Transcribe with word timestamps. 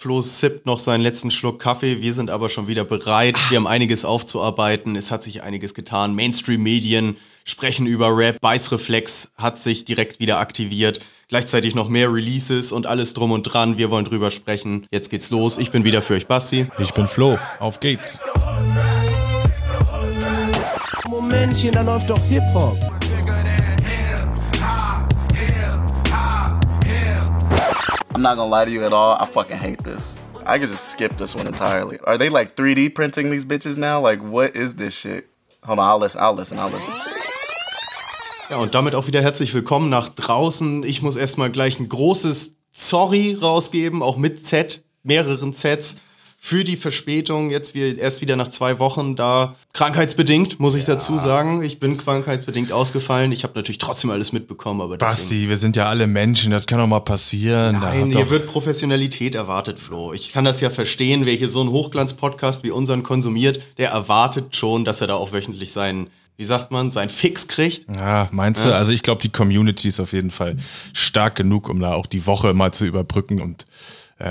Flo 0.00 0.22
sippt 0.22 0.64
noch 0.64 0.78
seinen 0.78 1.00
letzten 1.00 1.32
Schluck 1.32 1.58
Kaffee. 1.58 2.00
Wir 2.00 2.14
sind 2.14 2.30
aber 2.30 2.48
schon 2.48 2.68
wieder 2.68 2.84
bereit. 2.84 3.36
Wir 3.50 3.56
haben 3.56 3.66
einiges 3.66 4.04
aufzuarbeiten. 4.04 4.94
Es 4.94 5.10
hat 5.10 5.24
sich 5.24 5.42
einiges 5.42 5.74
getan. 5.74 6.14
Mainstream-Medien 6.14 7.16
sprechen 7.44 7.84
über 7.84 8.16
Rap. 8.16 8.40
Beißreflex 8.40 9.32
hat 9.36 9.58
sich 9.58 9.84
direkt 9.84 10.20
wieder 10.20 10.38
aktiviert. 10.38 11.00
Gleichzeitig 11.26 11.74
noch 11.74 11.88
mehr 11.88 12.12
Releases 12.12 12.70
und 12.70 12.86
alles 12.86 13.12
drum 13.12 13.32
und 13.32 13.42
dran. 13.42 13.76
Wir 13.76 13.90
wollen 13.90 14.04
drüber 14.04 14.30
sprechen. 14.30 14.86
Jetzt 14.92 15.10
geht's 15.10 15.30
los. 15.30 15.58
Ich 15.58 15.72
bin 15.72 15.82
wieder 15.82 16.00
für 16.00 16.14
euch 16.14 16.28
Basti. 16.28 16.68
Ich 16.78 16.94
bin 16.94 17.08
Flo. 17.08 17.36
Auf 17.58 17.80
geht's. 17.80 18.20
Momentchen, 21.08 21.72
da 21.72 21.82
läuft 21.82 22.08
doch 22.08 22.22
Hip-Hop. 22.26 22.87
I'm 28.14 28.22
not 28.22 28.36
gonna 28.36 28.50
lie 28.50 28.64
to 28.64 28.70
you 28.70 28.84
at 28.84 28.92
all. 28.92 29.16
I 29.20 29.26
fucking 29.26 29.56
hate 29.56 29.82
this. 29.84 30.16
I 30.46 30.58
could 30.58 30.70
just 30.70 30.92
skip 30.92 31.16
this 31.18 31.34
one 31.34 31.46
entirely. 31.46 31.98
Are 32.04 32.16
they 32.16 32.30
like 32.30 32.56
3D 32.56 32.94
printing 32.94 33.30
these 33.30 33.44
bitches 33.44 33.76
now? 33.76 34.00
Like, 34.00 34.20
what 34.20 34.56
is 34.56 34.76
this 34.76 34.94
shit? 34.94 35.28
Hold 35.64 35.78
on, 35.78 35.88
I'll 35.88 35.98
listen, 35.98 36.20
I'll 36.20 36.34
listen, 36.34 36.58
I'll 36.58 36.70
listen. 36.70 36.92
Ja, 38.50 38.56
und 38.56 38.74
damit 38.74 38.94
auch 38.94 39.06
wieder 39.06 39.20
herzlich 39.20 39.52
willkommen 39.52 39.90
nach 39.90 40.08
draußen. 40.08 40.82
Ich 40.84 41.02
muss 41.02 41.16
erstmal 41.16 41.50
gleich 41.50 41.78
ein 41.78 41.88
großes 41.88 42.54
Sorry 42.72 43.36
rausgeben, 43.38 44.02
auch 44.02 44.16
mit 44.16 44.46
Z, 44.46 44.82
mehreren 45.02 45.52
Zs 45.52 45.96
für 46.40 46.64
die 46.64 46.76
Verspätung. 46.76 47.50
Jetzt 47.50 47.74
wir 47.74 47.98
erst 47.98 48.20
wieder 48.22 48.36
nach 48.36 48.48
zwei 48.48 48.78
Wochen 48.78 49.16
da. 49.16 49.56
Krankheitsbedingt, 49.72 50.60
muss 50.60 50.74
ich 50.74 50.86
ja. 50.86 50.94
dazu 50.94 51.18
sagen. 51.18 51.62
Ich 51.62 51.80
bin 51.80 51.98
krankheitsbedingt 51.98 52.72
ausgefallen. 52.72 53.32
Ich 53.32 53.42
habe 53.42 53.54
natürlich 53.56 53.78
trotzdem 53.78 54.10
alles 54.10 54.32
mitbekommen. 54.32 54.80
Aber 54.80 54.96
Basti, 54.96 55.48
wir 55.48 55.56
sind 55.56 55.76
ja 55.76 55.88
alle 55.88 56.06
Menschen, 56.06 56.50
das 56.52 56.66
kann 56.66 56.78
doch 56.78 56.86
mal 56.86 57.00
passieren. 57.00 57.80
Nein, 57.80 58.12
hier 58.12 58.30
wird 58.30 58.46
Professionalität 58.46 59.34
erwartet, 59.34 59.80
Flo. 59.80 60.12
Ich 60.12 60.32
kann 60.32 60.44
das 60.44 60.60
ja 60.60 60.70
verstehen, 60.70 61.26
wer 61.26 61.34
hier 61.34 61.48
so 61.48 61.60
einen 61.60 61.70
Hochglanz-Podcast 61.70 62.62
wie 62.62 62.70
unseren 62.70 63.02
konsumiert, 63.02 63.60
der 63.76 63.90
erwartet 63.90 64.54
schon, 64.54 64.84
dass 64.84 65.00
er 65.00 65.08
da 65.08 65.14
auch 65.14 65.32
wöchentlich 65.32 65.72
seinen 65.72 66.08
wie 66.40 66.44
sagt 66.44 66.70
man, 66.70 66.92
sein 66.92 67.08
Fix 67.08 67.48
kriegt. 67.48 67.84
Ja, 67.96 68.28
meinst 68.30 68.64
du? 68.64 68.72
Also 68.72 68.92
ich 68.92 69.02
glaube, 69.02 69.20
die 69.20 69.28
Community 69.28 69.88
ist 69.88 69.98
auf 69.98 70.12
jeden 70.12 70.30
Fall 70.30 70.56
stark 70.92 71.34
genug, 71.34 71.68
um 71.68 71.80
da 71.80 71.94
auch 71.94 72.06
die 72.06 72.26
Woche 72.26 72.54
mal 72.54 72.72
zu 72.72 72.86
überbrücken 72.86 73.40
und 73.40 73.66
äh, 74.18 74.24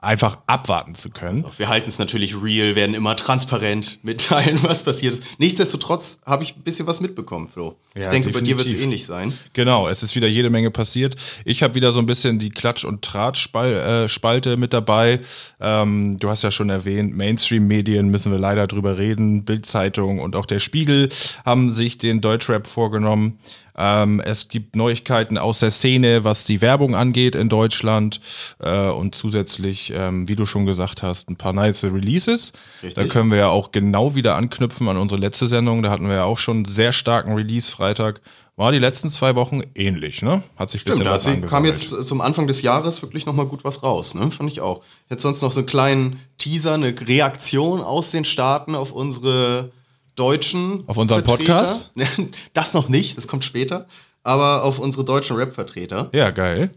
einfach 0.00 0.38
abwarten 0.46 0.94
zu 0.94 1.10
können. 1.10 1.44
Wir 1.56 1.68
halten 1.68 1.88
es 1.88 1.98
natürlich 1.98 2.40
real, 2.40 2.76
werden 2.76 2.94
immer 2.94 3.16
transparent 3.16 3.98
mitteilen, 4.02 4.58
was 4.62 4.84
passiert 4.84 5.14
ist. 5.14 5.24
Nichtsdestotrotz 5.38 6.20
habe 6.24 6.44
ich 6.44 6.56
ein 6.56 6.62
bisschen 6.62 6.86
was 6.86 7.00
mitbekommen, 7.00 7.48
Flo. 7.48 7.76
Ja, 7.96 8.02
ich 8.04 8.08
denke, 8.10 8.28
definitiv. 8.28 8.34
bei 8.34 8.40
dir 8.40 8.58
wird 8.58 8.68
es 8.68 8.80
ähnlich 8.80 9.06
sein. 9.06 9.32
Genau, 9.54 9.88
es 9.88 10.04
ist 10.04 10.14
wieder 10.14 10.28
jede 10.28 10.50
Menge 10.50 10.70
passiert. 10.70 11.16
Ich 11.44 11.64
habe 11.64 11.74
wieder 11.74 11.90
so 11.90 11.98
ein 11.98 12.06
bisschen 12.06 12.38
die 12.38 12.50
Klatsch- 12.50 12.84
und 12.84 13.02
Tratsch-Spalte 13.02 14.56
mit 14.56 14.72
dabei. 14.72 15.20
Ähm, 15.60 16.16
du 16.20 16.28
hast 16.28 16.44
ja 16.44 16.52
schon 16.52 16.70
erwähnt, 16.70 17.16
Mainstream-Medien 17.16 18.08
müssen 18.08 18.30
wir 18.30 18.38
leider 18.38 18.68
drüber 18.68 18.98
reden. 18.98 19.44
Bildzeitung 19.44 20.20
und 20.20 20.36
auch 20.36 20.46
der 20.46 20.60
Spiegel 20.60 21.08
haben 21.44 21.74
sich 21.74 21.98
den 21.98 22.20
Deutschrap 22.20 22.68
vorgenommen. 22.68 23.40
Ähm, 23.80 24.20
es 24.20 24.48
gibt 24.48 24.74
Neuigkeiten 24.74 25.38
aus 25.38 25.60
der 25.60 25.70
Szene, 25.70 26.24
was 26.24 26.44
die 26.44 26.60
Werbung 26.60 26.96
angeht 26.96 27.36
in 27.36 27.48
Deutschland 27.48 28.20
äh, 28.58 28.88
und 28.88 29.14
zusätzlich, 29.14 29.92
ähm, 29.94 30.26
wie 30.26 30.34
du 30.34 30.46
schon 30.46 30.66
gesagt 30.66 31.04
hast, 31.04 31.30
ein 31.30 31.36
paar 31.36 31.52
nice 31.52 31.84
Releases. 31.84 32.52
Richtig. 32.82 32.94
Da 32.94 33.08
können 33.08 33.30
wir 33.30 33.38
ja 33.38 33.48
auch 33.50 33.70
genau 33.70 34.16
wieder 34.16 34.34
anknüpfen 34.34 34.88
an 34.88 34.96
unsere 34.96 35.20
letzte 35.20 35.46
Sendung. 35.46 35.84
Da 35.84 35.90
hatten 35.90 36.08
wir 36.08 36.16
ja 36.16 36.24
auch 36.24 36.38
schon 36.38 36.58
einen 36.58 36.64
sehr 36.64 36.90
starken 36.92 37.34
Release 37.34 37.70
Freitag. 37.70 38.20
War 38.56 38.72
die 38.72 38.80
letzten 38.80 39.08
zwei 39.08 39.36
Wochen 39.36 39.62
ähnlich, 39.76 40.22
ne? 40.22 40.42
Hat 40.56 40.72
sich 40.72 40.80
Stimmt, 40.80 40.98
bisschen 40.98 41.42
was 41.42 41.48
kam 41.48 41.64
jetzt 41.64 41.90
zum 42.02 42.20
Anfang 42.20 42.48
des 42.48 42.62
Jahres 42.62 43.02
wirklich 43.02 43.24
nochmal 43.24 43.46
gut 43.46 43.62
was 43.62 43.84
raus, 43.84 44.16
ne? 44.16 44.28
Fand 44.32 44.50
ich 44.50 44.60
auch. 44.60 44.82
Jetzt 45.08 45.22
sonst 45.22 45.40
noch 45.42 45.52
so 45.52 45.60
einen 45.60 45.68
kleinen 45.68 46.20
Teaser, 46.38 46.74
eine 46.74 46.92
Reaktion 47.00 47.80
aus 47.80 48.10
den 48.10 48.24
Staaten 48.24 48.74
auf 48.74 48.90
unsere 48.90 49.70
deutschen 50.18 50.84
Auf 50.86 50.96
unseren 50.96 51.24
Vertreter. 51.24 51.54
Podcast? 51.54 51.90
Das 52.54 52.74
noch 52.74 52.88
nicht, 52.88 53.16
das 53.16 53.28
kommt 53.28 53.44
später. 53.44 53.86
Aber 54.22 54.64
auf 54.64 54.78
unsere 54.78 55.04
deutschen 55.04 55.36
Rap-Vertreter. 55.36 56.10
Ja, 56.12 56.30
geil. 56.30 56.70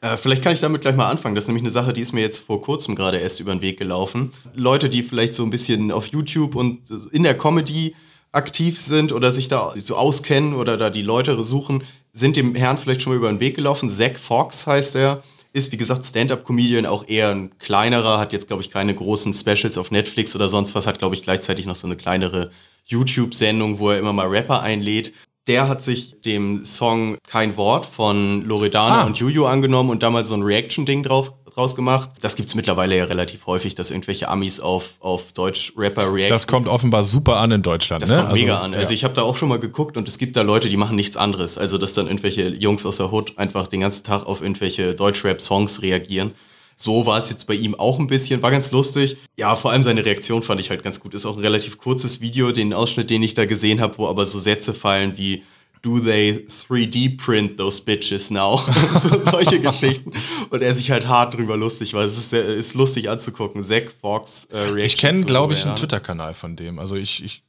Äh, 0.00 0.16
vielleicht 0.16 0.42
kann 0.42 0.52
ich 0.52 0.60
damit 0.60 0.82
gleich 0.82 0.96
mal 0.96 1.08
anfangen. 1.08 1.34
Das 1.34 1.44
ist 1.44 1.48
nämlich 1.48 1.62
eine 1.62 1.70
Sache, 1.70 1.92
die 1.92 2.00
ist 2.00 2.12
mir 2.12 2.20
jetzt 2.20 2.46
vor 2.46 2.60
kurzem 2.60 2.94
gerade 2.94 3.18
erst 3.18 3.40
über 3.40 3.54
den 3.54 3.62
Weg 3.62 3.78
gelaufen. 3.78 4.32
Leute, 4.54 4.88
die 4.88 5.02
vielleicht 5.02 5.34
so 5.34 5.42
ein 5.42 5.50
bisschen 5.50 5.92
auf 5.92 6.08
YouTube 6.08 6.54
und 6.54 6.80
in 7.12 7.22
der 7.22 7.36
Comedy 7.36 7.94
aktiv 8.32 8.80
sind 8.80 9.12
oder 9.12 9.32
sich 9.32 9.48
da 9.48 9.72
so 9.76 9.96
auskennen 9.96 10.54
oder 10.54 10.76
da 10.76 10.90
die 10.90 11.02
Leute 11.02 11.42
suchen, 11.42 11.82
sind 12.12 12.36
dem 12.36 12.54
Herrn 12.54 12.78
vielleicht 12.78 13.02
schon 13.02 13.12
mal 13.12 13.16
über 13.16 13.28
den 13.28 13.40
Weg 13.40 13.56
gelaufen. 13.56 13.88
Zack 13.88 14.18
Fox 14.18 14.66
heißt 14.66 14.96
er. 14.96 15.22
Ist, 15.52 15.72
wie 15.72 15.78
gesagt, 15.78 16.04
Stand-up-Comedian, 16.04 16.84
auch 16.84 17.08
eher 17.08 17.30
ein 17.30 17.58
kleinerer, 17.58 18.18
hat 18.18 18.34
jetzt, 18.34 18.46
glaube 18.46 18.62
ich, 18.62 18.70
keine 18.70 18.94
großen 18.94 19.32
Specials 19.32 19.78
auf 19.78 19.90
Netflix 19.90 20.34
oder 20.34 20.50
sonst 20.50 20.74
was, 20.74 20.86
hat, 20.86 20.98
glaube 20.98 21.14
ich, 21.14 21.22
gleichzeitig 21.22 21.64
noch 21.64 21.76
so 21.76 21.86
eine 21.86 21.96
kleinere 21.96 22.50
YouTube-Sendung, 22.86 23.78
wo 23.78 23.90
er 23.90 23.98
immer 23.98 24.12
mal 24.12 24.26
Rapper 24.26 24.62
einlädt. 24.62 25.12
Der 25.46 25.68
hat 25.68 25.82
sich 25.82 26.20
dem 26.22 26.64
Song 26.64 27.18
Kein 27.28 27.56
Wort 27.56 27.86
von 27.86 28.42
Loredana 28.42 29.02
ah. 29.02 29.04
und 29.04 29.18
Juju 29.18 29.46
angenommen 29.46 29.90
und 29.90 30.02
damals 30.02 30.28
so 30.28 30.34
ein 30.34 30.42
Reaction-Ding 30.42 31.04
drauf 31.04 31.32
draus 31.56 31.74
gemacht. 31.74 32.10
Das 32.20 32.36
gibt's 32.36 32.54
mittlerweile 32.54 32.96
ja 32.96 33.04
relativ 33.04 33.46
häufig, 33.46 33.74
dass 33.74 33.90
irgendwelche 33.90 34.28
Amis 34.28 34.60
auf, 34.60 34.96
auf 35.00 35.32
Deutsch-Rapper 35.32 36.08
reagieren. 36.08 36.28
Das 36.28 36.46
kommt 36.46 36.68
offenbar 36.68 37.02
super 37.02 37.38
an 37.38 37.50
in 37.50 37.62
Deutschland. 37.62 38.02
Das 38.02 38.10
ne? 38.10 38.16
kommt 38.16 38.30
also, 38.30 38.42
mega 38.42 38.60
an. 38.60 38.74
Also 38.74 38.92
ich 38.92 39.04
habe 39.04 39.14
da 39.14 39.22
auch 39.22 39.36
schon 39.36 39.48
mal 39.48 39.58
geguckt 39.58 39.96
und 39.96 40.06
es 40.06 40.18
gibt 40.18 40.36
da 40.36 40.42
Leute, 40.42 40.68
die 40.68 40.76
machen 40.76 40.96
nichts 40.96 41.16
anderes. 41.16 41.56
Also 41.56 41.78
dass 41.78 41.94
dann 41.94 42.06
irgendwelche 42.06 42.48
Jungs 42.48 42.84
aus 42.84 42.98
der 42.98 43.10
Hood 43.10 43.38
einfach 43.38 43.68
den 43.68 43.80
ganzen 43.80 44.04
Tag 44.04 44.26
auf 44.26 44.42
irgendwelche 44.42 44.94
Deutsch-Rap-Songs 44.94 45.80
reagieren. 45.80 46.32
So 46.76 47.06
war 47.06 47.18
es 47.18 47.30
jetzt 47.30 47.46
bei 47.46 47.54
ihm 47.54 47.74
auch 47.74 47.98
ein 47.98 48.06
bisschen, 48.06 48.42
war 48.42 48.50
ganz 48.50 48.70
lustig. 48.70 49.16
Ja, 49.36 49.56
vor 49.56 49.72
allem 49.72 49.82
seine 49.82 50.04
Reaktion 50.04 50.42
fand 50.42 50.60
ich 50.60 50.70
halt 50.70 50.82
ganz 50.82 51.00
gut. 51.00 51.14
Ist 51.14 51.24
auch 51.24 51.36
ein 51.36 51.42
relativ 51.42 51.78
kurzes 51.78 52.20
Video, 52.20 52.52
den 52.52 52.74
Ausschnitt, 52.74 53.08
den 53.08 53.22
ich 53.22 53.34
da 53.34 53.46
gesehen 53.46 53.80
habe, 53.80 53.96
wo 53.96 54.06
aber 54.06 54.26
so 54.26 54.38
Sätze 54.38 54.74
fallen 54.74 55.16
wie 55.16 55.42
do 55.86 56.00
they 56.00 56.44
3D 56.48 57.16
print 57.16 57.56
those 57.56 57.80
bitches 57.80 58.30
now? 58.30 58.56
so, 59.02 59.20
solche 59.30 59.60
Geschichten. 59.60 60.12
Und 60.50 60.62
er 60.62 60.74
sich 60.74 60.90
halt 60.90 61.06
hart 61.06 61.34
drüber 61.34 61.56
lustig 61.56 61.94
war. 61.94 62.04
Es 62.04 62.18
ist, 62.18 62.30
sehr, 62.30 62.44
ist 62.44 62.74
lustig 62.74 63.08
anzugucken. 63.08 63.62
Zack 63.62 63.92
Fox 64.00 64.48
äh, 64.50 64.58
Reaction. 64.58 64.78
Ich 64.78 64.96
kenne, 64.96 65.24
glaube 65.24 65.54
ich, 65.54 65.64
einen 65.64 65.76
Twitter-Kanal 65.76 66.34
von 66.34 66.56
dem. 66.56 66.80
Also 66.80 66.96
ich, 66.96 67.22
ich 67.24 67.42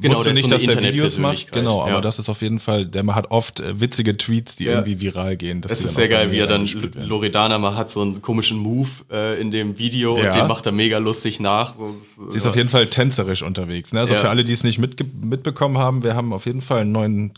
genau, 0.00 0.16
wusste 0.16 0.30
nicht, 0.30 0.42
so 0.42 0.48
dass 0.48 0.62
der 0.62 0.82
Videos 0.82 1.18
macht. 1.18 1.52
Genau, 1.52 1.82
aber 1.82 1.90
ja. 1.92 2.00
das 2.00 2.18
ist 2.18 2.28
auf 2.28 2.42
jeden 2.42 2.58
Fall, 2.58 2.86
der 2.86 3.04
hat 3.14 3.30
oft 3.30 3.60
äh, 3.60 3.80
witzige 3.80 4.16
Tweets, 4.16 4.56
die 4.56 4.64
ja. 4.64 4.72
irgendwie 4.72 5.00
viral 5.00 5.36
gehen. 5.36 5.62
Es 5.68 5.84
ist 5.84 5.94
sehr 5.94 6.08
geil, 6.08 6.30
wie 6.30 6.38
er 6.38 6.46
dann, 6.46 6.66
Loredana 6.96 7.58
mal 7.58 7.76
hat 7.76 7.90
so 7.90 8.02
einen 8.02 8.22
komischen 8.22 8.58
Move 8.58 8.88
äh, 9.10 9.40
in 9.40 9.50
dem 9.50 9.78
Video 9.78 10.18
ja. 10.18 10.26
und 10.26 10.34
den 10.34 10.48
macht 10.48 10.66
er 10.66 10.72
mega 10.72 10.98
lustig 10.98 11.40
nach. 11.40 11.74
So, 11.76 11.96
Sie 12.30 12.38
ist 12.38 12.46
auf 12.46 12.56
jeden 12.56 12.68
Fall 12.68 12.86
tänzerisch 12.88 13.42
unterwegs. 13.42 13.92
Ne? 13.92 14.00
Also 14.00 14.14
für 14.14 14.30
alle, 14.30 14.44
die 14.44 14.52
es 14.52 14.64
nicht 14.64 14.78
mitbekommen 14.78 15.78
haben, 15.78 16.02
wir 16.02 16.14
haben 16.14 16.32
auf 16.32 16.46
jeden 16.46 16.60
Fall 16.60 16.80
einen 16.80 16.92
neuen 16.92 17.32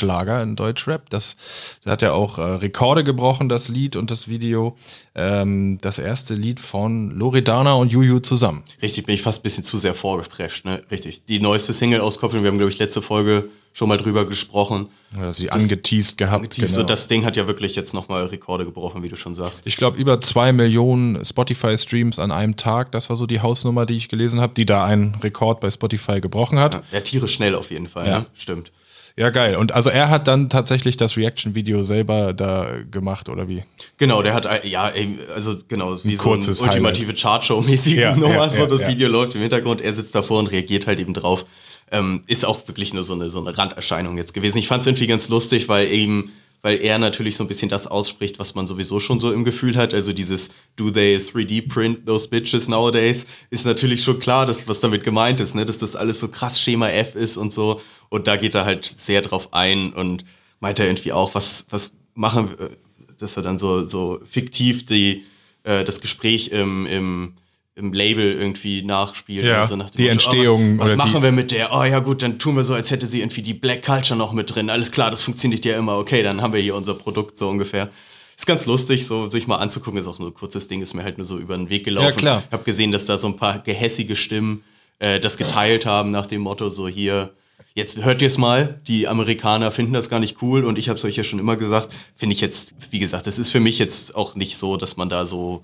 Kassenschlager 0.00 0.42
in 0.42 0.56
Deutschrap. 0.56 1.10
Das, 1.10 1.36
das 1.84 1.92
hat 1.92 2.02
ja 2.02 2.12
auch 2.12 2.38
äh, 2.38 2.42
Rekorde 2.42 3.04
gebrochen, 3.04 3.48
das 3.48 3.68
Lied 3.68 3.96
und 3.96 4.10
das 4.10 4.28
Video. 4.28 4.76
Ähm, 5.14 5.78
das 5.80 5.98
erste 5.98 6.34
Lied 6.34 6.60
von 6.60 7.10
Loredana 7.10 7.74
und 7.74 7.92
Juju 7.92 8.20
zusammen. 8.20 8.64
Richtig, 8.82 9.06
bin 9.06 9.14
ich 9.14 9.22
fast 9.22 9.40
ein 9.40 9.42
bisschen 9.42 9.64
zu 9.64 9.78
sehr 9.78 9.94
vorgesprescht, 9.94 10.64
ne? 10.64 10.82
Richtig. 10.90 11.24
Die 11.26 11.40
neueste 11.40 11.72
Single-Auskopplung, 11.72 12.42
wir 12.42 12.50
haben, 12.50 12.58
glaube 12.58 12.72
ich, 12.72 12.78
letzte 12.78 13.02
Folge 13.02 13.48
schon 13.72 13.88
mal 13.88 13.98
drüber 13.98 14.26
gesprochen. 14.26 14.88
Ja, 15.16 15.32
sie 15.32 15.46
das, 15.46 15.62
angeteased 15.62 16.18
gehabt. 16.18 16.42
Angeteased, 16.44 16.74
genau. 16.74 16.86
Das 16.86 17.06
Ding 17.06 17.24
hat 17.24 17.36
ja 17.36 17.46
wirklich 17.46 17.76
jetzt 17.76 17.94
nochmal 17.94 18.26
Rekorde 18.26 18.64
gebrochen, 18.64 19.02
wie 19.02 19.08
du 19.08 19.16
schon 19.16 19.34
sagst. 19.34 19.64
Ich 19.64 19.76
glaube, 19.76 19.96
über 19.96 20.20
zwei 20.20 20.52
Millionen 20.52 21.24
Spotify-Streams 21.24 22.18
an 22.18 22.32
einem 22.32 22.56
Tag, 22.56 22.90
das 22.92 23.10
war 23.10 23.16
so 23.16 23.26
die 23.26 23.40
Hausnummer, 23.40 23.86
die 23.86 23.96
ich 23.96 24.08
gelesen 24.08 24.40
habe, 24.40 24.54
die 24.54 24.66
da 24.66 24.84
einen 24.84 25.16
Rekord 25.16 25.60
bei 25.60 25.70
Spotify 25.70 26.20
gebrochen 26.20 26.58
hat. 26.58 26.74
Ja, 26.74 26.82
ja 26.92 27.00
tierisch 27.00 27.34
schnell 27.34 27.54
auf 27.54 27.70
jeden 27.70 27.86
Fall, 27.86 28.06
ja. 28.06 28.18
ne? 28.20 28.26
Stimmt. 28.34 28.72
Ja, 29.16 29.30
geil. 29.30 29.56
Und 29.56 29.72
also 29.72 29.90
er 29.90 30.08
hat 30.08 30.28
dann 30.28 30.48
tatsächlich 30.48 30.96
das 30.96 31.16
Reaction-Video 31.16 31.84
selber 31.84 32.32
da 32.32 32.70
gemacht, 32.90 33.28
oder 33.28 33.48
wie? 33.48 33.64
Genau, 33.98 34.22
der 34.22 34.34
hat, 34.34 34.64
ja, 34.64 34.90
also 35.34 35.56
genau, 35.68 35.98
wie 36.04 36.12
ein 36.12 36.18
so 36.18 36.32
eine 36.32 36.72
ultimative 36.72 37.12
Chartshow-mäßige 37.14 37.96
ja, 37.96 38.14
Nummer. 38.14 38.34
Ja, 38.34 38.48
so, 38.48 38.66
das 38.66 38.82
ja. 38.82 38.88
Video 38.88 39.08
läuft 39.08 39.34
im 39.34 39.40
Hintergrund, 39.40 39.80
er 39.80 39.92
sitzt 39.92 40.14
davor 40.14 40.38
und 40.38 40.50
reagiert 40.50 40.86
halt 40.86 41.00
eben 41.00 41.14
drauf. 41.14 41.44
Ähm, 41.92 42.22
ist 42.28 42.44
auch 42.44 42.66
wirklich 42.68 42.94
nur 42.94 43.02
so 43.02 43.14
eine, 43.14 43.30
so 43.30 43.40
eine 43.40 43.56
Randerscheinung 43.56 44.16
jetzt 44.16 44.32
gewesen. 44.32 44.58
Ich 44.58 44.68
fand 44.68 44.82
es 44.82 44.86
irgendwie 44.86 45.08
ganz 45.08 45.28
lustig, 45.28 45.68
weil 45.68 45.90
eben, 45.90 46.32
weil 46.62 46.78
er 46.80 46.98
natürlich 46.98 47.36
so 47.36 47.42
ein 47.42 47.48
bisschen 47.48 47.68
das 47.68 47.88
ausspricht, 47.88 48.38
was 48.38 48.54
man 48.54 48.68
sowieso 48.68 49.00
schon 49.00 49.18
so 49.18 49.32
im 49.32 49.42
Gefühl 49.44 49.76
hat. 49.76 49.92
Also 49.92 50.12
dieses 50.12 50.50
Do 50.76 50.90
they 50.90 51.16
3D 51.16 51.68
print 51.68 52.06
those 52.06 52.28
bitches 52.28 52.68
nowadays? 52.68 53.26
Ist 53.50 53.66
natürlich 53.66 54.04
schon 54.04 54.20
klar, 54.20 54.46
dass, 54.46 54.68
was 54.68 54.78
damit 54.78 55.02
gemeint 55.02 55.40
ist, 55.40 55.56
ne? 55.56 55.66
dass 55.66 55.78
das 55.78 55.96
alles 55.96 56.20
so 56.20 56.28
krass 56.28 56.60
Schema 56.60 56.88
F 56.90 57.16
ist 57.16 57.36
und 57.36 57.52
so. 57.52 57.80
Und 58.10 58.26
da 58.26 58.36
geht 58.36 58.54
er 58.54 58.66
halt 58.66 58.84
sehr 58.84 59.22
drauf 59.22 59.54
ein 59.54 59.92
und 59.94 60.24
meint 60.60 60.78
er 60.78 60.86
irgendwie 60.86 61.12
auch, 61.12 61.34
was, 61.34 61.64
was 61.70 61.92
machen 62.14 62.50
wir, 62.50 62.70
dass 63.18 63.36
er 63.36 63.42
dann 63.42 63.56
so, 63.56 63.86
so 63.86 64.20
fiktiv 64.30 64.84
die, 64.84 65.24
äh, 65.64 65.84
das 65.84 66.02
Gespräch 66.02 66.48
im, 66.48 66.86
im 66.86 67.34
im 67.80 67.92
Label 67.92 68.32
irgendwie 68.38 68.82
nachspielt. 68.82 69.44
Ja, 69.44 69.62
also 69.62 69.76
nach 69.76 69.90
die 69.90 70.02
Motto, 70.02 70.12
Entstehung. 70.12 70.76
Oh, 70.76 70.82
was, 70.82 70.90
was 70.90 70.96
machen 70.96 71.22
wir 71.22 71.32
mit 71.32 71.50
der? 71.50 71.72
Oh 71.72 71.82
ja 71.82 72.00
gut, 72.00 72.22
dann 72.22 72.38
tun 72.38 72.56
wir 72.56 72.64
so, 72.64 72.74
als 72.74 72.90
hätte 72.90 73.06
sie 73.06 73.20
irgendwie 73.20 73.42
die 73.42 73.54
Black 73.54 73.84
Culture 73.84 74.18
noch 74.18 74.32
mit 74.32 74.54
drin. 74.54 74.70
Alles 74.70 74.92
klar, 74.92 75.10
das 75.10 75.22
funktioniert 75.22 75.64
ja 75.64 75.76
immer. 75.76 75.98
Okay, 75.98 76.22
dann 76.22 76.42
haben 76.42 76.52
wir 76.52 76.60
hier 76.60 76.74
unser 76.74 76.94
Produkt 76.94 77.38
so 77.38 77.48
ungefähr. 77.48 77.90
ist 78.36 78.46
ganz 78.46 78.66
lustig, 78.66 79.06
so 79.06 79.28
sich 79.28 79.46
mal 79.46 79.56
anzugucken. 79.56 79.98
Ist 79.98 80.06
auch 80.06 80.18
nur 80.18 80.28
ein 80.28 80.34
kurzes 80.34 80.68
Ding, 80.68 80.82
ist 80.82 80.94
mir 80.94 81.04
halt 81.04 81.16
nur 81.16 81.26
so 81.26 81.38
über 81.38 81.56
den 81.56 81.70
Weg 81.70 81.84
gelaufen. 81.84 82.08
Ja, 82.08 82.12
klar. 82.12 82.42
Ich 82.46 82.52
habe 82.52 82.64
gesehen, 82.64 82.92
dass 82.92 83.04
da 83.04 83.16
so 83.18 83.28
ein 83.28 83.36
paar 83.36 83.60
gehässige 83.60 84.14
Stimmen 84.14 84.62
äh, 84.98 85.18
das 85.18 85.36
geteilt 85.36 85.86
haben 85.86 86.10
nach 86.10 86.26
dem 86.26 86.42
Motto 86.42 86.68
so 86.68 86.86
hier. 86.86 87.30
Jetzt 87.74 88.04
hört 88.04 88.22
ihr 88.22 88.28
es 88.28 88.38
mal, 88.38 88.78
die 88.86 89.08
Amerikaner 89.08 89.70
finden 89.70 89.92
das 89.92 90.10
gar 90.10 90.20
nicht 90.20 90.42
cool 90.42 90.64
und 90.64 90.78
ich 90.78 90.88
habe 90.88 90.98
es 90.98 91.04
euch 91.04 91.16
ja 91.16 91.24
schon 91.24 91.38
immer 91.38 91.56
gesagt, 91.56 91.90
finde 92.16 92.34
ich 92.34 92.40
jetzt, 92.40 92.74
wie 92.90 92.98
gesagt, 92.98 93.26
das 93.26 93.38
ist 93.38 93.50
für 93.50 93.60
mich 93.60 93.78
jetzt 93.78 94.16
auch 94.16 94.34
nicht 94.34 94.56
so, 94.56 94.76
dass 94.76 94.96
man 94.96 95.08
da 95.08 95.26
so 95.26 95.62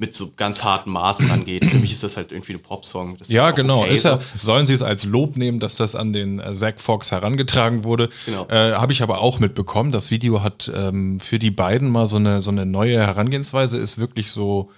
mit 0.00 0.14
so 0.14 0.32
ganz 0.34 0.64
harten 0.64 0.90
Maßen 0.90 1.30
angeht. 1.30 1.66
Für 1.66 1.76
mich 1.76 1.92
ist 1.92 2.02
das 2.02 2.16
halt 2.16 2.32
irgendwie 2.32 2.54
ein 2.54 2.62
Popsong. 2.62 3.18
Das 3.18 3.28
Ja, 3.28 3.50
genau. 3.50 3.82
okay 3.82 3.94
ist 3.94 4.04
ja, 4.04 4.18
so. 4.18 4.22
sollen 4.40 4.64
sie 4.64 4.72
es 4.72 4.82
als 4.82 5.04
Lob 5.04 5.36
nehmen, 5.36 5.60
dass 5.60 5.76
das 5.76 5.94
an 5.94 6.12
den 6.12 6.40
äh, 6.40 6.54
Zack 6.54 6.80
Fox 6.80 7.12
herangetragen 7.12 7.84
wurde. 7.84 8.08
Genau. 8.24 8.46
Äh, 8.48 8.72
Habe 8.72 8.92
ich 8.92 9.02
aber 9.02 9.20
auch 9.20 9.38
mitbekommen. 9.38 9.92
Das 9.92 10.10
Video 10.10 10.42
hat 10.42 10.72
ähm, 10.74 11.20
für 11.20 11.38
die 11.38 11.50
beiden 11.50 11.90
mal 11.90 12.06
so 12.06 12.16
eine, 12.16 12.40
so 12.40 12.50
eine 12.50 12.64
neue 12.64 12.98
Herangehensweise, 12.98 13.76
ist 13.76 13.98
wirklich 13.98 14.30
so. 14.30 14.70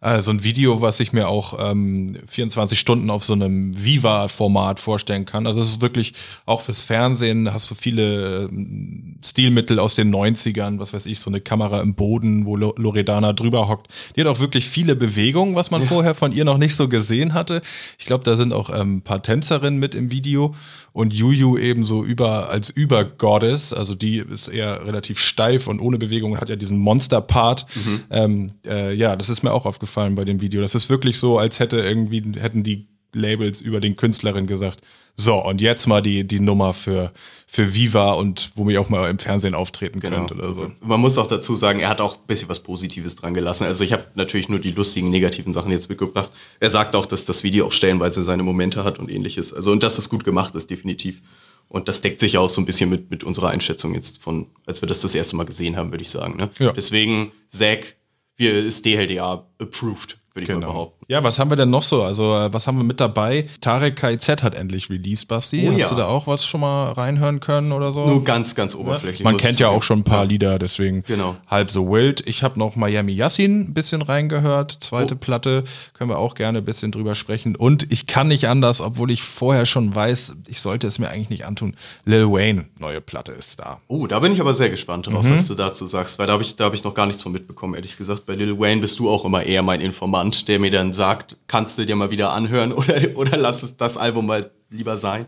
Äh, 0.00 0.22
So 0.22 0.30
ein 0.30 0.44
Video, 0.44 0.80
was 0.80 1.00
ich 1.00 1.12
mir 1.12 1.28
auch 1.28 1.70
ähm, 1.70 2.16
24 2.28 2.78
Stunden 2.78 3.10
auf 3.10 3.24
so 3.24 3.32
einem 3.32 3.72
Viva-Format 3.82 4.80
vorstellen 4.80 5.24
kann. 5.24 5.46
Also 5.46 5.60
es 5.60 5.68
ist 5.70 5.80
wirklich 5.80 6.14
auch 6.46 6.60
fürs 6.62 6.82
Fernsehen, 6.82 7.52
hast 7.52 7.70
du 7.70 7.74
viele 7.74 8.44
ähm, 8.50 9.16
Stilmittel 9.24 9.78
aus 9.78 9.94
den 9.96 10.14
90ern, 10.14 10.78
was 10.78 10.92
weiß 10.92 11.06
ich, 11.06 11.18
so 11.18 11.30
eine 11.30 11.40
Kamera 11.40 11.80
im 11.80 11.94
Boden, 11.94 12.46
wo 12.46 12.56
Lo- 12.56 12.74
Loredana 12.76 13.32
drüber 13.32 13.68
hockt. 13.68 13.88
Die 14.14 14.20
hat 14.20 14.28
auch 14.28 14.40
wirklich 14.40 14.68
viele 14.68 14.94
Bewegungen, 14.94 15.54
was 15.56 15.70
man 15.70 15.82
vorher 15.82 16.14
von 16.14 16.32
ihr 16.32 16.44
noch 16.44 16.58
nicht 16.58 16.76
so 16.76 16.88
gesehen 16.88 17.34
hatte. 17.34 17.62
Ich 17.98 18.06
glaube, 18.06 18.24
da 18.24 18.36
sind 18.36 18.52
auch 18.52 18.70
ähm, 18.70 18.98
ein 18.98 19.02
paar 19.02 19.22
Tänzerinnen 19.22 19.78
mit 19.80 19.94
im 19.94 20.10
Video 20.12 20.54
und 20.98 21.14
Juju 21.14 21.56
eben 21.56 21.84
so 21.84 22.04
über 22.04 22.50
als 22.50 22.70
Übergoddess, 22.70 23.72
also 23.72 23.94
die 23.94 24.18
ist 24.18 24.48
eher 24.48 24.84
relativ 24.84 25.20
steif 25.20 25.68
und 25.68 25.78
ohne 25.78 25.96
Bewegung 25.96 26.40
hat 26.40 26.48
ja 26.48 26.56
diesen 26.56 26.76
Monster-Part. 26.78 27.66
Ähm, 28.10 28.50
äh, 28.66 28.92
ja, 28.94 29.14
das 29.14 29.28
ist 29.28 29.44
mir 29.44 29.52
auch 29.52 29.64
aufgefallen 29.64 30.16
bei 30.16 30.24
dem 30.24 30.40
Video. 30.40 30.60
Das 30.60 30.74
ist 30.74 30.90
wirklich 30.90 31.16
so, 31.20 31.38
als 31.38 31.60
hätte 31.60 31.78
irgendwie 31.78 32.20
hätten 32.40 32.64
die 32.64 32.88
Labels 33.12 33.60
über 33.60 33.78
den 33.78 33.94
Künstlerin 33.94 34.48
gesagt, 34.48 34.80
so 35.20 35.34
und 35.44 35.60
jetzt 35.60 35.86
mal 35.86 36.00
die 36.00 36.24
die 36.26 36.40
Nummer 36.40 36.72
für 36.72 37.12
für 37.46 37.74
Viva 37.74 38.12
und 38.12 38.52
wo 38.54 38.64
mir 38.64 38.80
auch 38.80 38.88
mal 38.88 39.08
im 39.10 39.18
Fernsehen 39.18 39.54
auftreten 39.54 40.00
Genau. 40.00 40.16
könnt 40.26 40.32
oder 40.32 40.52
so. 40.52 40.70
Man 40.82 41.00
muss 41.00 41.16
auch 41.18 41.26
dazu 41.26 41.54
sagen, 41.54 41.80
er 41.80 41.88
hat 41.88 42.00
auch 42.00 42.14
ein 42.16 42.26
bisschen 42.26 42.48
was 42.48 42.60
Positives 42.60 43.16
dran 43.16 43.32
gelassen. 43.34 43.64
Also 43.64 43.84
ich 43.84 43.92
habe 43.92 44.04
natürlich 44.14 44.48
nur 44.50 44.58
die 44.58 44.70
lustigen, 44.70 45.08
negativen 45.10 45.52
Sachen 45.54 45.70
jetzt 45.72 45.88
mitgebracht. 45.88 46.30
Er 46.60 46.68
sagt 46.70 46.94
auch, 46.94 47.06
dass 47.06 47.24
das 47.24 47.42
Video 47.42 47.66
auch 47.66 47.72
stellenweise 47.72 48.22
seine 48.22 48.42
Momente 48.42 48.84
hat 48.84 48.98
und 48.98 49.10
ähnliches. 49.10 49.52
Also 49.54 49.72
und 49.72 49.82
dass 49.82 49.96
das 49.96 50.08
gut 50.10 50.24
gemacht 50.24 50.54
ist, 50.54 50.68
definitiv. 50.70 51.20
Und 51.68 51.88
das 51.88 52.00
deckt 52.02 52.20
sich 52.20 52.36
auch 52.38 52.48
so 52.50 52.60
ein 52.60 52.66
bisschen 52.66 52.88
mit, 52.90 53.10
mit 53.10 53.24
unserer 53.24 53.48
Einschätzung 53.48 53.94
jetzt 53.94 54.18
von, 54.22 54.46
als 54.66 54.80
wir 54.82 54.86
das 54.88 55.00
das 55.00 55.14
erste 55.14 55.34
Mal 55.36 55.44
gesehen 55.44 55.76
haben, 55.76 55.90
würde 55.90 56.02
ich 56.02 56.10
sagen. 56.10 56.36
Ne? 56.36 56.50
Ja. 56.58 56.72
Deswegen, 56.72 57.32
Zack, 57.48 57.96
wir 58.36 58.54
ist 58.58 58.84
DLDA 58.84 59.46
approved, 59.58 60.18
würde 60.34 60.44
ich 60.44 60.48
mal 60.58 60.66
behaupten. 60.66 60.97
Ja, 61.10 61.24
was 61.24 61.38
haben 61.38 61.50
wir 61.50 61.56
denn 61.56 61.70
noch 61.70 61.82
so? 61.84 62.02
Also, 62.02 62.34
äh, 62.36 62.52
was 62.52 62.66
haben 62.66 62.76
wir 62.76 62.84
mit 62.84 63.00
dabei? 63.00 63.46
Tarek 63.62 63.96
KZ 63.96 64.42
hat 64.42 64.54
endlich 64.54 64.90
released, 64.90 65.26
Basti. 65.26 65.66
Oh 65.66 65.72
Hast 65.72 65.78
ja. 65.80 65.88
du 65.88 65.94
da 65.94 66.04
auch 66.06 66.26
was 66.26 66.44
schon 66.44 66.60
mal 66.60 66.92
reinhören 66.92 67.40
können 67.40 67.72
oder 67.72 67.94
so? 67.94 68.04
Nur 68.06 68.22
ganz, 68.24 68.54
ganz 68.54 68.74
oberflächlich. 68.74 69.24
Man 69.24 69.32
muss 69.32 69.40
kennt 69.42 69.58
ja 69.58 69.68
auch 69.68 69.82
schon 69.82 70.00
ein 70.00 70.04
paar 70.04 70.26
Lieder, 70.26 70.58
deswegen 70.58 71.04
Genau. 71.04 71.36
halb 71.46 71.70
so 71.70 71.90
wild. 71.90 72.26
Ich 72.26 72.42
habe 72.42 72.58
noch 72.58 72.76
Miami 72.76 73.12
Yassin 73.12 73.60
ein 73.70 73.72
bisschen 73.72 74.02
reingehört, 74.02 74.70
zweite 74.80 75.14
Oh. 75.14 75.18
Platte, 75.18 75.64
können 75.94 76.10
wir 76.10 76.18
auch 76.18 76.34
gerne 76.34 76.58
ein 76.58 76.64
bisschen 76.66 76.92
drüber 76.92 77.14
sprechen. 77.14 77.56
Und 77.56 77.90
ich 77.90 78.06
kann 78.06 78.28
nicht 78.28 78.46
anders, 78.46 78.82
obwohl 78.82 79.10
ich 79.10 79.22
vorher 79.22 79.64
schon 79.64 79.94
weiß, 79.94 80.34
ich 80.46 80.60
sollte 80.60 80.86
es 80.88 80.98
mir 80.98 81.08
eigentlich 81.08 81.30
nicht 81.30 81.46
antun. 81.46 81.74
Lil 82.04 82.26
Wayne, 82.30 82.66
neue 82.78 83.00
Platte 83.00 83.32
ist 83.32 83.60
da. 83.60 83.80
Oh, 83.88 84.06
da 84.06 84.20
bin 84.20 84.34
ich 84.34 84.42
aber 84.42 84.52
sehr 84.52 84.68
gespannt 84.68 85.06
drauf, 85.06 85.22
Mhm. 85.24 85.36
was 85.36 85.48
du 85.48 85.54
dazu 85.54 85.86
sagst, 85.86 86.18
weil 86.18 86.26
da 86.26 86.34
habe 86.34 86.42
ich, 86.42 86.54
da 86.56 86.66
hab 86.66 86.74
ich 86.74 86.84
noch 86.84 86.92
gar 86.92 87.06
nichts 87.06 87.22
von 87.22 87.32
mitbekommen, 87.32 87.72
ehrlich 87.72 87.96
gesagt. 87.96 88.26
Bei 88.26 88.34
Lil 88.34 88.58
Wayne 88.60 88.82
bist 88.82 88.98
du 88.98 89.08
auch 89.08 89.24
immer 89.24 89.42
eher 89.42 89.62
mein 89.62 89.80
Informant, 89.80 90.48
der 90.48 90.58
mir 90.58 90.70
dann 90.70 90.92
sagt, 90.98 91.36
kannst 91.46 91.78
du 91.78 91.86
dir 91.86 91.96
mal 91.96 92.10
wieder 92.10 92.32
anhören 92.32 92.72
oder, 92.74 92.94
oder 93.14 93.38
lass 93.38 93.62
es 93.62 93.76
das 93.76 93.96
Album 93.96 94.26
mal 94.26 94.50
lieber 94.68 94.98
sein. 94.98 95.24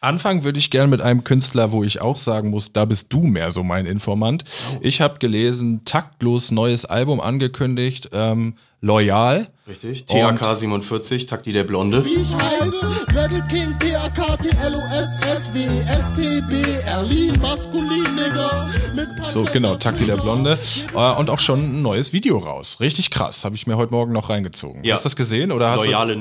Anfangen 0.00 0.44
würde 0.44 0.58
ich 0.58 0.70
gerne 0.70 0.88
mit 0.88 1.00
einem 1.00 1.24
Künstler, 1.24 1.72
wo 1.72 1.82
ich 1.82 2.02
auch 2.02 2.16
sagen 2.16 2.50
muss, 2.50 2.72
da 2.72 2.84
bist 2.84 3.10
du 3.10 3.22
mehr 3.22 3.50
so 3.52 3.62
mein 3.62 3.86
Informant. 3.86 4.44
Ich 4.82 5.00
habe 5.00 5.18
gelesen, 5.18 5.80
taktlos 5.86 6.50
neues 6.50 6.84
Album 6.84 7.20
angekündigt, 7.20 8.10
ähm, 8.12 8.54
Loyal. 8.84 9.48
Richtig. 9.66 10.04
THK 10.04 10.54
47, 10.54 11.24
Takti 11.24 11.54
der 11.54 11.64
Blonde. 11.64 12.04
Wie 12.04 12.16
ich 12.16 12.34
heiße, 12.34 12.86
Battle 13.14 13.42
King, 13.48 13.74
TAK, 13.78 14.36
TLOS, 14.42 15.16
SW, 15.24 15.58
STB, 15.88 16.84
Erlin, 16.86 17.40
maskulin, 17.40 18.04
Nigga. 18.14 18.68
Mit 18.94 19.08
So, 19.24 19.44
genau, 19.50 19.76
Takti 19.76 20.04
der 20.04 20.16
Blonde. 20.16 20.58
Äh, 20.94 21.18
und 21.18 21.30
auch 21.30 21.38
schon 21.38 21.60
ein 21.60 21.80
neues 21.80 22.12
Video 22.12 22.36
raus. 22.36 22.76
Richtig 22.78 23.10
krass, 23.10 23.46
habe 23.46 23.56
ich 23.56 23.66
mir 23.66 23.78
heute 23.78 23.90
Morgen 23.90 24.12
noch 24.12 24.28
reingezogen. 24.28 24.84
Ja. 24.84 24.96
Hast 24.96 25.04
du 25.04 25.06
das 25.06 25.16
gesehen? 25.16 25.50
Oder 25.50 25.70
hast 25.70 25.86
Loyale 25.86 26.14
du, 26.14 26.20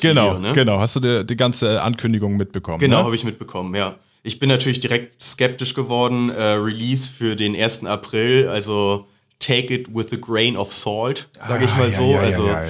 genau, 0.00 0.30
Video, 0.30 0.38
ne? 0.40 0.52
genau. 0.54 0.80
Hast 0.80 0.96
du 0.96 1.00
die, 1.00 1.24
die 1.24 1.36
ganze 1.36 1.80
Ankündigung 1.82 2.36
mitbekommen? 2.36 2.80
Genau, 2.80 2.98
ne? 2.98 3.04
habe 3.04 3.14
ich 3.14 3.22
mitbekommen, 3.22 3.76
ja. 3.76 3.94
Ich 4.24 4.40
bin 4.40 4.48
natürlich 4.48 4.80
direkt 4.80 5.22
skeptisch 5.22 5.74
geworden. 5.74 6.30
Äh, 6.30 6.42
Release 6.54 7.08
für 7.08 7.36
den 7.36 7.54
1. 7.54 7.84
April, 7.84 8.48
also 8.48 9.06
take 9.44 9.72
it 9.74 9.88
with 9.94 10.12
a 10.12 10.16
grain 10.16 10.56
of 10.56 10.72
salt, 10.72 11.28
sage 11.46 11.64
ich 11.66 11.70
Ah, 11.72 11.76
mal 11.78 11.90
ja, 11.90 11.96
so. 11.96 12.04
ja, 12.04 12.10
ja, 12.12 12.20
also 12.20 12.46
ja, 12.46 12.62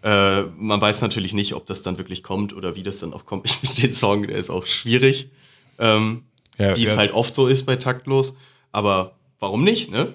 Äh, 0.00 0.44
man 0.56 0.80
weiß 0.80 1.00
natürlich 1.02 1.32
nicht, 1.34 1.54
ob 1.54 1.66
das 1.66 1.82
dann 1.82 1.98
wirklich 1.98 2.22
kommt 2.22 2.54
oder 2.54 2.76
wie 2.76 2.84
das 2.84 2.98
dann 2.98 3.12
auch 3.12 3.24
kommt. 3.26 3.46
Ich 3.62 3.74
den 3.74 3.92
Song, 3.92 4.26
der 4.28 4.36
ist 4.36 4.48
auch 4.50 4.64
schwierig, 4.66 5.30
ähm, 5.80 6.22
wie 6.56 6.84
es 6.86 6.96
halt 6.96 7.12
oft 7.12 7.34
so 7.34 7.46
ist 7.48 7.66
bei 7.66 7.74
Taktlos. 7.76 8.34
Aber 8.70 9.12
warum 9.40 9.64
nicht, 9.64 9.90
ne? 9.90 10.12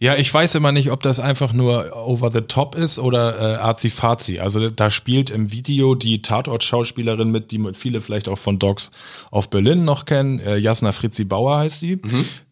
Ja, 0.00 0.16
ich 0.16 0.32
weiß 0.34 0.56
immer 0.56 0.72
nicht, 0.72 0.90
ob 0.90 1.02
das 1.04 1.20
einfach 1.20 1.52
nur 1.52 1.96
over 1.96 2.32
the 2.32 2.40
top 2.40 2.74
ist 2.74 2.98
oder 2.98 3.38
äh, 3.38 3.54
arzi-fazi. 3.58 4.40
Also 4.40 4.68
da 4.70 4.90
spielt 4.90 5.30
im 5.30 5.52
Video 5.52 5.94
die 5.94 6.20
Tatort-Schauspielerin 6.22 7.30
mit, 7.30 7.52
die 7.52 7.60
viele 7.74 8.00
vielleicht 8.00 8.28
auch 8.28 8.38
von 8.38 8.58
Dogs 8.58 8.90
of 9.30 9.48
Berlin 9.50 9.84
noch 9.84 10.04
kennen. 10.04 10.40
Äh, 10.40 10.56
Jasna 10.56 10.90
Fritzi 10.92 11.24
Bauer 11.24 11.58
heißt 11.58 11.82
die. 11.82 12.00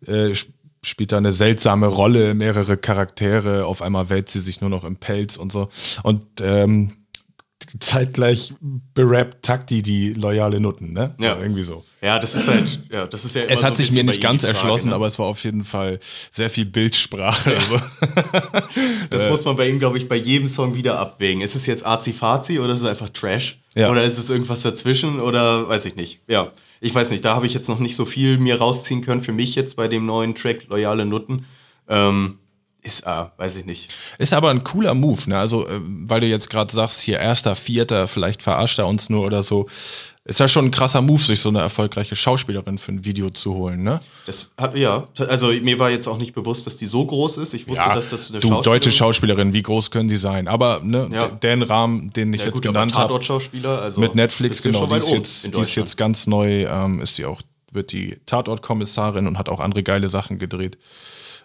Äh, 0.06 0.30
sp- 0.38 0.54
spielt 0.82 1.12
da 1.12 1.18
eine 1.18 1.32
seltsame 1.32 1.86
Rolle, 1.86 2.34
mehrere 2.34 2.76
Charaktere. 2.76 3.66
Auf 3.66 3.82
einmal 3.82 4.08
wälzt 4.08 4.32
sie 4.32 4.40
sich 4.40 4.60
nur 4.60 4.70
noch 4.70 4.84
im 4.84 4.96
Pelz 4.96 5.36
und 5.36 5.52
so. 5.52 5.68
Und 6.02 6.24
ähm, 6.40 6.96
zeitgleich 7.78 8.54
berappt 8.94 9.44
Takti 9.44 9.82
die 9.82 10.12
loyale 10.12 10.60
Nutten, 10.60 10.92
ne? 10.92 11.14
Ja. 11.18 11.38
Irgendwie 11.38 11.62
so. 11.62 11.84
Ja, 12.00 12.18
das 12.18 12.34
ist 12.34 12.48
halt, 12.48 12.80
ja, 12.90 13.06
das 13.06 13.24
ist 13.24 13.36
ja 13.36 13.42
Es 13.42 13.60
so 13.60 13.66
hat 13.66 13.72
ein 13.74 13.76
sich 13.76 13.90
mir 13.92 14.02
nicht 14.02 14.22
ganz 14.22 14.42
Frage, 14.42 14.54
erschlossen, 14.54 14.88
ne? 14.88 14.94
aber 14.94 15.06
es 15.06 15.18
war 15.18 15.26
auf 15.26 15.44
jeden 15.44 15.64
Fall 15.64 16.00
sehr 16.30 16.48
viel 16.48 16.64
Bildsprache. 16.64 17.56
Also. 17.56 17.76
Das 19.10 19.28
muss 19.28 19.44
man 19.44 19.56
bei 19.56 19.68
ihm, 19.68 19.80
glaube 19.80 19.98
ich, 19.98 20.08
bei 20.08 20.16
jedem 20.16 20.48
Song 20.48 20.76
wieder 20.76 20.98
abwägen. 20.98 21.42
Ist 21.42 21.56
es 21.56 21.66
jetzt 21.66 21.84
Azi-Fazi 21.84 22.60
oder 22.60 22.74
ist 22.74 22.80
es 22.80 22.86
einfach 22.86 23.08
Trash? 23.08 23.58
Ja. 23.74 23.90
Oder 23.90 24.04
ist 24.04 24.18
es 24.18 24.30
irgendwas 24.30 24.62
dazwischen 24.62 25.18
oder 25.18 25.68
weiß 25.68 25.84
ich 25.86 25.96
nicht. 25.96 26.20
Ja, 26.28 26.52
ich 26.80 26.94
weiß 26.94 27.10
nicht. 27.10 27.24
Da 27.24 27.34
habe 27.34 27.46
ich 27.46 27.54
jetzt 27.54 27.68
noch 27.68 27.78
nicht 27.78 27.94
so 27.94 28.04
viel 28.04 28.38
mir 28.38 28.58
rausziehen 28.58 29.02
können 29.02 29.20
für 29.20 29.32
mich 29.32 29.54
jetzt 29.54 29.76
bei 29.76 29.88
dem 29.88 30.06
neuen 30.06 30.34
Track 30.34 30.66
Loyale 30.68 31.04
Nutten. 31.04 31.46
Ähm, 31.88 32.38
ist, 32.82 33.06
ah, 33.06 33.32
weiß 33.36 33.56
ich 33.56 33.66
nicht. 33.66 33.92
Ist 34.18 34.32
aber 34.32 34.50
ein 34.50 34.64
cooler 34.64 34.94
Move, 34.94 35.28
ne? 35.28 35.38
Also, 35.38 35.66
äh, 35.68 35.80
weil 35.82 36.20
du 36.20 36.26
jetzt 36.26 36.48
gerade 36.48 36.74
sagst, 36.74 37.00
hier 37.00 37.18
erster, 37.18 37.54
vierter, 37.54 38.08
vielleicht 38.08 38.42
verarscht 38.42 38.78
er 38.78 38.86
uns 38.86 39.10
nur 39.10 39.26
oder 39.26 39.42
so. 39.42 39.68
Ist 40.24 40.38
ja 40.38 40.48
schon 40.48 40.66
ein 40.66 40.70
krasser 40.70 41.00
Move, 41.00 41.22
sich 41.22 41.40
so 41.40 41.48
eine 41.48 41.60
erfolgreiche 41.60 42.14
Schauspielerin 42.14 42.76
für 42.76 42.92
ein 42.92 43.06
Video 43.06 43.30
zu 43.30 43.54
holen, 43.54 43.82
ne? 43.82 44.00
Das 44.26 44.52
hat, 44.58 44.76
ja, 44.76 45.08
also 45.16 45.46
mir 45.48 45.78
war 45.78 45.90
jetzt 45.90 46.06
auch 46.08 46.18
nicht 46.18 46.34
bewusst, 46.34 46.66
dass 46.66 46.76
die 46.76 46.84
so 46.84 47.06
groß 47.06 47.38
ist. 47.38 47.54
Ich 47.54 47.66
wusste, 47.66 47.88
dass 47.88 48.10
das 48.10 48.30
eine 48.30 48.40
du, 48.40 48.60
deutsche 48.60 48.92
Schauspielerin, 48.92 49.54
wie 49.54 49.62
groß 49.62 49.90
können 49.90 50.10
die 50.10 50.18
sein? 50.18 50.46
Aber 50.46 50.82
ne, 50.84 51.08
Ja. 51.10 51.28
den 51.28 51.62
Rahmen, 51.62 52.12
den 52.12 52.34
ich 52.34 52.40
ja, 52.40 52.46
jetzt 52.48 52.56
gut, 52.56 52.64
genannt 52.64 52.92
habe, 52.94 53.04
Tatort-Schauspieler, 53.04 53.80
also 53.80 54.02
mit 54.02 54.14
Netflix, 54.14 54.62
ja 54.62 54.72
genau, 54.72 54.86
die 54.86 54.96
ist, 54.96 55.10
jetzt, 55.10 55.56
die 55.56 55.60
ist 55.60 55.74
jetzt 55.74 55.96
ganz 55.96 56.26
neu, 56.26 56.66
ähm, 56.66 57.00
ist 57.00 57.16
die 57.16 57.24
auch, 57.24 57.40
wird 57.72 57.90
die 57.92 58.18
Tatortkommissarin 58.26 59.26
und 59.26 59.38
hat 59.38 59.48
auch 59.48 59.58
andere 59.58 59.82
geile 59.82 60.10
Sachen 60.10 60.38
gedreht. 60.38 60.76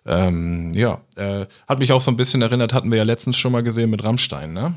Ähm, 0.05 0.74
ja, 0.74 1.01
äh, 1.15 1.46
hat 1.65 1.79
mich 1.79 1.94
auch 1.94 2.01
so 2.01 2.12
ein 2.12 2.17
bisschen 2.17 2.41
erinnert, 2.41 2.74
hatten 2.74 2.91
wir 2.91 2.98
ja 2.98 3.03
letztens 3.05 3.38
schon 3.38 3.53
mal 3.53 3.63
gesehen 3.63 3.89
mit 3.89 4.03
Rammstein, 4.03 4.51
ne? 4.51 4.75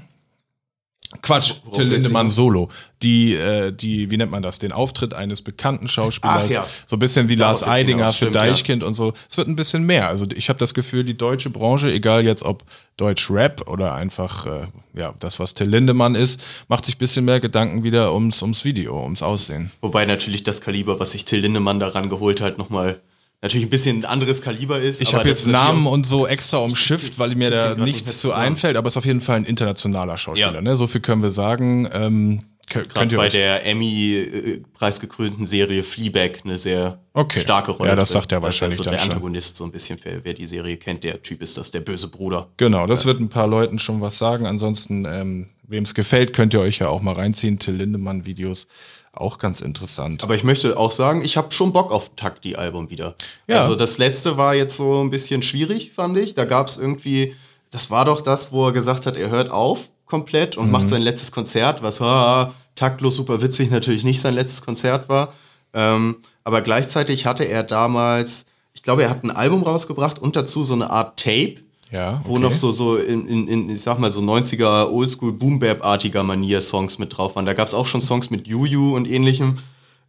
Quatsch, 1.22 1.54
Worauf 1.64 1.78
Till 1.78 1.88
Lindemann? 1.88 2.28
Solo. 2.28 2.68
Die, 3.00 3.32
äh, 3.34 3.72
die, 3.72 4.10
wie 4.10 4.16
nennt 4.18 4.30
man 4.30 4.42
das? 4.42 4.58
Den 4.58 4.72
Auftritt 4.72 5.14
eines 5.14 5.40
bekannten 5.40 5.88
Schauspielers. 5.88 6.44
Ach 6.46 6.50
ja. 6.50 6.66
So 6.86 6.96
ein 6.96 6.98
bisschen 6.98 7.30
wie 7.30 7.36
Darauf 7.36 7.62
Lars 7.62 7.70
Eidinger 7.70 8.08
für 8.08 8.14
stimmt, 8.14 8.34
ja. 8.34 8.44
Deichkind 8.44 8.82
und 8.82 8.92
so. 8.92 9.14
Es 9.28 9.38
wird 9.38 9.48
ein 9.48 9.56
bisschen 9.56 9.84
mehr. 9.84 10.08
Also 10.08 10.26
ich 10.34 10.50
habe 10.50 10.58
das 10.58 10.74
Gefühl, 10.74 11.04
die 11.04 11.16
deutsche 11.16 11.48
Branche, 11.48 11.90
egal 11.90 12.26
jetzt 12.26 12.42
ob 12.42 12.62
Deutsch 12.98 13.30
Rap 13.30 13.66
oder 13.68 13.94
einfach 13.94 14.46
äh, 14.46 14.66
ja 14.94 15.14
das, 15.18 15.38
was 15.38 15.54
Till 15.54 15.68
Lindemann 15.68 16.14
ist, 16.14 16.40
macht 16.68 16.84
sich 16.84 16.96
ein 16.96 16.98
bisschen 16.98 17.24
mehr 17.24 17.40
Gedanken 17.40 17.84
wieder 17.84 18.12
ums, 18.12 18.42
ums 18.42 18.64
Video, 18.64 19.02
ums 19.02 19.22
Aussehen. 19.22 19.70
Wobei 19.80 20.04
natürlich 20.04 20.44
das 20.44 20.60
Kaliber, 20.60 21.00
was 21.00 21.12
sich 21.12 21.24
Till 21.24 21.40
Lindemann 21.40 21.80
daran 21.80 22.10
geholt 22.10 22.42
hat, 22.42 22.58
nochmal 22.58 23.00
natürlich 23.42 23.66
ein 23.66 23.70
bisschen 23.70 24.00
ein 24.00 24.04
anderes 24.04 24.42
Kaliber 24.42 24.80
ist. 24.80 25.00
Ich 25.00 25.14
habe 25.14 25.28
jetzt 25.28 25.46
Namen 25.46 25.86
und 25.86 26.06
so 26.06 26.26
extra 26.26 26.58
umschifft, 26.58 27.18
weil 27.18 27.34
mir 27.36 27.50
da 27.50 27.74
nichts 27.74 28.18
zu 28.18 28.32
einfällt, 28.32 28.76
aber 28.76 28.88
es 28.88 28.94
ist 28.94 28.98
auf 28.98 29.04
jeden 29.06 29.20
Fall 29.20 29.36
ein 29.36 29.44
internationaler 29.44 30.16
Schauspieler. 30.18 30.54
Ja. 30.54 30.60
Ne? 30.60 30.76
So 30.76 30.86
viel 30.86 31.00
können 31.00 31.22
wir 31.22 31.30
sagen. 31.30 31.88
Ähm, 31.92 32.42
Kö- 32.68 32.80
Gerade 32.82 32.88
könnt 32.88 33.12
ihr 33.12 33.18
bei 33.18 33.26
euch- 33.28 33.32
der 33.32 33.64
Emmy-preisgekrönten 33.64 35.46
Serie 35.46 35.82
Fleabag 35.82 36.40
eine 36.44 36.58
sehr 36.58 37.00
Okay. 37.14 37.40
starke 37.40 37.70
Rolle. 37.72 37.90
Ja, 37.90 37.96
das 37.96 38.10
sagt 38.10 38.32
er 38.32 38.38
ist 38.38 38.44
wahrscheinlich 38.44 38.78
also 38.78 38.90
der 38.90 38.98
schon. 38.98 39.08
Antagonist 39.10 39.56
so 39.56 39.64
ein 39.64 39.72
bisschen, 39.72 39.98
wer, 40.04 40.24
wer 40.24 40.34
die 40.34 40.46
Serie 40.46 40.76
kennt, 40.76 41.04
der 41.04 41.22
Typ 41.22 41.42
ist 41.42 41.56
das, 41.56 41.70
der 41.70 41.80
böse 41.80 42.08
Bruder. 42.08 42.48
Genau, 42.56 42.86
das 42.86 43.06
wird 43.06 43.20
ein 43.20 43.28
paar 43.28 43.46
Leuten 43.46 43.78
schon 43.78 44.00
was 44.00 44.18
sagen. 44.18 44.46
Ansonsten, 44.46 45.04
ähm, 45.06 45.48
wem 45.66 45.84
es 45.84 45.94
gefällt, 45.94 46.32
könnt 46.32 46.52
ihr 46.54 46.60
euch 46.60 46.78
ja 46.78 46.88
auch 46.88 47.00
mal 47.00 47.14
reinziehen. 47.14 47.58
Till 47.58 47.74
Lindemann-Videos, 47.74 48.66
auch 49.12 49.38
ganz 49.38 49.60
interessant. 49.60 50.22
Aber 50.22 50.34
ich 50.34 50.44
möchte 50.44 50.76
auch 50.78 50.92
sagen, 50.92 51.24
ich 51.24 51.36
habe 51.36 51.50
schon 51.52 51.72
Bock 51.72 51.90
auf 51.90 52.10
Takti-Album 52.16 52.90
wieder. 52.90 53.14
Ja. 53.46 53.60
Also 53.60 53.74
das 53.74 53.98
letzte 53.98 54.36
war 54.36 54.54
jetzt 54.54 54.76
so 54.76 55.02
ein 55.02 55.10
bisschen 55.10 55.42
schwierig, 55.42 55.92
fand 55.94 56.16
ich. 56.18 56.34
Da 56.34 56.44
gab 56.44 56.68
es 56.68 56.76
irgendwie, 56.76 57.34
das 57.70 57.90
war 57.90 58.04
doch 58.04 58.20
das, 58.20 58.52
wo 58.52 58.66
er 58.66 58.72
gesagt 58.72 59.06
hat, 59.06 59.16
er 59.16 59.30
hört 59.30 59.50
auf 59.50 59.90
komplett 60.06 60.56
und 60.56 60.66
Mhm. 60.66 60.72
macht 60.72 60.88
sein 60.88 61.02
letztes 61.02 61.32
Konzert, 61.32 61.82
was 61.82 62.00
ha, 62.00 62.54
taktlos 62.76 63.16
super 63.16 63.42
witzig 63.42 63.70
natürlich 63.70 64.04
nicht 64.04 64.20
sein 64.20 64.34
letztes 64.34 64.62
Konzert 64.62 65.08
war. 65.08 65.32
Ähm, 65.74 66.16
aber 66.44 66.62
gleichzeitig 66.62 67.26
hatte 67.26 67.44
er 67.44 67.62
damals, 67.62 68.46
ich 68.72 68.82
glaube, 68.82 69.02
er 69.02 69.10
hat 69.10 69.24
ein 69.24 69.30
Album 69.30 69.62
rausgebracht 69.64 70.18
und 70.18 70.34
dazu 70.36 70.62
so 70.62 70.72
eine 70.74 70.90
Art 70.90 71.18
Tape, 71.20 71.56
ja, 71.90 72.20
wo 72.24 72.38
noch 72.38 72.54
so, 72.54 72.70
so 72.70 72.96
in, 72.96 73.26
in, 73.26 73.48
in, 73.48 73.70
ich 73.70 73.80
sag 73.80 73.98
mal, 73.98 74.12
so 74.12 74.20
90er 74.20 74.90
Oldschool 74.90 75.32
Boom 75.32 75.58
Bap-artiger 75.58 76.22
Manier 76.22 76.60
Songs 76.60 76.98
mit 76.98 77.16
drauf 77.16 77.36
waren. 77.36 77.46
Da 77.46 77.54
gab 77.54 77.68
es 77.68 77.74
auch 77.74 77.86
schon 77.86 78.00
Songs 78.00 78.30
mit 78.30 78.46
Juju 78.46 78.94
und 78.94 79.08
ähnlichem. 79.08 79.58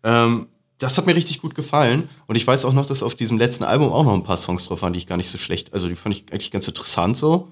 Ähm, 0.04 0.48
das 0.78 0.98
hat 0.98 1.06
mir 1.06 1.16
richtig 1.16 1.42
gut 1.42 1.56
gefallen. 1.56 2.10
Und 2.28 2.36
ich 2.36 2.46
weiß 2.46 2.66
auch 2.66 2.74
noch, 2.74 2.86
dass 2.86 3.04
auf 3.04 3.16
diesem 3.16 3.38
letzten 3.38 3.64
Album 3.64 3.92
auch 3.92 4.04
noch 4.04 4.14
ein 4.14 4.24
paar 4.24 4.38
Songs 4.38 4.66
drauf 4.66 4.82
waren, 4.82 4.94
die 4.94 5.00
ich 5.00 5.08
gar 5.08 5.18
nicht 5.18 5.30
so 5.30 5.38
schlecht, 5.38 5.74
also 5.74 5.88
die 5.88 5.96
fand 5.96 6.16
ich 6.16 6.32
eigentlich 6.32 6.52
ganz 6.52 6.68
interessant 6.68 7.18
so. 7.18 7.52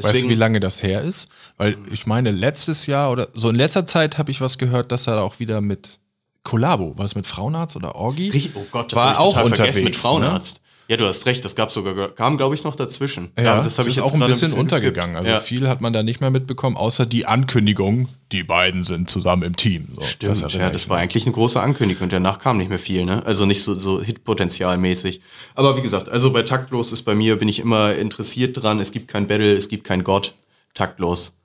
Weißt 0.00 0.22
du, 0.22 0.28
wie 0.28 0.34
lange 0.34 0.60
das 0.60 0.82
her 0.82 1.02
ist? 1.02 1.28
Weil 1.56 1.76
ich 1.90 2.06
meine, 2.06 2.30
letztes 2.30 2.86
Jahr 2.86 3.10
oder 3.10 3.28
so 3.34 3.48
in 3.50 3.56
letzter 3.56 3.84
Zeit 3.86 4.16
habe 4.16 4.30
ich 4.30 4.40
was 4.40 4.56
gehört, 4.56 4.92
dass 4.92 5.08
er 5.08 5.22
auch 5.22 5.40
wieder 5.40 5.60
mit 5.60 5.98
Collabo, 6.44 6.96
war 6.96 7.04
es 7.04 7.16
mit 7.16 7.26
Frauenarzt 7.26 7.74
oder 7.74 7.96
Orgi? 7.96 8.30
Richtig, 8.30 8.52
oh 8.54 8.64
Gott, 8.70 8.92
das 8.92 8.96
war 8.96 9.20
auch 9.20 9.30
total 9.30 9.46
unterwegs, 9.46 9.80
mit 9.82 10.20
Ne? 10.20 10.40
Ja, 10.88 10.96
du 10.96 11.04
hast 11.04 11.26
recht, 11.26 11.44
das 11.44 11.54
gab 11.54 11.70
sogar, 11.70 12.08
kam 12.14 12.38
glaube 12.38 12.54
ich 12.54 12.64
noch 12.64 12.74
dazwischen. 12.74 13.28
Ja, 13.36 13.62
das, 13.62 13.78
hab 13.78 13.86
ist 13.86 14.00
auch 14.00 14.14
ein 14.14 14.20
bisschen, 14.20 14.54
untergegangen. 14.54 15.16
geskippt. 15.16 15.34
Also 15.34 15.40
ja. 15.42 15.60
viel 15.60 15.68
hat 15.68 15.82
man 15.82 15.92
da 15.92 16.02
nicht 16.02 16.22
mehr 16.22 16.30
mitbekommen, 16.30 16.78
außer 16.78 17.04
die 17.04 17.26
Ankündigung, 17.26 18.08
die 18.32 18.42
beiden 18.42 18.84
sind 18.84 19.10
zusammen 19.10 19.42
im 19.42 19.54
Team. 19.54 19.88
So, 19.94 20.02
Stimmt, 20.02 20.42
erinnere 20.42 20.68
ja, 20.68 20.70
das 20.70 20.88
war 20.88 20.96
eigentlich 20.96 21.26
eine 21.26 21.34
große 21.34 21.60
Ankündigung 21.60 22.04
und 22.04 22.12
danach 22.12 22.38
kam 22.38 22.56
nicht 22.56 22.70
mehr 22.70 22.78
viel, 22.78 23.04
ne? 23.04 23.24
Also 23.26 23.44
nicht 23.44 23.62
so, 23.62 23.78
so 23.78 24.02
Hitpotenzialmäßig. 24.02 25.20
Aber 25.54 25.76
wie 25.76 25.82
gesagt, 25.82 26.08
also 26.08 26.32
bei 26.32 26.42
Taktlos 26.42 26.90
ist 26.92 27.02
bei 27.02 27.14
mir, 27.14 27.36
bin 27.36 27.48
ich 27.48 27.58
immer 27.58 27.94
interessiert 27.94 28.62
dran. 28.62 28.80
Es 28.80 28.90
gibt 28.90 29.08
kein 29.08 29.28
Battle, 29.28 29.52
es 29.52 29.68
gibt 29.68 29.84
kein 29.84 30.04
Gott. 30.04 30.34
Taktlos. 30.72 31.36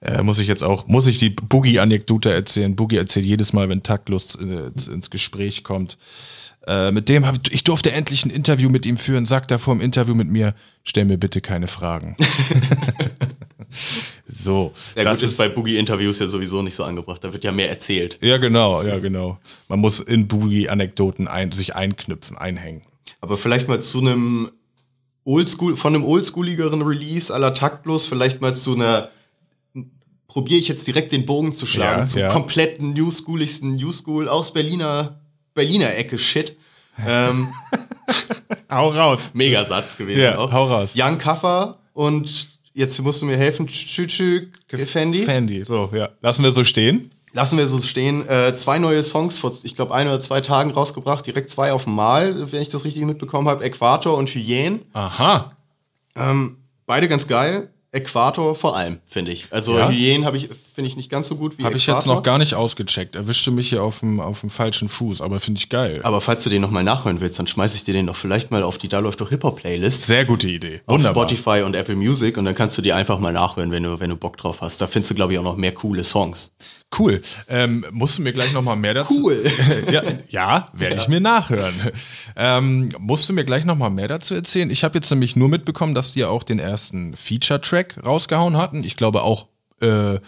Äh, 0.00 0.22
muss 0.22 0.38
ich 0.38 0.48
jetzt 0.48 0.64
auch, 0.64 0.86
muss 0.86 1.06
ich 1.06 1.18
die 1.18 1.30
Boogie-Anekdote 1.30 2.32
erzählen. 2.32 2.74
Boogie 2.74 2.96
erzählt 2.96 3.26
jedes 3.26 3.52
Mal, 3.52 3.68
wenn 3.68 3.82
Taktlos 3.82 4.34
äh, 4.36 4.70
ins 4.90 5.10
Gespräch 5.10 5.62
kommt. 5.62 5.98
Äh, 6.66 6.92
mit 6.92 7.08
dem 7.08 7.26
habe 7.26 7.38
ich 7.50 7.64
durfte 7.64 7.92
endlich 7.92 8.24
ein 8.24 8.30
Interview 8.30 8.70
mit 8.70 8.86
ihm 8.86 8.96
führen. 8.96 9.26
Sagt 9.26 9.50
er 9.50 9.58
vor 9.58 9.74
dem 9.74 9.80
Interview 9.80 10.14
mit 10.14 10.28
mir, 10.28 10.54
stell 10.84 11.04
mir 11.04 11.18
bitte 11.18 11.40
keine 11.40 11.66
Fragen. 11.66 12.16
so, 14.28 14.72
Ja, 14.96 15.04
das 15.04 15.20
gut, 15.20 15.28
ist 15.28 15.38
bei 15.38 15.48
Boogie-Interviews 15.48 16.18
ja 16.18 16.28
sowieso 16.28 16.62
nicht 16.62 16.74
so 16.74 16.84
angebracht. 16.84 17.22
Da 17.24 17.32
wird 17.32 17.44
ja 17.44 17.52
mehr 17.52 17.68
erzählt. 17.68 18.18
ja 18.22 18.36
genau, 18.36 18.82
ja 18.82 18.98
genau. 18.98 19.38
Man 19.68 19.80
muss 19.80 20.00
in 20.00 20.28
Boogie-Anekdoten 20.28 21.28
ein, 21.28 21.52
sich 21.52 21.74
einknüpfen, 21.74 22.36
einhängen. 22.36 22.82
Aber 23.20 23.36
vielleicht 23.36 23.68
mal 23.68 23.82
zu 23.82 24.00
einem 24.00 24.50
Oldschool, 25.24 25.76
von 25.76 25.94
einem 25.94 26.04
oldschooligeren 26.04 26.82
Release 26.82 27.32
aller 27.32 27.54
Taktlos, 27.54 28.06
vielleicht 28.06 28.40
mal 28.40 28.54
zu 28.54 28.74
einer 28.74 29.08
probiere 30.26 30.58
ich 30.60 30.68
jetzt 30.68 30.86
direkt 30.86 31.12
den 31.12 31.26
Bogen 31.26 31.52
zu 31.52 31.66
schlagen, 31.66 32.00
Ja, 32.00 32.06
zum 32.06 32.20
ja. 32.20 32.28
kompletten 32.30 32.94
newschooligsten 32.94 33.74
Newschool 33.74 34.30
aus 34.30 34.54
Berliner, 34.54 35.20
Berliner 35.54 35.94
Ecke 35.96 36.18
Shit. 36.18 36.56
Ähm, 37.06 37.48
Hau 38.70 38.88
raus. 38.90 39.30
Megasatz 39.34 39.96
gewesen 39.96 40.20
Ja, 40.20 40.38
auch. 40.38 40.52
hau 40.52 40.64
raus. 40.66 40.92
Young 40.96 41.18
Kaffer 41.18 41.78
und 41.92 42.48
jetzt 42.74 43.00
musst 43.02 43.20
du 43.22 43.26
mir 43.26 43.36
helfen, 43.36 43.66
Chüchü 43.66 44.48
Fendi. 44.68 45.24
Fendi, 45.24 45.64
so, 45.64 45.90
ja. 45.94 46.10
Lassen 46.20 46.42
wir 46.44 46.52
so 46.52 46.64
stehen. 46.64 47.10
Lassen 47.34 47.56
wir 47.58 47.66
so 47.68 47.78
stehen. 47.80 48.26
Äh, 48.28 48.54
zwei 48.56 48.78
neue 48.78 49.02
Songs 49.02 49.38
vor, 49.38 49.52
ich 49.62 49.74
glaube, 49.74 49.94
ein 49.94 50.06
oder 50.06 50.20
zwei 50.20 50.40
Tagen 50.42 50.70
rausgebracht, 50.70 51.26
direkt 51.26 51.50
zwei 51.50 51.72
auf 51.72 51.86
Mal, 51.86 52.52
wenn 52.52 52.60
ich 52.62 52.68
das 52.68 52.84
richtig 52.84 53.04
mitbekommen 53.04 53.48
habe. 53.48 53.64
Äquator 53.64 54.16
und 54.16 54.28
Hyänen. 54.30 54.82
Aha. 54.92 55.50
Ähm, 56.14 56.58
beide 56.86 57.08
ganz 57.08 57.26
geil. 57.28 57.70
Äquator 57.90 58.54
vor 58.54 58.76
allem, 58.76 58.98
finde 59.06 59.32
ich. 59.32 59.46
Also 59.50 59.76
Ja? 59.78 59.90
Hyänen 59.90 60.26
habe 60.26 60.36
ich, 60.38 60.48
finde 60.74 60.88
ich 60.88 60.96
nicht 60.96 61.10
ganz 61.10 61.28
so 61.28 61.36
gut 61.36 61.58
wie 61.58 61.64
Habe 61.64 61.76
ich 61.76 61.86
jetzt 61.86 62.06
noch 62.06 62.22
gar 62.22 62.38
nicht 62.38 62.54
ausgecheckt. 62.54 63.14
Erwischte 63.14 63.50
mich 63.50 63.68
hier 63.68 63.82
auf 63.82 64.00
dem, 64.00 64.20
auf 64.20 64.40
dem 64.40 64.50
falschen 64.50 64.88
Fuß, 64.88 65.20
aber 65.20 65.38
finde 65.38 65.58
ich 65.58 65.68
geil. 65.68 66.00
Aber 66.02 66.20
falls 66.20 66.44
du 66.44 66.50
den 66.50 66.62
nochmal 66.62 66.82
nachhören 66.82 67.20
willst, 67.20 67.38
dann 67.38 67.46
schmeiß 67.46 67.74
ich 67.74 67.84
dir 67.84 67.92
den 67.92 68.06
doch 68.06 68.16
vielleicht 68.16 68.50
mal 68.50 68.62
auf 68.62 68.78
die 68.78 68.88
Da 68.88 68.98
läuft 68.98 69.20
doch 69.20 69.28
Hip-Hop-Playlist. 69.28 70.06
Sehr 70.06 70.24
gute 70.24 70.48
Idee. 70.48 70.80
Auf 70.86 70.96
Wunderbar. 70.96 71.28
Spotify 71.28 71.62
und 71.62 71.76
Apple 71.76 71.96
Music 71.96 72.38
und 72.38 72.46
dann 72.46 72.54
kannst 72.54 72.78
du 72.78 72.82
die 72.82 72.92
einfach 72.92 73.18
mal 73.18 73.32
nachhören, 73.32 73.70
wenn 73.70 73.82
du, 73.82 74.00
wenn 74.00 74.08
du 74.08 74.16
Bock 74.16 74.38
drauf 74.38 74.62
hast. 74.62 74.80
Da 74.80 74.86
findest 74.86 75.10
du, 75.10 75.14
glaube 75.14 75.34
ich, 75.34 75.38
auch 75.38 75.44
noch 75.44 75.56
mehr 75.56 75.72
coole 75.72 76.04
Songs. 76.04 76.54
Cool. 76.98 77.22
Ähm, 77.48 77.86
musst 77.90 78.18
du 78.18 78.22
mir 78.22 78.32
gleich 78.32 78.52
noch 78.52 78.62
mal 78.62 78.76
mehr 78.76 78.94
dazu? 78.94 79.22
Cool. 79.24 79.44
ja, 79.90 80.02
ja 80.28 80.68
werde 80.72 80.96
ich 80.96 81.08
mir 81.08 81.20
nachhören. 81.20 81.74
Ähm, 82.36 82.90
musst 82.98 83.28
du 83.28 83.32
mir 83.32 83.44
gleich 83.44 83.64
noch 83.64 83.76
mal 83.76 83.90
mehr 83.90 84.08
dazu 84.08 84.34
erzählen? 84.34 84.70
Ich 84.70 84.84
habe 84.84 84.96
jetzt 84.96 85.10
nämlich 85.10 85.36
nur 85.36 85.48
mitbekommen, 85.48 85.94
dass 85.94 86.12
die 86.12 86.24
auch 86.24 86.42
den 86.42 86.58
ersten 86.58 87.16
Feature-Track 87.16 88.04
rausgehauen 88.04 88.56
hatten. 88.56 88.84
Ich 88.84 88.96
glaube 88.96 89.22
auch 89.22 89.48
äh, 89.82 90.20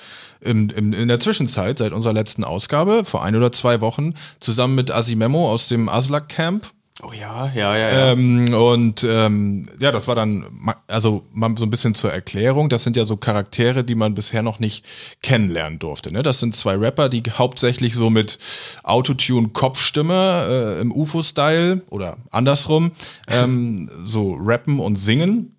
im, 0.44 0.70
im, 0.70 0.92
in 0.92 1.08
der 1.08 1.20
Zwischenzeit, 1.20 1.78
seit 1.78 1.92
unserer 1.92 2.12
letzten 2.12 2.44
Ausgabe, 2.44 3.04
vor 3.04 3.24
ein 3.24 3.34
oder 3.36 3.52
zwei 3.52 3.80
Wochen, 3.80 4.14
zusammen 4.40 4.74
mit 4.74 4.90
Asimemo 4.90 5.50
aus 5.50 5.68
dem 5.68 5.88
Aslak 5.88 6.28
Camp. 6.28 6.72
Oh 7.02 7.10
ja, 7.12 7.50
ja, 7.54 7.76
ja, 7.76 7.88
ja. 7.88 8.12
Ähm, 8.12 8.54
und 8.54 9.04
ähm, 9.08 9.68
ja, 9.80 9.90
das 9.90 10.06
war 10.06 10.14
dann, 10.14 10.46
also 10.86 11.24
mal 11.32 11.52
so 11.56 11.66
ein 11.66 11.70
bisschen 11.70 11.94
zur 11.94 12.12
Erklärung, 12.12 12.68
das 12.68 12.84
sind 12.84 12.96
ja 12.96 13.04
so 13.04 13.16
Charaktere, 13.16 13.82
die 13.82 13.96
man 13.96 14.14
bisher 14.14 14.44
noch 14.44 14.60
nicht 14.60 14.86
kennenlernen 15.20 15.80
durfte. 15.80 16.12
Ne? 16.12 16.22
Das 16.22 16.38
sind 16.38 16.54
zwei 16.54 16.76
Rapper, 16.76 17.08
die 17.08 17.22
hauptsächlich 17.22 17.94
so 17.94 18.10
mit 18.10 18.38
Autotune-Kopfstimme 18.84 20.76
äh, 20.78 20.80
im 20.80 20.92
UFO-Style 20.92 21.82
oder 21.90 22.16
andersrum 22.30 22.92
ähm, 23.26 23.90
so 24.04 24.34
rappen 24.38 24.78
und 24.78 24.94
singen 24.94 25.56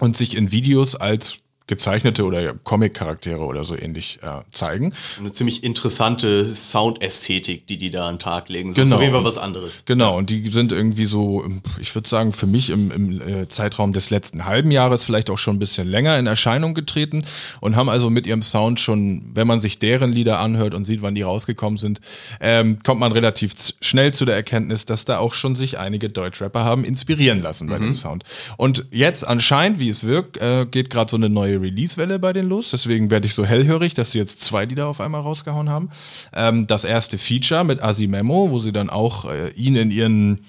und 0.00 0.16
sich 0.16 0.34
in 0.34 0.52
Videos 0.52 0.96
als 0.96 1.41
gezeichnete 1.66 2.24
oder 2.24 2.54
Comic-Charaktere 2.54 3.40
oder 3.40 3.64
so 3.64 3.76
ähnlich 3.76 4.18
äh, 4.22 4.42
zeigen. 4.52 4.92
Eine 5.18 5.32
ziemlich 5.32 5.64
interessante 5.64 6.54
Soundästhetik, 6.54 7.66
die 7.66 7.78
die 7.78 7.90
da 7.90 8.08
an 8.08 8.14
den 8.16 8.20
Tag 8.20 8.48
legen. 8.48 8.72
So 8.74 8.82
Genau. 8.82 8.96
auf 8.96 9.02
jeden 9.02 9.14
Fall 9.14 9.24
was 9.24 9.38
anderes. 9.38 9.84
Genau, 9.86 10.18
und 10.18 10.30
die 10.30 10.50
sind 10.50 10.72
irgendwie 10.72 11.04
so, 11.04 11.44
ich 11.80 11.94
würde 11.94 12.08
sagen, 12.08 12.32
für 12.32 12.46
mich 12.46 12.70
im, 12.70 12.90
im 12.90 13.20
äh, 13.20 13.48
Zeitraum 13.48 13.92
des 13.92 14.10
letzten 14.10 14.44
halben 14.44 14.70
Jahres 14.70 15.04
vielleicht 15.04 15.30
auch 15.30 15.38
schon 15.38 15.56
ein 15.56 15.58
bisschen 15.58 15.88
länger 15.88 16.18
in 16.18 16.26
Erscheinung 16.26 16.74
getreten 16.74 17.24
und 17.60 17.76
haben 17.76 17.88
also 17.88 18.10
mit 18.10 18.26
ihrem 18.26 18.42
Sound 18.42 18.80
schon, 18.80 19.30
wenn 19.34 19.46
man 19.46 19.60
sich 19.60 19.78
deren 19.78 20.12
Lieder 20.12 20.40
anhört 20.40 20.74
und 20.74 20.84
sieht, 20.84 21.02
wann 21.02 21.14
die 21.14 21.22
rausgekommen 21.22 21.78
sind, 21.78 22.00
ähm, 22.40 22.78
kommt 22.84 23.00
man 23.00 23.12
relativ 23.12 23.54
schnell 23.80 24.12
zu 24.12 24.24
der 24.24 24.34
Erkenntnis, 24.34 24.84
dass 24.84 25.04
da 25.04 25.18
auch 25.18 25.34
schon 25.34 25.54
sich 25.54 25.78
einige 25.78 26.08
Deutschrapper 26.08 26.64
haben 26.64 26.84
inspirieren 26.84 27.40
lassen 27.42 27.68
bei 27.68 27.78
dem 27.78 27.94
Sound. 27.94 28.24
Und 28.56 28.84
jetzt 28.90 29.26
anscheinend, 29.26 29.78
wie 29.78 29.88
es 29.88 30.04
wirkt, 30.06 30.36
äh, 30.38 30.66
geht 30.66 30.90
gerade 30.90 31.10
so 31.10 31.16
eine 31.16 31.28
neue 31.28 31.61
Release-Welle 31.62 32.18
bei 32.18 32.32
denen 32.32 32.48
los. 32.48 32.70
Deswegen 32.70 33.10
werde 33.10 33.26
ich 33.26 33.34
so 33.34 33.44
hellhörig, 33.44 33.94
dass 33.94 34.12
sie 34.12 34.18
jetzt 34.18 34.42
zwei 34.42 34.64
Lieder 34.64 34.88
auf 34.88 35.00
einmal 35.00 35.22
rausgehauen 35.22 35.70
haben. 35.70 35.90
Ähm, 36.32 36.66
das 36.66 36.84
erste 36.84 37.18
Feature 37.18 37.64
mit 37.64 37.82
Asimemo, 37.82 38.50
wo 38.50 38.58
sie 38.58 38.72
dann 38.72 38.90
auch 38.90 39.24
äh, 39.24 39.50
ihn 39.52 39.76
in 39.76 39.90
ihren 39.90 40.44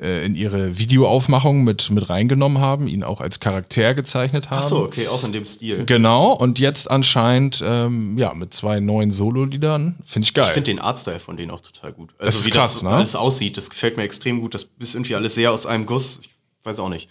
äh, 0.00 0.24
in 0.24 0.34
ihre 0.34 0.78
Videoaufmachung 0.78 1.62
mit, 1.62 1.90
mit 1.90 2.08
reingenommen 2.08 2.58
haben, 2.58 2.88
ihn 2.88 3.02
auch 3.02 3.20
als 3.20 3.38
Charakter 3.38 3.94
gezeichnet 3.94 4.48
haben. 4.50 4.60
Ach 4.62 4.68
so, 4.68 4.78
okay, 4.78 5.08
auch 5.08 5.24
in 5.24 5.32
dem 5.32 5.44
Stil. 5.44 5.84
Genau, 5.84 6.32
und 6.32 6.58
jetzt 6.58 6.90
anscheinend 6.90 7.62
ähm, 7.62 8.16
ja, 8.16 8.32
mit 8.32 8.54
zwei 8.54 8.80
neuen 8.80 9.10
Solo-Liedern. 9.10 9.96
Finde 10.04 10.24
ich 10.24 10.34
geil. 10.34 10.46
Ich 10.46 10.52
finde 10.52 10.70
den 10.70 10.78
Artstyle 10.78 11.20
von 11.20 11.36
denen 11.36 11.50
auch 11.50 11.60
total 11.60 11.92
gut. 11.92 12.10
Also 12.18 12.26
Das 12.26 12.36
ist 12.36 12.46
wie 12.46 12.50
krass, 12.50 12.72
das 12.74 12.82
ne? 12.82 12.90
alles 12.90 13.14
aussieht, 13.14 13.56
das 13.56 13.68
gefällt 13.68 13.96
mir 13.98 14.04
extrem 14.04 14.40
gut. 14.40 14.54
Das 14.54 14.70
ist 14.78 14.94
irgendwie 14.94 15.14
alles 15.14 15.34
sehr 15.34 15.52
aus 15.52 15.66
einem 15.66 15.84
Guss. 15.84 16.20
Ich 16.22 16.30
weiß 16.64 16.78
auch 16.78 16.90
nicht. 16.90 17.08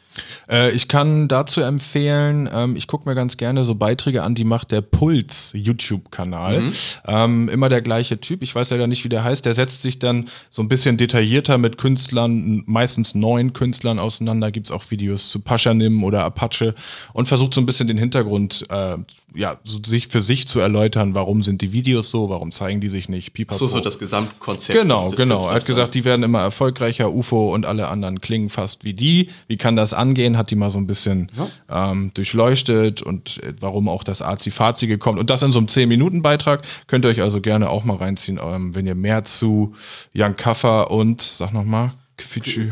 Äh, 0.50 0.72
ich 0.72 0.88
kann 0.88 1.28
dazu 1.28 1.62
empfehlen, 1.62 2.48
ähm, 2.52 2.76
ich 2.76 2.88
gucke 2.88 3.10
mir 3.10 3.16
ganz 3.16 3.38
gerne 3.38 3.64
so 3.64 3.74
Beiträge 3.74 4.22
an, 4.22 4.36
die 4.36 4.44
macht 4.44 4.72
der 4.72 4.82
Puls 4.82 5.52
YouTube-Kanal. 5.56 6.62
Mhm. 6.62 6.74
Ähm, 7.08 7.50
immer 7.50 7.68
der 7.70 7.82
gleiche 7.82 8.22
Typ, 8.22 8.44
ich 8.44 8.54
weiß 8.54 8.70
leider 8.70 8.86
nicht, 8.86 9.04
wie 9.04 9.10
der 9.10 9.24
heißt. 9.24 9.46
Der 9.46 9.56
setzt 9.56 9.82
sich 9.82 9.98
dann 9.98 10.30
so 10.52 10.62
ein 10.62 10.68
bisschen 10.68 10.98
detaillierter 10.98 11.58
mit 11.58 11.78
Künstlern, 11.78 12.64
meistens 12.68 13.16
neuen 13.16 13.54
Künstlern 13.54 13.98
auseinander. 13.98 14.52
Gibt's 14.52 14.72
auch 14.72 14.90
Videos 14.92 15.30
zu 15.30 15.40
Paschanim 15.40 16.04
oder 16.04 16.24
Apache 16.26 16.76
und 17.14 17.28
versucht 17.28 17.56
so 17.56 17.62
ein 17.62 17.66
bisschen 17.66 17.88
den 17.88 17.98
Hintergrund 17.98 18.66
äh, 18.70 18.98
ja, 19.36 19.60
so 19.64 19.80
sich 19.86 20.08
für 20.08 20.22
sich 20.22 20.48
zu 20.48 20.60
erläutern, 20.60 21.14
warum 21.14 21.42
sind 21.42 21.62
die 21.62 21.72
Videos 21.72 22.10
so, 22.10 22.30
warum 22.30 22.52
zeigen 22.52 22.82
die 22.82 22.90
sich 22.90 23.10
nicht. 23.10 23.34
Pipapo. 23.34 23.58
So, 23.58 23.68
so 23.68 23.80
das 23.80 24.00
Gesamtkonzept. 24.00 24.80
Genau, 24.80 25.12
genau. 25.12 25.48
Er 25.48 25.56
hat 25.56 25.66
gesagt, 25.66 25.94
die 25.94 26.04
werden 26.04 26.24
immer 26.24 26.42
erfolgreicher, 26.42 27.14
UFO 27.14 27.54
und 27.54 27.66
alle 27.66 27.88
anderen 27.90 28.22
klingen 28.22 28.50
fast 28.50 28.84
wie 28.84 28.94
die. 28.94 29.30
Wie 29.48 29.58
kann 29.58 29.76
das 29.76 29.94
angehen? 29.94 30.38
Hat 30.38 30.52
die 30.52 30.56
mal 30.56 30.70
so 30.70 30.78
ein 30.78 30.88
bisschen 30.88 31.32
ähm, 31.70 32.12
durchleuchtet 32.14 33.02
und 33.02 33.42
äh, 33.44 33.54
warum 33.60 33.90
auch 33.90 34.04
das 34.04 34.22
Azi-Fazi 34.22 34.98
kommt. 34.98 35.20
Und 35.20 35.30
das 35.30 35.44
in 35.44 35.52
so 35.52 35.60
einem 35.60 35.68
10-Minuten-Beitrag. 35.68 36.64
Könnt 36.88 37.06
ihr 37.06 37.10
euch 37.10 37.22
also 37.22 37.42
gerne 37.42 37.70
auch 37.70 37.84
mal 37.84 37.98
reinziehen, 37.98 38.40
ähm, 38.44 38.76
wenn 38.76 38.88
ihr 38.88 38.96
mehr 38.96 39.24
zu 39.24 39.74
Jan 40.14 40.36
Kaffer 40.36 40.92
und, 40.92 41.22
sag 41.22 41.54
nochmal, 41.54 41.94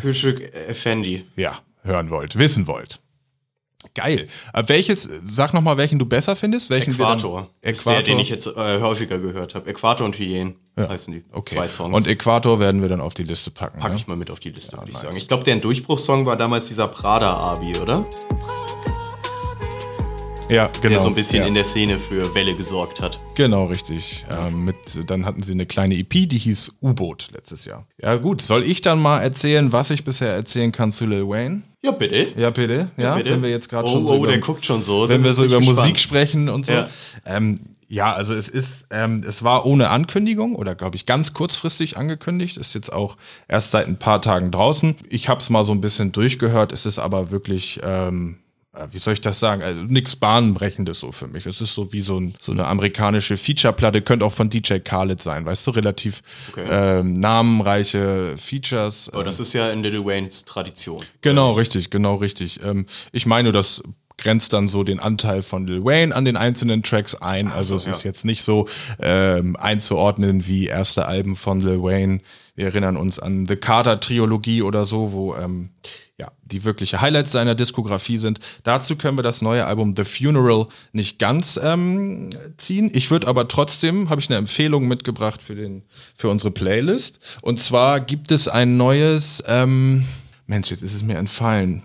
Küschük 0.02 0.54
Effendi. 0.68 1.26
ja, 1.36 1.60
hören 1.84 2.10
wollt, 2.10 2.38
wissen 2.38 2.68
wollt. 2.68 3.00
Geil. 3.94 4.27
Äh, 4.53 4.63
welches, 4.67 5.10
sag 5.24 5.53
nochmal, 5.53 5.77
welchen 5.77 6.00
du 6.00 6.06
besser 6.06 6.36
findest? 6.36 6.70
Welchen 6.70 6.98
wir 6.98 7.06
dann- 7.06 7.20
Äquator. 7.20 7.50
Äquator. 7.62 7.94
der, 7.94 8.03
den 8.03 8.20
ich 8.20 8.29
jetzt 8.29 8.48
äh, 8.48 8.82
häufiger 8.82 9.20
gehört 9.20 9.56
habe. 9.56 9.70
Äquator 9.70 10.06
und 10.06 10.17
Hyänen 10.17 10.56
heißen 10.77 11.13
die. 11.13 11.24
Okay. 11.32 11.56
Zwei 11.56 11.67
Songs. 11.67 11.96
Und 11.96 12.08
Äquator 12.08 12.60
werden 12.60 12.82
wir 12.82 12.89
dann 12.89 13.01
auf 13.01 13.13
die 13.13 13.24
Liste 13.24 13.51
packen. 13.51 13.79
Pack 13.79 13.91
ne? 13.91 13.98
ich 13.98 14.08
mal 14.08 14.17
mit 14.17 14.29
auf 14.29 14.39
die 14.39 14.50
Liste, 14.50 14.77
würde 14.77 14.88
ich 14.88 14.94
nice. 14.94 15.03
sagen. 15.03 15.17
Ich 15.17 15.27
glaube, 15.27 15.44
der 15.44 15.56
Durchbruchssong 15.58 16.25
war 16.25 16.36
damals 16.36 16.67
dieser 16.67 16.88
Prada-Abi, 16.88 17.77
oder? 17.77 18.06
Ja, 20.50 20.70
genau. 20.82 20.94
Der 20.94 21.03
so 21.03 21.10
ein 21.10 21.15
bisschen 21.15 21.41
ja. 21.41 21.48
in 21.48 21.56
der 21.56 21.65
Szene 21.65 22.00
für 22.00 22.34
Welle 22.34 22.56
gesorgt 22.56 23.01
hat. 23.01 23.17
Genau, 23.36 23.65
richtig. 23.65 24.25
Ähm, 24.29 24.63
mit, 24.63 24.75
dann 25.08 25.25
hatten 25.25 25.44
sie 25.44 25.51
eine 25.51 25.65
kleine 25.65 25.96
EP, 25.96 26.10
die 26.10 26.38
hieß 26.38 26.77
U-Boot 26.82 27.29
letztes 27.34 27.65
Jahr. 27.65 27.86
Ja, 28.01 28.15
gut. 28.15 28.41
Soll 28.41 28.63
ich 28.63 28.82
dann 28.82 29.00
mal 29.00 29.20
erzählen, 29.20 29.74
was 29.74 29.89
ich 29.89 30.06
bisher 30.06 30.32
erzählen 30.32 30.72
kann 30.72 30.91
zu 30.91 31.06
Lil 31.06 31.27
Wayne? 31.27 31.63
Ja, 31.88 31.91
bitte. 31.91 32.27
Ja, 32.36 32.50
bitte. 32.50 32.89
Ja, 32.98 33.15
bitte. 33.15 33.32
wenn 33.32 33.44
wir 33.44 33.50
jetzt 33.50 33.70
gerade 33.70 33.88
oh, 33.88 33.91
schon 33.91 34.06
so 34.06 34.12
Oh, 34.12 34.17
über, 34.17 34.27
der 34.27 34.39
guckt 34.39 34.65
schon 34.65 34.82
so. 34.82 35.08
wenn 35.08 35.24
wir 35.24 35.34
so 35.34 35.46
über 35.46 35.58
gespannt. 35.60 35.77
Musik 35.79 36.00
sprechen 36.00 36.50
und 36.50 36.65
so. 36.65 36.74
Ja. 36.74 36.89
Ähm, 37.25 37.62
ja, 37.89 38.13
also 38.13 38.34
es 38.34 38.50
ist, 38.50 38.88
ähm, 38.91 39.24
es 39.25 39.44
war 39.44 39.65
ohne 39.65 39.89
Ankündigung 39.89 40.56
oder 40.56 40.75
glaube 40.75 40.98
ich 40.98 41.06
ganz 41.06 41.34
kurzfristig 41.34 41.96
angekündigt. 41.98 42.58
Ist 42.58 42.75
jetzt 42.75 42.91
auch 42.91 43.17
erst 43.48 43.72
seit 43.72 43.88
ein 43.88 43.98
paar 43.98 44.22
Tagen 44.22 44.51
draußen. 44.51 44.96
Ich 45.10 45.29
habe 45.29 45.39
es 45.39 45.50
mal 45.50 45.63
so 45.63 45.72
ein 45.72 45.79
bisschen 45.79 46.12
durchgehört. 46.12 46.74
Es 46.74 46.86
ist 46.86 47.00
aber 47.00 47.32
wirklich, 47.32 47.79
ähm, 47.84 48.39
äh, 48.39 48.47
wie 48.92 49.00
soll 49.00 49.14
ich 49.14 49.22
das 49.22 49.40
sagen? 49.40 49.62
Also 49.62 49.82
nichts 49.84 50.16
Bahnbrechendes 50.16 51.00
so 51.00 51.12
für 51.12 51.28
mich. 51.28 51.46
Es 51.46 51.62
ist 51.62 51.74
so 51.74 51.92
wie 51.94 52.02
so, 52.02 52.20
ein, 52.20 52.36
so 52.40 52.52
eine 52.52 52.66
amerikanische 52.66 53.38
Feature-Platte. 53.38 54.02
Könnte 54.02 54.26
auch 54.26 54.34
von 54.34 54.50
DJ 54.50 54.80
Khaled 54.80 55.22
sein, 55.22 55.46
weißt 55.46 55.66
du? 55.68 55.72
Relativ 55.72 56.22
ähm, 56.58 57.14
namenreiche 57.14 58.36
Features. 58.38 59.10
Aber 59.14 59.24
das 59.24 59.40
ist 59.40 59.54
ja 59.54 59.70
in 59.72 59.84
Lil 59.84 60.06
Waynes 60.06 60.46
Tradition. 60.46 61.04
Genau, 61.22 61.52
richtig, 61.52 61.90
genau 61.90 62.16
richtig. 62.16 62.62
Ähm, 62.64 62.86
ich 63.12 63.26
meine, 63.26 63.52
das 63.52 63.82
grenzt 64.18 64.54
dann 64.54 64.68
so 64.68 64.84
den 64.84 65.00
Anteil 65.00 65.42
von 65.44 65.68
Lil 65.68 65.84
Wayne 65.86 66.16
an 66.16 66.26
den 66.26 66.38
einzelnen 66.38 66.84
Tracks 66.84 67.16
ein. 67.16 67.52
Also 67.52 67.76
es 67.76 67.86
ist 67.86 68.04
jetzt 68.04 68.26
nicht 68.26 68.44
so 68.44 68.68
ähm, 69.00 69.56
einzuordnen 69.56 70.48
wie 70.48 70.68
erste 70.68 71.06
Alben 71.06 71.36
von 71.36 71.62
Lil 71.62 71.84
Wayne. 71.84 72.20
Wir 72.56 72.66
erinnern 72.66 72.98
uns 72.98 73.20
an 73.20 73.46
The 73.48 73.56
Carter 73.56 74.00
Trilogie 74.00 74.64
oder 74.64 74.86
so, 74.86 75.12
wo 75.12 75.36
ähm, 75.36 75.70
ja 76.18 76.32
die 76.44 76.64
wirkliche 76.64 77.00
Highlights 77.00 77.32
seiner 77.32 77.54
Diskografie 77.54 78.18
sind. 78.18 78.40
Dazu 78.64 78.96
können 78.96 79.18
wir 79.18 79.24
das 79.24 79.44
neue 79.44 79.66
Album 79.66 79.94
The 79.96 80.04
Funeral 80.04 80.68
nicht 80.92 81.20
ganz 81.20 81.60
ähm, 81.64 82.32
ziehen. 82.58 82.90
Ich 82.94 83.12
würde 83.12 83.28
aber 83.28 83.48
trotzdem 83.48 84.10
habe 84.10 84.20
ich 84.20 84.30
eine 84.30 84.38
Empfehlung 84.38 84.88
mitgebracht 84.88 85.44
für 85.44 85.54
den 85.54 85.84
für 86.16 86.30
unsere 86.30 86.50
Playlist. 86.50 87.20
Und 87.44 87.62
zwar 87.62 88.00
gibt 88.00 88.32
es 88.32 88.48
ein 88.48 88.78
neues 88.78 89.44
ähm, 89.46 90.06
Mensch, 90.48 90.72
jetzt 90.72 90.82
ist 90.82 90.96
es 90.96 91.04
mir 91.04 91.18
entfallen. 91.18 91.84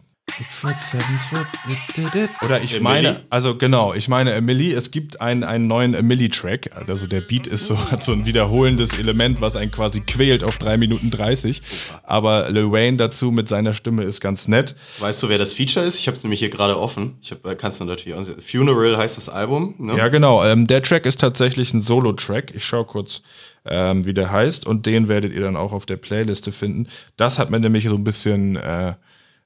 Oder 2.43 2.63
ich 2.63 2.81
meine, 2.81 3.23
also 3.29 3.57
genau, 3.57 3.93
ich 3.93 4.09
meine 4.09 4.33
Emily, 4.33 4.73
es 4.73 4.91
gibt 4.91 5.21
einen, 5.21 5.45
einen 5.45 5.67
neuen 5.67 5.93
Emily-Track. 5.93 6.71
Also 6.87 7.07
der 7.07 7.21
Beat 7.21 7.47
ist 7.47 7.67
so, 7.67 7.79
hat 7.91 8.03
so 8.03 8.13
ein 8.13 8.25
wiederholendes 8.25 8.99
Element, 8.99 9.41
was 9.41 9.57
einen 9.57 9.71
quasi 9.71 10.01
quält 10.01 10.43
auf 10.43 10.57
3 10.57 10.79
Minuten 10.79 11.11
30. 11.11 11.61
Aber 12.03 12.51
Lil 12.51 12.73
Wayne 12.73 12.97
dazu 12.97 13.31
mit 13.31 13.49
seiner 13.49 13.75
Stimme 13.75 14.05
ist 14.05 14.21
ganz 14.21 14.49
nett. 14.49 14.75
Weißt 15.01 15.23
du, 15.23 15.29
wer 15.29 15.39
das 15.39 15.53
Feature 15.53 15.85
ist? 15.85 15.99
Ich 15.99 16.07
habe 16.07 16.17
es 16.17 16.23
nämlich 16.23 16.41
hier 16.41 16.51
gerade 16.51 16.79
offen. 16.79 17.19
Ich 17.21 17.31
hab, 17.31 17.45
äh, 17.45 17.55
kannst 17.55 17.81
du 17.81 17.85
natürlich 17.85 18.17
auch 18.17 18.23
sehen. 18.23 18.41
Funeral 18.41 18.97
heißt 18.97 19.19
das 19.19 19.29
Album. 19.29 19.75
Ne? 19.79 19.99
Ja, 19.99 20.09
genau. 20.09 20.43
Ähm, 20.45 20.67
der 20.67 20.83
Track 20.83 21.05
ist 21.05 21.21
tatsächlich 21.21 21.75
ein 21.75 21.83
Solo-Track. 21.83 22.53
Ich 22.55 22.65
schaue 22.65 22.87
kurz, 22.87 23.23
ähm, 23.67 24.07
wie 24.07 24.15
der 24.15 24.33
heißt. 24.33 24.67
Und 24.67 24.87
den 24.87 25.09
werdet 25.09 25.35
ihr 25.35 25.43
dann 25.43 25.57
auch 25.57 25.73
auf 25.73 25.85
der 25.85 25.97
Playliste 25.97 26.53
finden. 26.53 26.89
Das 27.19 27.39
hat 27.39 27.51
mir 27.51 27.61
nämlich 27.61 27.85
so 27.85 27.97
ein 27.97 28.05
bisschen 28.05 28.57
äh, 28.57 28.95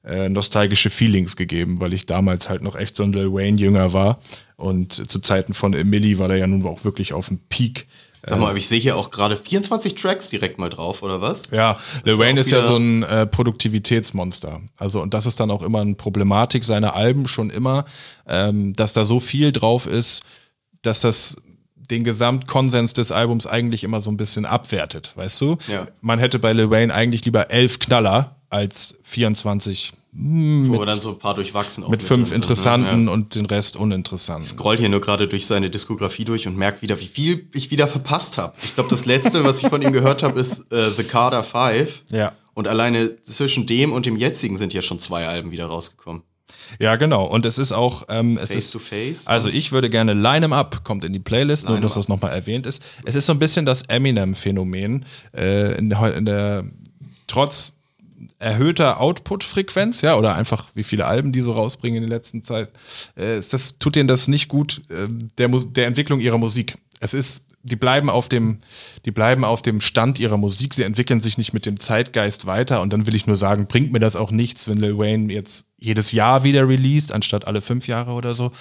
äh, 0.07 0.29
nostalgische 0.29 0.89
Feelings 0.89 1.35
gegeben, 1.35 1.79
weil 1.79 1.93
ich 1.93 2.05
damals 2.05 2.49
halt 2.49 2.61
noch 2.61 2.75
echt 2.75 2.95
so 2.95 3.03
ein 3.03 3.11
Lil 3.11 3.33
Wayne-Jünger 3.33 3.91
war. 3.91 4.19
Und 4.55 5.09
zu 5.09 5.19
Zeiten 5.19 5.53
von 5.53 5.73
Emily 5.73 6.17
war 6.17 6.29
der 6.29 6.37
ja 6.37 6.47
nun 6.47 6.65
auch 6.65 6.85
wirklich 6.85 7.13
auf 7.13 7.27
dem 7.27 7.39
Peak. 7.49 7.87
Sag 8.23 8.39
mal, 8.39 8.49
aber 8.49 8.57
ich 8.57 8.67
sehe 8.67 8.79
hier 8.79 8.97
auch 8.97 9.11
gerade 9.11 9.37
24 9.37 9.95
Tracks 9.95 10.29
direkt 10.29 10.59
mal 10.59 10.69
drauf, 10.69 11.03
oder 11.03 11.21
was? 11.21 11.43
Ja, 11.51 11.77
Lil 12.03 12.13
ist 12.13 12.19
Wayne 12.19 12.39
ist 12.39 12.51
ja 12.51 12.61
so 12.61 12.77
ein 12.77 13.03
äh, 13.03 13.27
Produktivitätsmonster. 13.27 14.61
Also, 14.77 15.01
und 15.01 15.13
das 15.13 15.25
ist 15.25 15.39
dann 15.39 15.51
auch 15.51 15.61
immer 15.61 15.81
eine 15.81 15.95
Problematik 15.95 16.65
seiner 16.65 16.95
Alben 16.95 17.27
schon 17.27 17.49
immer, 17.49 17.85
ähm, 18.27 18.73
dass 18.73 18.93
da 18.93 19.05
so 19.05 19.19
viel 19.19 19.51
drauf 19.51 19.85
ist, 19.85 20.23
dass 20.81 21.01
das 21.01 21.37
den 21.75 22.03
Gesamtkonsens 22.03 22.93
des 22.93 23.11
Albums 23.11 23.47
eigentlich 23.47 23.83
immer 23.83 24.01
so 24.01 24.09
ein 24.09 24.17
bisschen 24.17 24.45
abwertet, 24.45 25.13
weißt 25.15 25.39
du? 25.41 25.57
Ja. 25.67 25.87
Man 26.01 26.19
hätte 26.19 26.39
bei 26.39 26.53
Lil 26.53 26.69
Wayne 26.69 26.93
eigentlich 26.93 27.23
lieber 27.25 27.51
elf 27.51 27.79
Knaller 27.79 28.37
als 28.49 28.97
24 29.03 29.93
Wo 30.13 30.83
dann 30.85 30.99
so 30.99 31.09
ein 31.09 31.19
paar 31.19 31.35
durchwachsen 31.35 31.83
auch 31.83 31.89
mit 31.89 32.01
fünf 32.01 32.29
sind, 32.29 32.37
interessanten 32.37 33.01
Ne? 33.01 33.05
Ja. 33.05 33.13
und 33.13 33.35
den 33.35 33.45
Rest 33.45 33.77
uninteressanten. 33.77 34.45
Scroll 34.45 34.77
hier 34.77 34.89
nur 34.89 35.01
gerade 35.01 35.27
durch 35.27 35.45
seine 35.45 35.69
Diskografie 35.69 36.25
durch 36.25 36.47
und 36.47 36.57
merke 36.57 36.81
wieder, 36.81 36.99
wie 36.99 37.05
viel 37.05 37.47
ich 37.53 37.69
wieder 37.71 37.87
verpasst 37.87 38.37
habe. 38.37 38.53
Ich 38.63 38.73
glaube, 38.75 38.89
das 38.89 39.05
letzte, 39.05 39.43
was 39.43 39.61
ich 39.61 39.69
von 39.69 39.81
ihm 39.81 39.91
gehört 39.91 40.23
habe, 40.23 40.39
ist 40.39 40.71
äh, 40.71 40.89
The 40.95 41.03
Carter 41.03 41.43
5. 41.43 42.03
Ja. 42.11 42.33
Und 42.53 42.67
alleine 42.67 43.21
zwischen 43.23 43.67
dem 43.67 43.91
und 43.91 44.05
dem 44.07 44.15
jetzigen 44.15 44.57
sind 44.57 44.73
ja 44.73 44.81
schon 44.81 44.99
zwei 44.99 45.27
Alben 45.27 45.51
wieder 45.51 45.65
rausgekommen. 45.67 46.23
Ja, 46.79 46.95
genau. 46.95 47.25
Und 47.25 47.45
es 47.45 47.57
ist 47.59 47.71
auch, 47.71 48.05
ähm, 48.09 48.37
es 48.41 48.49
Face 48.49 48.63
ist, 48.65 48.71
to 48.71 48.79
Face. 48.79 49.27
Also 49.27 49.49
ich 49.49 49.71
würde 49.71 49.89
gerne 49.89 50.13
Line 50.13 50.45
'em 50.45 50.53
Up 50.53 50.83
kommt 50.83 51.03
in 51.05 51.13
die 51.13 51.19
Playlist, 51.19 51.65
nur 51.65 51.73
Line 51.75 51.83
dass 51.83 51.93
das 51.93 52.07
nochmal 52.07 52.31
erwähnt 52.31 52.65
ist. 52.65 52.81
Es 53.05 53.15
ist 53.15 53.25
so 53.27 53.33
ein 53.33 53.39
bisschen 53.39 53.65
das 53.65 53.83
Eminem-Phänomen 53.83 55.05
äh, 55.35 55.77
in, 55.77 55.91
in 55.91 56.25
der 56.25 56.65
trotz 57.27 57.76
erhöhter 58.39 58.99
Output-Frequenz, 58.99 60.01
ja, 60.01 60.15
oder 60.15 60.35
einfach 60.35 60.69
wie 60.73 60.83
viele 60.83 61.05
Alben 61.05 61.31
die 61.31 61.41
so 61.41 61.53
rausbringen 61.53 62.03
in 62.03 62.09
der 62.09 62.17
letzten 62.17 62.43
Zeit, 62.43 62.69
äh, 63.17 63.39
ist 63.39 63.53
das 63.53 63.79
tut 63.79 63.95
denen 63.95 64.07
das 64.07 64.27
nicht 64.27 64.47
gut 64.47 64.81
äh, 64.89 65.07
der, 65.37 65.47
der 65.47 65.87
Entwicklung 65.87 66.19
ihrer 66.19 66.37
Musik. 66.37 66.77
Es 66.99 67.13
ist 67.13 67.47
die 67.63 67.75
bleiben 67.75 68.09
auf 68.09 68.29
dem, 68.29 68.59
die 69.05 69.11
bleiben 69.11 69.43
auf 69.43 69.61
dem 69.61 69.81
Stand 69.81 70.19
ihrer 70.19 70.37
Musik, 70.37 70.73
sie 70.73 70.83
entwickeln 70.83 71.19
sich 71.19 71.37
nicht 71.37 71.53
mit 71.53 71.65
dem 71.65 71.79
Zeitgeist 71.79 72.45
weiter 72.45 72.81
und 72.81 72.93
dann 72.93 73.05
will 73.05 73.15
ich 73.15 73.27
nur 73.27 73.35
sagen, 73.35 73.67
bringt 73.67 73.91
mir 73.91 73.99
das 73.99 74.15
auch 74.15 74.31
nichts, 74.31 74.67
wenn 74.67 74.77
Lil 74.77 74.97
Wayne 74.97 75.33
jetzt 75.33 75.67
jedes 75.77 76.11
Jahr 76.11 76.43
wieder 76.43 76.67
released, 76.67 77.11
anstatt 77.11 77.45
alle 77.45 77.61
fünf 77.61 77.87
Jahre 77.87 78.13
oder 78.13 78.33
so. 78.33 78.51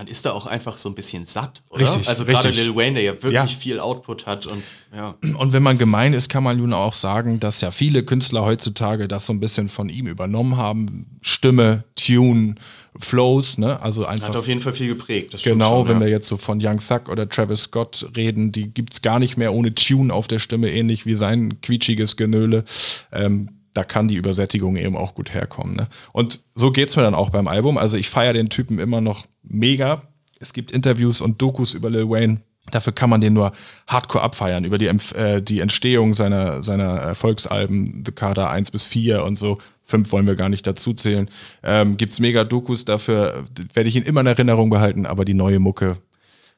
Man 0.00 0.06
ist 0.06 0.24
da 0.24 0.32
auch 0.32 0.46
einfach 0.46 0.78
so 0.78 0.88
ein 0.88 0.94
bisschen 0.94 1.26
satt, 1.26 1.60
oder? 1.68 1.84
Richtig, 1.84 2.08
Also 2.08 2.24
gerade 2.24 2.48
richtig. 2.48 2.64
Lil 2.64 2.74
Wayne, 2.74 2.94
der 2.94 3.02
ja 3.02 3.12
wirklich 3.12 3.34
Ja. 3.34 3.46
viel 3.46 3.78
Output 3.78 4.24
hat 4.24 4.46
und 4.46 4.62
ja. 4.96 5.14
Und 5.36 5.52
wenn 5.52 5.62
man 5.62 5.76
gemein 5.76 6.14
ist, 6.14 6.30
kann 6.30 6.42
man 6.42 6.56
nun 6.56 6.72
auch 6.72 6.94
sagen, 6.94 7.38
dass 7.38 7.60
ja 7.60 7.70
viele 7.70 8.02
Künstler 8.02 8.42
heutzutage 8.46 9.08
das 9.08 9.26
so 9.26 9.34
ein 9.34 9.40
bisschen 9.40 9.68
von 9.68 9.90
ihm 9.90 10.06
übernommen 10.06 10.56
haben. 10.56 11.18
Stimme, 11.20 11.84
Tune, 11.96 12.54
Flows, 12.96 13.58
ne? 13.58 13.78
Also 13.82 14.06
einfach. 14.06 14.28
Hat 14.28 14.36
auf 14.36 14.48
jeden 14.48 14.62
Fall 14.62 14.72
viel 14.72 14.88
geprägt. 14.88 15.36
Genau, 15.44 15.80
schon, 15.80 15.88
wenn 15.88 15.96
ja. 15.96 16.06
wir 16.06 16.08
jetzt 16.08 16.28
so 16.28 16.38
von 16.38 16.64
Young 16.64 16.80
Thug 16.80 17.10
oder 17.10 17.28
Travis 17.28 17.64
Scott 17.64 18.08
reden, 18.16 18.52
die 18.52 18.72
gibt's 18.72 19.02
gar 19.02 19.18
nicht 19.18 19.36
mehr 19.36 19.52
ohne 19.52 19.74
Tune 19.74 20.14
auf 20.14 20.28
der 20.28 20.38
Stimme, 20.38 20.70
ähnlich 20.72 21.04
wie 21.04 21.14
sein 21.14 21.60
quietschiges 21.60 22.16
Genöle. 22.16 22.64
Ähm, 23.12 23.50
da 23.74 23.84
kann 23.84 24.08
die 24.08 24.16
Übersättigung 24.16 24.76
eben 24.76 24.96
auch 24.96 25.14
gut 25.14 25.32
herkommen. 25.32 25.76
Ne? 25.76 25.88
Und 26.12 26.40
so 26.54 26.70
geht's 26.70 26.96
mir 26.96 27.02
dann 27.02 27.14
auch 27.14 27.30
beim 27.30 27.48
Album. 27.48 27.78
Also 27.78 27.96
ich 27.96 28.10
feiere 28.10 28.32
den 28.32 28.48
Typen 28.48 28.78
immer 28.78 29.00
noch 29.00 29.26
mega. 29.42 30.02
Es 30.40 30.52
gibt 30.52 30.70
Interviews 30.72 31.20
und 31.20 31.40
Dokus 31.40 31.74
über 31.74 31.90
Lil 31.90 32.08
Wayne. 32.08 32.40
Dafür 32.70 32.92
kann 32.92 33.10
man 33.10 33.20
den 33.20 33.32
nur 33.32 33.52
hardcore 33.86 34.22
abfeiern, 34.22 34.64
über 34.64 34.78
die, 34.78 34.86
äh, 34.86 35.40
die 35.40 35.60
Entstehung 35.60 36.14
seiner, 36.14 36.62
seiner 36.62 36.98
Erfolgsalben, 36.98 38.04
The 38.04 38.12
Carter 38.12 38.50
1 38.50 38.70
bis 38.70 38.84
4 38.84 39.24
und 39.24 39.36
so. 39.36 39.58
Fünf 39.82 40.12
wollen 40.12 40.26
wir 40.26 40.36
gar 40.36 40.48
nicht 40.48 40.66
dazu 40.66 40.92
zählen. 40.92 41.28
Ähm, 41.62 41.96
gibt's 41.96 42.20
mega 42.20 42.44
Dokus, 42.44 42.84
dafür 42.84 43.44
werde 43.72 43.88
ich 43.88 43.96
ihn 43.96 44.02
immer 44.02 44.20
in 44.20 44.26
Erinnerung 44.26 44.70
behalten, 44.70 45.06
aber 45.06 45.24
die 45.24 45.34
neue 45.34 45.58
Mucke, 45.58 45.96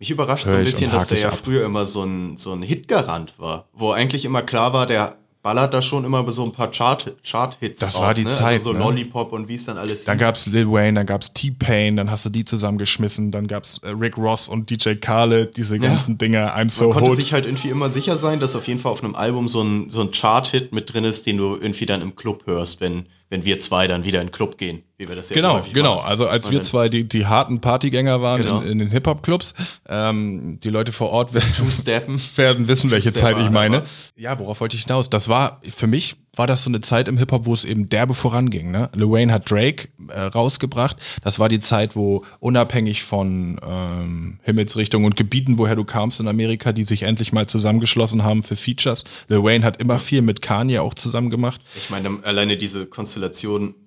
Mich 0.00 0.10
überrascht 0.10 0.50
so 0.50 0.56
ein 0.56 0.64
bisschen, 0.64 0.90
dass 0.90 1.06
der 1.06 1.18
ja 1.18 1.28
ab. 1.28 1.36
früher 1.36 1.64
immer 1.64 1.86
so 1.86 2.02
ein, 2.02 2.36
so 2.36 2.52
ein 2.52 2.62
Hitgarant 2.62 3.34
war, 3.38 3.68
wo 3.72 3.92
eigentlich 3.92 4.24
immer 4.24 4.42
klar 4.42 4.74
war, 4.74 4.86
der 4.86 5.16
ballert 5.42 5.74
da 5.74 5.82
schon 5.82 6.04
immer 6.04 6.30
so 6.30 6.44
ein 6.44 6.52
paar 6.52 6.70
Chart- 6.70 7.14
Chart-Hits 7.24 7.80
Das 7.80 7.96
raus, 7.96 8.02
war 8.02 8.14
die 8.14 8.24
ne? 8.24 8.30
Zeit, 8.30 8.52
Also 8.52 8.72
so 8.72 8.78
ne? 8.78 8.78
Lollipop 8.84 9.32
und 9.32 9.48
wie 9.48 9.56
es 9.56 9.64
dann 9.64 9.76
alles 9.76 10.04
Dann 10.04 10.14
hieß. 10.16 10.20
gab's 10.20 10.46
Lil 10.46 10.70
Wayne, 10.70 10.94
dann 11.00 11.06
gab's 11.06 11.32
T-Pain, 11.32 11.96
dann 11.96 12.10
hast 12.10 12.24
du 12.24 12.30
die 12.30 12.44
zusammengeschmissen, 12.44 13.30
dann 13.32 13.48
gab's 13.48 13.78
äh, 13.82 13.88
Rick 13.88 14.16
Ross 14.16 14.48
und 14.48 14.70
DJ 14.70 14.94
Khaled, 14.94 15.56
diese 15.56 15.78
ganzen 15.78 16.16
Dinger, 16.18 16.56
I'm 16.56 16.70
so 16.70 16.88
Man 16.88 16.98
konnte 17.00 17.16
sich 17.16 17.32
halt 17.32 17.46
irgendwie 17.46 17.70
immer 17.70 17.90
sicher 17.90 18.16
sein, 18.16 18.38
dass 18.38 18.54
auf 18.54 18.68
jeden 18.68 18.78
Fall 18.80 18.92
auf 18.92 19.02
einem 19.02 19.14
Album 19.16 19.48
so 19.48 19.62
ein, 19.62 19.90
so 19.90 20.00
ein 20.02 20.10
Chart-Hit 20.12 20.72
mit 20.72 20.92
drin 20.92 21.04
ist, 21.04 21.26
den 21.26 21.38
du 21.38 21.56
irgendwie 21.56 21.86
dann 21.86 22.02
im 22.02 22.14
Club 22.14 22.42
hörst, 22.46 22.80
wenn 22.80 23.06
wenn 23.32 23.46
wir 23.46 23.58
zwei 23.60 23.86
dann 23.86 24.04
wieder 24.04 24.20
in 24.20 24.26
den 24.26 24.32
Club 24.32 24.58
gehen, 24.58 24.82
wie 24.98 25.08
wir 25.08 25.16
das 25.16 25.30
jetzt 25.30 25.36
Genau, 25.36 25.62
genau. 25.72 25.96
machen. 25.96 26.06
Also 26.08 26.28
als 26.28 26.50
wir 26.50 26.60
zwei 26.60 26.90
die, 26.90 27.08
die 27.08 27.24
harten 27.24 27.62
Partygänger 27.62 28.20
waren 28.20 28.42
Genau. 28.42 28.60
in, 28.60 28.72
in 28.72 28.78
den 28.78 28.90
Hip-Hop-Clubs, 28.90 29.54
ähm, 29.88 30.60
die 30.62 30.68
Leute 30.68 30.92
vor 30.92 31.08
Ort 31.10 31.32
werden, 31.32 32.20
werden 32.36 32.68
wissen, 32.68 32.90
welche 32.90 33.14
Zeit 33.14 33.38
ich 33.38 33.48
meine. 33.50 33.78
aber- 33.78 33.86
Ja, 34.16 34.38
worauf 34.38 34.60
wollte 34.60 34.76
ich 34.76 34.82
hinaus? 34.84 35.08
Das 35.08 35.30
war, 35.30 35.62
für 35.68 35.86
mich 35.86 36.16
war 36.36 36.46
das 36.46 36.64
so 36.64 36.70
eine 36.70 36.80
Zeit 36.82 37.08
im 37.08 37.16
Hip-Hop, 37.18 37.46
wo 37.46 37.52
es 37.54 37.64
eben 37.64 37.88
derbe 37.88 38.14
voranging. 38.14 38.70
Ne? 38.70 38.90
Lil 38.94 39.10
Wayne 39.10 39.32
hat 39.32 39.50
Drake 39.50 39.88
äh, 40.08 40.20
rausgebracht. 40.20 40.96
Das 41.22 41.38
war 41.38 41.48
die 41.48 41.60
Zeit, 41.60 41.96
wo 41.96 42.24
unabhängig 42.40 43.02
von 43.02 43.58
ähm, 43.66 44.38
Himmelsrichtungen 44.42 45.06
und 45.06 45.16
Gebieten, 45.16 45.56
woher 45.58 45.74
du 45.76 45.84
kamst 45.84 46.20
in 46.20 46.28
Amerika, 46.28 46.72
die 46.72 46.84
sich 46.84 47.02
endlich 47.02 47.32
mal 47.32 47.46
zusammengeschlossen 47.46 48.24
haben 48.24 48.42
für 48.42 48.56
Features. 48.56 49.04
Lil 49.28 49.42
Wayne 49.42 49.64
hat 49.64 49.78
immer 49.78 49.98
viel 49.98 50.20
mit 50.22 50.42
Kanye 50.42 50.78
auch 50.80 50.94
zusammen 50.94 51.28
gemacht. 51.30 51.60
Ich 51.76 51.88
meine, 51.90 52.18
alleine 52.22 52.56
diese 52.58 52.86
Konstellation 52.86 53.21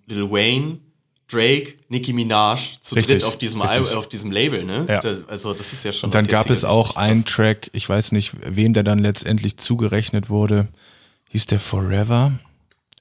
Lil 0.07 0.31
Wayne, 0.31 0.79
Drake, 1.27 1.73
Nicki 1.89 2.13
Minaj 2.13 2.77
zu 2.81 2.95
Richtig, 2.95 3.19
dritt 3.19 3.23
auf 3.23 3.37
diesem. 3.37 3.61
Al 3.61 3.81
auf 3.95 4.07
diesem 4.07 4.31
Label, 4.31 4.63
ne? 4.63 4.85
Ja. 4.87 5.01
Da, 5.01 5.17
also 5.27 5.53
das 5.53 5.73
ist 5.73 5.83
ja 5.83 5.91
schon 5.91 6.07
Und 6.07 6.15
dann 6.15 6.27
gab 6.27 6.49
es 6.49 6.63
auch 6.63 6.95
einen. 6.95 7.25
Track, 7.25 7.69
ich 7.73 7.87
weiß 7.89 8.11
nicht, 8.11 8.33
wem 8.45 8.73
der 8.73 8.83
dann 8.83 8.99
letztendlich 8.99 9.57
zugerechnet 9.57 10.29
wurde. 10.29 10.67
Hieß 11.29 11.47
der 11.47 11.59
Forever? 11.59 12.33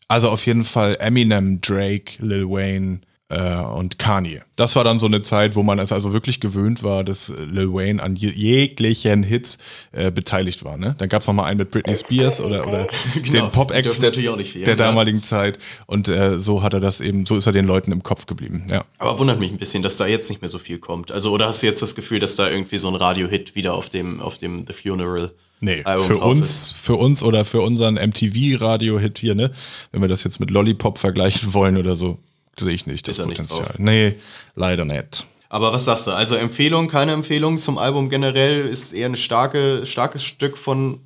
Also 0.09 0.31
auf 0.31 0.47
jeden 0.47 0.65
Fall 0.65 0.97
Eminem, 1.01 1.61
Drake, 1.61 2.15
Lil 2.19 2.49
Wayne 2.49 3.01
äh, 3.31 3.57
und 3.57 3.99
Kanye. 3.99 4.43
Das 4.57 4.77
war 4.77 4.85
dann 4.85 4.99
so 4.99 5.07
eine 5.07 5.23
Zeit, 5.23 5.57
wo 5.57 5.63
man 5.63 5.79
es 5.79 5.93
also 5.93 6.13
wirklich 6.13 6.41
gewöhnt 6.41 6.83
war, 6.83 7.05
dass 7.05 7.29
Lil 7.29 7.73
Wayne 7.73 8.03
an 8.03 8.17
je 8.17 8.31
jeglichen 8.31 9.23
Hits 9.23 9.59
äh, 9.93 10.11
beteiligt 10.11 10.65
war. 10.65 10.77
Ne? 10.77 10.95
Dann 10.99 11.09
gab 11.09 11.23
es 11.23 11.29
noch 11.29 11.35
mal 11.35 11.45
einen 11.45 11.59
mit 11.59 11.71
Britney 11.71 11.97
Spears 11.97 12.41
oder, 12.41 12.67
oder 12.67 12.89
Genau, 13.15 13.47
den 13.47 13.51
Pop-Acts 13.51 13.99
der, 13.99 14.13
fehlen, 14.13 14.45
der 14.55 14.67
ja. 14.67 14.75
damaligen 14.77 15.23
Zeit. 15.23 15.59
Und 15.87 16.09
äh, 16.09 16.39
so 16.39 16.63
hat 16.63 16.75
er 16.75 16.81
das 16.81 17.01
eben, 17.01 17.27
so 17.27 17.37
ist 17.37 17.47
er 17.47 17.53
den 17.53 17.67
Leuten 17.67 17.93
im 17.93 18.03
Kopf 18.03 18.27
geblieben. 18.27 18.67
Ja. 18.71 18.85
Aber 18.99 19.19
wundert 19.19 19.41
mich 19.41 19.51
ein 19.51 19.59
bisschen, 19.59 19.83
dass 19.83 19.97
da 19.97 20.07
jetzt 20.07 20.29
nicht 20.29 20.43
mehr 20.43 20.51
so 20.51 20.59
viel 20.59 20.79
kommt. 20.79 21.11
Also, 21.11 21.33
oder 21.33 21.47
hast 21.47 21.63
du 21.63 21.67
jetzt 21.67 21.83
das 21.83 21.95
Gefühl, 21.95 22.21
dass 22.21 22.37
da 22.37 22.49
irgendwie 22.49 22.79
so 22.79 22.89
ein 22.89 22.95
Radio-Hit 22.95 23.55
wieder 23.55 23.75
auf 23.75 23.89
dem, 23.89 24.21
auf 24.21 24.39
dem 24.39 24.67
The 24.67 24.73
Funeral 24.73 25.33
Nee, 25.61 25.83
Album 25.85 26.07
für 26.07 26.19
uns, 26.19 26.73
für 26.73 26.97
uns 26.97 27.23
oder 27.23 27.47
für 27.47 27.63
unseren 27.63 27.95
MTV-Radio-Hit 27.95 29.19
hier, 29.19 29.35
ne? 29.35 29.51
Wenn 29.93 30.03
wir 30.03 30.09
das 30.09 30.23
jetzt 30.23 30.39
mit 30.39 30.51
Lollipop 30.51 30.99
vergleichen 30.99 31.55
wollen 31.55 31.79
oder 31.79 31.97
so, 31.97 32.19
sehe 32.59 32.73
ich 32.73 32.87
nicht 32.87 33.07
das 33.09 33.19
Ist 33.19 33.27
nicht 33.27 33.37
Potenzial. 33.39 33.65
drauf. 33.67 33.79
nee, 33.79 34.17
leider 34.55 34.85
nicht. 34.85 35.27
Aber 35.49 35.73
was 35.73 35.85
sagst 35.85 36.07
du? 36.07 36.11
Also 36.11 36.35
Empfehlung, 36.35 36.89
keine 36.89 37.13
Empfehlung 37.13 37.59
zum 37.59 37.79
Album 37.79 38.09
generell 38.09 38.67
ist 38.67 38.93
eher 38.93 39.09
ein 39.09 39.15
starke, 39.17 39.87
starkes 39.87 40.25
Stück 40.25 40.59
von 40.59 41.01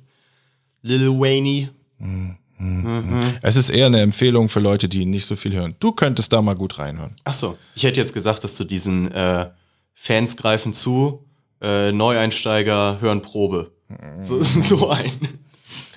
Lil 0.81 1.09
Wayne. 1.09 1.69
Es 3.41 3.55
ist 3.55 3.69
eher 3.69 3.85
eine 3.85 4.01
Empfehlung 4.01 4.49
für 4.49 4.59
Leute, 4.59 4.89
die 4.89 5.05
nicht 5.05 5.25
so 5.25 5.35
viel 5.35 5.53
hören. 5.53 5.75
Du 5.79 5.91
könntest 5.91 6.33
da 6.33 6.41
mal 6.41 6.55
gut 6.55 6.77
reinhören. 6.79 7.15
Ach 7.23 7.33
so, 7.33 7.57
ich 7.75 7.83
hätte 7.83 7.99
jetzt 7.99 8.13
gesagt, 8.13 8.43
dass 8.43 8.55
du 8.55 8.63
diesen 8.65 9.11
äh, 9.11 9.49
Fans 9.93 10.35
greifen 10.35 10.73
zu, 10.73 11.25
äh, 11.61 11.91
Neueinsteiger 11.91 12.99
hören 13.01 13.21
Probe. 13.21 13.71
So, 14.23 14.41
so 14.43 14.89
ein. 14.89 15.11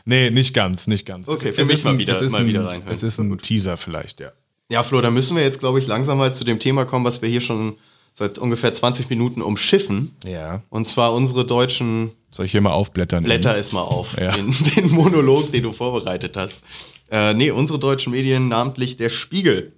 Nee, 0.05 0.31
nicht 0.31 0.53
ganz, 0.55 0.87
nicht 0.87 1.07
ganz. 1.07 1.29
Okay, 1.29 1.53
für 1.53 1.63
es 1.63 1.69
mich 1.69 1.85
mal 1.85 1.99
wieder- 1.99 2.29
mal 2.31 2.41
ein, 2.41 2.47
wieder 2.47 2.67
reinhören. 2.67 2.93
Es 2.93 3.03
ist 3.03 3.19
ein 3.19 3.39
Teaser 3.39 3.77
vielleicht, 3.77 4.21
ja. 4.21 4.33
Ja, 4.73 4.83
Flo, 4.83 5.03
dann 5.03 5.13
müssen 5.13 5.37
wir 5.37 5.43
jetzt, 5.43 5.59
glaube 5.59 5.79
ich, 5.81 5.87
langsam 5.87 6.17
mal 6.17 6.33
zu 6.33 6.45
dem 6.45 6.59
Thema 6.59 6.87
kommen, 6.87 7.05
was 7.05 7.21
wir 7.21 7.29
hier 7.29 7.43
schon 7.43 7.77
seit 8.15 8.39
ungefähr 8.39 8.73
20 8.73 9.11
Minuten 9.11 9.43
umschiffen. 9.43 10.17
Ja. 10.25 10.63
Und 10.71 10.87
zwar 10.87 11.13
unsere 11.13 11.45
deutschen 11.45 12.13
Soll 12.31 12.47
ich 12.47 12.53
hier 12.53 12.63
mal 12.63 12.71
aufblättern? 12.73 13.23
Blätter 13.23 13.55
es 13.59 13.73
mal 13.73 13.83
auf, 13.83 14.17
Ja. 14.19 14.33
den, 14.35 14.51
den 14.77 14.91
Monolog, 14.91 15.53
den 15.53 15.65
du 15.65 15.73
vorbereitet 15.73 16.39
hast. 16.39 16.65
Äh, 17.11 17.35
nee, 17.35 17.51
unsere 17.51 17.79
deutschen 17.79 18.13
Medien, 18.13 18.49
namentlich 18.49 18.97
der 18.97 19.11
Spiegel, 19.11 19.73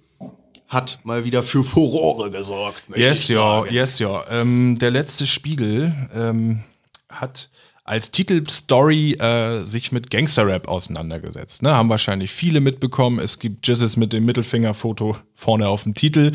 hat 0.69 0.99
mal 1.03 1.25
wieder 1.25 1.43
für 1.43 1.65
Furore 1.65 2.31
gesorgt. 2.31 2.83
Yes, 2.95 3.27
ja, 3.27 3.65
yes, 3.65 3.99
ja. 3.99 4.23
Ähm, 4.29 4.77
der 4.79 4.91
letzte 4.91 5.27
Spiegel 5.27 5.93
ähm, 6.15 6.63
hat 7.09 7.49
als 7.87 8.09
Titelstory 8.09 9.13
äh, 9.13 9.63
sich 9.63 9.91
mit 9.91 10.09
Gangsterrap 10.09 10.67
auseinandergesetzt. 10.67 11.61
Ne? 11.61 11.71
Haben 11.75 11.89
wahrscheinlich 11.89 12.31
viele 12.31 12.59
mitbekommen. 12.59 13.19
Es 13.19 13.37
gibt 13.37 13.67
Jizzes 13.67 13.95
mit 13.95 14.11
dem 14.11 14.25
Mittelfingerfoto 14.25 15.17
vorne 15.35 15.67
auf 15.67 15.83
dem 15.83 15.93
Titel 15.93 16.31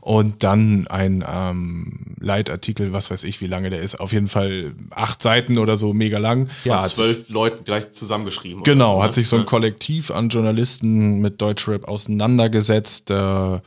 und 0.00 0.42
dann 0.42 0.86
ein 0.86 1.22
ähm, 1.28 2.16
Leitartikel, 2.20 2.94
was 2.94 3.10
weiß 3.10 3.24
ich, 3.24 3.42
wie 3.42 3.46
lange 3.48 3.68
der 3.68 3.82
ist. 3.82 3.96
Auf 4.00 4.14
jeden 4.14 4.28
Fall 4.28 4.74
acht 4.92 5.20
Seiten 5.20 5.58
oder 5.58 5.76
so, 5.76 5.92
mega 5.92 6.16
lang. 6.16 6.48
Von 6.62 6.72
hat 6.72 6.84
sich- 6.84 6.94
zwölf 6.94 7.28
Leuten 7.28 7.64
gleich 7.64 7.92
zusammengeschrieben. 7.92 8.62
Genau, 8.62 8.96
so, 8.96 9.02
hat 9.02 9.10
ne? 9.10 9.14
sich 9.14 9.28
so 9.28 9.36
ein 9.36 9.42
Ja. 9.42 9.46
Kollektiv 9.46 10.10
an 10.10 10.30
Journalisten 10.30 11.18
mit 11.20 11.42
Deutschrap 11.42 11.86
auseinandergesetzt, 11.86 13.10
äh, 13.10 13.60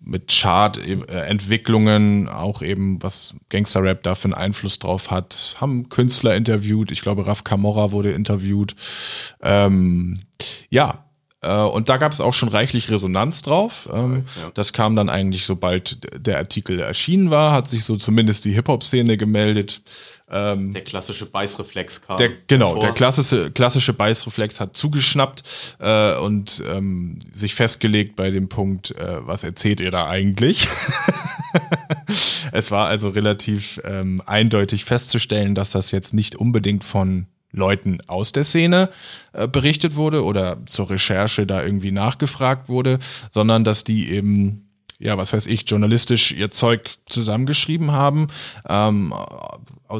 mit 0.00 0.28
Chart-Entwicklungen, 0.28 2.28
auch 2.28 2.62
eben, 2.62 3.02
was 3.02 3.34
Gangsterrap 3.48 4.02
da 4.02 4.14
für 4.14 4.26
einen 4.26 4.34
Einfluss 4.34 4.78
drauf 4.78 5.10
hat, 5.10 5.56
haben 5.60 5.88
Künstler 5.88 6.36
interviewt, 6.36 6.92
ich 6.92 7.00
glaube, 7.00 7.26
Raf 7.26 7.44
Camorra 7.44 7.92
wurde 7.92 8.12
interviewt. 8.12 8.74
Ähm, 9.42 10.22
ja, 10.70 11.06
äh, 11.42 11.62
und 11.62 11.88
da 11.88 11.96
gab 11.96 12.12
es 12.12 12.20
auch 12.20 12.34
schon 12.34 12.48
reichlich 12.48 12.90
Resonanz 12.90 13.42
drauf. 13.42 13.88
Ähm, 13.92 14.24
Das 14.54 14.72
kam 14.72 14.96
dann 14.96 15.08
eigentlich, 15.08 15.46
sobald 15.46 16.26
der 16.26 16.38
Artikel 16.38 16.80
erschienen 16.80 17.30
war, 17.30 17.52
hat 17.52 17.68
sich 17.68 17.84
so 17.84 17.96
zumindest 17.96 18.44
die 18.44 18.52
Hip-Hop-Szene 18.52 19.16
gemeldet. 19.16 19.82
Der 20.74 20.82
klassische 20.82 21.26
Beißreflex 21.26 22.02
kam. 22.02 22.16
Der, 22.16 22.30
genau, 22.48 22.68
hervor. 22.68 22.82
der 22.82 22.92
klassische, 22.92 23.50
klassische 23.52 23.92
Beißreflex 23.92 24.58
hat 24.58 24.76
zugeschnappt 24.76 25.42
äh, 25.78 26.16
und 26.16 26.62
ähm, 26.68 27.18
sich 27.32 27.54
festgelegt 27.54 28.16
bei 28.16 28.30
dem 28.30 28.48
Punkt, 28.48 28.90
äh, 28.90 29.26
was 29.26 29.44
erzählt 29.44 29.78
ihr 29.80 29.92
da 29.92 30.08
eigentlich? 30.08 30.66
es 32.52 32.72
war 32.72 32.88
also 32.88 33.10
relativ 33.10 33.80
ähm, 33.84 34.20
eindeutig 34.26 34.84
festzustellen, 34.84 35.54
dass 35.54 35.70
das 35.70 35.92
jetzt 35.92 36.12
nicht 36.12 36.34
unbedingt 36.34 36.82
von 36.82 37.26
Leuten 37.52 37.98
aus 38.06 38.32
der 38.32 38.44
Szene 38.44 38.90
äh, 39.32 39.48
berichtet 39.48 39.94
wurde 39.94 40.24
oder 40.24 40.58
zur 40.66 40.90
Recherche 40.90 41.46
da 41.46 41.62
irgendwie 41.62 41.92
nachgefragt 41.92 42.68
wurde, 42.68 42.98
sondern 43.30 43.64
dass 43.64 43.84
die 43.84 44.10
eben 44.10 44.65
ja, 44.98 45.18
was 45.18 45.32
weiß 45.32 45.46
ich, 45.46 45.68
journalistisch 45.68 46.32
ihr 46.32 46.50
Zeug 46.50 46.90
zusammengeschrieben 47.06 47.92
haben, 47.92 48.28
ähm, 48.68 49.12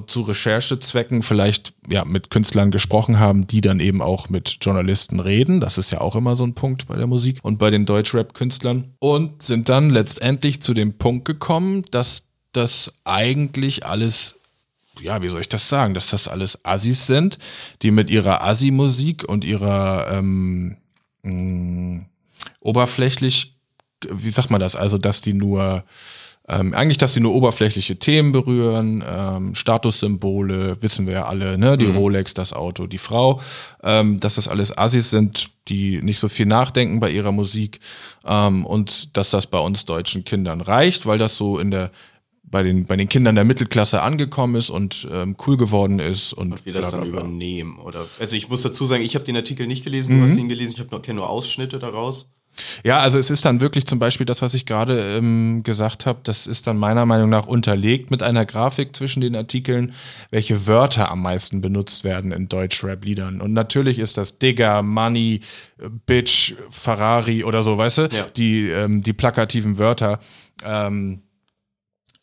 zu 0.07 0.23
Recherchezwecken 0.23 1.23
vielleicht 1.23 1.75
ja 1.89 2.05
mit 2.05 2.31
Künstlern 2.31 2.71
gesprochen 2.71 3.19
haben, 3.19 3.47
die 3.47 3.61
dann 3.61 3.81
eben 3.81 4.03
auch 4.03 4.29
mit 4.29 4.59
Journalisten 4.61 5.21
reden. 5.21 5.61
Das 5.61 5.79
ist 5.79 5.91
ja 5.91 6.01
auch 6.01 6.17
immer 6.17 6.35
so 6.35 6.45
ein 6.45 6.55
Punkt 6.55 6.87
bei 6.87 6.97
der 6.97 7.07
Musik 7.07 7.39
und 7.43 7.59
bei 7.59 7.71
den 7.71 7.87
Deutschrap-Künstlern. 7.87 8.95
Und 8.99 9.43
sind 9.43 9.69
dann 9.69 9.91
letztendlich 9.91 10.63
zu 10.63 10.75
dem 10.75 10.99
Punkt 10.99 11.25
gekommen, 11.25 11.83
dass 11.91 12.25
das 12.53 12.93
eigentlich 13.05 13.87
alles 13.87 14.37
ja, 15.01 15.21
wie 15.21 15.29
soll 15.29 15.43
ich 15.43 15.49
das 15.51 15.69
sagen, 15.69 15.93
dass 15.93 16.09
das 16.09 16.27
alles 16.27 16.65
Assis 16.65 17.07
sind, 17.07 17.39
die 17.83 17.91
mit 17.91 18.09
ihrer 18.09 18.43
Assi-Musik 18.43 19.29
und 19.29 19.45
ihrer 19.45 20.09
ähm, 20.11 20.79
mh, 21.23 22.07
oberflächlich, 22.61 23.56
wie 24.11 24.31
sagt 24.31 24.51
man 24.51 24.61
das, 24.61 24.77
also 24.77 24.99
dass 24.99 25.21
die 25.21 25.33
nur 25.33 25.85
ähm, 26.49 26.75
eigentlich, 26.75 26.99
dass 26.99 27.13
sie 27.13 27.21
nur 27.21 27.35
oberflächliche 27.35 27.99
Themen 27.99 28.31
berühren, 28.31 29.03
ähm, 29.05 29.55
Statussymbole, 29.57 30.81
wissen 30.81 31.07
wir 31.07 31.15
ja 31.15 31.25
alle, 31.27 31.59
ne? 31.59 31.77
Die 31.77 31.87
Rolex, 31.87 32.35
das 32.35 32.53
Auto, 32.53 32.87
die 32.87 32.99
Frau, 32.99 33.41
ähm, 33.83 34.21
dass 34.21 34.37
das 34.37 34.47
alles 34.47 34.77
Assis 34.77 35.11
sind, 35.11 35.51
die 35.67 36.01
nicht 36.03 36.21
so 36.21 36.29
viel 36.29 36.47
nachdenken 36.47 37.01
bei 37.01 37.11
ihrer 37.11 37.33
Musik 37.33 37.81
ähm, 38.25 38.65
und 38.65 39.17
dass 39.17 39.31
das 39.31 39.49
bei 39.49 39.59
uns 39.59 39.87
deutschen 39.87 40.25
Kindern 40.25 40.61
reicht, 40.61 41.07
weil 41.07 41.19
das 41.19 41.37
so 41.37 41.59
in 41.59 41.73
der 41.73 41.91
bei 42.49 42.63
den, 42.63 42.87
bei 42.87 42.97
den 42.97 43.09
Kindern 43.09 43.35
der 43.35 43.45
Mittelklasse 43.45 44.03
angekommen 44.03 44.55
ist 44.55 44.71
und 44.71 45.09
ähm, 45.11 45.37
cool 45.47 45.57
geworden 45.57 45.99
ist 45.99 46.33
und, 46.33 46.65
wir 46.65 46.73
das 46.73 46.93
dann 46.93 47.05
übernehmen. 47.05 47.81
Oder, 47.81 48.07
also 48.21 48.37
ich 48.37 48.49
muss 48.49 48.63
dazu 48.63 48.87
sagen, 48.87 49.03
ich 49.03 49.17
habe 49.17 49.25
den 49.25 49.37
Artikel 49.37 49.67
nicht 49.67 49.83
gelesen, 49.83 50.15
Mhm. 50.15 50.19
du 50.21 50.29
hast 50.29 50.37
ihn 50.37 50.49
gelesen, 50.49 50.75
ich 50.77 50.81
habe 50.81 51.03
kenne 51.03 51.19
nur 51.19 51.29
Ausschnitte 51.29 51.81
daraus. 51.81 52.31
Ja, 52.85 53.01
also 53.01 53.19
es 53.19 53.31
ist 53.31 53.45
dann 53.45 53.61
wirklich 53.61 53.87
zum 53.87 53.99
Beispiel 53.99 54.27
das, 54.27 54.43
was 54.43 54.55
ich 54.55 54.67
gerade 54.67 55.17
ähm, 55.17 55.63
gesagt 55.63 56.07
habe, 56.07 56.21
das 56.23 56.47
ist 56.47 56.67
dann 56.67 56.77
meiner 56.77 57.07
Meinung 57.07 57.29
nach 57.29 57.47
unterlegt 57.47 58.11
mit 58.11 58.23
einer 58.23 58.47
Grafik 58.47 58.95
zwischen 58.97 59.21
den 59.21 59.37
Artikeln, 59.37 59.95
welche 60.31 60.67
Wörter 60.67 61.11
am 61.11 61.23
meisten 61.23 61.61
benutzt 61.61 62.05
werden 62.05 62.33
in 62.33 62.49
Deutschrap-Liedern. 62.49 63.41
Und 63.41 63.53
natürlich 63.53 63.99
ist 63.99 64.17
das 64.17 64.39
Digger, 64.39 64.83
Money, 64.83 65.41
Bitch, 66.07 66.55
Ferrari 66.71 67.45
oder 67.45 67.63
so, 67.63 67.77
weißt 67.77 67.99
du? 67.99 68.03
Ja. 68.13 68.27
Die, 68.37 68.69
ähm, 68.71 69.03
die 69.03 69.13
plakativen 69.13 69.79
Wörter. 69.79 70.19
Ähm, 70.65 71.23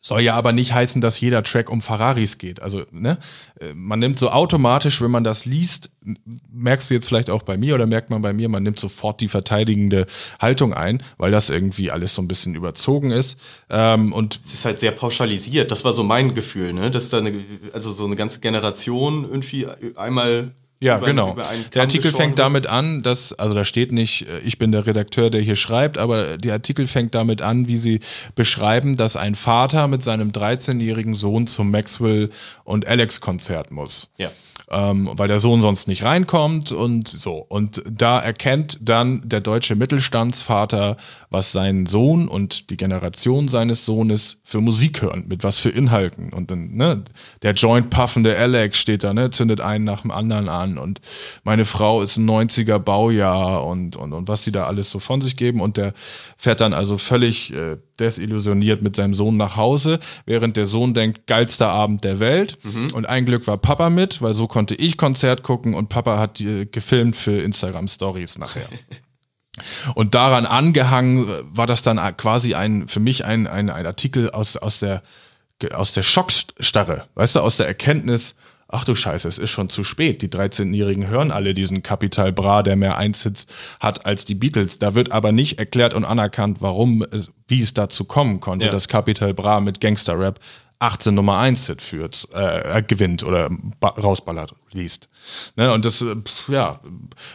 soll 0.04 0.20
ja 0.20 0.34
aber 0.34 0.52
nicht 0.52 0.74
heißen, 0.74 1.00
dass 1.00 1.18
jeder 1.18 1.42
Track 1.42 1.70
um 1.70 1.80
Ferraris 1.80 2.36
geht. 2.36 2.60
Also, 2.60 2.82
ne? 2.90 3.16
Äh, 3.58 3.72
Man 3.72 4.00
nimmt 4.00 4.18
so 4.18 4.30
automatisch, 4.30 5.00
wenn 5.00 5.10
man 5.10 5.24
das 5.24 5.46
liest, 5.46 5.90
merkst 6.52 6.90
du 6.90 6.94
jetzt 6.94 7.08
vielleicht 7.08 7.30
auch 7.30 7.42
bei 7.42 7.56
mir 7.56 7.74
oder 7.74 7.86
merkt 7.86 8.10
man 8.10 8.20
bei 8.20 8.34
mir, 8.34 8.50
man 8.50 8.62
nimmt 8.62 8.78
sofort 8.78 9.22
die 9.22 9.28
verteidigende 9.28 10.04
Haltung 10.38 10.74
ein, 10.74 11.02
weil 11.16 11.30
das 11.30 11.48
irgendwie 11.48 11.90
alles 11.90 12.14
so 12.14 12.20
ein 12.20 12.28
bisschen 12.28 12.54
überzogen 12.54 13.12
ist. 13.12 13.38
Ähm, 13.70 14.12
und 14.12 14.40
Es 14.44 14.52
ist 14.52 14.66
halt 14.66 14.78
sehr 14.78 14.92
pauschalisiert. 14.92 15.70
Das 15.70 15.86
war 15.86 15.94
so 15.94 16.04
mein 16.04 16.34
Gefühl, 16.34 16.74
ne? 16.74 16.90
Dass 16.90 17.08
da 17.08 17.18
eine, 17.18 17.32
also 17.72 17.90
so 17.90 18.04
eine 18.04 18.14
ganze 18.14 18.40
Generation 18.40 19.24
irgendwie 19.24 19.66
einmal 19.96 20.52
Ja, 20.80 20.98
über- 20.98 21.06
genau. 21.06 21.32
über 21.32 21.46
Der 21.72 21.82
Artikel 21.82 22.12
fängt 22.12 22.38
damit 22.38 22.66
an, 22.66 23.02
dass, 23.02 23.32
also 23.32 23.54
da 23.54 23.64
steht 23.64 23.92
nicht, 23.92 24.28
äh, 24.28 24.38
ich 24.40 24.58
bin 24.58 24.70
der 24.72 24.86
Redakteur, 24.86 25.30
der 25.30 25.40
hier 25.40 25.56
schreibt, 25.56 25.96
aber 25.98 26.36
der 26.36 26.52
Artikel 26.54 26.86
fängt 26.86 27.14
damit 27.14 27.40
an, 27.42 27.68
wie 27.68 27.76
sie 27.76 28.00
beschreiben, 28.34 28.96
dass 28.96 29.16
ein 29.16 29.34
Vater 29.34 29.88
mit 29.88 30.02
seinem 30.02 30.30
13-jährigen 30.32 31.14
Sohn 31.14 31.46
zum 31.46 31.70
Maxwell 31.70 32.30
und 32.64 32.86
Alex 32.86 33.20
Konzert 33.20 33.70
muss. 33.70 34.10
Ja. 34.18 34.30
Ähm, 34.70 35.10
weil 35.12 35.28
der 35.28 35.40
Sohn 35.40 35.60
sonst 35.60 35.88
nicht 35.88 36.04
reinkommt 36.04 36.72
und 36.72 37.06
so. 37.06 37.44
Und 37.48 37.82
da 37.86 38.18
erkennt 38.18 38.78
dann 38.80 39.20
der 39.28 39.42
deutsche 39.42 39.74
Mittelstandsvater, 39.76 40.96
was 41.28 41.52
sein 41.52 41.84
Sohn 41.84 42.28
und 42.28 42.70
die 42.70 42.78
Generation 42.78 43.48
seines 43.48 43.84
Sohnes 43.84 44.38
für 44.42 44.62
Musik 44.62 45.02
hören, 45.02 45.24
mit 45.28 45.44
was 45.44 45.58
für 45.58 45.68
Inhalten. 45.68 46.32
Und 46.32 46.50
dann, 46.50 46.74
ne, 46.74 47.04
der 47.42 47.52
Joint 47.52 47.90
puffende 47.90 48.36
Alex 48.38 48.78
steht 48.78 49.04
da, 49.04 49.12
ne, 49.12 49.30
zündet 49.30 49.60
einen 49.60 49.84
nach 49.84 50.00
dem 50.00 50.10
anderen 50.10 50.48
an 50.48 50.78
und 50.78 51.00
meine 51.44 51.64
Frau 51.64 52.02
ist 52.02 52.16
ein 52.16 52.28
90er 52.28 52.78
Baujahr 52.78 53.66
und, 53.66 53.96
und, 53.96 54.12
und 54.12 54.28
was 54.28 54.42
die 54.42 54.52
da 54.52 54.66
alles 54.66 54.90
so 54.90 54.98
von 54.98 55.20
sich 55.20 55.36
geben. 55.36 55.60
Und 55.60 55.76
der 55.76 55.92
fährt 56.36 56.60
dann 56.60 56.72
also 56.72 56.98
völlig 56.98 57.52
äh, 57.52 57.76
desillusioniert 58.00 58.82
mit 58.82 58.96
seinem 58.96 59.14
Sohn 59.14 59.36
nach 59.36 59.56
Hause, 59.56 60.00
während 60.26 60.56
der 60.56 60.66
Sohn 60.66 60.94
denkt, 60.94 61.26
geilster 61.26 61.68
Abend 61.68 62.04
der 62.04 62.20
Welt. 62.20 62.58
Und 62.92 63.06
ein 63.06 63.26
Glück 63.26 63.46
war 63.46 63.58
Papa 63.58 63.90
mit, 63.90 64.22
weil 64.22 64.34
so 64.34 64.46
konnte 64.46 64.74
ich 64.74 64.96
Konzert 64.96 65.42
gucken 65.42 65.74
und 65.74 65.88
Papa 65.88 66.18
hat 66.18 66.38
die 66.38 66.68
gefilmt 66.70 67.16
für 67.16 67.40
Instagram 67.40 67.88
Stories 67.88 68.38
nachher. 68.38 68.68
Und 69.94 70.14
daran 70.14 70.46
angehangen 70.46 71.28
äh, 71.28 71.42
war 71.44 71.68
das 71.68 71.82
dann 71.82 71.98
quasi 72.16 72.54
ein, 72.54 72.88
für 72.88 73.00
mich 73.00 73.24
ein, 73.24 73.46
ein, 73.46 73.70
ein 73.70 73.86
Artikel 73.86 74.30
aus, 74.30 74.56
aus 74.56 74.80
der, 74.80 75.02
aus 75.72 75.92
der 75.92 76.02
Schockstarre, 76.02 77.06
weißt 77.14 77.36
du, 77.36 77.40
aus 77.40 77.56
der 77.56 77.66
Erkenntnis, 77.66 78.34
ach 78.74 78.84
du 78.84 78.94
Scheiße, 78.94 79.28
es 79.28 79.38
ist 79.38 79.50
schon 79.50 79.68
zu 79.70 79.84
spät. 79.84 80.20
Die 80.22 80.28
13-Jährigen 80.28 81.06
hören 81.08 81.30
alle 81.30 81.54
diesen 81.54 81.82
Capital 81.82 82.32
Bra, 82.32 82.62
der 82.62 82.76
mehr 82.76 82.98
Einhits 82.98 83.46
hat 83.80 84.04
als 84.06 84.24
die 84.24 84.34
Beatles. 84.34 84.78
Da 84.78 84.94
wird 84.94 85.12
aber 85.12 85.32
nicht 85.32 85.58
erklärt 85.58 85.94
und 85.94 86.04
anerkannt, 86.04 86.58
warum, 86.60 87.04
wie 87.48 87.60
es 87.60 87.72
dazu 87.74 88.04
kommen 88.04 88.40
konnte, 88.40 88.66
Ja. 88.66 88.72
dass 88.72 88.88
Capital 88.88 89.32
Bra 89.34 89.60
mit 89.60 89.80
Gangster 89.80 90.18
Rap 90.18 90.40
18 90.80 91.14
Nummer 91.14 91.38
1 91.38 91.66
Hit 91.68 91.80
führt, 91.80 92.28
äh, 92.34 92.82
gewinnt 92.82 93.22
oder 93.22 93.48
ba- 93.80 93.88
rausballert, 93.96 94.54
liest. 94.74 95.08
Ne, 95.56 95.72
und 95.72 95.84
das, 95.84 96.02
äh, 96.02 96.16
pf, 96.16 96.48
ja, 96.48 96.80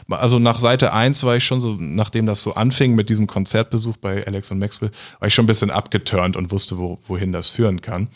also 0.09 0.39
nach 0.39 0.59
Seite 0.59 0.93
1 0.93 1.23
war 1.23 1.35
ich 1.35 1.43
schon 1.43 1.61
so, 1.61 1.75
nachdem 1.79 2.25
das 2.25 2.41
so 2.41 2.53
anfing 2.53 2.95
mit 2.95 3.09
diesem 3.09 3.27
Konzertbesuch 3.27 3.97
bei 3.97 4.25
Alex 4.27 4.51
und 4.51 4.59
Maxwell, 4.59 4.91
war 5.19 5.27
ich 5.27 5.33
schon 5.33 5.45
ein 5.45 5.47
bisschen 5.47 5.71
abgeturnt 5.71 6.35
und 6.35 6.51
wusste, 6.51 6.77
wo, 6.77 6.99
wohin 7.07 7.31
das 7.31 7.49
führen 7.49 7.81
kann. 7.81 8.09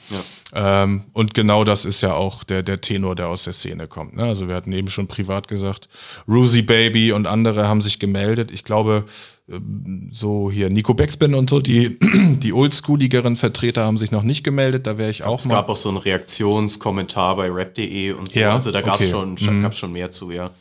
Ähm, 0.54 1.06
und 1.14 1.34
genau 1.34 1.64
das 1.64 1.86
ist 1.86 2.02
ja 2.02 2.14
auch 2.14 2.44
der, 2.44 2.64
der 2.64 2.82
Tenor, 2.82 3.16
der 3.16 3.28
aus 3.30 3.44
der 3.44 3.54
Szene 3.54 3.88
kommt. 3.88 4.16
Ne? 4.16 4.24
Also 4.24 4.48
wir 4.48 4.56
hatten 4.56 4.72
eben 4.72 4.90
schon 4.90 5.08
privat 5.08 5.48
gesagt, 5.48 5.90
Rosie 6.28 6.62
Baby 6.62 7.12
und 7.12 7.26
andere 7.28 7.68
haben 7.68 7.82
sich 7.82 8.00
gemeldet. 8.00 8.52
Ich 8.52 8.64
glaube, 8.64 9.06
ähm, 9.50 10.10
so 10.12 10.50
hier 10.50 10.70
Nico 10.70 10.94
Beckspin 10.94 11.36
und 11.36 11.50
so, 11.50 11.60
die, 11.60 11.98
die 12.40 12.54
oldschooligeren 12.54 13.36
Vertreter 13.36 13.84
haben 13.84 13.98
sich 13.98 14.12
noch 14.12 14.24
nicht 14.24 14.44
gemeldet. 14.44 14.88
Da 14.88 14.98
wäre 14.98 15.10
ich 15.10 15.24
auch 15.24 15.40
Es 15.40 15.46
mal. 15.46 15.56
gab 15.56 15.70
auch 15.70 15.76
so 15.76 15.90
einen 15.90 15.98
Reaktionskommentar 15.98 17.36
bei 17.36 17.50
rap.de 17.52 18.12
und 18.14 18.32
so. 18.32 18.40
Ja, 18.40 18.54
also 18.54 18.72
da 18.72 18.82
gab 18.82 19.02
es 19.02 19.08
okay. 19.08 19.13
Schon, 19.20 19.38
schon, 19.38 19.62
gab's 19.62 19.78
schon 19.78 19.92
mehr 19.92 20.12
zu, 20.12 20.32
ja. 20.32 20.52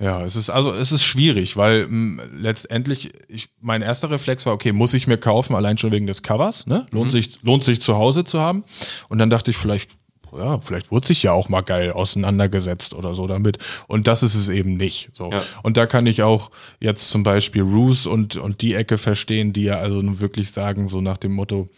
Ja, 0.00 0.24
es 0.24 0.36
ist 0.36 0.48
also 0.48 0.72
es 0.72 0.92
ist 0.92 1.02
schwierig, 1.02 1.56
weil 1.56 1.88
mh, 1.88 2.22
letztendlich 2.36 3.10
ich, 3.26 3.48
mein 3.60 3.82
erster 3.82 4.10
Reflex 4.10 4.46
war, 4.46 4.52
okay, 4.52 4.72
muss 4.72 4.94
ich 4.94 5.08
mir 5.08 5.18
kaufen, 5.18 5.56
allein 5.56 5.76
schon 5.76 5.90
wegen 5.90 6.06
des 6.06 6.22
Covers, 6.22 6.66
ne? 6.66 6.86
Lohnt 6.92 7.10
sich 7.10 7.42
lohnt 7.42 7.64
sich 7.64 7.80
zu 7.80 7.96
Hause 7.96 8.22
zu 8.22 8.38
haben. 8.38 8.62
Und 9.08 9.18
dann 9.18 9.28
dachte 9.28 9.50
ich 9.50 9.56
vielleicht 9.56 9.90
ja, 10.36 10.60
vielleicht 10.60 10.90
wurde 10.90 11.06
sich 11.06 11.22
ja 11.22 11.32
auch 11.32 11.48
mal 11.48 11.62
geil 11.62 11.92
auseinandergesetzt 11.92 12.94
oder 12.94 13.14
so 13.14 13.26
damit. 13.26 13.58
Und 13.86 14.06
das 14.06 14.22
ist 14.22 14.34
es 14.34 14.48
eben 14.48 14.76
nicht. 14.76 15.10
So. 15.12 15.30
Ja. 15.30 15.42
Und 15.62 15.76
da 15.76 15.86
kann 15.86 16.06
ich 16.06 16.22
auch 16.22 16.50
jetzt 16.80 17.10
zum 17.10 17.22
Beispiel 17.22 17.62
Roos 17.62 18.06
und, 18.06 18.36
und 18.36 18.60
die 18.60 18.74
Ecke 18.74 18.98
verstehen, 18.98 19.52
die 19.52 19.64
ja 19.64 19.76
also 19.76 20.02
nun 20.02 20.20
wirklich 20.20 20.50
sagen, 20.50 20.88
so 20.88 21.00
nach 21.00 21.16
dem 21.16 21.32
Motto, 21.32 21.68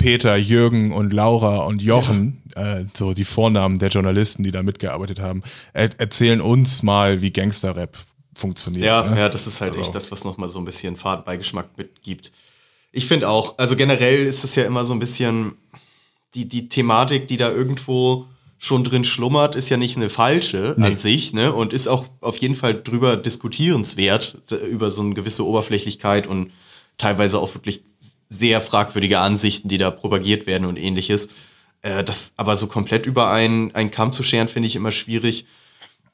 Peter, 0.00 0.34
Jürgen 0.36 0.92
und 0.92 1.12
Laura 1.12 1.58
und 1.58 1.82
Jochen, 1.82 2.42
äh, 2.54 2.84
so 2.94 3.12
die 3.12 3.24
Vornamen 3.24 3.78
der 3.78 3.90
Journalisten, 3.90 4.42
die 4.42 4.50
da 4.50 4.62
mitgearbeitet 4.62 5.20
haben, 5.20 5.42
er 5.74 5.90
erzählen 6.00 6.40
uns 6.40 6.82
mal, 6.82 7.20
wie 7.20 7.30
Gangsterrap 7.30 7.98
funktioniert. 8.34 8.86
Ja, 8.86 9.02
ne? 9.02 9.18
ja, 9.18 9.28
das 9.28 9.46
ist 9.46 9.60
halt 9.60 9.72
Also. 9.72 9.82
echt 9.82 9.94
das, 9.94 10.10
was 10.10 10.24
nochmal 10.24 10.48
so 10.48 10.58
ein 10.58 10.64
bisschen 10.64 10.96
Fahrtbeigeschmack 10.96 11.76
mitgibt. 11.76 12.32
Ich 12.92 13.06
finde 13.06 13.28
auch, 13.28 13.58
also 13.58 13.76
generell 13.76 14.24
ist 14.24 14.42
es 14.42 14.54
ja 14.54 14.64
immer 14.64 14.86
so 14.86 14.94
ein 14.94 15.00
bisschen, 15.00 15.52
die, 16.34 16.48
die 16.48 16.70
Thematik, 16.70 17.28
die 17.28 17.36
da 17.36 17.50
irgendwo 17.50 18.24
schon 18.56 18.84
drin 18.84 19.04
schlummert, 19.04 19.54
ist 19.54 19.68
ja 19.68 19.76
nicht 19.76 19.98
eine 19.98 20.08
falsche 20.08 20.76
an 20.80 20.96
sich, 20.96 21.34
ne? 21.34 21.52
Und 21.52 21.72
ist 21.74 21.88
auch 21.88 22.06
auf 22.20 22.38
jeden 22.38 22.54
Fall 22.54 22.74
drüber 22.82 23.16
diskutierenswert, 23.18 24.38
über 24.70 24.90
so 24.90 25.02
eine 25.02 25.14
gewisse 25.14 25.46
Oberflächlichkeit 25.46 26.26
und 26.26 26.52
teilweise 26.96 27.38
auch 27.38 27.54
wirklich 27.54 27.82
sehr 28.30 28.60
fragwürdige 28.60 29.18
Ansichten, 29.18 29.68
die 29.68 29.76
da 29.76 29.90
propagiert 29.90 30.46
werden 30.46 30.64
und 30.64 30.78
ähnliches. 30.78 31.28
Äh, 31.82 32.04
das 32.04 32.32
aber 32.36 32.56
so 32.56 32.68
komplett 32.68 33.04
über 33.04 33.30
einen, 33.30 33.74
einen 33.74 33.90
Kamm 33.90 34.12
zu 34.12 34.22
scheren, 34.22 34.48
finde 34.48 34.68
ich 34.68 34.76
immer 34.76 34.92
schwierig. 34.92 35.44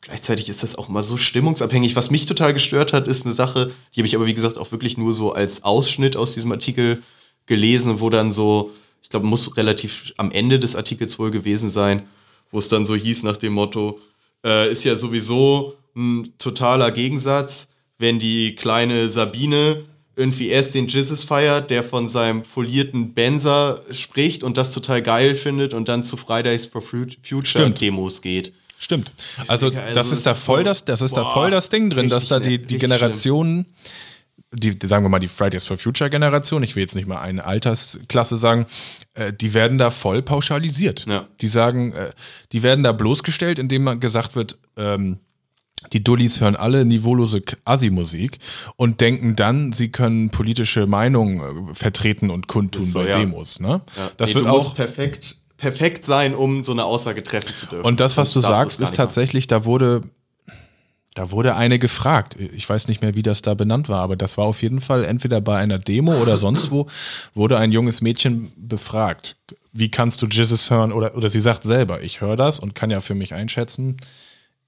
Gleichzeitig 0.00 0.48
ist 0.48 0.62
das 0.62 0.76
auch 0.76 0.88
immer 0.88 1.02
so 1.02 1.16
stimmungsabhängig. 1.16 1.94
Was 1.94 2.10
mich 2.10 2.26
total 2.26 2.52
gestört 2.52 2.92
hat, 2.92 3.06
ist 3.06 3.24
eine 3.24 3.34
Sache, 3.34 3.72
die 3.94 4.00
habe 4.00 4.06
ich 4.06 4.16
aber 4.16 4.26
wie 4.26 4.34
gesagt 4.34 4.56
auch 4.56 4.72
wirklich 4.72 4.96
nur 4.96 5.12
so 5.12 5.32
als 5.32 5.62
Ausschnitt 5.62 6.16
aus 6.16 6.34
diesem 6.34 6.52
Artikel 6.52 7.02
gelesen, 7.46 8.00
wo 8.00 8.10
dann 8.10 8.32
so, 8.32 8.72
ich 9.02 9.08
glaube, 9.08 9.26
muss 9.26 9.56
relativ 9.56 10.12
am 10.16 10.30
Ende 10.30 10.58
des 10.58 10.76
Artikels 10.76 11.18
wohl 11.18 11.30
gewesen 11.30 11.70
sein, 11.70 12.02
wo 12.50 12.58
es 12.58 12.68
dann 12.68 12.86
so 12.86 12.94
hieß 12.94 13.24
nach 13.24 13.36
dem 13.36 13.52
Motto, 13.54 14.00
äh, 14.44 14.70
ist 14.70 14.84
ja 14.84 14.96
sowieso 14.96 15.74
ein 15.96 16.34
totaler 16.38 16.90
Gegensatz, 16.92 17.68
wenn 17.98 18.18
die 18.18 18.54
kleine 18.54 19.08
Sabine 19.08 19.84
irgendwie 20.16 20.48
erst 20.48 20.74
den 20.74 20.88
Jizzes 20.88 21.24
feiert, 21.24 21.68
der 21.70 21.82
von 21.82 22.08
seinem 22.08 22.42
folierten 22.44 23.12
Benzer 23.14 23.82
spricht 23.90 24.42
und 24.42 24.56
das 24.56 24.72
total 24.72 25.02
geil 25.02 25.34
findet 25.34 25.74
und 25.74 25.88
dann 25.88 26.02
zu 26.04 26.16
Fridays 26.16 26.66
for 26.66 26.80
Fut- 26.82 27.18
Future 27.22 27.44
Stimmt. 27.46 27.80
Demos 27.80 28.22
geht. 28.22 28.52
Stimmt. 28.78 29.12
Also, 29.46 29.66
Also 29.68 29.78
das 29.94 30.12
ist 30.12 30.26
da 30.26 30.34
voll 30.34 30.58
so- 30.60 30.64
das, 30.64 30.84
das 30.84 31.00
ist 31.02 31.16
da 31.16 31.22
Boah, 31.22 31.32
voll 31.32 31.50
das 31.50 31.68
Ding 31.68 31.90
drin, 31.90 32.08
dass 32.08 32.28
da 32.28 32.40
die, 32.40 32.58
die 32.58 32.78
Generationen, 32.78 33.66
die, 34.52 34.78
die, 34.78 34.86
sagen 34.86 35.04
wir 35.04 35.08
mal, 35.08 35.18
die 35.18 35.28
Fridays 35.28 35.66
for 35.66 35.76
Future 35.76 36.08
Generation, 36.10 36.62
ich 36.62 36.76
will 36.76 36.82
jetzt 36.82 36.94
nicht 36.94 37.08
mal 37.08 37.20
eine 37.20 37.44
Altersklasse 37.44 38.36
sagen, 38.36 38.66
äh, 39.14 39.32
die 39.32 39.54
werden 39.54 39.76
da 39.78 39.90
voll 39.90 40.22
pauschalisiert. 40.22 41.04
Ja. 41.08 41.26
Die 41.40 41.48
sagen, 41.48 41.92
äh, 41.92 42.10
die 42.52 42.62
werden 42.62 42.82
da 42.84 42.92
bloßgestellt, 42.92 43.58
indem 43.58 43.84
man 43.84 44.00
gesagt 44.00 44.34
wird, 44.36 44.58
ähm, 44.76 45.18
die 45.92 46.02
Dullis 46.02 46.40
hören 46.40 46.56
alle 46.56 46.84
niveaulose 46.84 47.42
Assi-Musik 47.64 48.38
und 48.76 49.00
denken 49.00 49.36
dann, 49.36 49.72
sie 49.72 49.90
können 49.90 50.30
politische 50.30 50.86
Meinungen 50.86 51.70
äh, 51.70 51.74
vertreten 51.74 52.30
und 52.30 52.48
kundtun 52.48 52.86
so, 52.86 52.98
bei 52.98 53.08
ja. 53.08 53.18
Demos. 53.18 53.60
Ne? 53.60 53.80
Ja. 53.96 54.10
Das 54.16 54.30
nee, 54.30 54.36
wird 54.36 54.46
du 54.46 54.50
auch 54.50 54.74
perfekt, 54.74 55.36
perfekt 55.56 56.04
sein, 56.04 56.34
um 56.34 56.64
so 56.64 56.72
eine 56.72 56.84
Aussage 56.84 57.22
treffen 57.22 57.54
zu 57.54 57.66
dürfen. 57.66 57.84
Und 57.84 58.00
das, 58.00 58.16
was 58.16 58.32
du 58.32 58.40
Sonst 58.40 58.52
darfst 58.52 58.78
sagst, 58.78 58.80
ist 58.80 58.96
tatsächlich, 58.96 59.46
da 59.46 59.64
wurde, 59.64 60.02
da 61.14 61.30
wurde 61.30 61.54
eine 61.56 61.78
gefragt. 61.78 62.36
Ich 62.38 62.68
weiß 62.68 62.88
nicht 62.88 63.02
mehr, 63.02 63.14
wie 63.14 63.22
das 63.22 63.42
da 63.42 63.54
benannt 63.54 63.88
war, 63.88 64.00
aber 64.00 64.16
das 64.16 64.36
war 64.38 64.46
auf 64.46 64.62
jeden 64.62 64.80
Fall 64.80 65.04
entweder 65.04 65.40
bei 65.40 65.58
einer 65.58 65.78
Demo 65.78 66.20
oder 66.20 66.36
sonst 66.36 66.70
wo, 66.70 66.86
wurde 67.34 67.58
ein 67.58 67.72
junges 67.72 68.00
Mädchen 68.00 68.52
befragt. 68.56 69.36
Wie 69.72 69.90
kannst 69.90 70.22
du 70.22 70.26
Jizzes 70.26 70.70
hören? 70.70 70.90
Oder, 70.90 71.16
oder 71.16 71.28
sie 71.28 71.40
sagt 71.40 71.64
selber, 71.64 72.02
ich 72.02 72.22
höre 72.22 72.36
das 72.36 72.58
und 72.58 72.74
kann 72.74 72.90
ja 72.90 73.02
für 73.02 73.14
mich 73.14 73.34
einschätzen. 73.34 73.98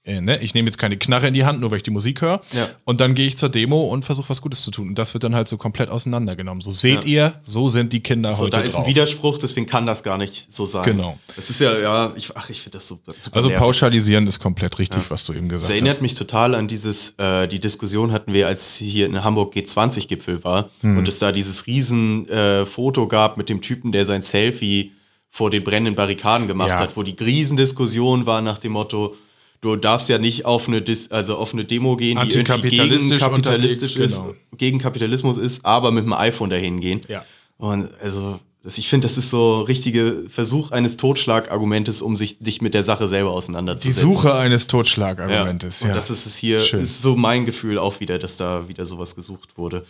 Äh, 0.09 0.21
ne? 0.21 0.41
Ich 0.41 0.53
nehme 0.53 0.67
jetzt 0.67 0.77
keine 0.77 0.97
Knarre 0.97 1.27
in 1.27 1.33
die 1.33 1.45
Hand, 1.45 1.61
nur 1.61 1.69
weil 1.71 1.77
ich 1.77 1.83
die 1.83 1.91
Musik 1.91 2.21
höre. 2.21 2.41
Ja. 2.51 2.67
Und 2.85 2.99
dann 2.99 3.13
gehe 3.15 3.27
ich 3.27 3.37
zur 3.37 3.49
Demo 3.49 3.83
und 3.83 4.03
versuche 4.05 4.29
was 4.29 4.41
Gutes 4.41 4.63
zu 4.63 4.71
tun. 4.71 4.89
Und 4.89 4.95
das 4.95 5.13
wird 5.13 5.23
dann 5.23 5.35
halt 5.35 5.47
so 5.47 5.57
komplett 5.57 5.89
auseinandergenommen. 5.89 6.61
So 6.61 6.71
seht 6.71 7.05
ihr, 7.05 7.35
so 7.41 7.69
sind 7.69 7.93
die 7.93 8.01
Kinder 8.01 8.33
So, 8.33 8.45
heute 8.45 8.57
da 8.57 8.59
ist 8.61 8.73
drauf. 8.75 8.85
ein 8.85 8.89
Widerspruch, 8.89 9.37
deswegen 9.37 9.65
kann 9.67 9.85
das 9.85 10.01
gar 10.03 10.17
nicht 10.17 10.53
so 10.53 10.65
sein. 10.65 10.83
Genau. 10.83 11.17
Das 11.35 11.49
ist 11.49 11.61
ja, 11.61 11.77
ja, 11.77 12.13
ich, 12.15 12.35
ach, 12.35 12.49
ich 12.49 12.61
finde 12.61 12.77
das 12.79 12.87
super. 12.87 13.13
super 13.17 13.35
also 13.35 13.49
nervig. 13.49 13.61
pauschalisieren 13.63 14.25
ist 14.27 14.39
komplett 14.39 14.79
richtig, 14.79 15.09
was 15.11 15.23
du 15.25 15.33
eben 15.33 15.47
gesagt 15.49 15.61
Das 15.63 15.69
hast. 15.69 15.75
erinnert 15.75 16.01
mich 16.01 16.15
total 16.15 16.55
an 16.55 16.67
dieses, 16.67 17.11
äh, 17.17 17.47
die 17.47 17.59
Diskussion 17.59 18.11
hatten 18.11 18.33
wir, 18.33 18.47
als 18.47 18.75
hier 18.77 19.05
in 19.05 19.23
Hamburg 19.23 19.53
G20-Gipfel 19.55 20.43
war 20.43 20.69
Hm. 20.81 20.97
und 20.97 21.07
es 21.07 21.19
da 21.19 21.31
dieses 21.31 21.67
riesen 21.67 22.27
äh, 22.29 22.65
Foto 22.65 23.07
gab 23.07 23.37
mit 23.37 23.49
dem 23.49 23.61
Typen, 23.61 23.91
der 23.91 24.05
sein 24.05 24.21
Selfie 24.21 24.93
vor 25.29 25.51
den 25.51 25.63
brennenden 25.63 25.93
Barrikaden 25.95 26.47
gemacht 26.47 26.69
Ja. 26.69 26.79
hat, 26.79 26.97
wo 26.97 27.03
die 27.03 27.15
Riesendiskussion 27.19 28.25
war 28.25 28.41
nach 28.41 28.57
dem 28.57 28.71
Motto, 28.73 29.15
du 29.61 29.75
darfst 29.75 30.09
ja 30.09 30.17
nicht 30.17 30.45
auf 30.45 30.67
eine, 30.67 30.81
Dis 30.81 31.11
also 31.11 31.37
auf 31.37 31.53
eine 31.53 31.65
Demo 31.65 31.95
gehen, 31.95 32.19
die 32.21 32.29
irgendwie 32.35 32.69
gegen 32.69 33.17
kapitalistisch 33.19 33.95
ist, 33.97 34.17
genau. 34.17 34.33
gegen 34.57 34.79
Kapitalismus 34.79 35.37
ist, 35.37 35.65
aber 35.65 35.91
mit 35.91 36.05
dem 36.05 36.13
iPhone 36.13 36.49
dahin 36.49 36.79
gehen. 36.79 37.01
Ja. 37.07 37.25
Und 37.57 37.89
also, 38.01 38.39
das, 38.63 38.77
ich 38.77 38.87
finde, 38.89 39.07
das 39.07 39.17
ist 39.17 39.29
so 39.29 39.61
richtige 39.61 40.25
Versuch 40.29 40.71
eines 40.71 40.97
Totschlagargumentes, 40.97 42.01
um 42.01 42.15
sich 42.15 42.39
dich 42.39 42.61
mit 42.61 42.73
der 42.73 42.83
Sache 42.83 43.07
selber 43.07 43.29
Die 43.31 43.35
auseinanderzusetzen. 43.35 44.11
Suche 44.11 44.35
eines 44.35 44.67
Totschlagargumentes. 44.67 45.81
Und 45.81 45.89
Ja. 45.89 45.93
das 45.95 46.09
ist 46.09 46.25
es 46.25 46.35
hier, 46.37 46.59
Schön. 46.59 46.81
ist 46.81 47.01
so 47.01 47.15
mein 47.15 47.45
Gefühl 47.45 47.77
auch 47.77 47.99
wieder, 47.99 48.19
dass 48.19 48.37
da 48.37 48.67
wieder 48.67 48.85
sowas 48.85 49.15
gesucht 49.15 49.57
wurde. 49.57 49.85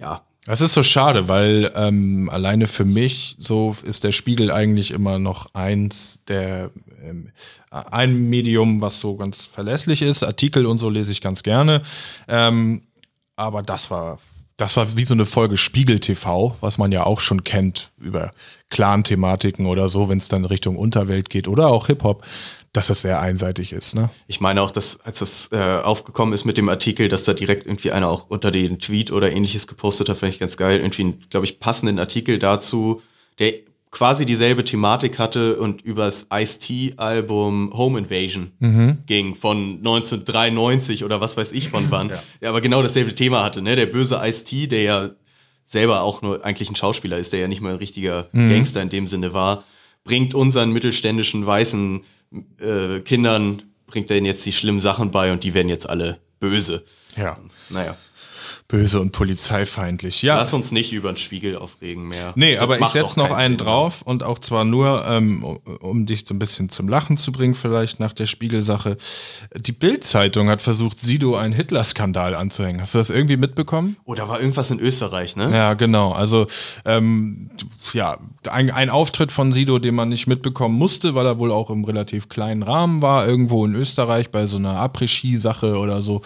Ja. 0.00 0.22
Das 0.48 0.62
ist 0.62 0.72
so 0.72 0.82
schade, 0.82 1.28
weil 1.28 1.70
ähm, 1.74 2.30
alleine 2.30 2.68
für 2.68 2.86
mich 2.86 3.36
so 3.38 3.76
ist 3.84 4.02
der 4.02 4.12
Spiegel 4.12 4.50
eigentlich 4.50 4.92
immer 4.92 5.18
noch 5.18 5.52
eins 5.52 6.20
der 6.26 6.70
ähm, 7.04 7.32
ein 7.70 8.30
Medium, 8.30 8.80
was 8.80 8.98
so 8.98 9.16
ganz 9.16 9.44
verlässlich 9.44 10.00
ist. 10.00 10.22
Artikel 10.22 10.64
und 10.64 10.78
so 10.78 10.88
lese 10.88 11.12
ich 11.12 11.20
ganz 11.20 11.42
gerne. 11.42 11.82
Ähm, 12.28 12.80
aber 13.36 13.60
das 13.60 13.90
war 13.90 14.20
das 14.56 14.76
war 14.78 14.96
wie 14.96 15.04
so 15.04 15.12
eine 15.12 15.26
Folge 15.26 15.58
Spiegel 15.58 16.00
TV, 16.00 16.56
was 16.62 16.78
man 16.78 16.92
ja 16.92 17.04
auch 17.04 17.20
schon 17.20 17.44
kennt 17.44 17.90
über 17.98 18.32
Clan-Thematiken 18.70 19.66
oder 19.66 19.90
so, 19.90 20.08
wenn 20.08 20.18
es 20.18 20.28
dann 20.28 20.46
Richtung 20.46 20.76
Unterwelt 20.76 21.28
geht 21.28 21.46
oder 21.46 21.68
auch 21.68 21.88
Hip-Hop, 21.88 22.24
dass 22.72 22.88
das 22.88 23.00
sehr 23.00 23.20
einseitig 23.20 23.72
ist. 23.72 23.94
Ne? 23.94 24.10
Ich 24.26 24.40
meine 24.40 24.60
auch, 24.62 24.70
dass 24.70 25.00
als 25.00 25.20
das 25.20 25.48
äh, 25.52 25.56
aufgekommen 25.82 26.34
ist 26.34 26.44
mit 26.44 26.56
dem 26.58 26.68
Artikel, 26.68 27.08
dass 27.08 27.24
da 27.24 27.32
direkt 27.34 27.66
irgendwie 27.66 27.92
einer 27.92 28.08
auch 28.08 28.28
unter 28.28 28.50
den 28.50 28.78
Tweet 28.78 29.10
oder 29.10 29.32
ähnliches 29.32 29.66
gepostet 29.66 30.08
hat, 30.08 30.18
fand 30.18 30.34
ich 30.34 30.38
ganz 30.38 30.56
geil. 30.56 30.80
Irgendwie, 30.80 31.02
einen, 31.02 31.20
glaube 31.30 31.46
ich, 31.46 31.60
passenden 31.60 31.98
Artikel 31.98 32.38
dazu, 32.38 33.00
der 33.38 33.54
quasi 33.90 34.26
dieselbe 34.26 34.64
Thematik 34.64 35.18
hatte 35.18 35.56
und 35.56 35.80
übers 35.80 36.26
Ice-T-Album 36.30 37.70
Home 37.74 37.98
Invasion 37.98 38.52
Mhm. 38.58 38.98
ging 39.06 39.34
von 39.34 39.78
1993 39.78 41.04
oder 41.04 41.20
was 41.20 41.36
weiß 41.36 41.52
ich 41.52 41.68
von 41.70 41.86
wann. 41.90 42.10
ja. 42.40 42.48
aber 42.50 42.60
genau 42.60 42.82
dasselbe 42.82 43.14
Thema 43.14 43.42
hatte, 43.44 43.62
ne? 43.62 43.76
Der 43.76 43.86
böse 43.86 44.20
Ice-T, 44.22 44.66
der 44.66 44.82
ja 44.82 45.10
selber 45.66 46.02
auch 46.02 46.22
nur 46.22 46.44
eigentlich 46.44 46.70
ein 46.70 46.76
Schauspieler 46.76 47.18
ist, 47.18 47.32
der 47.32 47.40
ja 47.40 47.48
nicht 47.48 47.60
mal 47.60 47.70
ein 47.72 47.76
richtiger 47.78 48.28
Mhm. 48.32 48.50
Gangster 48.50 48.82
in 48.82 48.88
dem 48.88 49.06
Sinne 49.06 49.32
war, 49.34 49.64
bringt 50.04 50.34
unseren 50.34 50.72
mittelständischen 50.72 51.46
weißen 51.46 52.00
äh, 52.60 53.00
Kindern, 53.00 53.62
bringt 53.86 54.10
er 54.10 54.16
ihnen 54.18 54.26
jetzt 54.26 54.44
die 54.46 54.52
schlimmen 54.52 54.80
Sachen 54.80 55.10
bei 55.10 55.32
und 55.32 55.44
die 55.44 55.54
werden 55.54 55.68
jetzt 55.68 55.88
alle 55.88 56.18
böse. 56.40 56.84
Ja. 57.16 57.38
Naja, 57.70 57.96
Böse 58.68 59.00
und 59.00 59.12
polizeifeindlich. 59.12 60.20
Ja. 60.20 60.36
lass 60.36 60.52
uns 60.52 60.72
nicht 60.72 60.92
über 60.92 61.10
den 61.10 61.16
Spiegel 61.16 61.56
aufregen 61.56 62.06
mehr. 62.06 62.32
Nee, 62.36 62.54
Das 62.54 62.62
aber 62.62 62.78
ich 62.78 62.86
setze 62.88 63.18
noch 63.18 63.30
einen 63.30 63.56
Sinn. 63.56 63.64
drauf 63.66 64.02
und 64.02 64.22
auch 64.22 64.38
zwar 64.38 64.66
nur, 64.66 65.06
ähm, 65.06 65.42
um- 65.42 65.58
um 65.80 66.04
dich 66.04 66.26
so 66.26 66.34
ein 66.34 66.38
bisschen 66.38 66.68
zum 66.68 66.86
Lachen 66.86 67.16
zu 67.16 67.32
bringen, 67.32 67.54
vielleicht 67.54 67.98
nach 67.98 68.12
der 68.12 68.26
Spiegelsache. 68.26 68.98
Die 69.56 69.72
Bild-Zeitung 69.72 70.50
hat 70.50 70.60
versucht, 70.60 71.00
Sido 71.00 71.34
einen 71.34 71.54
Hitler-Skandal 71.54 72.34
anzuhängen. 72.34 72.82
Hast 72.82 72.92
du 72.92 72.98
das 72.98 73.08
irgendwie 73.08 73.38
mitbekommen? 73.38 73.96
Oh, 74.04 74.12
da 74.14 74.28
war 74.28 74.38
irgendwas 74.38 74.70
in 74.70 74.80
Österreich, 74.80 75.34
ne? 75.34 75.50
Ja, 75.50 75.72
genau. 75.72 76.12
Also 76.12 76.46
ähm, 76.84 77.48
ja, 77.94 78.18
ein, 78.50 78.70
ein 78.70 78.90
Auftritt 78.90 79.32
von 79.32 79.50
Sido, 79.52 79.78
den 79.78 79.94
man 79.94 80.10
nicht 80.10 80.26
mitbekommen 80.26 80.76
musste, 80.76 81.14
weil 81.14 81.24
er 81.24 81.38
wohl 81.38 81.52
auch 81.52 81.70
im 81.70 81.84
relativ 81.86 82.28
kleinen 82.28 82.62
Rahmen 82.62 83.00
war, 83.00 83.26
irgendwo 83.26 83.64
in 83.64 83.74
Österreich 83.74 84.30
bei 84.30 84.44
so 84.44 84.56
einer 84.58 84.74
Après-Ski-Sache 84.78 85.78
oder 85.78 86.02
so. 86.02 86.20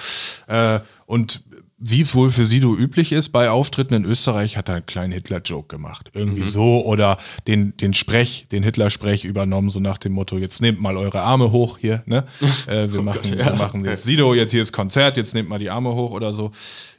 Äh, 0.48 0.80
und 1.06 1.44
wie 1.84 2.00
es 2.00 2.14
wohl 2.14 2.30
für 2.30 2.44
Sido 2.44 2.76
üblich 2.76 3.10
ist, 3.10 3.30
bei 3.30 3.50
Auftritten 3.50 3.94
in 3.94 4.04
Österreich 4.04 4.56
hat 4.56 4.68
er 4.68 4.76
einen 4.76 4.86
kleinen 4.86 5.12
Hitler-Joke 5.12 5.66
gemacht. 5.66 6.10
Irgendwie 6.14 6.48
so. 6.48 6.84
Oder 6.84 7.18
den, 7.48 7.76
den 7.76 7.92
Sprech, 7.92 8.46
den 8.52 8.62
Hitler-Sprech 8.62 9.24
übernommen, 9.24 9.68
so 9.68 9.80
nach 9.80 9.98
dem 9.98 10.12
Motto, 10.12 10.38
jetzt 10.38 10.62
nehmt 10.62 10.80
mal 10.80 10.96
eure 10.96 11.22
Arme 11.22 11.50
hoch 11.50 11.78
hier, 11.78 12.02
ne? 12.06 12.24
Äh, 12.66 12.92
wir, 12.92 13.02
machen, 13.02 13.36
wir 13.36 13.54
machen 13.54 13.84
jetzt 13.84 14.04
Sido, 14.04 14.34
jetzt 14.34 14.52
hier 14.52 14.62
ist 14.62 14.72
Konzert, 14.72 15.16
jetzt 15.16 15.34
nehmt 15.34 15.48
mal 15.48 15.58
die 15.58 15.70
Arme 15.70 15.94
hoch 15.94 16.12
oder 16.12 16.32
so. 16.32 16.52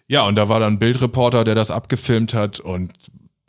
Ja, 0.08 0.26
und 0.28 0.36
da 0.36 0.50
war 0.50 0.60
dann 0.60 0.74
ein 0.74 0.80
Bildreporter, 0.80 1.44
der 1.44 1.56
das 1.56 1.72
abgefilmt 1.72 2.34
hat 2.34 2.60
und 2.60 2.92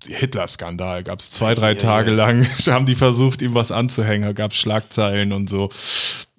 Hitler-Skandal 0.07 1.03
gab 1.03 1.21
es 1.21 1.31
zwei, 1.31 1.55
drei 1.55 1.75
Tage 1.75 2.13
lang, 2.13 2.47
haben 2.67 2.87
die 2.87 2.95
versucht, 2.95 3.43
ihm 3.43 3.55
was 3.55 3.73
anzuhängen, 3.73 4.35
gab 4.35 4.53
es 4.53 4.59
Schlagzeilen 4.59 5.33
und 5.33 5.51
so. 5.51 5.71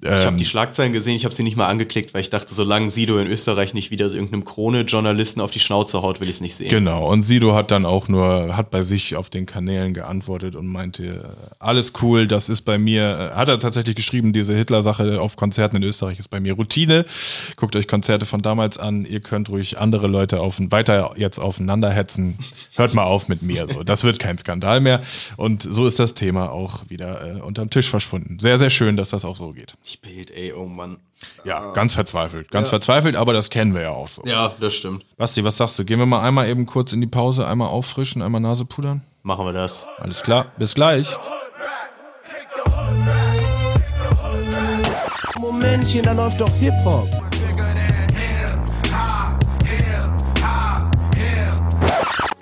Ich 0.06 0.12
habe 0.12 0.28
Ähm, 0.28 0.38
die 0.38 0.46
Schlagzeilen 0.46 0.94
gesehen, 0.94 1.16
ich 1.16 1.26
habe 1.26 1.34
sie 1.34 1.44
nicht 1.44 1.58
mal 1.58 1.68
angeklickt, 1.68 2.14
weil 2.14 2.22
ich 2.22 2.30
dachte, 2.30 2.54
solange 2.54 2.90
Sido 2.90 3.18
in 3.18 3.28
Österreich 3.28 3.74
nicht 3.74 3.92
wieder 3.92 4.08
so 4.10 4.16
irgendeinem 4.16 4.46
Krone-Journalisten 4.46 5.42
auf 5.42 5.52
die 5.52 5.60
Schnauze 5.60 6.02
haut, 6.02 6.20
will 6.20 6.30
ich 6.30 6.36
es 6.36 6.42
nicht 6.42 6.56
sehen. 6.56 6.70
Genau, 6.70 7.12
und 7.12 7.24
Sido 7.24 7.56
hat 7.56 7.72
dann 7.72 7.86
auch 7.86 8.08
nur, 8.08 8.56
hat 8.56 8.72
bei 8.72 8.84
sich 8.84 9.18
auf 9.18 9.30
den 9.30 9.46
Kanälen 9.46 9.94
geantwortet 9.94 10.56
und 10.56 10.68
meinte, 10.68 11.04
äh, 11.06 11.20
alles 11.60 11.94
cool, 12.02 12.28
das 12.28 12.50
ist 12.50 12.62
bei 12.62 12.78
mir, 12.78 13.32
äh, 13.34 13.36
hat 13.36 13.50
er 13.50 13.60
tatsächlich 13.60 13.96
geschrieben, 13.96 14.34
diese 14.34 14.56
Hitler-Sache 14.56 15.20
auf 15.20 15.36
Konzerten 15.36 15.78
in 15.78 15.84
Österreich 15.84 16.20
ist 16.20 16.30
bei 16.30 16.40
mir 16.40 16.54
Routine. 16.54 17.06
Guckt 17.56 17.76
euch 17.76 17.88
Konzerte 17.88 18.26
von 18.26 18.42
damals 18.42 18.78
an, 18.78 19.06
ihr 19.06 19.20
könnt 19.20 19.50
ruhig 19.50 19.80
andere 19.80 20.08
Leute 20.08 20.40
auf, 20.40 20.60
weiter 20.60 21.14
jetzt 21.18 21.40
aufeinander 21.40 21.92
hetzen. 21.92 22.38
Hört 22.76 22.94
mal 22.94 23.04
auf 23.04 23.28
mit 23.28 23.42
mir, 23.42 23.68
so. 23.68 23.84
Das 23.84 24.04
wird 24.04 24.20
kein 24.20 24.38
Skandal 24.38 24.82
mehr. 24.82 25.02
Und 25.38 25.64
so 25.64 25.88
ist 25.88 26.00
das 26.00 26.14
Thema 26.14 26.52
auch 26.52 26.90
wieder 26.90 27.38
äh, 27.38 27.42
unterm 27.42 27.70
Tisch 27.70 27.90
verschwunden. 27.90 28.38
Sehr, 28.40 28.60
sehr 28.60 28.70
schön, 28.70 28.98
dass 28.98 29.10
das 29.10 29.26
auch 29.26 29.36
so 29.36 29.52
geht. 29.52 29.74
Die 29.92 29.95
Bild, 30.02 30.32
ey, 30.32 30.54
oh 30.54 30.66
Mann. 30.66 30.98
Ja, 31.44 31.72
ganz 31.74 31.94
verzweifelt. 31.94 32.52
Ganz 32.52 32.70
verzweifelt, 32.70 33.16
aber 33.16 33.34
das 33.34 33.50
kennen 33.50 33.74
wir 33.74 33.82
ja 33.82 33.92
auch 33.92 34.08
so. 34.08 34.24
Ja, 34.26 34.54
das 34.60 34.76
stimmt. 34.76 35.06
Basti, 35.18 35.44
was 35.44 35.58
sagst 35.58 35.80
du? 35.80 35.86
Gehen 35.86 36.00
wir 36.00 36.06
mal 36.06 36.22
einmal 36.22 36.48
eben 36.48 36.66
kurz 36.66 36.94
in 36.94 37.02
die 37.02 37.08
Pause, 37.08 37.48
einmal 37.48 37.70
auffrischen, 37.70 38.22
einmal 38.22 38.42
Nase 38.42 38.66
pudern? 38.66 39.02
Machen 39.24 39.46
wir 39.46 39.54
das. 39.54 39.86
Alles 39.98 40.22
klar, 40.22 40.52
bis 40.58 40.76
gleich. 40.76 41.10
Momentchen, 45.40 46.04
da 46.04 46.12
läuft 46.12 46.42
doch 46.42 46.54
Hip-Hop. 46.56 47.08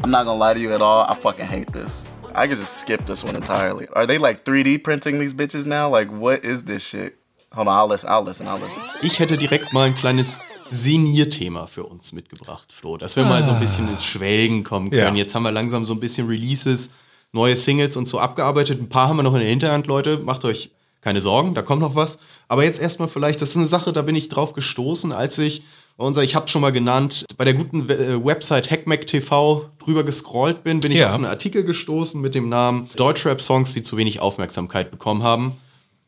I'm 0.04 0.10
not 0.10 0.26
gonna 0.26 0.34
lie 0.34 0.54
to 0.54 0.60
you 0.60 0.74
at 0.74 0.82
all. 0.82 1.06
I 1.10 1.16
fucking 1.16 1.46
hate 1.46 1.72
this. 1.72 2.04
I 2.36 2.48
could 2.48 2.58
just 2.58 2.82
skip 2.82 3.06
this 3.06 3.24
one 3.24 3.36
entirely. 3.36 3.88
Are 3.94 4.06
they 4.06 4.18
like 4.18 4.44
3D 4.44 4.84
printing 4.84 5.20
these 5.20 5.34
bitches 5.34 5.66
now? 5.66 5.88
Like, 5.88 6.10
what 6.10 6.44
is 6.44 6.66
this 6.66 6.84
shit? 6.84 7.16
Hold 7.56 7.68
on, 7.68 7.74
I'll 7.74 7.92
listen. 7.92 8.10
I'll 8.10 8.26
listen. 8.26 8.48
I'll 8.48 8.56
listen. 8.60 8.82
Ich 9.02 9.20
hätte 9.20 9.38
direkt 9.38 9.74
mal 9.74 9.88
ein 9.88 9.96
kleines 9.96 10.40
Senierthema 10.72 11.68
für 11.68 11.84
uns 11.84 12.14
mitgebracht, 12.14 12.74
Flo, 12.74 12.98
dass 12.98 13.16
wir 13.16 13.24
mal 13.26 13.44
so 13.44 13.52
ein 13.52 13.60
bisschen 13.60 13.88
ins 13.90 14.04
Schwelgen 14.04 14.64
kommen 14.64 14.90
können. 14.90 15.16
Ja. 15.16 15.22
Jetzt 15.24 15.36
haben 15.36 15.44
wir 15.44 15.52
langsam 15.52 15.86
so 15.86 15.94
ein 15.94 16.00
bisschen 16.00 16.28
Releases, 16.28 16.90
neue 17.32 17.56
Singles 17.56 17.96
und 17.96 18.08
so 18.08 18.20
abgearbeitet. 18.20 18.82
Ein 18.82 18.90
paar 18.90 19.08
haben 19.08 19.18
wir 19.18 19.24
noch 19.24 19.34
in 19.36 19.42
der 19.42 19.50
Hinterhand, 19.50 19.88
Leute. 19.88 20.18
Macht 20.18 20.46
euch 20.46 20.72
keine 21.02 21.22
Sorgen, 21.22 21.54
da 21.54 21.62
kommt 21.62 21.82
noch 21.82 21.96
was. 21.96 22.18
Aber 22.48 22.64
jetzt 22.64 22.82
erstmal 22.82 23.08
vielleicht, 23.08 23.42
das 23.42 23.50
ist 23.50 23.58
eine 23.58 23.68
Sache, 23.68 23.94
da 23.94 24.02
bin 24.02 24.16
ich 24.16 24.30
drauf 24.30 24.54
gestoßen, 24.54 25.12
als 25.12 25.38
ich 25.38 25.62
bei 25.98 26.06
unser, 26.06 26.24
ich 26.24 26.34
habe 26.36 26.48
schon 26.48 26.62
mal 26.62 26.72
genannt, 26.72 27.26
bei 27.38 27.46
der 27.46 27.54
guten 27.54 27.88
äh, 27.90 28.24
Website 28.26 28.72
Hackmack 28.72 29.06
TV 29.06 29.70
drüber 29.84 30.04
gescrollt 30.04 30.64
bin, 30.64 30.80
bin 30.80 30.92
ich 30.92 31.00
Ja. 31.00 31.10
auf 31.10 31.16
einen 31.16 31.26
Artikel 31.26 31.64
gestoßen 31.64 32.20
mit 32.20 32.34
dem 32.34 32.50
Namen 32.50 32.88
Deutschrap-Songs, 32.96 33.74
die 33.74 33.84
zu 33.84 33.96
wenig 33.98 34.20
Aufmerksamkeit 34.22 34.90
bekommen 34.90 35.22
haben. 35.22 35.52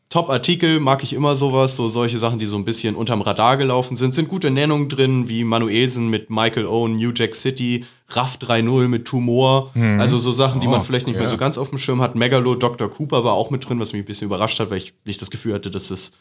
Top-Artikel, 0.08 0.78
mag 0.78 1.02
ich 1.02 1.12
immer 1.14 1.34
sowas, 1.34 1.74
so 1.74 1.88
solche 1.88 2.18
Sachen, 2.18 2.38
die 2.38 2.46
so 2.46 2.56
ein 2.56 2.64
bisschen 2.64 2.94
unterm 2.94 3.22
Radar 3.22 3.56
gelaufen 3.56 3.96
sind. 3.96 4.14
Sind 4.14 4.28
gute 4.28 4.50
Nennungen 4.52 4.88
drin, 4.88 5.28
wie 5.28 5.42
Manuelsen 5.42 6.08
mit 6.08 6.30
Michael 6.30 6.66
Owen, 6.66 6.96
New 6.96 7.10
Jack 7.14 7.34
City, 7.34 7.84
Raff 8.10 8.36
3.0 8.40 8.86
mit 8.86 9.04
Tumor. 9.04 9.72
Also 9.98 10.18
so 10.18 10.30
Sachen, 10.30 10.60
die 10.60 10.68
man 10.68 10.82
vielleicht 10.84 11.08
nicht 11.08 11.18
mehr 11.18 11.28
so 11.28 11.36
ganz 11.36 11.58
auf 11.58 11.70
dem 11.70 11.78
Schirm 11.78 12.00
hat. 12.00 12.14
Megalo, 12.14 12.54
Dr. 12.54 12.88
Cooper 12.88 13.24
war 13.24 13.32
auch 13.32 13.50
mit 13.50 13.68
drin, 13.68 13.80
was 13.80 13.92
mich 13.92 14.02
ein 14.02 14.06
bisschen 14.06 14.26
überrascht 14.26 14.60
hat, 14.60 14.70
weil 14.70 14.78
ich 14.78 14.94
nicht 15.04 15.20
das 15.20 15.30
Gefühl 15.30 15.54
hatte, 15.54 15.72
dass 15.72 15.90
es 15.90 16.12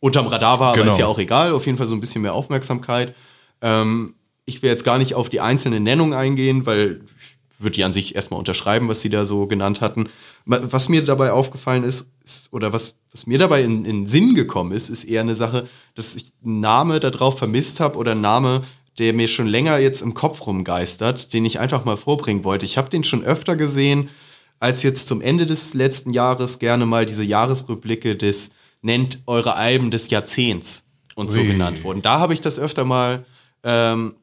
unterm 0.00 0.26
Radar 0.26 0.58
war, 0.58 0.70
aber 0.72 0.78
Genau. 0.82 0.92
ist 0.92 0.98
ja 0.98 1.06
auch 1.06 1.18
egal. 1.18 1.52
Auf 1.52 1.64
jeden 1.66 1.78
Fall 1.78 1.86
so 1.86 1.94
ein 1.94 2.00
bisschen 2.00 2.22
mehr 2.22 2.34
Aufmerksamkeit. 2.34 3.14
Ähm, 3.62 4.14
ich 4.46 4.62
will 4.62 4.70
jetzt 4.70 4.84
gar 4.84 4.98
nicht 4.98 5.14
auf 5.14 5.28
die 5.28 5.40
einzelnen 5.40 5.84
Nennungen 5.84 6.12
eingehen, 6.14 6.66
weil 6.66 7.02
ich 7.20 7.36
würde 7.64 7.74
die 7.74 7.84
an 7.84 7.92
sich 7.92 8.14
erstmal 8.16 8.38
unterschreiben, 8.38 8.88
was 8.88 9.00
sie 9.00 9.10
da 9.10 9.24
so 9.24 9.46
genannt 9.46 9.80
hatten. 9.80 10.08
Was 10.44 10.88
mir 10.88 11.04
dabei 11.04 11.32
aufgefallen 11.32 11.84
ist 11.84 12.10
oder 12.52 12.72
was, 12.72 12.94
was 13.12 13.26
mir 13.26 13.38
dabei 13.38 13.62
in, 13.62 13.84
in 13.84 14.06
Sinn 14.06 14.34
gekommen 14.34 14.72
ist, 14.72 14.88
ist 14.88 15.04
eher 15.04 15.20
eine 15.22 15.34
Sache, 15.34 15.68
dass 15.94 16.14
ich 16.16 16.26
einen 16.44 16.60
Name 16.60 17.00
darauf 17.00 17.38
vermisst 17.38 17.80
habe 17.80 17.98
oder 17.98 18.12
einen 18.12 18.20
Name, 18.20 18.62
der 18.98 19.12
mir 19.12 19.28
schon 19.28 19.46
länger 19.46 19.78
jetzt 19.78 20.02
im 20.02 20.14
Kopf 20.14 20.46
rumgeistert, 20.46 21.32
den 21.32 21.44
ich 21.44 21.60
einfach 21.60 21.84
mal 21.84 21.96
vorbringen 21.96 22.44
wollte. 22.44 22.66
Ich 22.66 22.76
habe 22.78 22.90
den 22.90 23.04
schon 23.04 23.22
öfter 23.24 23.54
gesehen, 23.56 24.08
als 24.60 24.82
jetzt 24.82 25.06
zum 25.08 25.20
Ende 25.20 25.46
des 25.46 25.74
letzten 25.74 26.10
Jahres 26.12 26.58
gerne 26.58 26.84
mal 26.84 27.06
diese 27.06 27.22
Jahresrückblicke 27.24 28.16
des 28.16 28.50
nennt 28.82 29.20
eure 29.26 29.54
Alben 29.54 29.90
des 29.90 30.10
Jahrzehnts 30.10 30.82
und 31.14 31.30
so 31.30 31.40
Ui. 31.40 31.46
genannt 31.46 31.82
wurden. 31.84 32.02
Da 32.02 32.18
habe 32.18 32.34
ich 32.34 32.40
das 32.40 32.58
öfter 32.58 32.84
mal 32.84 33.24
ähm, 33.62 34.14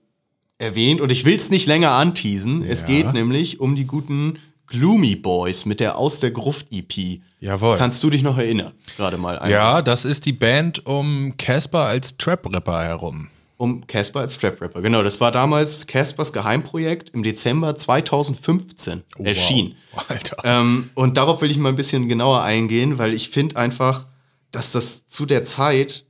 erwähnt 0.58 1.02
und 1.02 1.12
ich 1.12 1.26
will 1.26 1.36
es 1.36 1.50
nicht 1.50 1.68
länger 1.68 1.91
anteasen. 1.91 2.63
Es 2.63 2.82
Ja. 2.82 2.88
geht 2.88 3.13
nämlich 3.13 3.60
um 3.60 3.76
die 3.76 3.86
guten 3.86 4.39
Gloomy 4.67 5.15
Boys 5.15 5.65
mit 5.65 5.80
der 5.80 5.97
Aus 5.97 6.19
der 6.19 6.32
Gruft 6.32 6.67
EP. 6.71 7.21
Jawohl. 7.39 7.78
Kannst 7.78 8.04
du 8.04 8.10
dich 8.10 8.23
noch 8.23 8.38
erinnern? 8.38 8.71
Gerade 8.97 9.17
mal 9.17 9.38
ein. 9.38 9.51
Ja, 9.51 9.82
das 9.82 10.06
ist 10.06 10.25
die 10.25 10.34
Band 10.34 10.86
um 10.86 11.36
Casper 11.38 11.86
als 11.86 12.17
Trap-Rapper 12.17 12.84
herum. 12.84 13.30
Um 13.58 13.86
Casper 13.88 14.21
als 14.21 14.38
Trap-Rapper. 14.38 14.82
Genau, 14.82 15.04
das 15.04 15.21
war 15.21 15.32
damals 15.32 15.86
Caspers 15.88 16.34
Geheimprojekt 16.34 17.12
im 17.12 17.23
Dezember 17.23 17.75
2015 17.75 19.04
erschien. 19.19 19.75
Wow. 19.93 20.06
Alter. 20.10 20.38
Ähm, 20.43 20.89
und 20.95 21.17
darauf 21.17 21.41
will 21.41 21.51
ich 21.51 21.58
mal 21.58 21.69
ein 21.69 21.75
bisschen 21.75 22.10
genauer 22.10 22.41
eingehen, 22.41 22.97
weil 22.97 23.13
ich 23.13 23.30
finde 23.30 23.56
einfach, 23.58 24.08
dass 24.51 24.71
das 24.71 25.08
zu 25.08 25.25
der 25.25 25.45
Zeit 25.45 26.05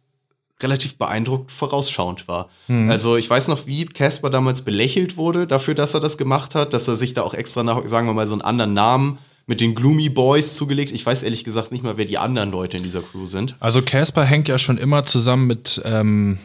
relativ 0.62 0.98
beeindruckend 0.98 1.52
vorausschauend 1.52 2.28
war. 2.28 2.50
Also 2.89 3.18
ich 3.18 3.30
weiß 3.30 3.50
noch, 3.50 3.68
wie 3.68 3.86
Casper 3.86 4.30
damals 4.30 4.62
belächelt 4.62 5.18
wurde 5.18 5.48
dafür, 5.48 5.76
dass 5.76 5.94
er 5.94 6.00
das 6.00 6.18
gemacht 6.18 6.56
hat, 6.56 6.74
dass 6.74 6.88
er 6.88 6.96
sich 6.96 7.13
da 7.13 7.24
auch 7.24 7.34
extra 7.34 7.63
nach, 7.63 7.86
sagen 7.88 8.08
wir 8.08 8.13
mal, 8.13 8.26
so 8.26 8.36
einen 8.36 8.41
anderen 8.41 8.74
Namen 8.74 9.18
mit 9.48 9.62
den 9.62 9.76
Gloomy 9.76 10.10
Boys 10.10 10.56
zugelegt. 10.56 10.91
Ich 10.91 11.06
weiß 11.06 11.24
ehrlich 11.24 11.44
gesagt 11.44 11.72
nicht 11.72 11.84
mal, 11.84 11.98
wer 11.98 12.06
die 12.06 12.18
anderen 12.18 12.52
Leute 12.52 12.78
in 12.78 12.84
dieser 12.84 13.02
Crew 13.02 13.26
sind. 13.26 13.56
Also 13.60 13.82
Casper 13.82 14.24
hängt 14.24 14.48
ja 14.48 14.58
schon 14.58 14.78
immer 14.78 15.06
zusammen 15.06 15.46
mit, 15.46 15.82
ähm, 15.86 16.39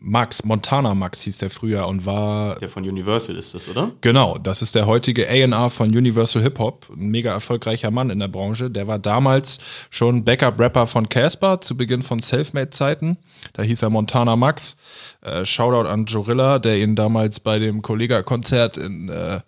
Max, 0.00 0.44
Montana 0.44 0.94
Max 0.94 1.22
hieß 1.22 1.38
der 1.38 1.50
früher 1.50 1.86
und 1.86 2.06
war 2.06 2.56
Der 2.60 2.68
von 2.68 2.84
Universal 2.84 3.36
ist 3.36 3.54
das, 3.54 3.68
oder? 3.68 3.90
Genau, 4.00 4.38
das 4.38 4.62
ist 4.62 4.74
der 4.74 4.86
heutige 4.86 5.28
A&R 5.28 5.70
von 5.70 5.88
Universal 5.88 6.42
Hip 6.42 6.58
Hop, 6.58 6.86
ein 6.90 7.08
mega 7.08 7.32
erfolgreicher 7.32 7.90
Mann 7.90 8.10
in 8.10 8.20
der 8.20 8.28
Branche. 8.28 8.70
Der 8.70 8.86
war 8.86 8.98
damals 8.98 9.58
schon 9.90 10.24
Backup-Rapper 10.24 10.86
von 10.86 11.08
Casper 11.08 11.60
zu 11.60 11.76
Beginn 11.76 12.02
von 12.02 12.20
Selfmade-Zeiten. 12.20 13.18
Da 13.54 13.62
hieß 13.62 13.82
er 13.82 13.90
Montana 13.90 14.36
Max. 14.36 14.76
Äh, 15.22 15.44
Shoutout 15.44 15.88
an 15.88 16.06
Jorilla, 16.06 16.58
der 16.58 16.78
ihn 16.78 16.94
damals 16.94 17.40
bei 17.40 17.58
dem 17.58 17.82
Kollega-Konzert 17.82 18.76
in 18.78 19.08
äh, 19.08 19.40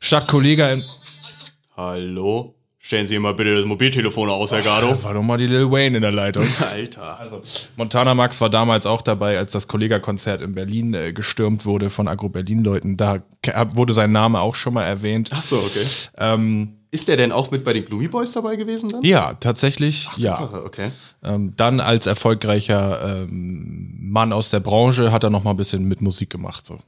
Stadt 0.00 0.26
Kollega 0.26 0.68
in 0.70 0.82
Hallo? 1.76 2.59
Stellen 2.82 3.06
Sie 3.06 3.18
mal 3.18 3.34
bitte 3.34 3.54
das 3.56 3.66
Mobiltelefon 3.66 4.30
aus, 4.30 4.52
Herr 4.52 4.62
Gardo. 4.62 5.02
war 5.04 5.12
doch 5.12 5.22
mal 5.22 5.36
die 5.36 5.46
Lil 5.46 5.70
Wayne 5.70 5.96
in 5.98 6.02
der 6.02 6.12
Leitung. 6.12 6.46
Alter. 6.72 7.20
Also 7.20 7.42
Montana 7.76 8.14
Max 8.14 8.40
war 8.40 8.48
damals 8.48 8.86
auch 8.86 9.02
dabei, 9.02 9.36
als 9.36 9.52
das 9.52 9.68
Kollega-Konzert 9.68 10.40
in 10.40 10.54
Berlin 10.54 10.94
äh, 10.94 11.12
gestürmt 11.12 11.66
wurde 11.66 11.90
von 11.90 12.08
Agro-Berlin-Leuten. 12.08 12.96
Da 12.96 13.22
wurde 13.74 13.92
sein 13.92 14.12
Name 14.12 14.40
auch 14.40 14.54
schon 14.54 14.72
mal 14.72 14.84
erwähnt. 14.84 15.28
Ach 15.34 15.42
so, 15.42 15.56
okay. 15.58 15.84
Ähm, 16.16 16.72
Ist 16.90 17.06
der 17.08 17.18
denn 17.18 17.32
auch 17.32 17.50
mit 17.50 17.64
bei 17.66 17.74
den 17.74 17.84
Gloomy 17.84 18.08
Boys 18.08 18.32
dabei 18.32 18.56
gewesen 18.56 18.88
dann? 18.88 19.02
ja, 19.02 19.34
tatsächlich, 19.34 20.08
ja. 20.16 20.32
Tatsache, 20.32 20.64
Okay. 20.64 20.90
Ähm, 21.22 21.52
dann 21.58 21.80
als 21.80 22.06
erfolgreicher 22.06 23.24
ähm, 23.28 23.94
Mann 24.00 24.32
aus 24.32 24.48
der 24.48 24.60
Branche 24.60 25.12
hat 25.12 25.22
er 25.22 25.28
noch 25.28 25.44
mal 25.44 25.50
ein 25.50 25.58
bisschen 25.58 25.84
mit 25.84 26.00
Musik 26.00 26.30
gemacht. 26.30 26.64
So. 26.64 26.78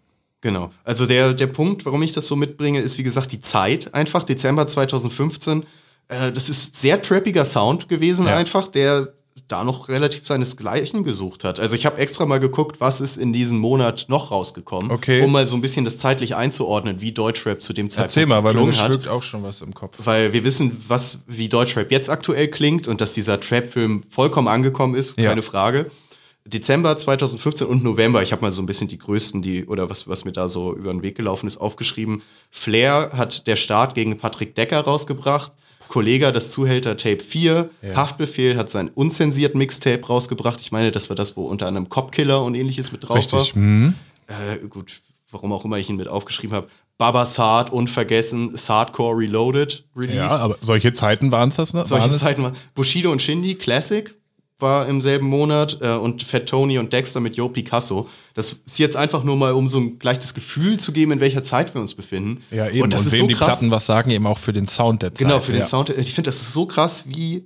Genau. 0.41 0.71
Also 0.85 1.05
der, 1.05 1.35
der 1.35 1.49
Punkt, 1.49 1.85
warum 1.85 2.03
ich 2.03 2.15
das 2.15 2.27
so 2.27 2.35
mitbringe, 2.35 2.81
ist 2.81 2.97
wie 2.97 3.03
gesagt 3.03 3.31
die 3.33 3.43
Zeit. 3.43 3.93
Einfach 3.93 4.25
Dezember 4.25 4.67
2015. 4.67 5.65
Äh, 6.09 6.33
das 6.33 6.49
ist 6.49 6.77
sehr 6.77 7.01
trappiger 7.03 7.45
Sound 7.45 7.89
gewesen, 7.89 8.27
Ja. 8.27 8.37
einfach, 8.37 8.69
der 8.69 9.13
da 9.49 9.65
noch 9.65 9.89
relativ 9.91 10.27
seinesgleichen 10.27 11.05
gesucht 11.05 11.45
hat. 11.45 11.61
Also 11.61 11.75
ich 11.77 11.85
habe 11.85 11.99
extra 11.99 12.25
mal 12.25 12.39
geguckt, 12.41 12.81
was 12.81 13.01
ist 13.03 13.19
in 13.19 13.33
diesem 13.35 13.59
Monat 13.59 14.07
noch 14.09 14.31
rausgekommen, 14.31 14.91
Okay. 14.91 15.23
um 15.23 15.33
mal 15.33 15.47
so 15.47 15.55
ein 15.57 15.61
bisschen 15.61 15.85
das 15.85 15.99
zeitlich 15.99 16.37
einzuordnen, 16.37 17.01
wie 17.03 17.13
Deutschrap 17.13 17.63
zu 17.63 17.73
dem 17.75 17.91
Zeitpunkt 17.91 18.11
Erzähl 18.11 18.27
mal, 18.27 18.43
weil 18.45 18.55
gelungen 18.55 18.79
hat. 18.79 19.09
auch 19.09 19.23
schon 19.23 19.43
was 19.43 19.61
im 19.61 19.75
Kopf. 19.75 19.99
Weil 20.05 20.33
wir 20.33 20.45
wissen, 20.45 20.83
was, 20.89 21.21
wie 21.27 21.49
Deutschrap 21.51 21.91
jetzt 21.91 22.09
aktuell 22.09 22.49
klingt 22.49 22.89
und 22.89 23.01
dass 23.03 23.13
dieser 23.13 23.41
Trap-Film 23.41 24.03
vollkommen 24.09 24.49
angekommen 24.49 24.95
ist, 24.95 25.19
Ja. 25.19 25.31
keine 25.31 25.43
Frage. 25.43 25.91
Dezember 26.45 26.97
2015 26.97 27.67
und 27.67 27.85
November, 27.85 28.23
ich 28.23 28.33
habe 28.33 28.43
mal 28.43 28.51
so 28.51 28.63
ein 28.63 28.67
bisschen 28.67 28.89
die 28.89 28.99
größten, 28.99 29.43
die, 29.43 29.67
oder 29.67 29.89
was, 29.91 30.09
was 30.09 30.25
mir 30.25 30.33
da 30.33 30.49
so 30.49 30.75
über 30.75 30.91
den 30.93 31.03
Weg 31.03 31.17
gelaufen 31.17 31.47
ist, 31.47 31.57
aufgeschrieben. 31.59 32.23
Flair 32.51 33.11
hat 33.13 33.47
der 33.47 33.57
Start 33.57 33.95
gegen 33.95 34.17
Patrick 34.19 34.55
Decker 34.55 34.81
rausgebracht. 34.81 35.53
Kollega 35.93 36.33
das 36.33 36.51
Zuhälter 36.51 36.97
Tape 36.97 37.23
4. 37.23 37.69
Haftbefehl 37.95 38.57
hat 38.57 38.71
sein 38.71 38.89
unzensiert 38.89 39.55
Mixtape 39.55 40.07
rausgebracht. 40.07 40.59
Ich 40.63 40.73
meine, 40.73 40.91
das 40.91 41.11
war 41.11 41.17
das, 41.17 41.37
wo 41.37 41.45
unter 41.45 41.67
anderem 41.67 41.91
Copkiller 41.91 42.43
und 42.43 42.55
ähnliches 42.55 42.93
mit 42.93 43.07
drauf 43.07 43.19
Richtig. 43.19 43.55
war. 43.55 43.63
Mhm. 43.63 43.95
Äh, 44.27 44.67
gut, 44.69 45.03
warum 45.31 45.53
auch 45.53 45.67
immer 45.67 45.77
ich 45.77 45.91
ihn 45.91 45.97
mit 45.97 46.09
aufgeschrieben 46.09 46.57
habe. 46.57 46.69
Baba 46.97 47.27
Saad, 47.27 47.71
unvergessen, 47.71 48.57
Saadcore 48.57 49.19
Reloaded 49.19 49.85
Release. 49.95 50.17
Ja, 50.17 50.29
aber 50.29 50.57
solche 50.63 50.95
Zeiten 50.95 51.31
waren 51.31 51.51
es 51.51 51.57
das, 51.57 51.75
ne? 51.75 51.85
Solche 51.85 52.09
Waren? 52.09 52.19
Zeiten 52.19 52.43
war. 52.43 52.53
Bushido 52.75 53.13
und 53.13 53.21
Shindy, 53.21 53.55
Classic, 53.57 54.15
war 54.63 54.89
im 54.89 55.01
selben 55.01 55.27
Monat 55.27 55.79
äh, 55.81 55.95
und 55.95 56.23
Fat 56.23 56.47
Tony 56.47 56.79
und 56.79 56.93
Dexter 56.93 57.21
mit 57.21 57.37
Yo 57.37 57.49
Picasso. 57.49 58.09
Das 58.35 58.53
ist 58.53 58.79
jetzt 58.79 58.97
einfach 58.97 59.25
nur 59.25 59.37
mal, 59.37 59.53
um 59.53 59.69
so 59.69 59.79
ein 59.79 59.99
gleich 59.99 60.19
das 60.19 60.33
Gefühl 60.33 60.79
zu 60.79 60.93
geben, 60.93 61.13
in 61.13 61.21
welcher 61.21 61.43
Zeit 61.43 61.75
wir 61.75 61.81
uns 61.81 61.95
befinden. 61.95 62.43
Ja, 62.51 62.69
eben. 62.69 62.83
Und, 62.83 62.95
das 62.95 63.07
ist 63.07 63.13
wem 63.13 63.21
so 63.21 63.27
die 63.27 63.35
krass. 63.35 63.49
Platten 63.49 63.71
was 63.71 63.85
sagen, 63.85 64.11
eben 64.11 64.27
auch 64.27 64.39
für 64.39 64.53
den 64.53 64.67
Sound 64.67 65.03
der 65.03 65.15
Zeit. 65.15 65.27
Genau, 65.27 65.41
für 65.41 65.53
den 65.53 65.61
ja. 65.61 65.67
Sound. 65.67 65.91
Ich 65.91 66.15
finde, 66.15 66.29
das 66.29 66.41
ist 66.41 66.53
so 66.53 66.65
krass, 66.65 67.05
wie 67.07 67.45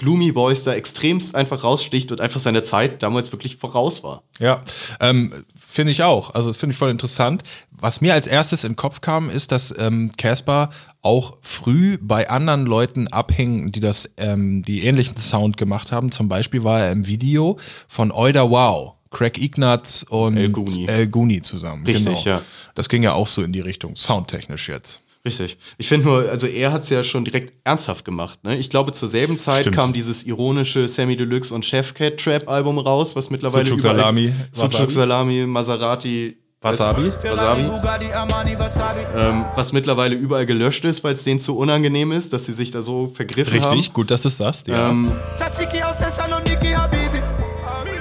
Gloomy 0.00 0.32
Boys 0.32 0.62
da 0.62 0.72
extremst 0.72 1.34
einfach 1.34 1.62
raussticht 1.62 2.10
und 2.10 2.22
einfach 2.22 2.40
seiner 2.40 2.64
Zeit 2.64 3.02
damals 3.02 3.32
wirklich 3.32 3.56
voraus 3.56 4.02
war. 4.02 4.22
Ja, 4.38 4.62
ähm, 4.98 5.44
finde 5.54 5.92
ich 5.92 6.02
auch. 6.02 6.34
Also 6.34 6.48
das 6.48 6.56
finde 6.56 6.72
ich 6.72 6.78
voll 6.78 6.90
interessant. 6.90 7.42
Was 7.70 8.00
mir 8.00 8.14
als 8.14 8.26
erstes 8.26 8.64
in 8.64 8.72
den 8.72 8.76
Kopf 8.76 9.02
kam, 9.02 9.28
ist, 9.28 9.52
dass 9.52 9.74
ähm, 9.78 10.10
Casper 10.16 10.70
auch 11.02 11.36
früh 11.42 11.98
bei 12.00 12.30
anderen 12.30 12.64
Leuten 12.64 13.08
abhing, 13.08 13.72
die 13.72 13.80
das, 13.80 14.10
ähm, 14.16 14.62
die 14.62 14.84
ähnlichen 14.84 15.18
Sound 15.18 15.58
gemacht 15.58 15.92
haben. 15.92 16.10
Zum 16.10 16.28
Beispiel 16.30 16.64
war 16.64 16.80
er 16.80 16.92
im 16.92 17.06
Video 17.06 17.58
von 17.86 18.10
Oida 18.10 18.48
Wow. 18.50 18.94
Craig 19.10 19.38
Ignatz 19.38 20.06
und 20.08 20.36
El 20.38 20.50
Guni. 20.50 20.86
El 20.86 21.08
Guni 21.08 21.42
zusammen. 21.42 21.84
Richtig, 21.84 22.24
genau. 22.24 22.36
ja. 22.36 22.42
Das 22.74 22.88
ging 22.88 23.02
ja 23.02 23.12
auch 23.12 23.26
so 23.26 23.42
in 23.42 23.52
die 23.52 23.60
Richtung, 23.60 23.96
soundtechnisch 23.96 24.68
jetzt. 24.68 25.02
Richtig. 25.24 25.58
Ich 25.76 25.86
finde 25.86 26.08
nur, 26.08 26.28
also 26.30 26.46
er 26.46 26.72
hat 26.72 26.84
es 26.84 26.88
ja 26.88 27.02
schon 27.02 27.24
direkt 27.26 27.52
ernsthaft 27.64 28.04
gemacht. 28.06 28.42
Ne? 28.42 28.56
Ich 28.56 28.70
glaube, 28.70 28.92
zur 28.92 29.06
selben 29.08 29.36
Zeit 29.36 29.60
Stimmt. 29.60 29.76
kam 29.76 29.92
dieses 29.92 30.22
ironische 30.22 30.88
Sammy 30.88 31.14
Deluxe 31.16 31.54
und 31.54 31.64
Chef 31.64 31.92
Cat 31.92 32.16
Trap 32.16 32.48
Album 32.48 32.78
raus, 32.78 33.14
was 33.16 33.28
mittlerweile 33.28 33.66
Sucuk 33.66 33.80
überall- 33.80 33.96
Salami, 33.96 34.32
Sucuk. 34.52 34.90
Salami, 34.90 35.44
Maserati, 35.46 36.38
Wasabi? 36.62 37.10
Wasabi. 37.22 37.62
Ähm, 39.14 39.44
was 39.56 39.72
mittlerweile 39.72 40.14
überall 40.14 40.46
gelöscht 40.46 40.84
ist, 40.84 41.04
weil 41.04 41.14
es 41.14 41.24
denen 41.24 41.40
zu 41.40 41.56
unangenehm 41.56 42.12
ist, 42.12 42.32
dass 42.32 42.46
sie 42.46 42.52
sich 42.52 42.70
da 42.70 42.80
so 42.82 43.06
vergriffen 43.14 43.62
haben. 43.62 43.72
Richtig, 43.76 43.92
gut, 43.92 44.10
dass 44.10 44.22
du 44.22 44.28
es 44.28 44.36
sagst. 44.38 44.68
Ja. 44.68 44.90
Ähm, 44.90 45.10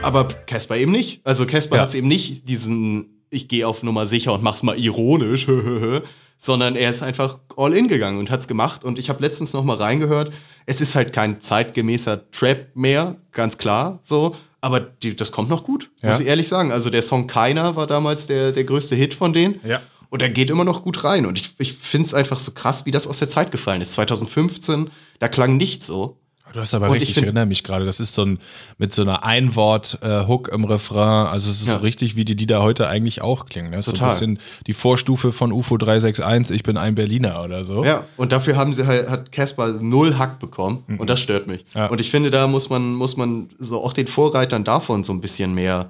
aber 0.01 0.27
Casper 0.45 0.77
eben 0.77 0.91
nicht. 0.91 1.21
Also 1.25 1.45
Casper 1.45 1.77
Ja. 1.77 1.81
hat 1.83 1.93
eben 1.95 2.07
nicht 2.07 2.47
diesen, 2.49 3.23
ich 3.29 3.47
gehe 3.47 3.67
auf 3.67 3.83
Nummer 3.83 4.05
sicher 4.05 4.33
und 4.33 4.43
mach's 4.43 4.63
mal 4.63 4.77
ironisch, 4.77 5.47
sondern 6.39 6.75
er 6.75 6.89
ist 6.89 7.03
einfach 7.03 7.37
all 7.57 7.73
in 7.73 7.87
gegangen 7.87 8.17
und 8.17 8.31
hat's 8.31 8.47
gemacht. 8.47 8.83
Und 8.83 8.97
ich 8.97 9.09
habe 9.09 9.21
letztens 9.21 9.53
noch 9.53 9.63
mal 9.63 9.75
reingehört. 9.77 10.31
Es 10.65 10.81
ist 10.81 10.95
halt 10.95 11.13
kein 11.13 11.41
zeitgemäßer 11.41 12.31
Trap 12.31 12.69
mehr, 12.75 13.17
ganz 13.33 13.57
klar, 13.59 13.99
so. 14.03 14.35
Aber 14.61 14.79
die, 14.79 15.15
das 15.15 15.31
kommt 15.31 15.49
noch 15.49 15.63
gut, 15.63 15.89
muss 16.01 16.15
Ja. 16.15 16.21
ich 16.21 16.27
ehrlich 16.27 16.47
sagen. 16.47 16.71
Also 16.71 16.89
der 16.89 17.01
Song 17.01 17.27
Keiner 17.27 17.75
war 17.75 17.87
damals 17.87 18.27
der, 18.27 18.51
der 18.51 18.63
größte 18.65 18.95
Hit 18.95 19.13
von 19.13 19.31
denen. 19.33 19.59
Ja. 19.63 19.81
Und 20.09 20.21
er 20.21 20.29
geht 20.29 20.49
immer 20.49 20.63
noch 20.65 20.81
gut 20.83 21.03
rein. 21.03 21.25
Und 21.25 21.39
ich, 21.39 21.53
ich 21.59 21.73
finde 21.73 22.07
es 22.07 22.13
einfach 22.13 22.39
so 22.39 22.51
krass, 22.51 22.85
wie 22.85 22.91
das 22.91 23.07
aus 23.07 23.19
der 23.19 23.29
Zeit 23.29 23.51
gefallen 23.51 23.79
ist. 23.81 23.93
2015, 23.93 24.89
da 25.19 25.27
klang 25.27 25.55
nichts 25.57 25.85
so. 25.87 26.17
Du 26.53 26.59
hast 26.59 26.73
aber 26.73 26.87
Und 26.87 26.93
recht, 26.93 27.03
ich 27.03 27.13
find- 27.13 27.25
erinnere 27.27 27.45
mich 27.45 27.63
gerade, 27.63 27.85
das 27.85 27.99
ist 27.99 28.13
so 28.13 28.23
ein 28.25 28.39
mit 28.77 28.93
so 28.93 29.03
einer 29.03 29.23
Einwort-Hook 29.23 30.47
im 30.49 30.65
Refrain, 30.65 31.27
also 31.27 31.51
es 31.51 31.61
ist 31.61 31.67
Ja. 31.67 31.73
so 31.75 31.79
richtig, 31.79 32.15
wie 32.15 32.25
die 32.25 32.33
Lieder 32.33 32.61
heute 32.63 32.87
eigentlich 32.87 33.21
auch 33.21 33.45
klingen. 33.45 33.71
Das 33.71 33.79
ist 33.79 33.85
so 33.85 33.91
Total. 33.93 34.09
ein 34.09 34.13
bisschen 34.35 34.39
die 34.67 34.73
Vorstufe 34.73 35.31
von 35.31 35.51
UFO 35.51 35.77
361, 35.77 36.55
ich 36.55 36.63
bin 36.63 36.77
ein 36.77 36.95
Berliner 36.95 37.43
oder 37.43 37.63
so. 37.63 37.83
Ja, 37.83 38.05
und 38.17 38.31
dafür 38.31 38.55
haben 38.57 38.73
sie 38.73 38.85
halt, 38.87 39.09
hat 39.09 39.31
Casper 39.31 39.73
null 39.81 40.17
Hack 40.17 40.39
bekommen. 40.39 40.83
Und 40.97 41.09
das 41.09 41.19
stört 41.19 41.47
mich. 41.47 41.65
Ja. 41.75 41.87
Und 41.87 42.01
ich 42.01 42.09
finde, 42.09 42.29
da 42.29 42.47
muss 42.47 42.69
man, 42.69 42.93
muss 42.95 43.15
man 43.17 43.49
so 43.59 43.83
auch 43.83 43.93
den 43.93 44.07
Vorreitern 44.07 44.63
davon 44.63 45.03
so 45.03 45.13
ein 45.13 45.21
bisschen 45.21 45.53
mehr 45.53 45.89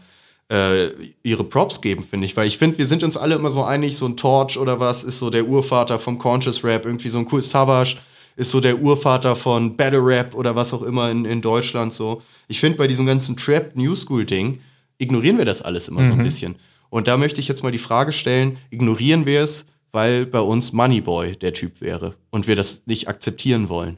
äh, 0.52 0.88
ihre 1.24 1.44
Props 1.44 1.80
geben, 1.80 2.04
finde 2.04 2.26
ich. 2.26 2.36
Weil 2.36 2.48
ich 2.48 2.58
finde, 2.58 2.78
wir 2.80 2.86
sind 2.88 3.04
uns 3.04 3.16
alle 3.18 3.36
immer 3.36 3.52
so 3.52 3.64
einig, 3.64 3.96
so 3.96 4.08
ein 4.08 4.18
Torch 4.18 4.58
oder 4.58 4.80
was 4.80 5.04
ist 5.04 5.20
so 5.20 5.30
der 5.30 5.46
Urvater 5.48 6.00
vom 6.00 6.18
Conscious 6.18 6.64
Rap, 6.64 6.86
irgendwie 6.86 7.10
so 7.10 7.20
ein 7.20 7.28
cool 7.32 7.42
Savage 7.44 7.98
ist 8.40 8.52
so 8.52 8.62
der 8.62 8.80
Urvater 8.80 9.36
von 9.36 9.76
Battle 9.76 10.04
Rap 10.04 10.34
oder 10.34 10.56
was 10.56 10.74
auch 10.74 10.82
immer 10.82 11.12
in, 11.12 11.26
in 11.26 11.42
Deutschland 11.42 11.94
so. 11.94 12.22
Ich 12.48 12.62
finde, 12.62 12.78
bei 12.78 12.88
diesem 12.88 13.06
ganzen 13.06 13.36
Trap 13.36 13.76
New 13.76 13.96
School 13.98 14.26
Ding 14.26 14.60
ignorieren 14.98 15.38
wir 15.38 15.44
das 15.44 15.62
alles 15.62 15.90
immer 15.90 16.06
so 16.06 16.14
ein 16.14 16.24
bisschen. 16.24 16.56
Und 16.90 17.10
da 17.10 17.18
möchte 17.18 17.42
ich 17.42 17.50
jetzt 17.50 17.64
mal 17.64 17.72
die 17.72 17.78
Frage 17.78 18.14
stellen, 18.14 18.58
ignorieren 18.70 19.26
wir 19.26 19.42
es, 19.42 19.66
weil 19.92 20.26
bei 20.26 20.40
uns 20.40 20.72
Moneyboy 20.72 21.36
der 21.36 21.54
Typ 21.54 21.82
wäre 21.82 22.16
und 22.30 22.48
wir 22.48 22.56
das 22.56 22.84
nicht 22.86 23.10
akzeptieren 23.10 23.68
wollen. 23.68 23.98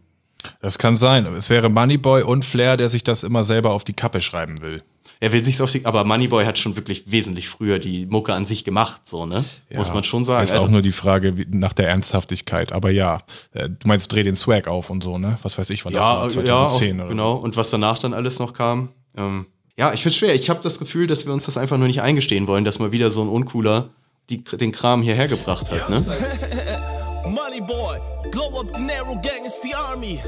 Das 0.60 0.80
kann 0.80 0.96
sein. 0.96 1.28
Es 1.28 1.52
wäre 1.52 1.70
Moneyboy 1.70 2.24
und 2.24 2.44
Flair, 2.44 2.78
der 2.78 2.89
sich 2.89 3.04
das 3.04 3.24
immer 3.24 3.46
selber 3.46 3.72
auf 3.72 3.84
die 3.84 3.94
Kappe 3.94 4.22
schreiben 4.22 4.60
will. 4.64 4.82
Er 5.24 5.32
will 5.32 5.44
sich's 5.44 5.62
auf 5.62 5.72
die, 5.72 5.86
aber 5.86 6.04
Moneyboy 6.04 6.46
hat 6.46 6.58
schon 6.58 6.76
wirklich 6.76 7.04
wesentlich 7.12 7.48
früher 7.48 7.78
die 7.78 8.08
Mucke 8.08 8.34
an 8.34 8.48
sich 8.48 8.64
gemacht, 8.64 9.02
so, 9.06 9.28
ne? 9.28 9.46
Muss 9.76 9.94
man 9.94 10.04
schon 10.04 10.26
sagen. 10.26 10.42
Ist 10.42 10.52
Also, 10.52 10.66
auch 10.66 10.72
nur 10.72 10.82
die 10.82 10.92
Frage 10.92 11.38
wie, 11.38 11.46
nach 11.48 11.74
der 11.74 11.88
Ernsthaftigkeit. 11.90 12.72
Aber 12.72 12.90
ja, 12.90 13.20
äh, 13.54 13.70
du 13.70 13.88
meinst, 13.88 14.12
dreh 14.12 14.24
den 14.24 14.36
Swag 14.36 14.68
auf 14.68 14.90
und 14.90 15.04
so, 15.04 15.20
ne? 15.20 15.38
Was 15.44 15.60
weiß 15.60 15.70
ich, 15.70 15.86
wann 15.86 15.94
ja, 15.94 16.26
das 16.26 16.36
war, 16.36 16.44
ja, 16.44 16.56
auch, 16.66 16.72
2010 16.72 17.00
oder 17.02 17.10
genau. 17.10 17.36
Und 17.36 17.56
was 17.56 17.70
danach 17.70 18.00
dann 18.00 18.16
alles 18.16 18.40
noch 18.40 18.54
kam. 18.54 18.90
Ähm, 19.16 19.46
ja, 19.78 19.94
ich 19.94 20.02
find's 20.02 20.18
schwer. 20.18 20.34
Ich 20.34 20.50
habe 20.50 20.62
das 20.64 20.80
Gefühl, 20.80 21.06
dass 21.06 21.28
wir 21.28 21.34
uns 21.34 21.46
das 21.46 21.56
einfach 21.56 21.78
nur 21.78 21.88
nicht 21.88 22.02
eingestehen 22.02 22.48
wollen, 22.48 22.66
dass 22.66 22.80
mal 22.80 22.92
wieder 22.92 23.12
so 23.12 23.22
ein 23.22 23.30
Uncooler 23.30 23.90
die, 24.32 24.44
den 24.44 24.72
Kram 24.72 25.04
hierher 25.04 25.28
gebracht 25.28 25.70
hat, 25.70 25.88
ne? 25.88 26.04
Money 27.26 27.62
boy, 27.62 28.00
glow 28.32 28.60
up 28.60 28.76
the 28.76 28.82
narrow 28.82 29.14
gang, 29.22 29.46
it's 29.46 29.62
the 29.62 29.76
army. 29.76 30.20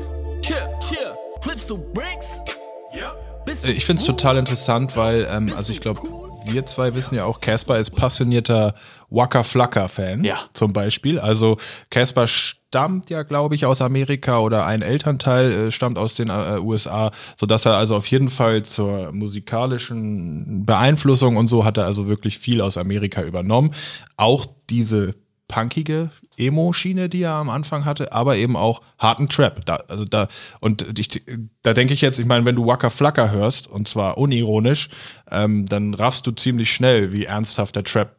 Chill, 0.44 0.58
chill, 0.80 1.16
clips 1.41 1.66
to 1.66 1.80
bricks. 1.80 2.41
Äh, 2.94 3.32
Ich 3.64 3.86
finde 3.86 4.02
es 4.02 4.06
total 4.06 4.38
interessant, 4.38 4.96
weil, 4.96 5.28
ähm, 5.30 5.52
also 5.56 5.72
ich 5.74 5.82
glaube, 5.82 6.02
wir 6.46 6.66
zwei 6.66 6.96
wissen 6.96 7.16
ja 7.16 7.26
auch, 7.26 7.39
Casper 7.39 7.78
ist 7.78 7.91
passionierter 7.91 8.74
Waka 9.10 9.44
Flocka-Fan. 9.44 10.24
Ja. 10.24 10.39
Zum 10.54 10.74
Beispiel. 10.74 11.20
Also 11.20 11.58
Casper 11.89 12.28
stammt 12.28 13.10
ja, 13.10 13.24
glaube 13.24 13.56
ich, 13.56 13.66
aus 13.66 13.82
Amerika 13.82 14.39
oder 14.39 14.66
ein 14.66 14.82
Elternteil 14.82 15.52
äh, 15.52 15.72
stammt 15.72 15.98
aus 15.98 16.16
den 16.16 16.30
äh, 16.30 16.58
USA, 16.60 17.12
sodass 17.38 17.66
er 17.66 17.76
also 17.76 17.96
auf 17.96 18.08
jeden 18.08 18.30
Fall 18.30 18.64
zur 18.64 19.12
musikalischen 19.12 20.66
Beeinflussung 20.66 21.38
und 21.38 21.48
so 21.48 21.66
hat 21.66 21.78
er 21.78 21.86
also 21.86 22.08
wirklich 22.08 22.39
viel 22.39 22.62
aus 22.62 22.78
Amerika 22.78 23.22
übernommen. 23.22 23.72
Auch 24.18 24.46
diese 24.70 25.14
punkige 25.54 26.10
Emo-Schiene, 26.38 27.10
die 27.10 27.22
er 27.22 27.34
am 27.34 27.49
Anfang 27.49 27.86
hatte, 27.86 28.12
aber 28.12 28.38
eben 28.38 28.56
auch 28.56 28.82
harten 28.97 29.30
Trap. 29.30 29.66
Da, 29.66 29.76
also 29.88 30.06
da, 30.06 30.28
und 30.60 30.97
ich, 30.97 31.22
da 31.62 31.74
denke 31.74 31.93
ich 31.93 32.01
jetzt, 32.01 32.20
ich 32.20 32.26
meine, 32.26 32.43
wenn 32.45 32.56
du 32.56 32.66
Waka 32.66 32.89
Flocka 32.89 33.30
hörst, 33.30 33.68
und 33.68 33.88
zwar 33.88 34.18
unironisch, 34.18 34.89
ähm, 35.30 35.66
dann 35.68 35.93
raffst 35.93 36.26
du 36.26 36.32
ziemlich 36.32 36.72
schnell, 36.72 37.14
wie 37.14 37.26
ernsthaft 37.26 37.76
der 37.76 37.84
Trap 37.84 38.16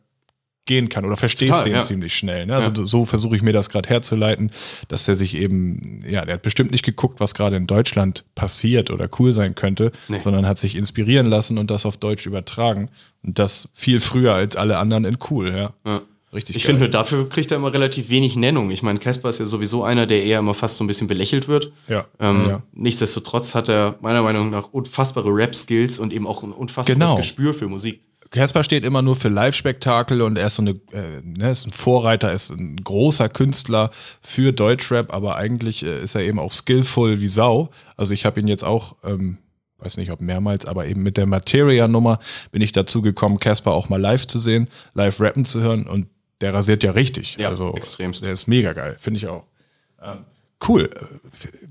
gehen 0.66 0.88
kann 0.88 1.04
oder 1.04 1.16
verstehst 1.16 1.52
Total, 1.52 1.64
den 1.64 1.74
ja. 1.74 1.82
ziemlich 1.82 2.14
schnell. 2.14 2.46
Ne? 2.46 2.56
Also 2.56 2.86
so 2.86 3.04
versuche 3.04 3.36
ich 3.36 3.42
mir 3.42 3.52
das 3.52 3.68
gerade 3.68 3.88
herzuleiten, 3.88 4.50
dass 4.88 5.04
der 5.04 5.14
sich 5.14 5.36
eben, 5.36 6.02
ja, 6.08 6.24
der 6.24 6.34
hat 6.34 6.42
bestimmt 6.42 6.70
nicht 6.70 6.84
geguckt, 6.84 7.20
was 7.20 7.34
gerade 7.34 7.56
in 7.56 7.66
Deutschland 7.66 8.24
passiert 8.34 8.90
oder 8.90 9.08
cool 9.18 9.32
sein 9.32 9.54
könnte, 9.54 9.92
Nee. 10.08 10.20
sondern 10.20 10.46
hat 10.46 10.58
sich 10.58 10.74
inspirieren 10.76 11.26
lassen 11.26 11.58
und 11.58 11.70
das 11.70 11.84
auf 11.84 11.98
Deutsch 11.98 12.24
übertragen. 12.24 12.88
Und 13.22 13.38
das 13.38 13.68
viel 13.74 14.00
früher 14.00 14.34
als 14.34 14.56
alle 14.56 14.78
anderen 14.78 15.04
in 15.04 15.18
cool, 15.30 15.54
ja. 15.54 15.74
Ja. 15.84 16.00
Richtig 16.34 16.56
Ich 16.56 16.66
finde, 16.66 16.80
nur 16.80 16.88
dafür 16.88 17.28
kriegt 17.28 17.50
er 17.52 17.56
immer 17.58 17.72
relativ 17.72 18.08
wenig 18.08 18.34
Nennung. 18.34 18.70
Ich 18.70 18.82
meine, 18.82 18.98
Casper 18.98 19.28
ist 19.28 19.38
ja 19.38 19.46
sowieso 19.46 19.84
einer, 19.84 20.06
der 20.06 20.24
eher 20.24 20.40
immer 20.40 20.54
fast 20.54 20.76
so 20.76 20.84
ein 20.84 20.88
bisschen 20.88 21.06
belächelt 21.06 21.46
wird. 21.46 21.72
Ja. 21.88 22.06
Ähm, 22.18 22.46
ja. 22.48 22.62
Nichtsdestotrotz 22.72 23.54
hat 23.54 23.68
er 23.68 23.96
meiner 24.00 24.22
Meinung 24.22 24.50
nach 24.50 24.70
unfassbare 24.72 25.30
Rap-Skills 25.30 26.00
und 26.00 26.12
eben 26.12 26.26
auch 26.26 26.42
ein 26.42 26.52
unfassbares 26.52 26.98
Genau. 26.98 27.16
Gespür 27.16 27.54
für 27.54 27.68
Musik. 27.68 28.02
Casper 28.34 28.64
steht 28.64 28.84
immer 28.84 29.00
nur 29.00 29.14
für 29.14 29.28
Live-Spektakel 29.28 30.20
und 30.22 30.36
er 30.36 30.48
ist 30.48 30.56
so 30.56 30.62
eine, 30.62 30.72
äh, 30.90 31.20
ne, 31.22 31.52
ist 31.52 31.68
ein 31.68 31.70
Vorreiter, 31.70 32.32
ist 32.32 32.50
ein 32.50 32.76
großer 32.82 33.28
Künstler 33.28 33.90
für 34.20 34.52
Deutschrap, 34.52 35.14
aber 35.14 35.36
eigentlich 35.36 35.84
äh, 35.84 36.02
ist 36.02 36.16
er 36.16 36.22
eben 36.22 36.40
auch 36.40 36.50
skillful 36.50 37.20
wie 37.20 37.28
Sau. 37.28 37.70
Also 37.96 38.12
ich 38.12 38.26
habe 38.26 38.40
ihn 38.40 38.48
jetzt 38.48 38.64
auch, 38.64 38.96
ähm, 39.04 39.38
weiß 39.78 39.98
nicht 39.98 40.10
ob 40.10 40.20
mehrmals, 40.20 40.66
aber 40.66 40.86
eben 40.86 41.04
mit 41.04 41.16
der 41.16 41.26
Materia-Nummer 41.26 42.18
bin 42.50 42.60
ich 42.60 42.72
dazu 42.72 43.02
gekommen, 43.02 43.38
Casper 43.38 43.70
auch 43.70 43.88
mal 43.88 44.00
live 44.00 44.26
zu 44.26 44.40
sehen, 44.40 44.68
live 44.94 45.20
rappen 45.20 45.44
zu 45.44 45.60
hören 45.60 45.86
und 45.86 46.08
der 46.40 46.54
rasiert 46.54 46.82
ja 46.82 46.92
richtig. 46.92 47.36
Ja, 47.38 47.48
also 47.48 47.74
extremst. 47.74 48.22
Der 48.22 48.32
ist 48.32 48.46
mega 48.46 48.72
geil, 48.72 48.96
finde 48.98 49.18
ich 49.18 49.26
auch. 49.26 49.44
Ähm, 50.02 50.24
Cool. 50.66 50.88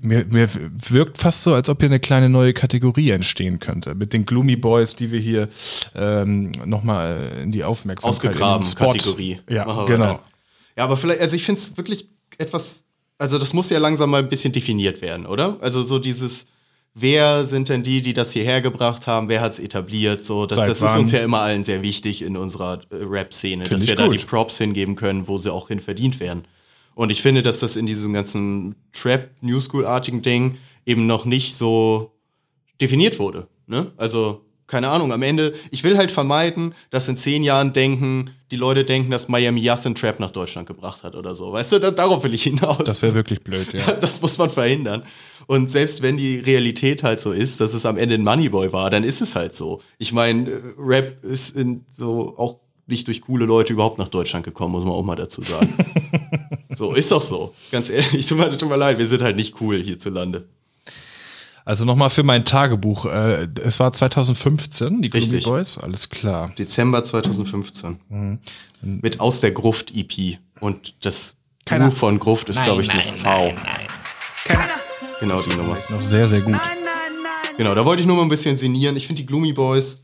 Mir, 0.02 0.24
mir 0.26 0.48
wirkt 0.90 1.18
fast 1.18 1.42
so, 1.42 1.54
als 1.54 1.68
ob 1.68 1.80
hier 1.80 1.88
eine 1.88 2.00
kleine 2.00 2.28
neue 2.28 2.52
Kategorie 2.52 3.10
entstehen 3.10 3.58
könnte. 3.58 3.94
Mit 3.94 4.12
den 4.12 4.24
Gloomy 4.24 4.56
Boys, 4.56 4.94
die 4.94 5.10
wir 5.10 5.18
hier 5.18 5.48
ähm, 5.94 6.52
nochmal 6.64 7.40
in 7.42 7.50
die 7.50 7.64
Aufmerksamkeit 7.64 8.36
Ausgegraben. 8.40 8.74
Kategorie. 8.74 9.40
Ja, 9.48 9.64
Machen 9.64 9.86
genau. 9.86 10.20
Ja, 10.76 10.84
aber 10.84 10.96
vielleicht, 10.96 11.20
also 11.20 11.34
ich 11.34 11.44
finde 11.44 11.60
es 11.60 11.76
wirklich 11.76 12.08
etwas, 12.38 12.84
also 13.18 13.38
das 13.38 13.52
muss 13.52 13.70
ja 13.70 13.78
langsam 13.78 14.10
mal 14.10 14.22
ein 14.22 14.28
bisschen 14.28 14.52
definiert 14.52 15.02
werden, 15.02 15.26
oder? 15.26 15.56
Also 15.60 15.82
so 15.82 15.98
dieses, 15.98 16.46
wer 16.94 17.44
sind 17.44 17.68
denn 17.68 17.82
die, 17.82 18.00
die 18.00 18.14
das 18.14 18.32
hierher 18.32 18.60
gebracht 18.60 19.06
haben, 19.06 19.28
wer 19.28 19.40
hat 19.40 19.52
es 19.52 19.58
etabliert, 19.58 20.24
so, 20.24 20.46
das, 20.46 20.58
das 20.58 20.80
ist 20.80 20.96
uns 20.96 21.12
ja 21.12 21.20
immer 21.20 21.40
allen 21.40 21.64
sehr 21.64 21.82
wichtig 21.82 22.22
in 22.22 22.36
unserer 22.36 22.80
äh, 22.90 22.96
Rap-Szene, 22.96 23.64
dass 23.64 23.86
wir 23.86 23.96
da 23.96 24.06
gut. 24.06 24.20
die 24.20 24.24
Props 24.24 24.58
hingeben 24.58 24.94
können, 24.94 25.28
wo 25.28 25.36
sie 25.36 25.52
auch 25.52 25.68
hin 25.68 25.80
verdient 25.80 26.20
werden. 26.20 26.44
Und 26.94 27.10
ich 27.10 27.22
finde, 27.22 27.42
dass 27.42 27.58
das 27.58 27.74
in 27.74 27.86
diesem 27.86 28.12
ganzen 28.12 28.76
Trap-New 28.92 29.60
School-artigen 29.60 30.22
Ding 30.22 30.58
eben 30.86 31.06
noch 31.06 31.24
nicht 31.24 31.56
so 31.56 32.12
definiert 32.80 33.18
wurde. 33.18 33.48
Ne? 33.66 33.90
Also, 33.96 34.44
keine 34.68 34.88
Ahnung, 34.88 35.12
am 35.12 35.22
Ende, 35.22 35.54
ich 35.72 35.82
will 35.82 35.98
halt 35.98 36.12
vermeiden, 36.12 36.74
dass 36.90 37.08
in 37.08 37.16
zehn 37.16 37.42
Jahren 37.42 37.72
denken, 37.72 38.30
die 38.50 38.56
Leute 38.56 38.84
denken, 38.84 39.10
dass 39.10 39.28
Miami 39.28 39.60
Yassin 39.60 39.94
Trap 39.94 40.20
nach 40.20 40.30
Deutschland 40.30 40.68
gebracht 40.68 41.02
hat 41.02 41.16
oder 41.16 41.34
so. 41.34 41.52
Weißt 41.52 41.72
du, 41.72 41.80
da, 41.80 41.90
darauf 41.90 42.22
will 42.22 42.32
ich 42.32 42.44
hinaus. 42.44 42.78
Das 42.84 43.02
wäre 43.02 43.14
wirklich 43.14 43.42
blöd, 43.42 43.72
ja. 43.72 43.92
das 44.00 44.22
muss 44.22 44.38
man 44.38 44.48
verhindern. 44.48 45.02
Und 45.46 45.70
selbst 45.70 46.02
wenn 46.02 46.16
die 46.16 46.38
Realität 46.38 47.02
halt 47.02 47.20
so 47.20 47.30
ist, 47.32 47.60
dass 47.60 47.74
es 47.74 47.86
am 47.86 47.96
Ende 47.96 48.14
ein 48.14 48.24
Moneyboy 48.24 48.72
war, 48.72 48.90
dann 48.90 49.04
ist 49.04 49.20
es 49.20 49.34
halt 49.36 49.54
so. 49.54 49.80
Ich 49.98 50.12
meine, 50.12 50.50
äh, 50.50 50.60
Rap 50.78 51.24
ist 51.24 51.56
in 51.56 51.84
so 51.96 52.34
auch 52.38 52.58
nicht 52.86 53.06
durch 53.06 53.20
coole 53.22 53.46
Leute 53.46 53.72
überhaupt 53.72 53.98
nach 53.98 54.08
Deutschland 54.08 54.44
gekommen, 54.44 54.72
muss 54.72 54.84
man 54.84 54.92
auch 54.92 55.02
mal 55.04 55.16
dazu 55.16 55.42
sagen. 55.42 55.74
so, 56.74 56.92
ist 56.92 57.10
doch 57.10 57.22
so. 57.22 57.54
Ganz 57.70 57.88
ehrlich, 57.90 58.26
tut 58.28 58.38
mir, 58.38 58.56
tut 58.56 58.68
mir 58.68 58.76
leid, 58.76 58.98
wir 58.98 59.06
sind 59.06 59.22
halt 59.22 59.36
nicht 59.36 59.60
cool 59.60 59.82
hierzulande. 59.82 60.46
Also 61.66 61.86
nochmal 61.86 62.10
für 62.10 62.24
mein 62.24 62.44
Tagebuch. 62.44 63.06
Äh, 63.06 63.48
es 63.64 63.80
war 63.80 63.90
2015, 63.92 65.00
die 65.00 65.08
Richtig. 65.08 65.44
Boys, 65.44 65.78
alles 65.78 66.10
klar. 66.10 66.52
Dezember 66.58 67.02
2015. 67.04 68.00
Mhm. 68.10 68.38
Mit 68.82 69.18
Aus 69.20 69.40
der 69.40 69.52
Gruft 69.52 69.94
EP. 69.94 70.38
Und 70.60 70.94
das 71.06 71.36
Keiner- 71.64 71.86
U 71.88 71.90
von 71.90 72.18
Gruft 72.18 72.50
ist, 72.50 72.62
glaube 72.62 72.82
ich, 72.82 72.90
eine 72.90 73.02
V. 73.02 73.54
Genau 75.20 75.40
die 75.42 75.54
Nummer. 75.54 75.76
Noch 75.90 76.00
sehr, 76.00 76.26
sehr 76.26 76.40
gut. 76.40 76.56
Genau, 77.56 77.74
da 77.74 77.84
wollte 77.84 78.00
ich 78.02 78.06
nur 78.06 78.16
mal 78.16 78.22
ein 78.22 78.28
bisschen 78.28 78.56
sinnieren. 78.56 78.96
Ich 78.96 79.06
finde 79.06 79.22
die 79.22 79.26
Gloomy 79.26 79.52
Boys, 79.52 80.02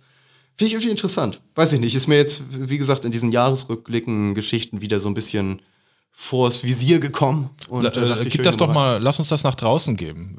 finde 0.57 0.69
ich 0.69 0.73
irgendwie 0.75 0.91
interessant. 0.91 1.41
Weiß 1.55 1.73
ich 1.73 1.81
nicht, 1.81 1.95
ist 1.95 2.07
mir 2.07 2.17
jetzt, 2.17 2.43
wie 2.51 2.79
gesagt, 2.79 3.05
in 3.05 3.11
diesen 3.11 3.33
Jahresrückblicken, 3.33 4.35
Geschichten 4.35 4.81
wieder 4.81 5.01
so 5.01 5.09
ein 5.09 5.15
bisschen 5.15 5.61
vors 6.13 6.65
Visier 6.65 7.01
gekommen. 7.01 7.51
Und 7.69 7.85
Äh, 7.87 7.91
dachte 7.91 8.23
ich, 8.25 8.31
gib 8.31 8.43
das 8.43 8.57
doch 8.57 8.69
rein. 8.69 8.75
mal, 8.75 9.03
lass 9.03 9.19
uns 9.19 9.29
das 9.29 9.43
nach 9.43 9.55
draußen 9.55 9.97
geben. 9.97 10.37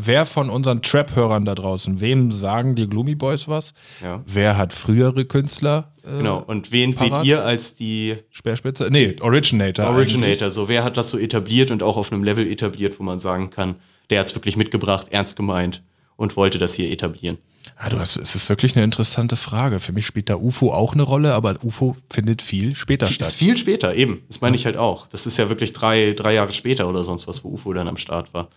Wer- 0.00 0.26
von 0.26 0.48
unseren 0.48 0.80
Trap-Hörern 0.82 1.44
da 1.44 1.54
draußen, 1.54 2.00
wem 2.00 2.30
sagen 2.32 2.74
die 2.74 2.88
Gloomy 2.88 3.14
Boys 3.14 3.46
was? 3.46 3.74
Ja. 4.02 4.22
Wer 4.26 4.56
hat 4.56 4.72
frühere 4.72 5.24
Künstler? 5.26 5.92
Äh, 6.04 6.18
Genau, 6.18 6.42
und 6.46 6.72
wen 6.72 6.94
Parat? 6.94 7.20
seht 7.24 7.28
ihr 7.28 7.44
als 7.44 7.74
die 7.74 8.16
Speerspitze? 8.30 8.88
Nee, 8.90 9.16
Originator. 9.20 9.84
eigentlich. 9.86 9.96
Originator? 10.16 10.50
So, 10.50 10.68
wer 10.68 10.82
hat 10.82 10.96
das 10.96 11.10
so 11.10 11.18
etabliert 11.18 11.70
und 11.70 11.82
auch 11.82 11.96
auf 11.96 12.10
einem 12.12 12.24
Level 12.24 12.50
etabliert, 12.50 12.98
wo 12.98 13.02
man 13.04 13.18
sagen 13.18 13.50
kann, 13.50 13.74
der 14.10 14.20
hat 14.20 14.28
es 14.28 14.34
wirklich 14.34 14.56
mitgebracht, 14.56 15.08
ernst 15.10 15.36
gemeint 15.36 15.82
und 16.16 16.36
wollte 16.36 16.58
das 16.58 16.74
hier 16.74 16.90
etablieren? 16.90 17.38
Ja, 17.80 17.90
du 17.90 17.98
hast, 17.98 18.16
es 18.16 18.34
ist 18.34 18.48
wirklich 18.48 18.74
eine 18.76 18.84
interessante 18.84 19.36
Frage. 19.36 19.80
Für 19.80 19.92
mich 19.92 20.06
spielt 20.06 20.28
da 20.28 20.36
UFO 20.36 20.72
auch 20.72 20.94
eine 20.94 21.02
Rolle, 21.02 21.34
aber 21.34 21.56
UFO 21.62 21.96
findet 22.10 22.42
viel 22.42 22.74
später 22.74 23.06
Ist 23.06 23.14
statt. 23.14 23.32
viel 23.32 23.56
später, 23.56 23.94
eben. 23.94 24.22
Das 24.28 24.40
meine 24.40 24.56
ich 24.56 24.64
halt 24.64 24.76
auch. 24.76 25.06
Das 25.08 25.26
ist 25.26 25.36
ja 25.38 25.48
wirklich 25.48 25.72
drei, 25.72 26.12
drei 26.14 26.34
Jahre 26.34 26.52
später 26.52 26.88
oder 26.88 27.04
sonst 27.04 27.28
was, 27.28 27.44
wo 27.44 27.50
UFO 27.50 27.72
dann 27.72 27.88
am 27.88 27.96
Start 27.96 28.32
war. 28.34 28.48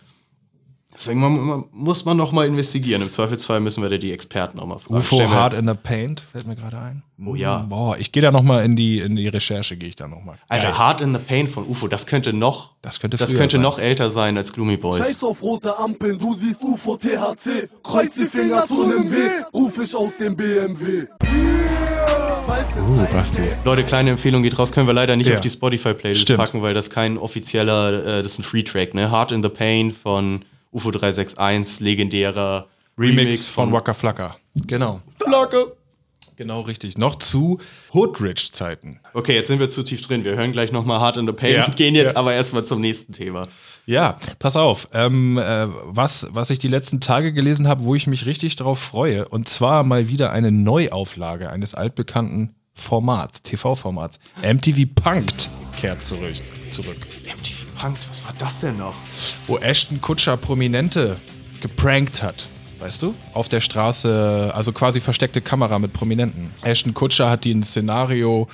Deswegen 0.94 1.20
man, 1.20 1.40
man, 1.40 1.64
muss 1.72 2.04
man 2.04 2.16
noch 2.16 2.32
mal 2.32 2.46
investigieren. 2.46 3.00
Im 3.02 3.10
Zweifelsfall 3.10 3.60
müssen 3.60 3.82
wir 3.82 3.88
da 3.88 3.96
die 3.96 4.12
Experten 4.12 4.58
noch 4.58 4.66
mal 4.66 4.78
fragen. 4.78 4.96
UFO 4.96 5.14
Stellen 5.16 5.30
Hard 5.30 5.54
in 5.54 5.66
the 5.66 5.74
Paint, 5.74 6.20
fällt 6.32 6.46
mir 6.46 6.54
gerade 6.54 6.78
ein. 6.78 7.02
Oh 7.24 7.34
ja. 7.34 7.58
Boah, 7.68 7.96
ich 7.98 8.12
gehe 8.12 8.22
da 8.22 8.30
noch 8.30 8.42
mal 8.42 8.64
in 8.64 8.76
die, 8.76 8.98
in 8.98 9.16
die 9.16 9.28
Recherche, 9.28 9.76
gehe 9.76 9.88
ich 9.88 9.96
da 9.96 10.06
noch 10.08 10.22
mal. 10.22 10.36
Alter, 10.48 10.68
Geil. 10.68 10.78
Hard 10.78 11.00
in 11.00 11.14
the 11.14 11.20
Pain 11.20 11.48
von 11.48 11.66
UFO, 11.66 11.88
das 11.88 12.06
könnte 12.06 12.32
noch, 12.32 12.72
Das 12.82 13.00
könnte 13.00 13.16
das 13.16 13.30
könnte 13.34 13.56
sein. 13.56 13.62
noch 13.62 13.78
älter 13.78 14.10
sein 14.10 14.36
als 14.36 14.52
Gloomy 14.52 14.76
Boys. 14.76 14.98
Scheiß 14.98 15.24
auf 15.24 15.42
rote 15.42 15.78
Ampeln, 15.78 16.18
du 16.18 16.34
siehst 16.34 16.62
UFO 16.62 16.96
THC. 16.96 17.68
Kreuz 17.82 18.14
die 18.14 18.26
Finger 18.26 18.66
zu 18.66 18.86
nem 18.86 19.10
W, 19.10 19.16
ruf 19.54 19.78
ich 19.82 19.94
aus 19.94 20.16
dem 20.18 20.36
BMW. 20.36 21.06
Uh, 22.78 23.06
Basti. 23.12 23.42
Leute, 23.64 23.84
kleine 23.84 24.10
Empfehlung 24.10 24.42
geht 24.42 24.58
raus, 24.58 24.72
können 24.72 24.86
wir 24.86 24.94
leider 24.94 25.16
nicht 25.16 25.28
Ja. 25.28 25.34
auf 25.36 25.40
die 25.40 25.50
Spotify-Playlist 25.50 26.36
packen, 26.36 26.60
weil 26.62 26.74
das 26.74 26.90
kein 26.90 27.16
offizieller, 27.18 28.18
äh, 28.18 28.22
das 28.22 28.32
ist 28.32 28.38
ein 28.40 28.42
Free-Track, 28.42 28.94
ne? 28.94 29.10
Hard 29.10 29.32
in 29.32 29.42
the 29.42 29.48
Pain 29.48 29.92
von 29.92 30.44
UFO 30.72 30.90
361, 30.90 31.80
legendärer 31.80 32.66
Remix, 32.98 33.48
von 33.48 33.72
Waka 33.72 33.94
Flocka. 33.94 34.36
Genau. 34.54 35.00
Flagge. 35.22 35.76
Genau 36.36 36.62
richtig. 36.62 36.96
Noch 36.98 37.16
zu 37.16 37.58
Hoodrich-Zeiten. 37.92 39.00
Okay, 39.12 39.34
jetzt 39.34 39.48
sind 39.48 39.60
wir 39.60 39.68
zu 39.68 39.82
tief 39.82 40.00
drin. 40.02 40.24
Wir 40.24 40.34
hören 40.34 40.50
gleich 40.52 40.72
noch 40.72 40.84
mal 40.84 40.98
Hard 40.98 41.18
in 41.18 41.26
the 41.26 41.32
Pain, 41.32 41.54
Ja. 41.54 41.68
gehen 41.76 41.94
jetzt 41.94 42.14
Ja. 42.14 42.18
aber 42.18 42.32
erstmal 42.32 42.64
zum 42.64 42.80
nächsten 42.80 43.12
Thema. 43.12 43.46
Ja, 43.86 44.16
pass 44.38 44.56
auf. 44.56 44.88
Ähm, 44.94 45.36
äh, 45.38 45.66
was, 45.84 46.26
was 46.30 46.50
ich 46.50 46.58
die 46.58 46.68
letzten 46.68 47.00
Tage 47.00 47.32
gelesen 47.32 47.68
habe, 47.68 47.84
wo 47.84 47.94
ich 47.94 48.06
mich 48.06 48.24
richtig 48.26 48.56
drauf 48.56 48.78
freue, 48.78 49.28
und 49.28 49.48
zwar 49.48 49.84
mal 49.84 50.08
wieder 50.08 50.32
eine 50.32 50.50
Neuauflage 50.50 51.50
eines 51.50 51.74
altbekannten 51.74 52.54
Formats, 52.74 53.42
TV-Formats. 53.42 54.18
MTV 54.42 54.86
Punked 54.94 55.50
kehrt 55.76 56.04
zurück. 56.04 56.34
zurück. 56.70 56.96
MTV 57.26 57.51
Punked, 57.82 58.08
was 58.08 58.24
war 58.24 58.32
das 58.38 58.60
denn 58.60 58.78
noch? 58.78 58.94
Wo 59.48 59.58
Ashton 59.58 60.00
Kutscher 60.00 60.36
Prominente 60.36 61.16
geprankt 61.60 62.22
hat. 62.22 62.46
Weißt 62.78 63.02
du? 63.02 63.12
Auf 63.34 63.48
der 63.48 63.60
Straße, 63.60 64.52
also 64.54 64.72
quasi 64.72 65.00
versteckte 65.00 65.40
Kamera 65.40 65.80
mit 65.80 65.92
Prominenten. 65.92 66.52
Ashton 66.62 66.94
Kutscher 66.94 67.28
hat 67.28 67.44
die 67.44 67.52
ein 67.52 67.64
Szenario 67.64 68.46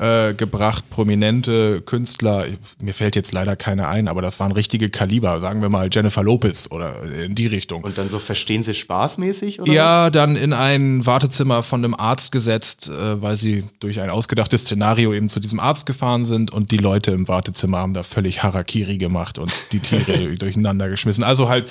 äh, 0.00 0.32
gebracht, 0.34 0.88
prominente 0.88 1.82
Künstler, 1.82 2.46
mir 2.80 2.94
fällt 2.94 3.16
jetzt 3.16 3.32
leider 3.32 3.54
keine 3.54 3.88
ein, 3.88 4.08
aber 4.08 4.22
das 4.22 4.40
waren 4.40 4.52
richtige 4.52 4.88
Kaliber, 4.88 5.40
sagen 5.40 5.60
wir 5.60 5.68
mal 5.68 5.90
Jennifer 5.92 6.22
Lopez 6.22 6.68
oder 6.70 7.02
in 7.02 7.34
die 7.34 7.46
Richtung. 7.46 7.84
Und 7.84 7.98
dann 7.98 8.08
so 8.08 8.18
verstehen 8.18 8.62
sie 8.62 8.72
spaßmäßig 8.72 9.60
oder 9.60 9.70
Ja, 9.70 10.10
dann 10.10 10.36
in 10.36 10.54
ein 10.54 11.04
Wartezimmer 11.04 11.62
von 11.62 11.84
einem 11.84 11.94
Arzt 11.94 12.32
gesetzt, 12.32 12.88
äh, 12.88 13.20
weil 13.20 13.36
sie 13.36 13.64
durch 13.80 14.00
ein 14.00 14.08
ausgedachtes 14.08 14.62
Szenario 14.62 15.12
eben 15.12 15.28
zu 15.28 15.38
diesem 15.38 15.60
Arzt 15.60 15.84
gefahren 15.84 16.24
sind 16.24 16.50
und 16.50 16.70
die 16.70 16.78
Leute 16.78 17.10
im 17.10 17.28
Wartezimmer 17.28 17.78
haben 17.78 17.92
da 17.92 18.02
völlig 18.02 18.42
Harakiri 18.42 18.96
gemacht 18.96 19.38
und 19.38 19.52
die 19.72 19.80
Tiere 19.80 20.34
durcheinander 20.38 20.88
geschmissen. 20.88 21.24
Also 21.24 21.50
halt 21.50 21.70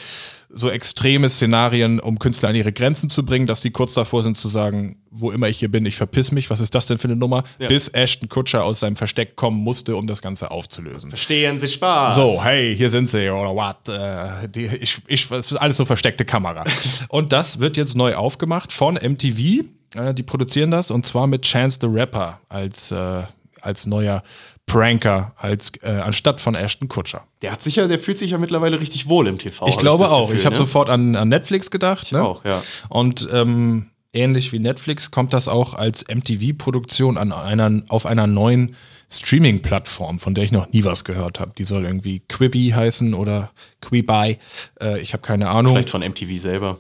so 0.52 0.70
extreme 0.70 1.30
Szenarien, 1.30 2.00
um 2.00 2.18
Künstler 2.18 2.50
an 2.50 2.56
ihre 2.56 2.74
Grenzen 2.74 3.10
zu 3.10 3.24
bringen, 3.24 3.46
dass 3.46 3.62
die 3.62 3.72
kurz 3.72 3.94
davor 3.94 4.24
sind 4.24 4.38
zu 4.38 4.50
sagen, 4.50 4.98
wo 5.12 5.32
immer 5.32 5.48
ich 5.48 5.60
hier 5.60 5.70
bin, 5.70 5.86
ich 5.86 5.96
verpiss 5.96 6.32
mich, 6.32 6.50
was 6.50 6.60
ist 6.60 6.74
das 6.74 6.88
denn 6.88 6.98
für 6.98 7.08
eine 7.08 7.16
Nummer? 7.16 7.44
Bis 7.60 7.88
Ashton 7.90 8.30
Kutscher 8.30 8.64
aus 8.64 8.80
seinem 8.80 8.96
Versteck 8.96 9.36
kommen 9.36 9.58
musste, 9.58 9.96
um 9.96 10.08
das 10.08 10.22
Ganze 10.22 10.50
aufzulösen. 10.50 11.12
Verstehen 11.12 11.60
sie 11.60 11.70
Spaß? 11.70 12.16
So, 12.16 12.44
hey, 12.44 12.76
hier 12.76 12.90
sind 12.90 13.10
sie 13.12 13.30
oder 13.30 13.56
what? 13.56 13.88
Äh, 13.88 14.50
die, 14.50 14.66
ich, 14.66 14.98
ich, 15.08 15.30
es 15.32 15.52
ist 15.52 15.58
alles 15.58 15.78
so 15.78 15.86
versteckte 15.86 16.26
Kamera. 16.26 16.64
und 17.10 17.32
das 17.32 17.60
wird 17.60 17.78
jetzt 17.78 17.96
neu 17.96 18.16
aufgemacht 18.16 18.72
von 18.72 18.96
MTV. 18.96 19.66
Äh, 19.96 20.14
die 20.14 20.24
produzieren 20.24 20.72
das 20.72 20.90
und 20.90 21.06
zwar 21.06 21.28
mit 21.28 21.44
Chance 21.44 21.80
the 21.82 21.88
Rapper 21.88 22.40
als 22.50 22.92
äh, 22.92 23.24
als 23.62 23.86
neuer 23.86 24.24
Pranker, 24.70 25.34
als 25.38 25.72
äh, 25.82 25.90
anstatt 25.90 26.42
von 26.42 26.56
Ashton 26.56 26.88
Kutscher. 26.88 27.26
Der 27.42 27.52
hat 27.52 27.64
sicher, 27.64 27.88
der 27.88 28.00
fühlt 28.00 28.18
sich 28.18 28.32
ja 28.32 28.38
mittlerweile 28.38 28.80
richtig 28.80 29.10
wohl 29.10 29.28
im 29.28 29.38
TV. 29.38 29.68
Ich 29.68 29.78
glaube 29.78 30.04
das 30.04 30.14
auch. 30.14 30.28
Gefühl, 30.28 30.38
ich 30.38 30.46
habe 30.46 30.56
ne? 30.56 30.60
sofort 30.60 30.90
an, 30.90 31.16
an 31.16 31.30
Netflix 31.30 31.72
gedacht. 31.72 32.04
Ich 32.04 32.12
ne? 32.12 32.24
auch, 32.24 32.46
ja. 32.46 32.62
Und 32.88 33.28
ähm, 33.32 33.88
ähnlich 34.14 34.52
wie 34.52 34.60
Netflix 34.60 35.12
kommt 35.12 35.34
das 35.34 35.48
auch 35.48 35.74
als 35.74 36.06
MTV-Produktion 36.08 37.18
an 37.18 37.32
einer, 37.32 37.84
auf 37.90 38.06
einer 38.06 38.28
neuen 38.28 38.76
Streaming-Plattform, 39.12 40.20
von 40.20 40.36
der 40.36 40.44
ich 40.44 40.52
noch 40.52 40.72
nie 40.72 40.84
was 40.84 41.04
gehört 41.04 41.40
habe. 41.40 41.52
Die 41.58 41.66
soll 41.66 41.86
irgendwie 41.86 42.22
Quibi 42.28 42.70
heißen 42.70 43.14
oder 43.14 43.52
Quibi. 43.82 44.38
Äh, 44.80 45.00
ich 45.00 45.14
habe 45.14 45.22
keine 45.22 45.50
Ahnung. 45.50 45.74
Vielleicht 45.74 45.90
von 45.90 46.02
MTV 46.02 46.38
selber. 46.38 46.78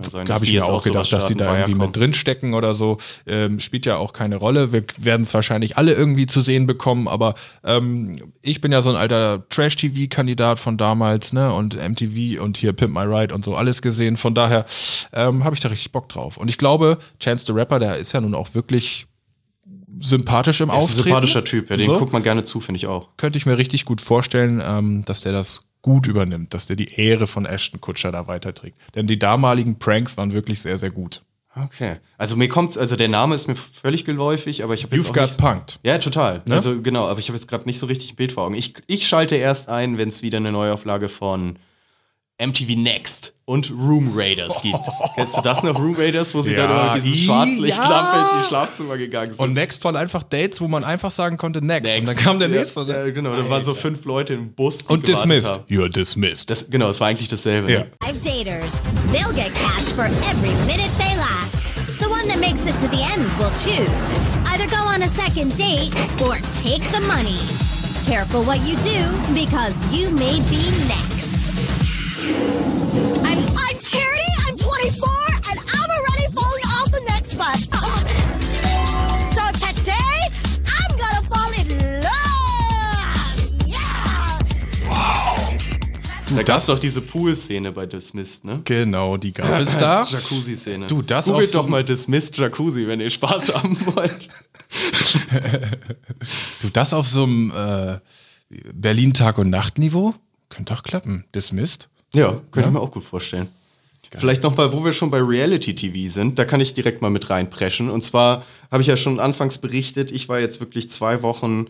Kann 0.00 0.28
habe 0.28 0.44
ich 0.44 0.52
mir 0.52 0.58
jetzt 0.58 0.70
auch 0.70 0.82
gedacht, 0.82 1.12
dass 1.12 1.26
die 1.26 1.34
da 1.34 1.46
irgendwie 1.54 1.72
Viacom. 1.72 1.86
mit 1.86 1.96
drinstecken 1.96 2.54
oder 2.54 2.72
so. 2.74 2.98
Ähm, 3.26 3.60
spielt 3.60 3.84
ja 3.84 3.96
auch 3.96 4.12
keine 4.12 4.36
Rolle. 4.36 4.72
Wir 4.72 4.84
werden 4.98 5.22
es 5.22 5.34
wahrscheinlich 5.34 5.76
alle 5.76 5.92
irgendwie 5.92 6.26
zu 6.26 6.40
sehen 6.40 6.66
bekommen, 6.66 7.08
aber 7.08 7.34
ähm, 7.62 8.32
ich 8.40 8.60
bin 8.60 8.72
ja 8.72 8.80
so 8.80 8.90
ein 8.90 8.96
alter 8.96 9.46
Trash-TV-Kandidat 9.50 10.58
von 10.58 10.76
damals, 10.78 11.32
ne? 11.32 11.52
Und 11.52 11.74
MTV 11.74 12.42
und 12.42 12.56
hier 12.56 12.72
Pimp 12.72 12.94
My 12.94 13.02
Ride 13.02 13.34
und 13.34 13.44
so 13.44 13.54
alles 13.54 13.82
gesehen. 13.82 14.16
Von 14.16 14.34
daher 14.34 14.64
ähm, 15.12 15.44
habe 15.44 15.54
ich 15.54 15.60
da 15.60 15.68
richtig 15.68 15.92
Bock 15.92 16.08
drauf. 16.08 16.36
Und 16.38 16.48
ich 16.48 16.58
glaube, 16.58 16.98
Chance 17.20 17.44
the 17.46 17.52
Rapper, 17.52 17.78
der 17.78 17.96
ist 17.96 18.12
ja 18.12 18.20
nun 18.20 18.34
auch 18.34 18.54
wirklich 18.54 19.06
sympathisch 20.00 20.60
im 20.60 20.68
ist 20.68 20.74
ein 20.74 20.78
Auftreten. 20.78 21.02
sympathischer 21.04 21.44
Typ, 21.44 21.70
ja, 21.70 21.76
den 21.76 21.86
So. 21.86 21.98
guckt 21.98 22.12
man 22.12 22.22
gerne 22.22 22.44
zu, 22.44 22.60
finde 22.60 22.76
ich 22.76 22.86
auch. 22.86 23.10
Könnte 23.16 23.38
ich 23.38 23.46
mir 23.46 23.58
richtig 23.58 23.84
gut 23.84 24.00
vorstellen, 24.00 24.62
ähm, 24.64 25.04
dass 25.04 25.20
der 25.20 25.32
das 25.32 25.68
gut 25.82 26.06
übernimmt, 26.06 26.54
dass 26.54 26.66
der 26.66 26.76
die 26.76 26.94
Ehre 26.94 27.26
von 27.26 27.44
Ashton 27.44 27.80
Kutscher 27.80 28.12
da 28.12 28.28
weiterträgt. 28.28 28.78
Denn 28.94 29.06
die 29.06 29.18
damaligen 29.18 29.78
Pranks 29.78 30.16
waren 30.16 30.32
wirklich 30.32 30.62
sehr, 30.62 30.78
sehr 30.78 30.90
gut. 30.90 31.22
Okay. 31.54 31.96
Also 32.16 32.36
mir 32.36 32.48
kommt, 32.48 32.78
also 32.78 32.96
der 32.96 33.08
Name 33.08 33.34
ist 33.34 33.46
mir 33.46 33.56
völlig 33.56 34.06
geläufig, 34.06 34.64
aber 34.64 34.72
ich 34.72 34.84
habe 34.84 34.96
jetzt 34.96 35.06
You've 35.06 35.12
got 35.12 35.28
nicht, 35.28 35.38
punked. 35.38 35.80
Ja, 35.82 35.98
total. 35.98 36.40
Ne? 36.46 36.54
Also 36.54 36.80
genau, 36.80 37.06
aber 37.06 37.18
ich 37.18 37.28
habe 37.28 37.36
jetzt 37.36 37.46
gerade 37.46 37.64
nicht 37.66 37.78
so 37.78 37.86
richtig 37.86 38.12
ein 38.12 38.16
Bild 38.16 38.32
vor 38.32 38.44
Augen. 38.44 38.54
Ich, 38.54 38.72
ich 38.86 39.06
schalte 39.06 39.36
erst 39.36 39.68
ein, 39.68 39.98
wenn 39.98 40.08
es 40.08 40.22
wieder 40.22 40.38
eine 40.38 40.50
Neuauflage 40.50 41.10
von 41.10 41.58
MTV 42.40 42.76
Next 42.76 43.34
und 43.44 43.70
Room 43.70 44.12
Raiders 44.16 44.60
gibt. 44.62 44.78
Kennst 45.16 45.36
du 45.36 45.40
das 45.42 45.62
noch, 45.62 45.78
Room 45.78 45.94
Raiders, 45.96 46.34
wo 46.34 46.42
sie 46.42 46.54
Ja, 46.54 46.66
dann 46.66 46.70
immer 46.70 46.94
mit 46.94 47.04
diesem 47.04 47.16
Schwarzlichtlampe 47.26 48.16
ja. 48.16 48.30
in 48.34 48.40
die 48.40 48.46
Schlafzimmer 48.46 48.96
gegangen 48.96 49.32
sind? 49.32 49.40
Und 49.40 49.52
Next 49.52 49.84
waren 49.84 49.96
einfach 49.96 50.22
Dates, 50.24 50.60
wo 50.60 50.68
man 50.68 50.82
einfach 50.84 51.10
sagen 51.10 51.36
konnte 51.36 51.64
Next. 51.64 51.84
Next. 51.84 51.98
Und 52.00 52.06
dann 52.08 52.16
kam 52.16 52.38
der 52.38 52.48
Ja, 52.48 52.58
nächste. 52.58 52.80
Ja, 52.82 53.10
genau, 53.10 53.36
da 53.36 53.48
waren 53.48 53.62
so 53.64 53.74
fünf 53.74 54.04
Leute 54.06 54.34
im 54.34 54.52
Bus. 54.54 54.78
die 54.86 54.92
Und 54.92 55.06
dismissed. 55.06 55.50
haben. 55.50 55.64
You're 55.68 55.88
dismissed. 55.88 56.50
Das, 56.50 56.68
genau, 56.68 56.88
das 56.88 57.00
war 57.00 57.08
eigentlich 57.08 57.28
dasselbe. 57.28 57.70
Ja. 57.72 57.84
Five 58.02 58.20
daters. 58.22 58.72
They'll 59.12 59.32
get 59.34 59.52
cash 59.54 59.84
for 59.94 60.04
every 60.06 60.54
minute 60.66 60.90
they 60.98 61.14
last. 61.16 62.00
The 62.00 62.06
one 62.08 62.26
that 62.28 62.40
makes 62.40 62.62
it 62.62 62.74
to 62.80 62.88
the 62.96 63.02
end 63.02 63.24
will 63.38 63.52
choose. 63.62 63.90
Either 64.46 64.66
go 64.66 64.82
on 64.82 65.02
a 65.02 65.08
second 65.08 65.56
date 65.56 65.94
or 66.20 66.36
take 66.62 66.82
the 66.90 67.00
money. 67.06 67.38
Careful 68.06 68.42
what 68.42 68.58
you 68.66 68.74
do 68.78 69.04
because 69.32 69.74
you 69.94 70.10
may 70.10 70.40
be 70.50 70.70
next. 70.88 71.41
I'm, 72.22 73.38
I'm 73.56 73.76
Charity, 73.82 74.30
I'm 74.46 74.56
24, 74.56 75.08
and 75.50 75.58
I'm 75.58 75.90
already 75.90 76.28
falling 76.32 76.66
off 76.76 76.88
the 76.92 77.00
next 77.08 77.34
bus. 77.36 77.64
so 79.34 79.42
today, 79.66 80.18
I'm 80.68 80.96
gonna 80.96 81.22
fall 81.28 81.52
in 81.58 81.68
love! 82.00 83.66
Yeah! 83.66 84.38
Da 86.36 86.42
gab 86.44 86.58
es 86.60 86.66
doch 86.66 86.78
diese 86.78 87.00
Pool-Szene 87.00 87.72
bei 87.72 87.86
Dismissed, 87.86 88.44
ne? 88.44 88.60
Genau, 88.64 89.16
die 89.16 89.32
gab 89.32 89.60
es 89.60 89.76
da. 89.76 90.04
Jacuzzi-Szene. 90.08 90.86
Du, 90.86 91.02
das 91.02 91.24
Googelt 91.24 91.48
auch 91.48 91.52
so- 91.52 91.58
doch 91.62 91.68
mal 91.68 91.82
Dismissed 91.82 92.38
Jacuzzi, 92.38 92.86
wenn 92.86 93.00
ihr 93.00 93.10
Spaß 93.10 93.52
haben 93.54 93.76
wollt. 93.96 94.28
Du, 96.60 96.68
das 96.72 96.94
auf 96.94 97.08
so 97.08 97.24
einem 97.24 97.50
äh, 97.50 97.98
Berlin-Tag- 98.72 99.38
und 99.38 99.50
Nacht-Niveau? 99.50 100.14
Könnte 100.50 100.72
doch 100.74 100.82
klappen. 100.84 101.24
Dismissed. 101.34 101.88
Ja, 102.12 102.40
könnte 102.50 102.68
ich 102.68 102.72
mir 102.72 102.80
auch 102.80 102.90
gut 102.90 103.04
vorstellen. 103.04 103.48
Vielleicht 104.18 104.42
noch 104.42 104.54
mal, 104.56 104.72
wo 104.72 104.84
wir 104.84 104.92
schon 104.92 105.10
bei 105.10 105.20
Reality 105.20 105.74
TV 105.74 106.12
sind, 106.12 106.38
da 106.38 106.44
kann 106.44 106.60
ich 106.60 106.74
direkt 106.74 107.00
mal 107.00 107.10
mit 107.10 107.30
reinpreschen. 107.30 107.88
Und 107.88 108.04
zwar 108.04 108.44
habe 108.70 108.82
ich 108.82 108.88
ja 108.88 108.96
schon 108.98 109.18
anfangs 109.18 109.56
berichtet, 109.56 110.10
ich 110.10 110.28
war 110.28 110.38
jetzt 110.38 110.60
wirklich 110.60 110.90
zwei 110.90 111.22
Wochen 111.22 111.68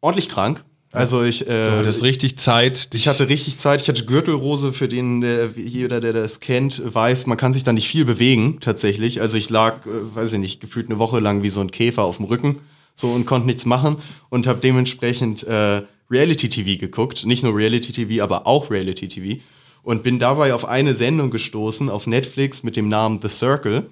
ordentlich 0.00 0.28
krank. 0.28 0.64
Also 0.90 1.22
ich, 1.24 1.42
äh, 1.48 1.82
Das 1.84 1.96
ist 1.96 2.02
richtig 2.02 2.38
Zeit. 2.38 2.88
ich 2.94 3.08
hatte 3.08 3.28
richtig 3.28 3.58
Zeit. 3.58 3.82
Ich 3.82 3.88
hatte 3.88 4.04
Gürtelrose, 4.04 4.72
für 4.72 4.86
den 4.88 5.20
der, 5.20 5.50
jeder, 5.56 6.00
der 6.00 6.12
das 6.12 6.40
kennt, 6.40 6.82
weiß, 6.84 7.26
man 7.26 7.36
kann 7.36 7.52
sich 7.52 7.64
da 7.64 7.72
nicht 7.72 7.88
viel 7.88 8.04
bewegen 8.04 8.58
tatsächlich. 8.60 9.20
Also 9.20 9.36
ich 9.36 9.50
lag, 9.50 9.86
äh, 9.86 10.16
weiß 10.16 10.32
ich 10.34 10.38
nicht, 10.38 10.60
gefühlt 10.60 10.86
eine 10.86 10.98
Woche 10.98 11.20
lang 11.20 11.42
wie 11.42 11.48
so 11.48 11.60
ein 11.60 11.70
Käfer 11.70 12.02
auf 12.02 12.16
dem 12.18 12.26
Rücken 12.26 12.60
so 12.94 13.08
und 13.08 13.26
konnte 13.26 13.46
nichts 13.46 13.66
machen 13.66 13.96
und 14.30 14.46
habe 14.46 14.60
dementsprechend 14.60 15.42
äh, 15.44 15.82
Reality 16.10 16.48
TV 16.48 16.78
geguckt. 16.78 17.26
Nicht 17.26 17.42
nur 17.42 17.56
Reality 17.56 17.92
TV, 17.92 18.22
aber 18.22 18.46
auch 18.46 18.70
Reality 18.70 19.08
TV. 19.08 19.40
Und 19.84 20.02
bin 20.02 20.18
dabei 20.18 20.54
auf 20.54 20.64
eine 20.64 20.94
Sendung 20.94 21.30
gestoßen 21.30 21.90
auf 21.90 22.06
Netflix 22.06 22.62
mit 22.62 22.74
dem 22.74 22.88
Namen 22.88 23.20
The 23.22 23.28
Circle. 23.28 23.86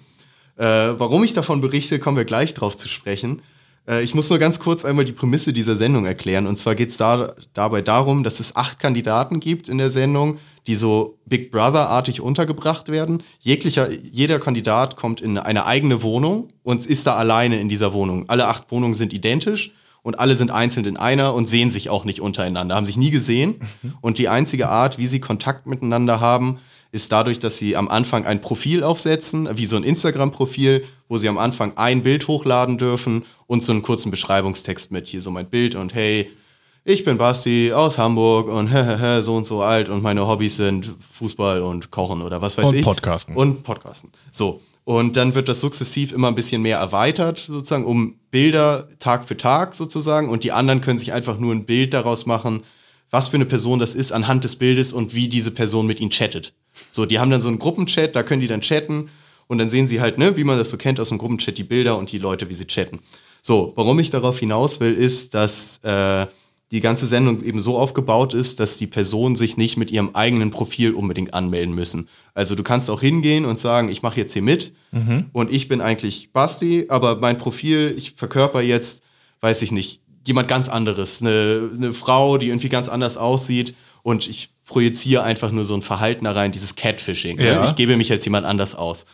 Äh, 0.56 0.64
warum 0.64 1.22
ich 1.22 1.34
davon 1.34 1.60
berichte, 1.60 1.98
kommen 1.98 2.16
wir 2.16 2.24
gleich 2.24 2.54
drauf 2.54 2.76
zu 2.76 2.88
sprechen. 2.88 3.42
Äh, 3.86 4.02
ich 4.02 4.14
muss 4.14 4.30
nur 4.30 4.38
ganz 4.38 4.58
kurz 4.58 4.84
einmal 4.84 5.04
die 5.04 5.12
Prämisse 5.12 5.52
dieser 5.52 5.76
Sendung 5.76 6.06
erklären. 6.06 6.46
Und 6.46 6.56
zwar 6.56 6.74
geht 6.74 6.90
es 6.90 6.96
da, 6.96 7.34
dabei 7.52 7.82
darum, 7.82 8.22
dass 8.24 8.40
es 8.40 8.56
acht 8.56 8.78
Kandidaten 8.78 9.38
gibt 9.38 9.68
in 9.68 9.78
der 9.78 9.90
Sendung, 9.90 10.38
die 10.66 10.74
so 10.74 11.18
Big 11.26 11.50
Brother-artig 11.50 12.20
untergebracht 12.20 12.88
werden. 12.88 13.22
Jeglicher, 13.40 13.90
jeder 13.90 14.38
Kandidat 14.38 14.96
kommt 14.96 15.20
in 15.20 15.38
eine 15.38 15.66
eigene 15.66 16.02
Wohnung 16.02 16.52
und 16.62 16.86
ist 16.86 17.06
da 17.06 17.16
alleine 17.16 17.60
in 17.60 17.68
dieser 17.68 17.92
Wohnung. 17.92 18.28
Alle 18.28 18.46
acht 18.48 18.70
Wohnungen 18.70 18.94
sind 18.94 19.12
identisch 19.12 19.72
und 20.02 20.18
alle 20.18 20.34
sind 20.34 20.50
einzeln 20.50 20.84
in 20.86 20.96
einer 20.96 21.34
und 21.34 21.48
sehen 21.48 21.70
sich 21.70 21.88
auch 21.88 22.04
nicht 22.04 22.20
untereinander, 22.20 22.74
haben 22.74 22.86
sich 22.86 22.96
nie 22.96 23.10
gesehen. 23.10 23.60
Und 24.00 24.18
die 24.18 24.28
einzige 24.28 24.68
Art, 24.68 24.98
wie 24.98 25.06
sie 25.06 25.20
Kontakt 25.20 25.66
miteinander 25.66 26.20
haben, 26.20 26.58
ist 26.90 27.10
dadurch, 27.10 27.38
dass 27.38 27.56
sie 27.56 27.74
am 27.74 27.88
Anfang 27.88 28.26
ein 28.26 28.40
Profil 28.40 28.82
aufsetzen, 28.84 29.48
wie 29.56 29.64
so 29.64 29.76
ein 29.76 29.84
Instagram-Profil, 29.84 30.84
wo 31.08 31.18
sie 31.18 31.28
am 31.28 31.38
Anfang 31.38 31.72
ein 31.76 32.02
Bild 32.02 32.28
hochladen 32.28 32.76
dürfen 32.76 33.24
und 33.46 33.64
so 33.64 33.72
einen 33.72 33.82
kurzen 33.82 34.10
Beschreibungstext 34.10 34.90
mit 34.92 35.08
hier 35.08 35.22
so 35.22 35.30
mein 35.30 35.46
Bild 35.46 35.74
und 35.74 35.94
hey, 35.94 36.30
ich 36.84 37.04
bin 37.04 37.16
Basti 37.16 37.72
aus 37.72 37.96
Hamburg 37.96 38.48
und 38.48 38.68
so 39.22 39.36
und 39.36 39.46
so 39.46 39.62
alt 39.62 39.88
und 39.88 40.02
meine 40.02 40.26
Hobbys 40.26 40.56
sind 40.56 40.94
Fußball 41.12 41.62
und 41.62 41.90
Kochen 41.90 42.20
oder 42.22 42.42
was 42.42 42.58
weiß 42.58 42.70
Und 42.70 42.74
ich. 42.74 42.84
Podcasten. 42.84 43.36
Und 43.36 43.62
Podcasten. 43.62 44.10
So. 44.30 44.60
Und 44.84 45.16
dann 45.16 45.34
wird 45.34 45.48
das 45.48 45.60
sukzessiv 45.60 46.12
immer 46.12 46.28
ein 46.28 46.34
bisschen 46.34 46.62
mehr 46.62 46.78
erweitert, 46.78 47.38
sozusagen, 47.38 47.84
um 47.84 48.16
Bilder 48.30 48.88
Tag 48.98 49.26
für 49.26 49.36
Tag 49.36 49.74
sozusagen. 49.74 50.28
Und 50.28 50.42
die 50.44 50.52
anderen 50.52 50.80
können 50.80 50.98
sich 50.98 51.12
einfach 51.12 51.38
nur 51.38 51.54
ein 51.54 51.66
Bild 51.66 51.94
daraus 51.94 52.26
machen, 52.26 52.64
was 53.10 53.28
für 53.28 53.36
eine 53.36 53.44
Person 53.46 53.78
das 53.78 53.94
ist 53.94 54.10
anhand 54.10 54.42
des 54.42 54.56
Bildes 54.56 54.92
und 54.92 55.14
wie 55.14 55.28
diese 55.28 55.50
Person 55.52 55.86
mit 55.86 56.00
ihnen 56.00 56.10
chattet. 56.10 56.54
So, 56.90 57.06
die 57.06 57.18
haben 57.18 57.30
dann 57.30 57.40
so 57.40 57.48
einen 57.48 57.58
Gruppenchat, 57.58 58.16
da 58.16 58.22
können 58.22 58.40
die 58.40 58.48
dann 58.48 58.62
chatten 58.62 59.10
und 59.46 59.58
dann 59.58 59.70
sehen 59.70 59.86
sie 59.86 60.00
halt, 60.00 60.18
ne, 60.18 60.36
wie 60.36 60.44
man 60.44 60.58
das 60.58 60.70
so 60.70 60.78
kennt 60.78 60.98
aus 60.98 61.10
dem 61.10 61.18
Gruppenchat, 61.18 61.58
die 61.58 61.64
Bilder 61.64 61.98
und 61.98 62.10
die 62.10 62.18
Leute, 62.18 62.48
wie 62.48 62.54
sie 62.54 62.66
chatten. 62.66 63.00
So, 63.42 63.72
warum 63.76 63.98
ich 63.98 64.10
darauf 64.10 64.38
hinaus 64.38 64.80
will, 64.80 64.94
ist, 64.94 65.34
dass 65.34 65.78
äh, 65.82 66.26
die 66.72 66.80
ganze 66.80 67.06
Sendung 67.06 67.40
eben 67.42 67.60
so 67.60 67.76
aufgebaut 67.76 68.32
ist, 68.32 68.58
dass 68.58 68.78
die 68.78 68.86
Personen 68.86 69.36
sich 69.36 69.58
nicht 69.58 69.76
mit 69.76 69.90
ihrem 69.90 70.14
eigenen 70.14 70.50
Profil 70.50 70.94
unbedingt 70.94 71.34
anmelden 71.34 71.74
müssen. 71.74 72.08
Also 72.32 72.54
du 72.54 72.62
kannst 72.62 72.88
auch 72.88 73.02
hingehen 73.02 73.44
und 73.44 73.60
sagen, 73.60 73.90
ich 73.90 74.02
mache 74.02 74.18
jetzt 74.18 74.32
hier 74.32 74.42
mit 74.42 74.72
und 75.34 75.52
ich 75.52 75.68
bin 75.68 75.82
eigentlich 75.82 76.32
Basti, 76.32 76.86
aber 76.88 77.16
mein 77.16 77.36
Profil, 77.36 77.94
ich 77.96 78.14
verkörper 78.16 78.62
jetzt, 78.62 79.02
weiß 79.42 79.60
ich 79.60 79.70
nicht, 79.70 80.00
jemand 80.24 80.48
ganz 80.48 80.70
anderes, 80.70 81.20
eine, 81.20 81.70
eine 81.76 81.92
Frau, 81.92 82.38
die 82.38 82.48
irgendwie 82.48 82.70
ganz 82.70 82.88
anders 82.88 83.18
aussieht 83.18 83.74
und 84.02 84.26
ich 84.26 84.48
projiziere 84.64 85.24
einfach 85.24 85.52
nur 85.52 85.66
so 85.66 85.74
ein 85.74 85.82
Verhalten 85.82 86.24
da 86.24 86.32
rein, 86.32 86.52
dieses 86.52 86.74
Catfishing. 86.74 87.36
Ne? 87.36 87.46
Ja. 87.48 87.64
Ich 87.64 87.74
gebe 87.74 87.98
mich 87.98 88.10
als 88.10 88.24
jemand 88.24 88.46
anders 88.46 88.74
aus. 88.74 89.04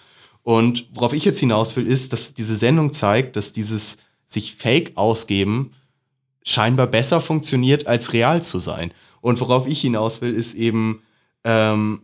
Und 0.45 0.87
worauf 0.95 1.13
ich 1.13 1.25
jetzt 1.25 1.41
hinaus 1.41 1.75
will, 1.77 1.87
ist, 1.89 2.13
dass 2.13 2.35
diese 2.35 2.57
Sendung 2.57 2.93
zeigt, 2.93 3.35
dass 3.35 3.53
dieses 3.53 3.97
sich 4.27 4.55
Fake 4.55 4.93
ausgeben 4.95 5.73
scheinbar 6.49 6.87
besser 6.87 7.21
funktioniert, 7.21 7.87
als 7.87 8.13
real 8.13 8.43
zu 8.43 8.59
sein. 8.59 8.93
Und 9.21 9.41
worauf 9.41 9.67
ich 9.67 9.81
hinaus 9.81 10.23
will, 10.23 10.33
ist 10.33 10.55
eben, 10.55 11.03
ähm, 11.45 12.01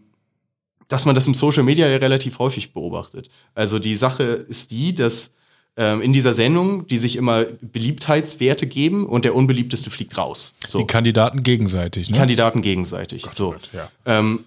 dass 0.88 1.06
man 1.06 1.14
das 1.14 1.26
im 1.26 1.34
Social 1.34 1.62
Media 1.62 1.88
ja 1.88 1.96
relativ 1.96 2.38
häufig 2.38 2.74
beobachtet. 2.74 3.30
Also 3.54 3.78
die 3.78 3.96
Sache 3.96 4.22
ist 4.22 4.70
die, 4.70 4.94
dass 4.94 5.30
ähm, 5.76 6.02
in 6.02 6.12
dieser 6.12 6.34
Sendung, 6.34 6.86
die 6.86 6.98
sich 6.98 7.16
immer 7.16 7.44
Beliebtheitswerte 7.62 8.66
geben 8.66 9.06
und 9.06 9.24
der 9.24 9.34
unbeliebteste 9.34 9.90
fliegt 9.90 10.18
raus. 10.18 10.52
So. 10.68 10.78
Die 10.78 10.86
Kandidaten 10.86 11.42
gegenseitig, 11.42 12.10
ne? 12.10 12.18
Kandidaten 12.18 12.60
gegenseitig. 12.60 13.24
so. 13.32 13.52
Gott, 13.52 13.70
ja. 13.72 13.90
Ähm, 14.04 14.44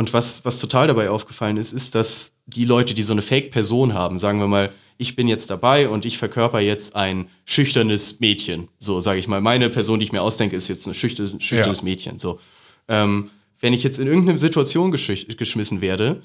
und 0.00 0.14
was, 0.14 0.46
was 0.46 0.58
total 0.58 0.86
dabei 0.86 1.10
aufgefallen 1.10 1.58
ist, 1.58 1.74
ist, 1.74 1.94
dass 1.94 2.32
die 2.46 2.64
Leute, 2.64 2.94
die 2.94 3.02
so 3.02 3.12
eine 3.12 3.20
Fake-Person 3.20 3.92
haben, 3.92 4.18
sagen 4.18 4.40
wir 4.40 4.48
mal, 4.48 4.70
ich 4.96 5.14
bin 5.14 5.28
jetzt 5.28 5.50
dabei 5.50 5.90
und 5.90 6.06
ich 6.06 6.16
verkörper 6.16 6.58
jetzt 6.58 6.96
ein 6.96 7.28
schüchternes 7.44 8.18
Mädchen. 8.18 8.68
So, 8.78 9.02
sage 9.02 9.20
ich 9.20 9.28
mal. 9.28 9.42
Meine 9.42 9.68
Person, 9.68 10.00
die 10.00 10.06
ich 10.06 10.12
mir 10.12 10.22
ausdenke, 10.22 10.56
ist 10.56 10.68
jetzt 10.68 10.86
ein 10.86 10.94
schüchtern, 10.94 11.38
schüchternes 11.38 11.80
Ja. 11.80 11.84
Mädchen. 11.84 12.18
So. 12.18 12.40
Ähm, 12.88 13.28
wenn 13.60 13.74
ich 13.74 13.82
jetzt 13.82 13.98
in 13.98 14.06
irgendeine 14.06 14.38
Situation 14.38 14.90
geschmissen 14.90 15.82
werde, 15.82 16.22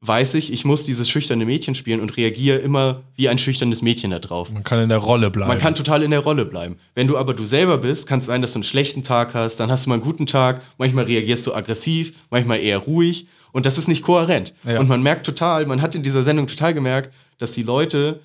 weiß 0.00 0.34
ich, 0.34 0.52
ich 0.52 0.64
muss 0.64 0.84
dieses 0.84 1.10
schüchterne 1.10 1.44
Mädchen 1.44 1.74
spielen 1.74 2.00
und 2.00 2.16
reagiere 2.16 2.58
immer 2.58 3.02
wie 3.16 3.28
ein 3.28 3.38
schüchternes 3.38 3.82
Mädchen 3.82 4.12
da 4.12 4.20
drauf. 4.20 4.50
Man 4.50 4.62
kann 4.62 4.80
in 4.80 4.88
der 4.88 4.98
Rolle 4.98 5.30
bleiben. 5.30 5.48
Man 5.48 5.58
kann 5.58 5.74
total 5.74 6.02
in 6.04 6.12
der 6.12 6.20
Rolle 6.20 6.44
bleiben. 6.44 6.76
Wenn 6.94 7.08
du 7.08 7.18
aber 7.18 7.34
du 7.34 7.44
selber 7.44 7.78
bist, 7.78 8.06
kann 8.06 8.20
es 8.20 8.26
sein, 8.26 8.40
dass 8.40 8.52
du 8.52 8.58
einen 8.58 8.64
schlechten 8.64 9.02
Tag 9.02 9.34
hast, 9.34 9.56
dann 9.56 9.70
hast 9.70 9.86
du 9.86 9.90
mal 9.90 9.96
einen 9.96 10.04
guten 10.04 10.26
Tag, 10.26 10.62
manchmal 10.78 11.06
reagierst 11.06 11.46
du 11.46 11.54
aggressiv, 11.54 12.12
manchmal 12.30 12.60
eher 12.60 12.78
ruhig 12.78 13.26
und 13.50 13.66
das 13.66 13.76
ist 13.76 13.88
nicht 13.88 14.02
kohärent. 14.02 14.54
Ja. 14.64 14.78
Und 14.78 14.88
man 14.88 15.02
merkt 15.02 15.26
total, 15.26 15.66
man 15.66 15.82
hat 15.82 15.96
in 15.96 16.04
dieser 16.04 16.22
Sendung 16.22 16.46
total 16.46 16.74
gemerkt, 16.74 17.12
dass 17.38 17.52
die 17.52 17.64
Leute 17.64 18.20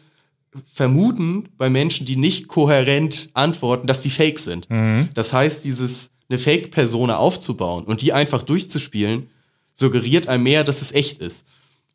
vermuten 0.76 1.49
bei 1.57 1.71
Menschen, 1.71 2.05
die 2.05 2.15
nicht 2.15 2.47
kohärent 2.47 3.30
antworten, 3.34 3.88
dass 3.88 4.01
die 4.01 4.11
fake 4.11 4.38
sind. 4.38 4.67
Das 5.15 5.34
heißt, 5.34 5.63
dieses 5.65 6.11
eine 6.30 6.38
Fake-Persona 6.38 7.17
aufzubauen 7.17 7.86
und 7.86 8.03
die 8.03 8.13
einfach 8.13 8.43
durchzuspielen, 8.43 9.30
suggeriert 9.74 10.28
einem 10.28 10.43
mehr, 10.43 10.63
dass 10.63 10.84
es 10.84 10.91
echt 10.91 11.17
ist. 11.17 11.45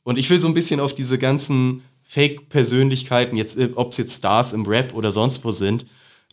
Und 0.08 0.18
ich 0.18 0.30
will 0.30 0.40
so 0.40 0.48
ein 0.48 0.54
bisschen 0.54 0.80
auf 0.80 0.94
diese 0.94 1.18
ganzen 1.18 1.82
Fake-Persönlichkeiten, 2.04 3.36
jetzt, 3.36 3.58
äh, 3.58 3.68
ob 3.74 3.92
es 3.92 3.98
jetzt 3.98 4.16
Stars 4.16 4.54
im 4.54 4.64
Rap 4.64 4.94
oder 4.94 5.12
sonst 5.12 5.44
wo 5.44 5.50
sind, 5.50 5.84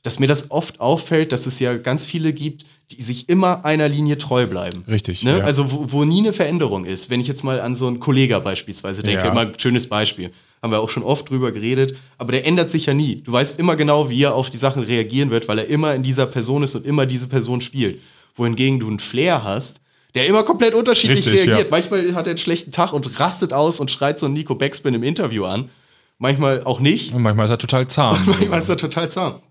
dass 0.01 0.17
mir 0.17 0.28
das 0.28 0.49
oft 0.49 0.80
auffällt, 0.80 1.34
dass 1.34 1.45
es 1.45 1.59
ja 1.59 1.76
ganz 1.76 2.05
viele 2.05 2.32
gibt, 2.32 2.65
die 2.91 3.01
sich 3.01 3.28
immer 3.28 3.65
einer 3.65 3.89
Linie 3.89 4.17
treu 4.17 4.47
bleiben. 4.47 4.84
Richtig, 4.88 5.23
Ne? 5.23 5.39
ja. 5.39 5.43
Also 5.43 5.73
wo, 5.73 5.91
wo 5.91 6.05
nie 6.05 6.19
eine 6.19 6.32
Veränderung 6.32 6.86
ist. 6.86 7.09
Wenn 7.09 7.19
ich 7.19 7.28
jetzt 7.28 7.43
mal 7.43 7.59
an 7.59 7.76
so 7.76 7.88
einen 7.88 7.99
Kollega 7.99 8.39
beispielsweise 8.39 9.03
denke, 9.03 9.26
Ja. 9.26 9.32
immer 9.32 9.41
ein 9.41 9.59
schönes 9.59 9.88
Beispiel. 9.88 10.32
Haben 10.61 10.71
wir 10.71 10.80
auch 10.80 10.89
schon 10.89 11.03
oft 11.03 11.30
drüber 11.30 11.51
geredet, 11.51 11.97
aber 12.17 12.32
der 12.32 12.45
ändert 12.47 12.71
sich 12.71 12.86
ja 12.86 12.93
nie. 12.93 13.17
Du 13.23 13.34
weißt 13.34 13.59
immer 13.59 13.76
genau, 13.76 14.09
wie 14.09 14.23
er 14.23 14.36
auf 14.36 14.49
die 14.49 14.57
Sachen 14.57 14.84
reagieren 14.84 15.32
wird, 15.32 15.49
weil 15.49 15.59
er 15.59 15.67
immer 15.67 15.93
in 15.93 16.01
dieser 16.01 16.28
Person 16.28 16.63
ist 16.63 16.76
und 16.76 16.86
immer 16.86 17.05
diese 17.05 17.28
Person 17.28 17.59
spielt. 17.59 17.99
Wohingegen 18.36 18.80
du 18.80 18.88
einen 18.88 18.99
Flair 18.99 19.43
hast, 19.43 19.82
der 20.16 20.28
immer 20.28 20.43
komplett 20.43 20.74
unterschiedlich 20.74 21.20
Richtig, 21.28 21.47
reagiert. 21.47 21.66
ja. 21.66 21.66
Manchmal 21.70 22.16
hat 22.16 22.26
er 22.26 22.32
einen 22.32 22.38
schlechten 22.38 22.72
Tag 22.72 22.93
und 22.93 23.20
rastet 23.20 23.53
aus 23.53 23.80
und 23.80 23.91
schreit 23.91 24.20
so 24.20 24.26
einen 24.26 24.34
Nico 24.34 24.55
Backspin 24.55 24.93
im 24.93 25.03
Interview 25.03 25.43
an. 25.43 25.70
Manchmal 26.18 26.63
auch 26.63 26.80
nicht. 26.80 27.13
Und 27.13 27.22
manchmal 27.22 27.45
ist 27.45 27.51
er 27.51 27.57
total 27.57 27.88
zahm. 27.88 28.18
Manchmal 28.26 28.59
ist 28.59 28.70
er 28.70 28.78
total 28.78 29.11
zahm. 29.11 29.41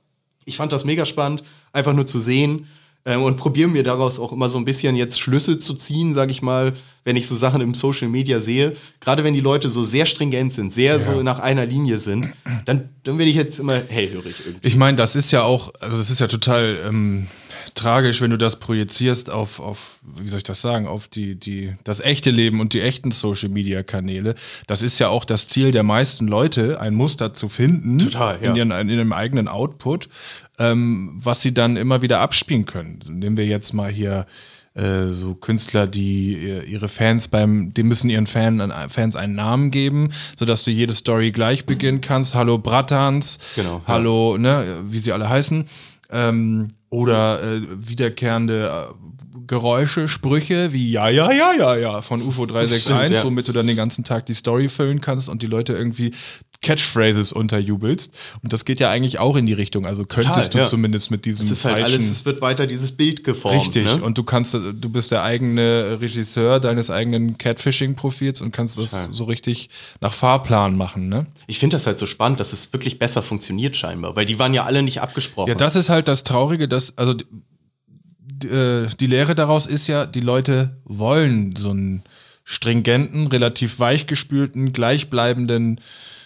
Ich 0.47 0.57
fand 0.57 0.73
das 0.73 0.85
mega 0.85 1.05
spannend, 1.07 1.43
einfach 1.73 1.93
nur 1.93 2.07
zu 2.07 2.19
sehen 2.19 2.67
ähm, 3.05 3.23
und 3.23 3.37
probiere 3.37 3.69
mir 3.69 3.83
daraus 3.83 4.19
auch 4.19 4.33
immer 4.33 4.49
so 4.49 4.57
ein 4.59 4.65
bisschen 4.65 4.97
jetzt 4.97 5.21
Schlüsse 5.21 5.59
zu 5.59 5.75
ziehen, 5.75 6.15
sage 6.15 6.33
ich 6.33 6.41
mal, 6.41 6.73
wenn 7.05 7.17
ich 7.17 7.27
so 7.27 7.35
Sachen 7.35 7.61
im 7.61 7.75
Social 7.75 8.09
Media 8.09 8.41
sehe. 8.41 8.77
Gerade 9.01 9.25
wenn 9.25 9.35
die 9.35 9.41
Leute 9.41 9.69
so 9.69 9.85
sehr 9.85 10.07
stringent 10.07 10.55
sind, 10.55 10.73
sehr 10.73 11.01
so 11.01 11.23
nach 11.23 11.39
einer 11.39 11.67
Linie 11.67 11.99
sind, 11.99 12.33
dann, 12.65 12.89
dann 13.03 13.19
bin 13.19 13.29
ich 13.29 13.37
jetzt 13.37 13.59
immer 13.59 13.77
hellhörig 13.77 14.37
irgendwie. 14.47 14.67
Ich 14.67 14.77
meine, 14.77 14.97
das 14.97 15.15
ist 15.17 15.31
ja 15.31 15.43
auch, 15.43 15.73
also 15.81 15.99
das 15.99 16.09
ist 16.11 16.21
ja 16.21 16.29
total 16.29 16.79
ähm, 16.87 17.27
tragisch, 17.75 18.21
wenn 18.21 18.31
du 18.31 18.39
das 18.39 18.57
projizierst 18.61 19.31
auf, 19.31 19.59
auf, 19.61 19.99
wie 20.03 20.29
soll 20.29 20.39
ich 20.39 20.45
das 20.45 20.63
sagen, 20.63 20.87
auf 20.87 21.09
die, 21.09 21.35
die, 21.35 21.75
das 21.85 22.01
echte 22.01 22.31
Leben 22.31 22.61
und 22.61 22.73
die 22.73 22.81
echten 22.81 23.11
Social 23.11 23.49
Media 23.49 23.83
Kanäle. 23.83 24.35
Das 24.67 24.83
ist 24.83 24.99
ja 25.01 25.09
auch 25.09 25.25
das 25.25 25.49
Ziel 25.49 25.73
der 25.73 25.83
meisten 25.83 26.29
Leute, 26.29 26.81
ein 26.81 26.95
Muster 26.95 27.33
zu 27.33 27.49
finden 27.49 27.99
Total, 27.99 28.39
ja. 28.43 28.51
in, 28.51 28.57
ihren, 28.57 28.71
in 28.71 28.89
ihrem 28.89 29.13
eigenen 29.13 29.49
Output, 29.49 30.09
ähm, 30.59 31.13
was 31.17 31.43
sie 31.43 31.53
dann 31.53 31.77
immer 31.77 32.01
wieder 32.03 32.21
abspielen 32.21 32.65
können. 32.65 33.01
Nehmen 33.09 33.37
wir 33.37 33.47
jetzt 33.47 33.73
mal 33.73 33.91
hier 33.91 34.27
äh, 34.75 35.09
so 35.09 35.35
Künstler, 35.35 35.87
die 35.87 36.35
ihr- 36.37 36.65
ihre 36.65 36.89
Fans 36.89 37.29
beim, 37.29 37.75
die 37.75 37.83
müssen 37.83 38.09
ihren 38.11 38.27
Fan, 38.27 38.73
Fans 38.89 39.15
einen 39.17 39.35
Namen 39.35 39.71
geben, 39.71 40.11
sodass 40.37 40.65
du 40.65 40.71
jede 40.71 40.93
Story 40.95 41.33
gleich 41.33 41.65
beginnen 41.65 42.01
kannst. 42.01 42.35
Hallo 42.35 42.59
Bratans, 42.59 43.39
Genau, 43.57 43.77
ja. 43.79 43.83
hallo, 43.87 44.37
ne, 44.39 44.83
wie 44.89 44.99
sie 44.99 45.13
alle 45.13 45.29
heißen. 45.29 45.65
Ähm, 46.11 46.69
oder 46.95 47.43
äh, 47.43 47.61
wiederkehrende 47.77 48.89
äh, 48.91 48.95
Geräusche, 49.47 50.09
Sprüche 50.09 50.73
wie 50.73 50.91
ja, 50.91 51.09
ja, 51.09 51.31
ja, 51.31 51.53
ja, 51.53 51.77
ja 51.77 52.03
von 52.03 52.23
UFO 52.23 52.47
361, 52.47 52.81
Stimmt, 52.81 53.11
ja. 53.11 53.25
womit 53.25 53.49
du 53.49 53.53
dann 53.53 53.67
den 53.67 53.77
ganzen 53.77 54.05
Tag 54.05 54.27
die 54.27 54.33
Story 54.33 54.69
füllen 54.69 55.01
kannst 55.01 55.29
und 55.29 55.43
die 55.43 55.47
Leute 55.47 55.75
irgendwie 55.75 56.13
Catchphrases 56.65 57.33
unterjubelst. 57.33 58.15
Und 58.43 58.53
das 58.53 58.65
geht 58.65 58.81
ja 58.81 58.91
eigentlich 58.91 59.19
auch 59.19 59.37
in 59.37 59.47
die 59.47 59.53
Richtung. 59.53 59.87
Also 59.87 60.05
könntest 60.05 60.55
du 60.55 60.59
ja. 60.59 60.67
zumindest 60.67 61.11
mit 61.11 61.27
diesem 61.27 61.47
Es 61.47 61.53
ist 61.53 61.65
halt 61.65 61.81
falschen 61.81 61.97
alles, 61.97 62.11
es 62.11 62.25
wird 62.25 62.41
weiter 62.41 62.67
dieses 62.67 62.93
Bild 62.93 63.23
geformt. 63.23 63.61
Richtig. 63.61 63.85
Ne? 63.85 64.03
Und 64.03 64.17
du 64.17 64.25
kannst, 64.25 64.55
du 64.55 64.89
bist 64.89 65.11
der 65.11 65.23
eigene 65.23 65.99
Regisseur 66.01 66.61
deines 66.61 66.91
eigenen 66.91 67.37
Catfishing-Profils 67.37 68.41
und 68.41 68.53
kannst 68.53 68.79
das 68.79 68.91
Total. 68.91 69.13
so 69.13 69.25
richtig 69.25 69.69
nach 70.01 70.13
Fahrplan 70.13 70.77
machen, 70.77 71.09
ne? 71.09 71.27
ich 71.47 71.59
finde 71.59 71.77
das 71.77 71.87
halt 71.87 71.99
so 71.99 72.07
spannend, 72.07 72.41
dass 72.41 72.53
es 72.53 72.73
wirklich 72.73 72.99
besser 72.99 73.23
funktioniert 73.23 73.77
scheinbar, 73.77 74.17
weil 74.17 74.25
die 74.25 74.39
waren 74.39 74.55
ja 74.55 74.65
alle 74.65 74.83
nicht 74.83 75.03
abgesprochen. 75.03 75.49
Ja, 75.49 75.55
das 75.55 75.77
ist 75.77 75.91
halt 75.91 76.09
das 76.09 76.23
Traurige, 76.23 76.67
dass, 76.67 76.84
also 76.97 77.15
d- 77.15 77.25
d- 78.19 78.49
äh, 78.49 78.89
die 79.01 79.07
Lehre 79.07 79.35
daraus 79.35 79.67
ist 79.67 79.87
ja, 79.87 80.07
die 80.07 80.21
Leute 80.21 80.77
wollen 80.85 81.57
so 81.57 81.71
einen 81.71 82.03
stringenten, 82.45 83.27
relativ 83.29 83.79
weichgespülten, 83.79 84.73
gleichbleibenden 84.73 85.81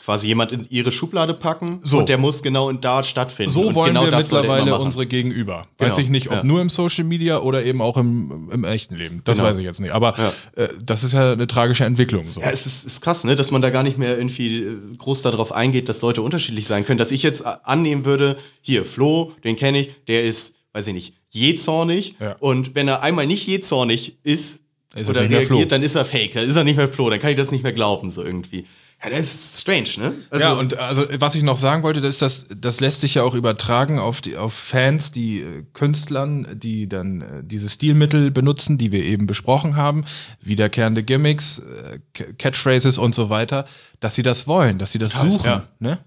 quasi 0.08 0.26
jemand 0.26 0.52
in 0.52 0.66
ihre 0.70 0.90
Schublade 0.90 1.34
packen 1.34 1.80
So. 1.82 1.98
und 1.98 2.08
der 2.08 2.16
muss 2.16 2.42
genau 2.42 2.70
in 2.70 2.80
da 2.80 3.02
stattfinden. 3.04 3.52
So 3.52 3.74
wollen 3.74 3.88
genau 3.92 4.06
wir 4.06 4.16
mittlerweile 4.16 4.78
unsere 4.78 5.04
Gegenüber. 5.04 5.66
Weiß 5.76 5.96
Genau, 5.96 5.98
ich 6.06 6.08
nicht, 6.08 6.28
ob 6.28 6.36
ja. 6.36 6.44
nur 6.44 6.62
im 6.62 6.70
Social 6.70 7.04
Media 7.04 7.40
oder 7.40 7.62
eben 7.62 7.82
auch 7.82 7.98
im, 7.98 8.48
im 8.50 8.64
echten 8.64 8.96
Leben. 8.96 9.20
Das 9.24 9.36
Genau. 9.36 9.50
weiß 9.50 9.58
ich 9.58 9.64
jetzt 9.64 9.80
nicht. 9.82 9.90
Aber 9.92 10.14
Ja. 10.16 10.64
äh, 10.64 10.68
das 10.82 11.04
ist 11.04 11.12
ja 11.12 11.32
eine 11.32 11.46
tragische 11.46 11.84
Entwicklung. 11.84 12.24
So. 12.30 12.40
Ja, 12.40 12.48
es 12.50 12.64
ist, 12.64 12.86
ist 12.86 13.02
krass, 13.02 13.24
ne, 13.24 13.36
dass 13.36 13.50
man 13.50 13.60
da 13.60 13.68
gar 13.68 13.82
nicht 13.82 13.98
mehr 13.98 14.16
irgendwie 14.16 14.62
äh, 14.62 14.76
groß 14.96 15.20
darauf 15.20 15.52
eingeht, 15.52 15.90
dass 15.90 16.00
Leute 16.00 16.22
unterschiedlich 16.22 16.66
sein 16.66 16.86
können. 16.86 16.96
Dass 16.98 17.10
ich 17.10 17.22
jetzt 17.22 17.44
a- 17.44 17.60
annehmen 17.64 18.06
würde, 18.06 18.38
hier, 18.62 18.86
Flo, 18.86 19.32
den 19.44 19.56
kenne 19.56 19.80
ich, 19.80 19.90
der 20.06 20.24
ist, 20.24 20.54
weiß 20.72 20.86
ich 20.86 20.94
nicht, 20.94 21.14
jähzornig. 21.28 22.14
Ja. 22.18 22.36
Und 22.40 22.74
wenn 22.74 22.88
er 22.88 23.02
einmal 23.02 23.26
nicht 23.26 23.46
jähzornig 23.46 24.16
ist, 24.22 24.60
Ist 24.94 25.08
er 25.08 25.10
oder 25.10 25.28
reagiert, 25.30 25.70
dann 25.72 25.82
ist 25.82 25.94
er 25.96 26.04
fake, 26.06 26.32
dann 26.32 26.48
ist 26.48 26.56
er 26.56 26.64
nicht 26.64 26.76
mehr 26.76 26.88
Flo, 26.88 27.10
dann 27.10 27.18
kann 27.20 27.30
ich 27.30 27.36
das 27.36 27.50
nicht 27.50 27.62
mehr 27.62 27.72
glauben, 27.74 28.08
so 28.10 28.22
irgendwie. 28.24 28.64
Ja, 29.02 29.10
das 29.10 29.20
ist 29.20 29.60
strange, 29.60 29.88
ne? 29.98 30.14
Also, 30.30 30.44
ja, 30.44 30.52
und 30.54 30.76
also 30.76 31.04
was 31.20 31.36
ich 31.36 31.44
noch 31.44 31.56
sagen 31.56 31.84
wollte, 31.84 32.00
das 32.00 32.14
ist 32.20 32.22
das, 32.22 32.46
das 32.60 32.80
lässt 32.80 33.00
sich 33.00 33.14
ja 33.14 33.22
auch 33.22 33.34
übertragen 33.34 34.00
auf 34.00 34.20
die 34.20 34.36
auf 34.36 34.52
Fans, 34.54 35.12
die 35.12 35.40
äh, 35.40 35.64
Künstlern, 35.72 36.48
die 36.58 36.88
dann 36.88 37.20
äh, 37.20 37.24
diese 37.44 37.68
Stilmittel 37.68 38.32
benutzen, 38.32 38.76
die 38.76 38.90
wir 38.90 39.04
eben 39.04 39.26
besprochen 39.28 39.76
haben, 39.76 40.04
wiederkehrende 40.40 41.04
Gimmicks, 41.04 41.60
äh, 41.60 42.00
Ca- 42.12 42.32
Catchphrases 42.38 42.98
und 42.98 43.14
so 43.14 43.30
weiter, 43.30 43.66
dass 44.00 44.16
sie 44.16 44.22
das 44.24 44.48
wollen, 44.48 44.78
dass 44.78 44.90
sie 44.90 44.98
das 44.98 45.12
suchen, 45.12 45.46
ja. 45.46 45.68
ne? 45.78 45.98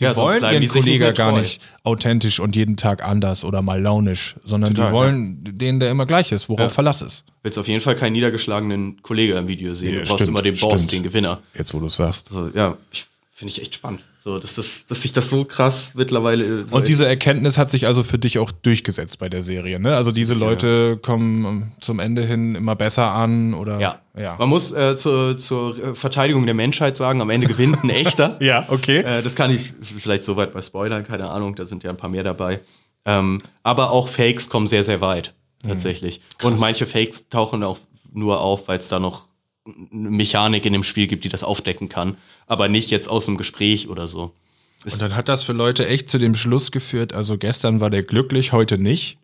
Die 0.00 0.04
Ja, 0.04 0.14
sonst 0.14 0.32
wollen 0.32 0.38
bleiben 0.40 0.62
ihren 0.62 0.72
Kollegen 0.72 1.14
gar 1.14 1.38
nicht 1.38 1.60
authentisch 1.84 2.40
und 2.40 2.56
jeden 2.56 2.76
Tag 2.76 3.04
anders 3.04 3.44
oder 3.44 3.60
mal 3.60 3.80
launisch, 3.80 4.36
sondern 4.44 4.74
Total, 4.74 4.88
die 4.90 4.94
wollen 4.94 5.44
den, 5.58 5.78
der 5.78 5.90
immer 5.90 6.06
gleich 6.06 6.32
ist, 6.32 6.48
worauf 6.48 6.60
Ja. 6.60 6.68
Verlass 6.70 7.02
ist. 7.02 7.24
willst 7.42 7.58
auf 7.58 7.68
jeden 7.68 7.80
Fall 7.82 7.94
keinen 7.94 8.14
niedergeschlagenen 8.14 9.02
Kollege 9.02 9.34
im 9.34 9.46
Video 9.46 9.74
sehen. 9.74 9.94
Ja, 9.94 10.00
du 10.00 10.06
brauchst 10.06 10.22
stimmt, 10.22 10.28
immer 10.30 10.42
den 10.42 10.56
Boss, 10.56 10.84
stimmt. 10.84 10.92
den 10.92 11.02
Gewinner. 11.02 11.40
Jetzt, 11.54 11.74
wo 11.74 11.80
du 11.80 11.86
es 11.86 11.96
sagst. 11.96 12.28
So, 12.30 12.50
ja, 12.54 12.76
ich, 12.90 13.06
finde 13.40 13.52
ich 13.52 13.62
echt 13.62 13.74
spannend. 13.74 14.04
So, 14.22 14.38
dass, 14.38 14.52
das, 14.52 14.84
dass 14.84 15.00
sich 15.00 15.14
das 15.14 15.30
so 15.30 15.46
krass 15.46 15.94
mittlerweile. 15.96 16.44
äh, 16.44 16.66
So 16.66 16.76
Und 16.76 16.88
diese 16.88 17.08
Erkenntnis 17.08 17.56
hat 17.56 17.70
sich 17.70 17.86
also 17.86 18.02
für 18.02 18.18
dich 18.18 18.38
auch 18.38 18.50
durchgesetzt 18.52 19.18
bei 19.18 19.30
der 19.30 19.42
Serie, 19.42 19.80
ne? 19.80 19.96
Also 19.96 20.12
diese. 20.12 20.34
Leute 20.34 20.98
kommen 20.98 21.44
ähm, 21.46 21.72
zum 21.80 22.00
Ende 22.00 22.22
hin 22.26 22.54
immer 22.54 22.76
besser 22.76 23.12
an 23.12 23.54
oder 23.54 23.80
Ja. 23.80 24.00
ja. 24.14 24.36
Man 24.38 24.50
muss 24.50 24.72
äh, 24.72 24.94
zur, 24.94 25.38
zur 25.38 25.96
Verteidigung 25.96 26.44
der 26.44 26.54
Menschheit 26.54 26.98
sagen, 26.98 27.22
am 27.22 27.30
Ende 27.30 27.46
gewinnt 27.46 27.82
ein 27.82 27.88
echter. 27.88 28.36
Ja, 28.40 28.66
okay. 28.68 28.98
Äh, 28.98 29.22
das 29.22 29.34
kann 29.34 29.50
ich 29.50 29.72
vielleicht 29.80 30.26
so 30.26 30.36
weit 30.36 30.52
bei 30.52 30.60
Spoilern, 30.60 31.02
keine 31.02 31.30
Ahnung, 31.30 31.54
da 31.54 31.64
sind 31.64 31.82
ja 31.82 31.88
ein 31.90 31.96
paar 31.96 32.10
mehr 32.10 32.22
dabei. 32.22 32.60
Ähm, 33.06 33.40
aber 33.62 33.90
auch 33.90 34.06
Fakes 34.06 34.50
kommen 34.50 34.66
sehr, 34.68 34.84
sehr 34.84 35.00
weit, 35.00 35.32
tatsächlich. 35.66 36.20
Und 36.42 36.60
manche 36.60 36.84
Fakes 36.84 37.30
tauchen 37.30 37.62
auch 37.64 37.78
nur 38.12 38.40
auf, 38.42 38.68
weil 38.68 38.78
es 38.78 38.88
da 38.88 38.98
noch 38.98 39.29
Mechanik 39.90 40.66
in 40.66 40.72
dem 40.72 40.82
Spiel 40.82 41.06
gibt, 41.06 41.24
die 41.24 41.28
das 41.28 41.44
aufdecken 41.44 41.88
kann. 41.88 42.16
Aber 42.46 42.68
nicht 42.68 42.90
jetzt 42.90 43.08
aus 43.08 43.26
dem 43.26 43.36
Gespräch 43.36 43.88
oder 43.88 44.06
so. 44.06 44.32
Und 44.84 45.02
dann 45.02 45.14
hat 45.14 45.28
das 45.28 45.42
für 45.42 45.52
Leute 45.52 45.86
echt 45.86 46.08
zu 46.08 46.18
dem 46.18 46.34
Schluss 46.34 46.70
geführt, 46.70 47.12
also 47.12 47.36
gestern 47.36 47.80
war 47.80 47.90
der 47.90 48.02
glücklich, 48.02 48.52
heute 48.52 48.78
nicht. 48.78 49.18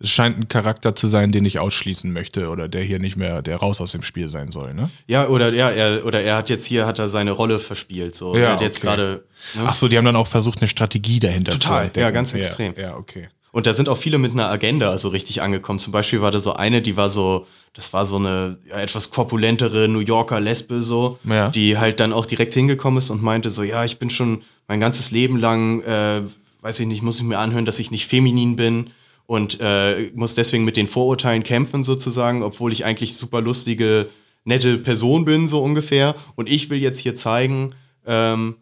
Es 0.00 0.10
scheint 0.10 0.38
ein 0.38 0.46
Charakter 0.46 0.94
zu 0.94 1.08
sein, 1.08 1.32
den 1.32 1.44
ich 1.44 1.58
ausschließen 1.58 2.12
möchte 2.12 2.50
oder 2.50 2.68
der 2.68 2.82
hier 2.82 3.00
nicht 3.00 3.16
mehr, 3.16 3.42
der 3.42 3.56
raus 3.56 3.80
aus 3.80 3.92
dem 3.92 4.04
Spiel 4.04 4.28
sein 4.28 4.52
soll, 4.52 4.72
ne? 4.72 4.90
Ja, 5.08 5.26
oder 5.26 5.52
ja, 5.52 5.70
er, 5.70 6.04
oder 6.04 6.22
er 6.22 6.36
hat 6.36 6.50
jetzt 6.50 6.66
hier 6.66 6.86
hat 6.86 7.00
er 7.00 7.08
seine 7.08 7.32
Rolle 7.32 7.58
verspielt. 7.58 8.14
So. 8.14 8.34
er 8.34 8.52
hat 8.52 8.60
jetzt 8.60 8.78
okay. 8.78 8.86
gerade. 8.86 9.24
Ne? 9.54 9.64
Ach 9.66 9.74
so, 9.74 9.88
die 9.88 9.98
haben 9.98 10.04
dann 10.04 10.14
auch 10.14 10.28
versucht, 10.28 10.60
eine 10.60 10.68
Strategie 10.68 11.18
dahinter 11.18 11.50
Total, 11.50 11.78
zu 11.78 11.86
entdecken. 11.86 12.04
ja, 12.04 12.10
ganz 12.12 12.32
extrem. 12.32 12.74
Ja, 12.76 12.96
okay. 12.96 13.28
Und 13.52 13.66
da 13.66 13.72
sind 13.74 13.88
auch 13.88 13.96
viele 13.96 14.18
mit 14.18 14.32
einer 14.32 14.48
Agenda 14.48 14.96
so 14.98 15.08
richtig 15.08 15.40
angekommen. 15.42 15.78
Zum 15.78 15.92
Beispiel 15.92 16.20
war 16.20 16.30
da 16.30 16.38
so 16.38 16.52
eine, 16.52 16.82
die 16.82 16.96
war 16.96 17.08
so, 17.10 17.46
das 17.72 17.92
war 17.92 18.04
so 18.06 18.16
eine 18.16 18.58
ja, 18.68 18.76
etwas 18.78 19.10
korpulentere 19.10 19.88
New 19.88 20.00
Yorker 20.00 20.40
Lesbe 20.40 20.82
so, 20.82 21.18
Ja. 21.24 21.48
die 21.50 21.78
halt 21.78 22.00
dann 22.00 22.12
auch 22.12 22.26
direkt 22.26 22.54
hingekommen 22.54 22.98
ist 22.98 23.10
und 23.10 23.22
meinte 23.22 23.50
so, 23.50 23.62
ja, 23.62 23.84
ich 23.84 23.98
bin 23.98 24.10
schon 24.10 24.42
mein 24.68 24.80
ganzes 24.80 25.10
Leben 25.10 25.38
lang, 25.38 25.80
äh, 25.82 26.22
weiß 26.60 26.80
ich 26.80 26.86
nicht, 26.86 27.02
muss 27.02 27.18
ich 27.18 27.24
mir 27.24 27.38
anhören, 27.38 27.64
dass 27.64 27.78
ich 27.78 27.90
nicht 27.90 28.06
feminin 28.06 28.56
bin 28.56 28.90
und 29.26 29.58
äh, 29.60 30.10
muss 30.14 30.34
deswegen 30.34 30.64
mit 30.64 30.76
den 30.76 30.86
Vorurteilen 30.88 31.42
kämpfen 31.42 31.84
sozusagen, 31.84 32.42
obwohl 32.42 32.72
ich 32.72 32.84
eigentlich 32.84 33.16
super 33.16 33.40
lustige, 33.40 34.08
nette 34.44 34.78
Person 34.78 35.24
bin 35.24 35.46
so 35.48 35.62
ungefähr. 35.62 36.14
Und 36.36 36.48
ich 36.50 36.68
will 36.70 36.78
jetzt 36.78 36.98
hier 36.98 37.14
zeigen, 37.14 37.74
ähm, 38.06 38.56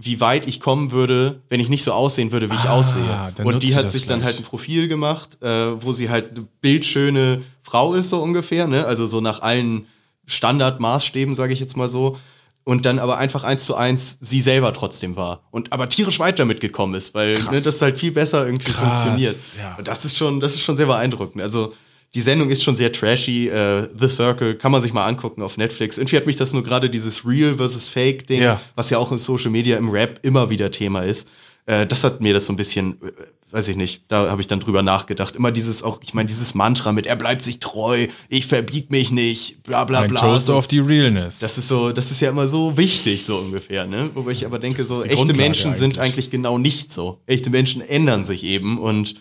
wie 0.00 0.20
weit 0.20 0.46
ich 0.46 0.60
kommen 0.60 0.92
würde, 0.92 1.42
wenn 1.48 1.58
ich 1.58 1.68
nicht 1.68 1.82
so 1.82 1.92
aussehen 1.92 2.30
würde, 2.30 2.48
wie 2.50 2.54
ich 2.54 2.60
Ah, 2.66 2.74
aussehe. 2.74 3.02
dann 3.34 3.46
Und 3.46 3.64
die 3.64 3.74
hat 3.74 3.90
sich 3.90 4.06
dann 4.06 4.20
gleich. 4.20 4.34
halt 4.34 4.38
ein 4.38 4.44
Profil 4.44 4.86
gemacht, 4.86 5.42
äh, 5.42 5.82
wo 5.82 5.92
sie 5.92 6.08
halt 6.08 6.36
eine 6.36 6.46
bildschöne 6.60 7.42
Frau 7.62 7.94
ist, 7.94 8.10
so 8.10 8.18
ungefähr, 8.22 8.68
ne? 8.68 8.84
Also 8.86 9.06
so 9.06 9.20
nach 9.20 9.40
allen 9.42 9.86
Standardmaßstäben, 10.26 11.34
sage 11.34 11.52
ich 11.52 11.60
jetzt 11.60 11.76
mal 11.76 11.88
so. 11.88 12.16
Und 12.64 12.84
dann 12.84 12.98
aber 12.98 13.16
einfach 13.16 13.44
eins 13.44 13.64
zu 13.64 13.76
eins 13.76 14.18
sie 14.20 14.40
selber 14.42 14.72
trotzdem 14.74 15.16
war. 15.16 15.40
Und 15.50 15.72
aber 15.72 15.88
tierisch 15.88 16.18
weit 16.20 16.38
damit 16.38 16.60
gekommen 16.60 16.94
ist, 16.94 17.14
weil 17.14 17.32
ne, 17.50 17.60
das 17.62 17.80
halt 17.80 17.98
viel 17.98 18.12
besser 18.12 18.44
irgendwie 18.44 18.70
Krass, 18.70 19.02
funktioniert. 19.02 19.36
ja. 19.58 19.74
Und 19.78 19.88
das 19.88 20.04
ist 20.04 20.16
schon, 20.18 20.38
das 20.38 20.52
ist 20.54 20.60
schon 20.60 20.76
sehr 20.76 20.84
beeindruckend. 20.86 21.42
Also 21.42 21.72
die 22.14 22.20
Sendung 22.22 22.48
ist 22.48 22.62
schon 22.62 22.74
sehr 22.76 22.90
trashy. 22.92 23.48
Äh, 23.48 23.88
The 23.98 24.08
Circle 24.08 24.54
kann 24.54 24.72
man 24.72 24.80
sich 24.80 24.92
mal 24.92 25.06
angucken 25.06 25.42
auf 25.42 25.56
Netflix. 25.58 25.98
Irgendwie 25.98 26.16
hat 26.16 26.26
mich 26.26 26.36
das 26.36 26.52
nur 26.52 26.62
gerade 26.62 26.88
dieses 26.90 27.26
Real 27.26 27.56
versus 27.56 27.88
Fake 27.88 28.26
Ding, 28.26 28.40
Ja. 28.42 28.60
was 28.76 28.90
ja 28.90 28.98
auch 28.98 29.12
in 29.12 29.18
Social 29.18 29.50
Media 29.50 29.76
im 29.76 29.90
Rap 29.90 30.20
immer 30.22 30.48
wieder 30.50 30.70
Thema 30.70 31.00
ist. 31.02 31.28
Äh, 31.66 31.86
das 31.86 32.04
hat 32.04 32.20
mir 32.20 32.32
das 32.32 32.46
so 32.46 32.52
ein 32.54 32.56
bisschen, 32.56 32.94
äh, 33.02 33.12
weiß 33.50 33.68
ich 33.68 33.76
nicht, 33.76 34.04
da 34.08 34.30
habe 34.30 34.40
ich 34.40 34.46
dann 34.46 34.60
drüber 34.60 34.82
nachgedacht. 34.82 35.36
Immer 35.36 35.52
dieses 35.52 35.82
auch, 35.82 36.00
ich 36.02 36.14
meine, 36.14 36.26
dieses 36.28 36.54
Mantra 36.54 36.92
mit, 36.92 37.06
er 37.06 37.16
bleibt 37.16 37.44
sich 37.44 37.60
treu, 37.60 38.06
ich 38.30 38.46
verbieg 38.46 38.90
mich 38.90 39.10
nicht, 39.10 39.62
bla 39.64 39.84
bla 39.84 40.00
Ein 40.00 40.08
bla. 40.10 40.20
Toast 40.20 40.46
So, 40.46 40.54
auf 40.54 40.66
die 40.66 40.78
Realness. 40.80 41.40
das 41.40 41.58
ist 41.58 41.68
so, 41.68 41.92
das 41.92 42.10
ist 42.10 42.20
ja 42.20 42.30
immer 42.30 42.48
so 42.48 42.76
wichtig, 42.78 43.24
so 43.26 43.36
ungefähr, 43.36 43.86
ne? 43.86 44.08
Wobei 44.14 44.30
ich 44.32 44.46
aber 44.46 44.58
denke, 44.58 44.82
so 44.82 45.02
echte 45.02 45.14
Grundlage 45.16 45.38
Menschen 45.40 45.74
sind 45.74 45.98
eigentlich. 45.98 46.12
eigentlich 46.14 46.30
genau 46.30 46.56
nicht 46.56 46.90
so. 46.90 47.20
Echte 47.26 47.50
Menschen 47.50 47.82
ändern 47.82 48.24
sich 48.24 48.44
eben 48.44 48.78
und 48.78 49.14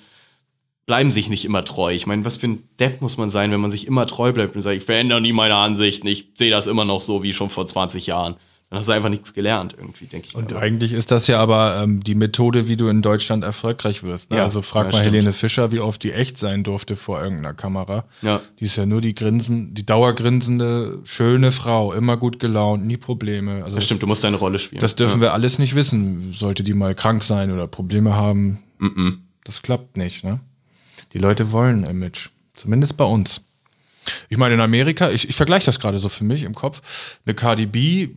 bleiben 0.88 1.12
sich 1.12 1.30
nicht 1.30 1.46
immer 1.46 1.64
treu. 1.64 1.94
Ich 1.94 2.08
meine, 2.08 2.26
was 2.26 2.38
für 2.38 2.48
ein 2.48 2.64
Depp 2.80 3.02
muss 3.02 3.18
man 3.18 3.30
sein, 3.30 3.52
wenn 3.52 3.60
man 3.60 3.70
sich 3.70 3.86
immer 3.86 4.08
treu 4.08 4.32
bleibt 4.32 4.56
und 4.56 4.62
sagt, 4.62 4.78
ich 4.78 4.84
verändere 4.84 5.22
nie 5.22 5.34
meine 5.34 5.56
Ansichten, 5.56 6.08
ich 6.08 6.30
sehe 6.36 6.50
das 6.50 6.66
immer 6.66 6.86
noch 6.86 7.02
so 7.02 7.22
wie 7.22 7.34
schon 7.34 7.50
vor 7.50 7.68
20 7.68 8.08
Jahren. 8.08 8.38
Dann 8.70 8.80
hast 8.80 8.90
du 8.90 8.94
einfach 8.94 9.10
nichts 9.10 9.34
gelernt 9.34 9.76
irgendwie, 9.78 10.08
denke 10.08 10.28
ich. 10.30 10.36
Und 10.36 10.52
mir. 10.52 10.58
eigentlich 10.58 10.92
ist 10.92 11.12
das 11.12 11.28
ja 11.28 11.40
aber 11.40 11.82
ähm, 11.82 12.04
die 12.04 12.16
Methode, 12.16 12.68
wie 12.68 12.76
du 12.76 12.90
in 12.90 13.02
Deutschland 13.02 13.46
erfolgreich 13.46 14.04
wirst. 14.04 14.30
Ne? 14.30 14.38
Ja, 14.38 14.44
also 14.44 14.62
frag 14.62 14.88
ja, 14.88 14.92
mal 14.92 14.98
stimmt. 14.98 15.14
Helene 15.14 15.34
Fischer, 15.34 15.72
wie 15.72 15.80
oft 15.80 16.04
die 16.04 16.12
echt 16.12 16.38
sein 16.38 16.64
durfte 16.64 16.98
vor 16.98 17.22
irgendeiner 17.22 17.54
Kamera. 17.54 18.04
Ja. 18.22 18.42
Die 18.60 18.66
ist 18.66 18.76
ja 18.76 18.86
nur 18.86 19.00
die 19.00 19.16
grinsen, 19.16 19.74
die 19.74 19.86
dauergrinsende, 19.86 21.00
schöne 21.06 21.54
Frau, 21.54 21.94
immer 21.94 22.18
gut 22.18 22.40
gelaunt, 22.40 22.86
nie 22.86 22.98
Probleme. 22.98 23.64
Also 23.64 23.76
das 23.76 23.86
stimmt, 23.86 24.04
du 24.04 24.08
musst 24.08 24.26
deine 24.26 24.38
Rolle 24.38 24.60
spielen. 24.60 24.82
das 24.82 24.96
dürfen 24.96 25.22
wir 25.22 25.34
alles 25.34 25.60
nicht 25.60 25.76
wissen. 25.76 26.34
Sollte 26.34 26.64
die 26.64 26.74
mal 26.74 26.94
krank 26.94 27.24
sein 27.24 27.52
oder 27.52 27.68
Probleme 27.68 28.16
haben, 28.16 28.64
das 29.46 29.62
klappt 29.62 29.96
nicht. 29.96 30.26
Ne? 30.26 30.42
Die 31.14 31.20
Leute 31.20 31.52
wollen 31.52 31.84
Image, 31.84 32.30
zumindest 32.54 32.98
bei 32.98 33.06
uns. 33.06 33.42
Ich 34.30 34.38
meine, 34.38 34.54
in 34.54 34.62
Amerika, 34.62 35.10
ich, 35.10 35.28
ich 35.30 35.36
vergleiche 35.36 35.66
das 35.66 35.80
gerade 35.80 36.00
so 36.00 36.10
für 36.10 36.24
mich 36.24 36.44
im 36.44 36.56
Kopf. 36.56 36.82
Eine 37.26 37.36
Cardi 37.36 37.66
B, 37.66 38.10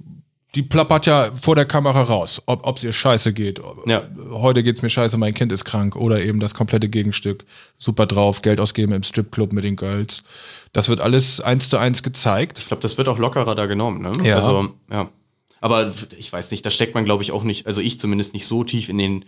die 0.54 0.62
plappert 0.62 1.06
ja 1.06 1.30
vor 1.40 1.54
der 1.54 1.64
Kamera 1.64 2.02
raus, 2.02 2.42
ob 2.46 2.76
es 2.76 2.84
ihr 2.84 2.92
scheiße 2.92 3.32
geht. 3.32 3.60
Ja. 3.86 4.08
Heute 4.30 4.62
geht's 4.62 4.82
mir 4.82 4.90
scheiße, 4.90 5.16
mein 5.16 5.34
Kind 5.34 5.52
ist 5.52 5.64
krank. 5.64 5.94
Oder 5.94 6.22
eben 6.22 6.40
das 6.40 6.54
komplette 6.54 6.88
Gegenstück. 6.88 7.44
Super 7.76 8.06
drauf, 8.06 8.42
Geld 8.42 8.58
ausgeben 8.58 8.92
im 8.92 9.02
Stripclub 9.02 9.52
mit 9.52 9.62
den 9.62 9.76
Girls. 9.76 10.24
Das 10.72 10.88
wird 10.88 11.00
alles 11.00 11.40
eins 11.40 11.68
zu 11.68 11.78
eins 11.78 12.02
gezeigt. 12.02 12.58
Ich 12.58 12.66
glaube, 12.66 12.82
das 12.82 12.98
wird 12.98 13.08
auch 13.08 13.18
lockerer 13.18 13.54
da 13.54 13.66
genommen, 13.66 14.02
ne? 14.02 14.12
Ja. 14.24 14.36
Also, 14.36 14.74
ja. 14.90 15.08
Aber 15.60 15.92
ich 16.16 16.32
weiß 16.32 16.50
nicht, 16.50 16.64
da 16.64 16.70
steckt 16.70 16.94
man, 16.94 17.04
glaube 17.04 17.22
ich, 17.22 17.32
auch 17.32 17.44
nicht, 17.44 17.66
also 17.66 17.80
ich 17.80 18.00
zumindest 18.00 18.32
nicht 18.32 18.46
so 18.46 18.64
tief 18.64 18.88
in 18.88 18.98
den 18.98 19.24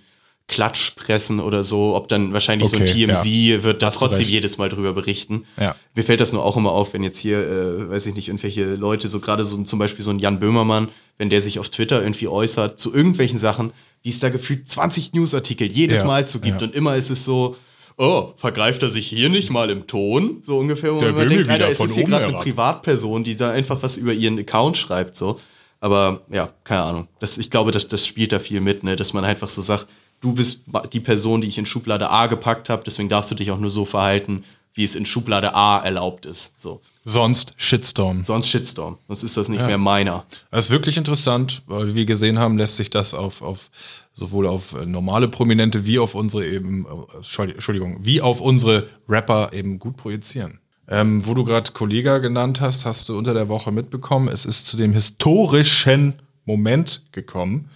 Klatschpressen 0.49 1.41
oder 1.41 1.65
so, 1.65 1.95
ob 1.95 2.09
dann 2.09 2.33
wahrscheinlich 2.33 2.69
so 2.69 2.77
ein 2.77 2.83
Okay, 2.83 3.07
TMZ 3.07 3.63
wird 3.63 3.83
da 3.83 3.87
Hast 3.87 3.97
trotzdem 3.97 4.27
jedes 4.29 4.59
Mal 4.59 4.69
drüber 4.69 4.93
berichten. 4.93 5.45
Ja. 5.59 5.75
Mir 5.95 6.05
fällt 6.05 6.21
das 6.21 6.33
nur 6.33 6.45
auch 6.45 6.57
immer 6.57 6.73
auf, 6.73 6.93
wenn 6.93 7.03
jetzt 7.03 7.19
hier, 7.19 7.39
äh, 7.39 7.89
weiß 7.91 8.07
ich 8.07 8.15
nicht, 8.15 8.29
irgendwelche 8.29 8.75
Leute, 8.75 9.09
so 9.09 9.21
gerade 9.21 9.45
so 9.45 9.63
zum 9.63 9.79
Beispiel 9.79 10.05
so 10.05 10.11
ein 10.11 10.19
Jan 10.19 10.39
Böhmermann, 10.41 10.89
wenn 11.19 11.31
der 11.31 11.41
sich 11.41 11.59
auf 11.59 11.69
Twitter 11.69 12.03
irgendwie 12.03 12.29
äußert 12.29 12.79
zu 12.79 12.95
irgendwelchen 12.95 13.39
Sachen, 13.39 13.73
wie 14.03 14.11
es 14.11 14.19
da 14.19 14.29
gefühlt 14.29 14.69
20 14.69 15.13
Newsartikel 15.15 15.67
jedes 15.67 16.01
Ja, 16.01 16.07
Mal 16.07 16.27
zu 16.27 16.41
gibt 16.41 16.61
ja. 16.61 16.67
und 16.67 16.75
immer 16.75 16.97
ist 16.97 17.11
es 17.11 17.25
so, 17.25 17.57
oh, 17.97 18.33
vergreift 18.37 18.83
er 18.83 18.91
sich 18.91 19.07
hier 19.07 19.29
nicht 19.29 19.51
mal 19.51 19.71
im 19.71 19.87
Ton? 19.87 20.43
So 20.45 20.59
ungefähr, 20.59 20.95
wo 20.95 20.99
Der 20.99 21.13
man 21.13 21.29
denkt, 21.29 21.49
Alter, 21.49 21.69
es 21.69 21.81
ist 21.81 21.95
hier 21.95 22.05
gerade 22.05 22.27
eine. 22.27 22.39
Privatperson, 22.39 23.25
die 23.25 23.37
da 23.37 23.53
einfach 23.53 23.83
was 23.83 23.97
über 23.97 24.13
ihren 24.13 24.39
Account 24.39 24.77
schreibt, 24.77 25.17
so. 25.17 25.39
Aber 25.81 26.23
ja, 26.31 26.53
keine 26.63 26.83
Ahnung. 26.83 27.09
Das, 27.19 27.39
ich 27.39 27.51
glaube, 27.51 27.73
das, 27.73 27.89
das 27.89 28.07
spielt 28.07 28.31
da 28.33 28.39
viel 28.39 28.61
mit, 28.61 28.85
ne? 28.85 28.95
dass 28.95 29.15
man 29.15 29.25
einfach 29.25 29.49
so 29.49 29.61
sagt, 29.63 29.89
du 30.23 30.33
bist 30.33 30.63
die 30.93 31.01
Person, 31.01 31.43
die 31.43 31.49
ich 31.49 31.59
in 31.59 31.67
Schublade 31.67 32.11
A 32.11 32.27
gepackt 32.29 32.71
habe, 32.71 32.83
deswegen 32.87 33.11
darfst 33.11 33.31
du 33.31 33.35
dich 33.35 33.51
auch 33.51 33.59
nur 33.59 33.71
so 33.71 33.85
verhalten, 33.85 34.45
wie 34.75 34.85
es 34.85 34.95
in 34.95 35.05
Schublade 35.05 35.55
A 35.55 35.81
erlaubt 35.81 36.25
ist. 36.25 36.59
So. 36.59 36.81
Sonst 37.05 37.53
Shitstorm. 37.59 38.25
Sonst 38.25 38.49
Shitstorm. 38.49 38.97
Sonst 39.07 39.23
ist 39.23 39.37
das 39.37 39.51
nicht 39.51 39.61
mehr 39.61 39.77
meiner. 39.77 40.25
Das 40.51 40.67
ist 40.67 40.71
wirklich 40.71 40.97
interessant, 40.97 41.63
weil 41.67 41.89
wie 41.89 41.95
wir 41.95 42.07
gesehen 42.07 42.39
haben, 42.39 42.57
lässt 42.57 42.77
sich 42.77 42.89
das 42.89 43.13
auf, 43.13 43.43
auf 43.43 43.71
sowohl 44.15 44.47
auf 44.47 44.73
äh, 44.73 44.87
normale 44.87 45.29
Prominente 45.29 45.85
wie 45.85 45.99
auf 45.99 46.15
unsere 46.15 46.47
eben, 46.47 46.87
äh, 46.87 47.19
Entschuldi- 47.19 47.53
Entschuldigung, 47.53 47.99
wie 48.01 48.23
auf 48.23 48.41
unsere 48.41 48.89
Rapper 49.09 49.53
eben 49.53 49.79
gut 49.79 49.99
projizieren. 49.99 50.59
Ähm, 50.89 51.27
wo 51.27 51.35
du 51.35 51.45
gerade 51.45 51.73
Kollega 51.73 52.19
genannt 52.19 52.61
hast, 52.61 52.87
hast 52.87 53.09
du 53.09 53.17
unter 53.17 53.35
der 53.35 53.49
Woche 53.49 53.73
mitbekommen, 53.73 54.29
es 54.29 54.47
ist 54.47 54.67
zu 54.67 54.77
dem 54.77 54.93
historischen 54.93 56.15
Moment 56.45 57.03
gekommen. 57.13 57.69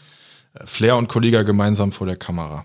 Flair 0.65 0.97
und 0.97 1.09
Kollega 1.09 1.43
gemeinsam 1.43 1.93
vor 1.93 2.07
der 2.07 2.17
Kamera. 2.17 2.65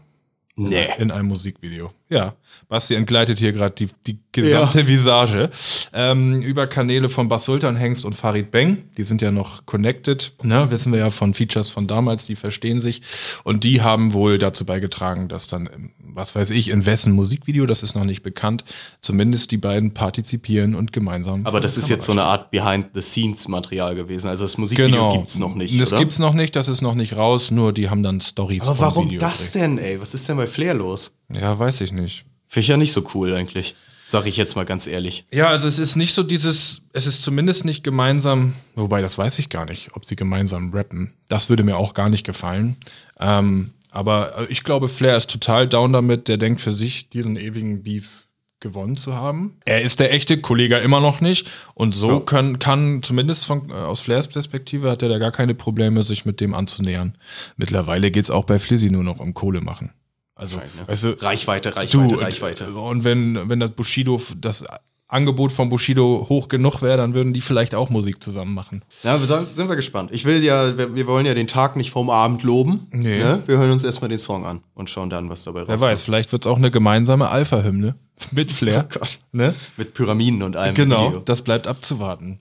Nee. 0.56 0.88
In 0.98 1.12
einem 1.12 1.28
Musikvideo. 1.28 1.92
Ja. 2.12 2.36
Basti 2.68 2.94
entgleitet 2.96 3.40
hier 3.40 3.54
gerade 3.54 3.74
die, 3.74 3.88
die 4.06 4.20
gesamte 4.34 4.86
Visage. 4.88 5.50
Ähm, 5.94 6.42
über 6.42 6.68
Kanäle 6.68 7.10
von 7.10 7.30
Bas 7.30 7.46
Sultan, 7.46 7.78
Hengst 7.78 8.04
und 8.06 8.14
Farid 8.14 8.52
Beng. 8.52 8.84
Die 8.98 9.04
sind 9.04 9.22
ja 9.22 9.32
noch 9.32 9.66
connected. 9.66 10.34
Ne? 10.44 10.70
Wissen 10.72 10.92
wir 10.92 11.00
ja 11.00 11.10
von 11.10 11.34
Features 11.34 11.70
von 11.70 11.88
damals, 11.88 12.26
die 12.26 12.36
verstehen 12.36 12.82
sich. 12.82 13.02
Und 13.44 13.64
die 13.64 13.82
haben 13.82 14.14
wohl 14.14 14.38
dazu 14.38 14.66
beigetragen, 14.66 15.30
dass 15.30 15.48
dann, 15.48 15.70
ähm, 15.74 15.92
was 16.00 16.36
weiß 16.36 16.50
ich, 16.52 16.70
in 16.70 16.86
wessen 16.86 17.14
Musikvideo, 17.14 17.66
das 17.66 17.82
ist 17.82 17.96
noch 17.96 18.04
nicht 18.04 18.24
bekannt, 18.24 18.66
zumindest 19.00 19.52
die 19.52 19.58
beiden 19.58 19.94
partizipieren 19.94 20.76
und 20.76 20.92
gemeinsam. 20.92 21.46
Aber 21.46 21.62
das 21.62 21.78
ist 21.78 21.86
Kamera 21.86 21.96
jetzt 21.96 22.06
so 22.06 22.12
eine 22.12 22.24
Art 22.24 22.52
Behind-the-Scenes-Material 22.52 23.96
gewesen. 23.96 24.28
Also 24.28 24.44
das 24.44 24.58
Musikvideo 24.58 24.92
Genau. 24.92 25.18
gibt's 25.18 25.40
noch 25.40 25.56
nicht. 25.56 25.80
Das 25.80 25.94
oder? 25.94 26.00
gibt's 26.00 26.20
noch 26.20 26.34
nicht, 26.34 26.56
das 26.58 26.68
ist 26.68 26.82
noch 26.82 26.96
nicht 26.96 27.16
raus, 27.16 27.52
nur 27.52 27.72
die 27.72 27.90
haben 27.90 28.04
dann 28.04 28.20
Stories 28.20 28.64
Aber 28.64 28.76
vom 28.76 28.86
warum 28.86 29.06
Video 29.06 29.22
das 29.22 29.52
denn, 29.52 29.78
ey? 29.78 30.00
Was 30.02 30.14
ist 30.14 30.28
denn 30.28 30.36
bei 30.38 30.48
Flair 30.48 30.74
los? 30.74 31.14
Ja, 31.34 31.58
weiß 31.58 31.82
ich 31.82 31.92
nicht. 31.92 32.26
Finde 32.48 32.64
ich 32.64 32.68
ja 32.68 32.78
nicht 32.78 32.92
so 32.92 33.04
cool 33.14 33.34
eigentlich. 33.34 33.76
Sag 34.08 34.26
ich 34.26 34.36
jetzt 34.36 34.56
mal 34.56 34.66
ganz 34.66 34.88
ehrlich. 34.88 35.26
Ja, 35.32 35.48
also 35.48 35.70
es 35.70 35.80
ist 35.80 35.96
nicht 35.96 36.14
so 36.14 36.24
dieses, 36.24 36.82
es 36.92 37.08
ist 37.08 37.24
zumindest 37.24 37.64
nicht 37.64 37.82
gemeinsam, 37.82 38.56
wobei 38.76 39.02
das 39.02 39.18
weiß 39.18 39.40
ich 39.40 39.48
gar 39.48 39.66
nicht, 39.66 39.96
ob 39.96 40.06
sie 40.06 40.18
gemeinsam 40.18 40.74
rappen. 40.74 41.14
Das 41.30 41.50
würde 41.50 41.64
mir 41.64 41.78
auch 41.78 41.94
gar 41.94 42.10
nicht 42.10 42.26
gefallen. 42.26 42.76
Ähm, 43.22 43.72
aber 43.90 44.38
äh, 44.38 44.46
ich 44.50 44.66
glaube, 44.66 44.90
Flair 44.90 45.16
ist 45.16 45.30
total 45.30 45.68
down 45.68 45.94
damit, 45.94 46.28
der 46.28 46.38
denkt 46.38 46.60
für 46.60 46.74
sich, 46.74 47.08
diesen 47.08 47.38
ewigen 47.38 47.84
Beef 47.84 48.28
gewonnen 48.60 48.96
zu 48.96 49.16
haben. 49.16 49.58
Er 49.66 49.82
ist 49.82 50.00
der 50.00 50.14
echte 50.14 50.40
Kollege 50.40 50.78
immer 50.78 51.00
noch 51.00 51.20
nicht 51.20 51.50
und 51.74 51.94
so 51.94 52.20
können, 52.20 52.60
kann 52.60 53.04
zumindest 53.04 53.46
von, 53.46 53.70
äh, 53.70 53.74
aus 53.74 54.02
Flairs 54.02 54.28
Perspektive 54.28 54.90
hat 54.90 55.02
er 55.02 55.10
da 55.10 55.18
gar 55.18 55.32
keine 55.32 55.56
Probleme, 55.56 56.02
sich 56.02 56.26
mit 56.26 56.40
dem 56.40 56.54
anzunähern. 56.54 57.18
Mittlerweile 57.58 58.12
geht's 58.12 58.30
auch 58.30 58.46
bei 58.46 58.60
Flizzy 58.60 58.92
nur 58.92 59.04
noch 59.04 59.20
um 59.20 59.34
Kohle 59.34 59.62
machen. 59.62 59.94
Also, 60.42 60.60
weißt 60.88 61.04
du, 61.04 61.10
Reichweite, 61.22 61.76
Reichweite, 61.76 62.08
Du, 62.08 62.16
Reichweite. 62.16 62.74
Und 62.74 63.04
wenn, 63.04 63.48
wenn 63.48 63.60
das 63.60 63.70
Bushido, 63.72 64.20
das 64.38 64.66
Angebot 65.08 65.52
von 65.52 65.70
Bushido 65.70 66.26
hoch 66.30 66.48
genug 66.48 66.82
wäre, 66.82 66.98
dann 66.98 67.14
würden 67.14 67.32
die 67.32 67.42
vielleicht 67.42 67.76
auch 67.76 67.92
Musik 67.92 68.24
zusammen 68.24 68.56
machen. 68.56 68.82
Ja, 69.04 69.20
wir 69.20 69.28
sind, 69.28 69.70
wir 69.70 69.76
gespannt. 69.76 70.10
Ich 70.12 70.26
will 70.26 70.44
ja, 70.44 70.76
wir, 70.78 71.06
wollen 71.06 71.28
ja 71.28 71.36
den 71.36 71.46
Tag 71.46 71.76
nicht 71.76 71.92
vom 71.92 72.10
Abend 72.10 72.42
loben. 72.42 72.88
Nee. 72.92 73.20
Ne? 73.20 73.44
Wir 73.46 73.60
hören 73.60 73.70
uns 73.70 73.84
erstmal 73.84 74.10
den 74.10 74.18
Song 74.18 74.44
an 74.48 74.64
und 74.74 74.90
schauen 74.90 75.12
dann, 75.12 75.30
was 75.30 75.44
dabei 75.44 75.60
rauskommt. 75.60 75.80
Wer 75.80 75.88
weiß, 75.90 76.02
vielleicht 76.02 76.32
wird's 76.32 76.48
auch 76.48 76.58
eine 76.58 76.72
gemeinsame 76.72 77.30
Alpha-Hymne 77.30 77.94
mit 78.32 78.52
Flair. 78.52 78.88
Oh 78.90 78.98
Gott. 79.00 79.20
Ne? 79.32 79.54
Mit 79.78 79.94
Pyramiden 79.94 80.42
und 80.42 80.56
allem. 80.56 80.74
Genau, 80.74 81.10
Video. 81.10 81.20
das 81.20 81.44
bleibt 81.44 81.68
abzuwarten. 81.68 82.40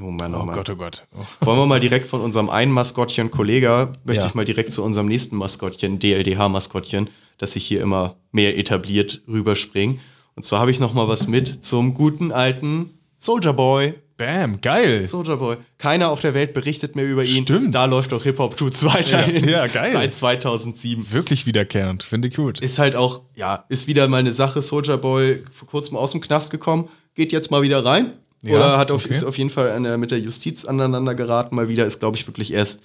Oh 0.00 0.10
Mann, 0.10 0.34
oh, 0.34 0.40
Oh 0.40 0.44
Mann. 0.44 0.54
Gott, 0.54 0.70
oh 0.70 0.76
Gott. 0.76 1.04
Oh. 1.14 1.46
Wollen 1.46 1.58
wir 1.58 1.66
mal 1.66 1.80
direkt 1.80 2.06
von 2.06 2.20
unserem 2.22 2.48
einen 2.48 2.72
Maskottchen 2.72 3.30
Kollega, 3.30 3.92
möchte 4.04 4.22
Ja. 4.22 4.28
ich 4.28 4.34
mal 4.34 4.44
direkt 4.44 4.72
zu 4.72 4.82
unserem 4.82 5.06
nächsten 5.06 5.36
Maskottchen, 5.36 5.98
DLDH-Maskottchen, 5.98 7.08
das 7.38 7.52
sich 7.52 7.64
hier 7.66 7.82
immer 7.82 8.16
mehr 8.30 8.56
etabliert, 8.56 9.22
rüberspringen. 9.28 10.00
Und 10.34 10.44
zwar 10.44 10.60
habe 10.60 10.70
ich 10.70 10.80
noch 10.80 10.94
mal 10.94 11.08
was 11.08 11.26
mit 11.26 11.62
zum 11.64 11.92
guten 11.94 12.32
alten 12.32 12.90
Soldier 13.18 13.52
Boy. 13.52 13.94
Bam, 14.16 14.60
geil. 14.60 15.06
Soldier 15.06 15.36
Boy. 15.36 15.56
Keiner 15.78 16.08
auf 16.10 16.20
der 16.20 16.32
Welt 16.32 16.52
berichtet 16.54 16.96
mehr 16.96 17.04
über 17.04 17.22
ihn. 17.24 17.42
Stimmt. 17.42 17.74
Da 17.74 17.84
läuft 17.86 18.12
doch 18.12 18.22
Hip-Hop 18.22 18.56
Tuts 18.56 18.84
weiterhin. 18.84 19.44
Ja, 19.48 19.50
ja, 19.58 19.66
geil. 19.66 19.90
Seit 19.92 20.14
2007. 20.14 21.10
Wirklich 21.12 21.44
wiederkehrend, 21.44 22.02
finde 22.02 22.28
ich 22.28 22.36
gut. 22.36 22.60
Ist 22.60 22.78
halt 22.78 22.94
auch, 22.96 23.22
ja, 23.34 23.64
ist 23.68 23.88
wieder 23.88 24.06
mal 24.08 24.18
eine 24.18 24.32
Sache. 24.32 24.62
Soldier 24.62 24.96
Boy 24.96 25.42
vor 25.52 25.68
kurzem 25.68 25.96
aus 25.96 26.12
dem 26.12 26.20
Knast 26.20 26.50
gekommen, 26.50 26.88
geht 27.14 27.32
jetzt 27.32 27.50
mal 27.50 27.62
wieder 27.62 27.84
rein. 27.84 28.12
Ja, 28.42 28.56
Oder 28.56 28.78
hat 28.78 28.90
auf, 28.90 29.04
okay. 29.04 29.14
ist 29.14 29.24
auf 29.24 29.38
jeden 29.38 29.50
Fall 29.50 29.80
der, 29.82 29.98
mit 29.98 30.10
der 30.10 30.18
Justiz 30.18 30.64
aneinander 30.64 31.14
geraten. 31.14 31.54
Mal 31.54 31.68
wieder 31.68 31.86
ist, 31.86 32.00
glaube 32.00 32.16
ich, 32.16 32.26
wirklich 32.26 32.52
erst 32.52 32.80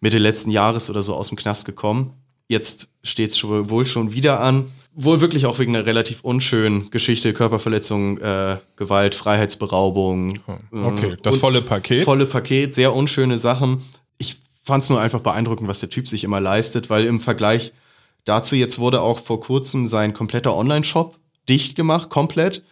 Mitte 0.00 0.18
letzten 0.18 0.50
Jahres 0.50 0.90
oder 0.90 1.02
so 1.02 1.14
aus 1.14 1.28
dem 1.28 1.36
Knast 1.36 1.64
gekommen. 1.64 2.12
Jetzt 2.48 2.88
steht 3.02 3.30
es 3.30 3.42
wohl 3.44 3.86
schon 3.86 4.12
wieder 4.12 4.40
an. 4.40 4.70
Wohl 4.94 5.20
wirklich 5.20 5.46
auch 5.46 5.58
wegen 5.58 5.74
einer 5.74 5.86
relativ 5.86 6.20
unschönen 6.20 6.90
Geschichte, 6.90 7.32
Körperverletzung, 7.32 8.18
äh, 8.18 8.58
Gewalt, 8.76 9.14
Freiheitsberaubung. 9.14 10.38
Okay, 10.70 11.12
äh, 11.12 11.16
das 11.22 11.38
volle 11.38 11.62
Paket. 11.62 12.04
Volle 12.04 12.26
Paket, 12.26 12.74
sehr 12.74 12.94
unschöne 12.94 13.38
Sachen. 13.38 13.82
Ich 14.18 14.36
fand 14.62 14.84
es 14.84 14.90
nur 14.90 15.00
einfach 15.00 15.20
beeindruckend, 15.20 15.68
was 15.68 15.80
der 15.80 15.88
Typ 15.88 16.08
sich 16.08 16.24
immer 16.24 16.40
leistet, 16.40 16.90
weil 16.90 17.06
im 17.06 17.20
Vergleich 17.20 17.72
dazu 18.24 18.54
jetzt 18.54 18.78
wurde 18.78 19.00
auch 19.00 19.18
vor 19.18 19.40
kurzem 19.40 19.86
sein 19.86 20.12
kompletter 20.12 20.54
Online-Shop 20.54 21.16
dicht 21.48 21.74
gemacht, 21.74 22.10
komplett. 22.10 22.62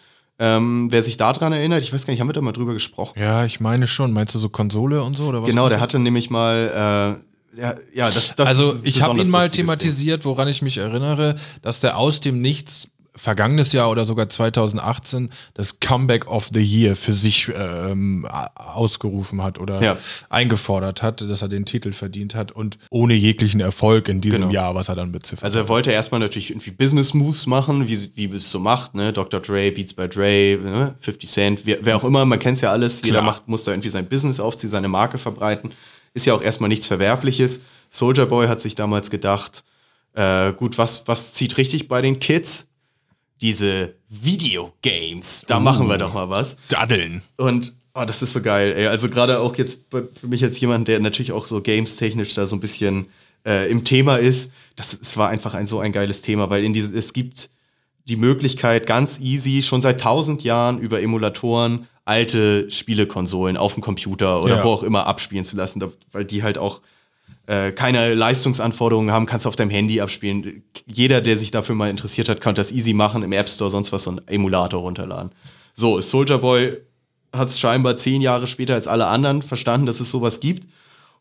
Ähm, 0.43 0.88
wer 0.91 1.03
sich 1.03 1.18
daran 1.18 1.53
erinnert, 1.53 1.82
ich 1.82 1.93
weiß 1.93 2.07
gar 2.07 2.12
nicht, 2.12 2.20
haben 2.20 2.28
wir 2.28 2.32
da 2.32 2.41
mal 2.41 2.53
drüber 2.53 2.72
gesprochen? 2.72 3.20
Ja, 3.20 3.45
ich 3.45 3.61
meine 3.61 3.86
schon. 3.86 4.14
Meinst 4.14 4.34
du 4.34 4.38
so 4.38 4.49
Konsole 4.49 5.03
und 5.03 5.18
so 5.18 5.26
oder 5.26 5.43
was? 5.43 5.51
Genau, 5.51 5.68
der 5.68 5.80
hatte 5.80 5.99
nämlich 5.99 6.30
mal, 6.30 7.20
äh, 7.55 7.61
ja, 7.61 7.74
ja, 7.93 8.11
das, 8.11 8.34
das 8.36 8.49
Also 8.49 8.74
ich 8.82 9.03
habe 9.03 9.20
ihn 9.20 9.30
mal 9.30 9.51
thematisiert, 9.51 10.24
woran 10.24 10.49
ich 10.49 10.62
mich 10.62 10.78
erinnere, 10.78 11.36
dass 11.61 11.80
der 11.80 11.99
aus 11.99 12.20
dem 12.20 12.41
Nichts 12.41 12.88
vergangenes 13.21 13.73
Jahr 13.73 13.91
oder 13.91 14.05
sogar 14.05 14.29
2018 14.29 15.31
das 15.55 15.79
Comeback 15.81 16.27
of 16.27 16.51
the 16.53 16.61
Year 16.61 16.97
für 16.97 17.12
sich 17.12 17.51
ähm, 17.55 18.27
ausgerufen 18.55 19.43
hat 19.43 19.59
oder 19.59 19.83
Ja. 19.83 19.97
eingefordert 20.29 21.03
hat, 21.03 21.21
dass 21.23 21.43
er 21.43 21.49
den 21.49 21.64
Titel 21.66 21.93
verdient 21.93 22.35
hat 22.35 22.53
und 22.53 22.79
ohne 22.91 23.14
jeglichen 23.14 23.61
Erfolg 23.61 24.09
in 24.09 24.21
diesem 24.21 24.41
Genau. 24.43 24.53
Jahr, 24.53 24.75
was 24.75 24.89
er 24.89 24.97
dann 24.97 25.12
beziffert. 25.12 25.45
Also 25.45 25.59
er 25.59 25.68
wollte 25.68 25.91
erstmal 25.91 26.21
natürlich 26.21 26.51
irgendwie 26.51 26.71
Business 26.71 27.14
Moves 27.14 27.47
machen, 27.47 27.89
wie, 27.89 28.11
wie 28.14 28.35
es 28.37 28.51
so 28.51 28.59
macht, 28.59 28.95
ne? 28.95 29.12
Dr. 29.12 29.41
Dre, 29.41 29.71
Beats 29.71 29.93
by 29.93 30.09
Dre, 30.09 30.59
ne? 30.62 30.95
50 31.01 31.31
Cent, 31.31 31.61
wer, 31.66 31.79
wer 31.83 31.97
auch 31.97 32.05
immer, 32.05 32.25
man 32.25 32.39
kennt 32.39 32.61
ja 32.61 32.71
alles, 32.71 33.03
jeder 33.03 33.21
Klar. 33.21 33.25
macht, 33.25 33.49
muss 33.49 33.64
da 33.64 33.73
irgendwie 33.73 33.91
sein 33.91 34.07
Business 34.07 34.41
aufziehen, 34.41 34.71
seine 34.71 34.89
Marke 34.89 35.18
verbreiten. 35.18 35.73
Ist 36.14 36.27
ja 36.27 36.35
auch 36.35 36.43
erstmal 36.43 36.68
nichts 36.68 36.87
Verwerfliches. 36.87 37.61
Soldier 37.91 38.27
Boy 38.27 38.49
hat 38.49 38.61
sich 38.61 38.75
damals 38.75 39.11
gedacht, 39.11 39.64
äh, 40.14 40.53
gut, 40.53 40.79
was, 40.79 41.07
was 41.07 41.35
zieht 41.35 41.57
richtig 41.57 41.87
bei 41.89 42.03
den 42.03 42.18
Kids? 42.18 42.66
Diese 43.41 43.95
Videogames, 44.09 45.45
da 45.47 45.61
machen 45.61 45.88
wir 45.88 45.99
doch 45.99 46.12
mal 46.12 46.28
was. 46.28 46.57
Daddeln. 46.68 47.22
Und 47.36 47.74
oh, 47.95 48.05
das 48.05 48.22
ist 48.22 48.32
so 48.32 48.41
geil, 48.43 48.74
ey. 48.76 48.86
Also 48.86 49.09
gerade 49.09 49.41
auch 49.41 49.57
jetzt 49.57 49.80
für 49.91 50.09
mich 50.26 50.41
jetzt 50.41 50.61
jemand, 50.61 50.88
der 50.88 51.01
natürlich 51.01 51.32
auch 51.32 51.47
so 51.47 51.61
games-technisch 51.61 52.34
da 52.34 52.47
so 52.47 52.57
ein 52.57 52.61
bisschen 52.61 53.07
äh, 53.47 53.70
im 53.70 53.84
Thema 53.84 54.16
ist, 54.16 54.51
das, 54.76 54.93
es 55.01 55.16
war 55.16 55.28
einfach 55.30 55.55
ein 55.55 55.66
so 55.66 55.80
ein 55.80 55.93
geiles 55.93 56.22
Thema, 56.22 56.51
weil 56.51 56.64
in 56.64 56.74
diese, 56.74 56.97
es 56.97 57.12
gibt 57.12 57.51
die 58.07 58.16
Möglichkeit, 58.16 58.86
ganz 58.86 59.20
easy, 59.20 59.62
schon 59.62 59.82
seit 59.82 60.01
tausend 60.01 60.43
Jahren 60.43 60.78
über 60.78 61.01
Emulatoren 61.01 61.86
alte 62.05 62.70
Spielekonsolen 62.70 63.57
auf 63.57 63.74
dem 63.74 63.82
Computer 63.82 64.43
oder 64.43 64.57
Ja. 64.59 64.64
wo 64.64 64.68
auch 64.70 64.82
immer 64.82 65.07
abspielen 65.07 65.45
zu 65.45 65.57
lassen, 65.57 65.80
da, 65.80 65.88
weil 66.12 66.24
die 66.24 66.43
halt 66.43 66.59
auch 66.59 66.80
äh, 67.47 67.72
keine 67.72 68.14
Leistungsanforderungen 68.14 69.11
haben, 69.12 69.26
kannst 69.26 69.45
du 69.45 69.49
auf 69.49 69.57
deinem 69.57 69.70
Handy 69.70 70.01
abspielen. 70.01 70.62
Jeder, 70.87 71.20
der 71.20 71.37
sich 71.37 71.51
dafür 71.51 71.74
mal 71.74 71.91
interessiert 71.91 72.28
hat, 72.28 72.41
kann 72.41 72.55
das 72.55 72.72
easy 72.72 72.93
machen, 72.93 73.22
im 73.22 73.33
App 73.33 73.49
Store, 73.49 73.70
sonst 73.70 73.93
was, 73.93 74.05
so 74.05 74.12
ein 74.12 74.20
Emulator 74.26 74.81
runterladen. 74.81 75.33
So, 75.74 76.01
Soldier 76.01 76.39
Boy 76.39 76.76
hat 77.33 77.49
es 77.49 77.61
scheinbar 77.61 77.97
zehn 77.97 78.20
Jahre 78.22 78.47
später 78.47 78.74
als 78.74 78.87
alle 78.87 79.07
anderen 79.07 79.43
verstanden, 79.43 79.87
dass 79.87 80.01
es 80.01 80.11
sowas 80.11 80.41
gibt 80.41 80.66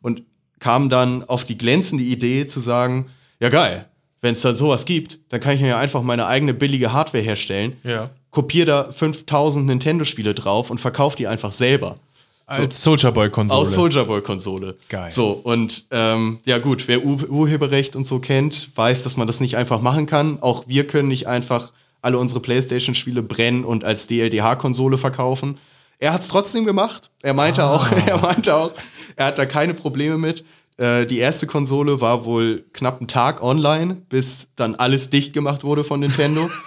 und 0.02 0.24
kam 0.60 0.90
dann 0.90 1.24
auf 1.24 1.46
die 1.46 1.58
glänzende 1.58 2.04
Idee 2.04 2.46
zu 2.48 2.60
sagen, 2.60 3.08
ja 3.40 3.50
geil, 3.50 3.86
wenn 4.22 4.34
es 4.34 4.42
dann 4.42 4.58
sowas 4.58 4.86
gibt, 4.86 5.20
dann 5.30 5.40
kann 5.40 5.56
ich 5.56 5.62
mir 5.62 5.70
ja 5.70 5.80
einfach 5.80 6.02
meine 6.02 6.26
eigene 6.26 6.54
billige 6.54 6.92
Hardware 6.92 7.24
herstellen, 7.24 7.78
Ja. 7.84 8.10
kopiere 8.32 8.66
da 8.66 8.92
5000 8.92 9.66
Nintendo-Spiele 9.66 10.34
drauf 10.34 10.70
und 10.72 10.80
verkaufe 10.80 11.16
die 11.16 11.28
einfach 11.28 11.54
selber. 11.54 11.96
Als 12.50 12.84
Soldier 12.84 13.12
Boy 13.12 13.30
Konsole. 13.30 13.62
Aus 13.62 13.74
Soldier 13.74 14.06
Boy 14.06 14.22
Konsole. 14.22 14.76
Geil. 14.90 15.12
So, 15.12 15.32
und 15.32 15.86
ähm, 15.92 16.40
ja 16.46 16.58
gut, 16.58 16.88
wer 16.88 17.04
Ur 17.06 17.30
Urheberrecht 17.30 17.96
und 17.96 18.08
so 18.08 18.20
kennt, 18.20 18.70
weiß, 18.76 19.04
dass 19.04 19.18
man 19.18 19.28
das 19.28 19.40
nicht 19.40 19.56
einfach 19.58 19.82
machen 19.82 20.06
kann. 20.06 20.40
Auch 20.42 20.66
wir 20.68 20.88
können 20.88 21.08
nicht 21.10 21.28
einfach 21.28 21.72
alle 22.02 22.18
unsere 22.18 22.40
Playstation-Spiele 22.40 23.22
brennen 23.22 23.64
und 23.66 23.84
als 23.84 24.08
DLDH-Konsole 24.08 24.98
verkaufen. 24.98 25.58
Er 26.00 26.14
hat 26.14 26.22
es 26.22 26.30
trotzdem 26.30 26.64
gemacht. 26.66 27.10
Er 27.22 27.34
meinte 27.34 27.64
Ah. 27.64 27.76
auch, 27.76 27.88
er 28.08 28.18
meinte 28.20 28.56
auch, 28.56 28.72
er 29.16 29.26
hat 29.28 29.38
da 29.38 29.46
keine 29.46 29.74
Probleme 29.74 30.18
mit. 30.18 30.44
Äh, 30.78 31.06
die 31.06 31.18
erste 31.18 31.46
Konsole 31.46 32.00
war 32.00 32.24
wohl 32.26 32.64
knapp 32.72 33.00
einen 33.00 33.10
Tag 33.10 33.44
online, 33.44 33.96
bis 34.08 34.48
dann 34.56 34.76
alles 34.76 35.10
dicht 35.10 35.34
gemacht 35.34 35.64
wurde 35.64 35.84
von 35.84 36.00
Nintendo. 36.00 36.50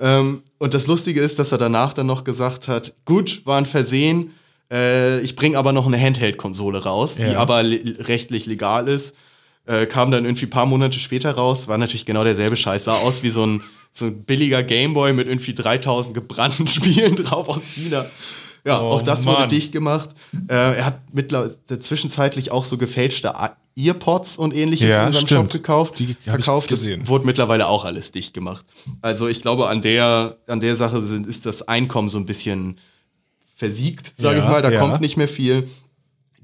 Ähm, 0.00 0.42
und 0.58 0.74
das 0.74 0.88
Lustige 0.88 1.20
ist, 1.20 1.38
dass 1.38 1.52
er 1.52 1.58
danach 1.58 1.92
dann 1.92 2.06
noch 2.06 2.24
gesagt 2.24 2.66
hat, 2.66 2.96
gut, 3.04 3.42
war 3.44 3.58
ein 3.58 3.66
Versehen, 3.66 4.32
äh, 4.72 5.20
ich 5.20 5.36
bringe 5.36 5.58
aber 5.58 5.72
noch 5.72 5.86
eine 5.86 6.00
Handheld-Konsole 6.00 6.82
raus, 6.84 7.16
die 7.16 7.22
Ja. 7.22 7.38
aber 7.38 7.62
le 7.62 7.96
rechtlich 8.08 8.46
legal 8.46 8.88
ist. 8.88 9.14
Äh, 9.64 9.86
kam 9.86 10.10
dann 10.10 10.24
irgendwie 10.24 10.46
ein 10.46 10.50
paar 10.50 10.66
Monate 10.66 10.98
später 10.98 11.32
raus, 11.36 11.68
war 11.68 11.78
natürlich 11.78 12.04
genau 12.06 12.24
derselbe 12.24 12.56
Scheiß, 12.56 12.84
sah 12.86 12.94
aus 12.94 13.22
wie 13.22 13.30
so 13.30 13.46
ein, 13.46 13.62
so 13.92 14.06
ein 14.06 14.24
billiger 14.24 14.64
Gameboy 14.64 15.12
mit 15.12 15.28
irgendwie 15.28 15.54
3000 15.54 16.14
gebrannten 16.14 16.66
Spielen 16.68 17.14
drauf 17.14 17.48
aus 17.48 17.68
China. 17.68 18.06
Ja, 18.64 18.80
Oh, 18.80 18.90
auch 18.92 19.02
das 19.02 19.24
wurde 19.26 19.40
Mann. 19.40 19.48
dicht 19.48 19.70
gemacht. 19.72 20.10
Äh, 20.48 20.54
er 20.54 20.84
hat 20.84 21.00
mittlerweile 21.12 21.56
zwischenzeitlich 21.80 22.50
auch 22.52 22.64
so 22.64 22.76
gefälschte 22.78 23.34
Earpods 23.76 24.36
und 24.36 24.54
ähnliches 24.54 24.88
Ja, 24.88 25.06
in 25.06 25.12
seinem 25.12 25.26
stimmt. 25.26 25.40
Shop 25.40 25.50
gekauft. 25.52 25.98
Die 25.98 26.14
verkauft. 26.24 26.70
Das 26.72 26.84
wurde 27.06 27.24
mittlerweile 27.26 27.66
auch 27.68 27.84
alles 27.84 28.12
dicht 28.12 28.34
gemacht. 28.34 28.64
Also 29.00 29.28
ich 29.28 29.42
glaube, 29.42 29.68
an 29.68 29.82
der, 29.82 30.36
an 30.46 30.60
der 30.60 30.76
Sache 30.76 31.02
sind, 31.02 31.26
ist 31.26 31.46
das 31.46 31.66
Einkommen 31.68 32.08
so 32.08 32.18
ein 32.18 32.26
bisschen 32.26 32.78
versiegt, 33.62 34.12
sage 34.16 34.38
Ja, 34.38 34.44
ich 34.44 34.50
mal. 34.50 34.60
Da 34.60 34.72
ja. 34.72 34.80
kommt 34.80 35.00
nicht 35.00 35.16
mehr 35.16 35.28
viel. 35.28 35.68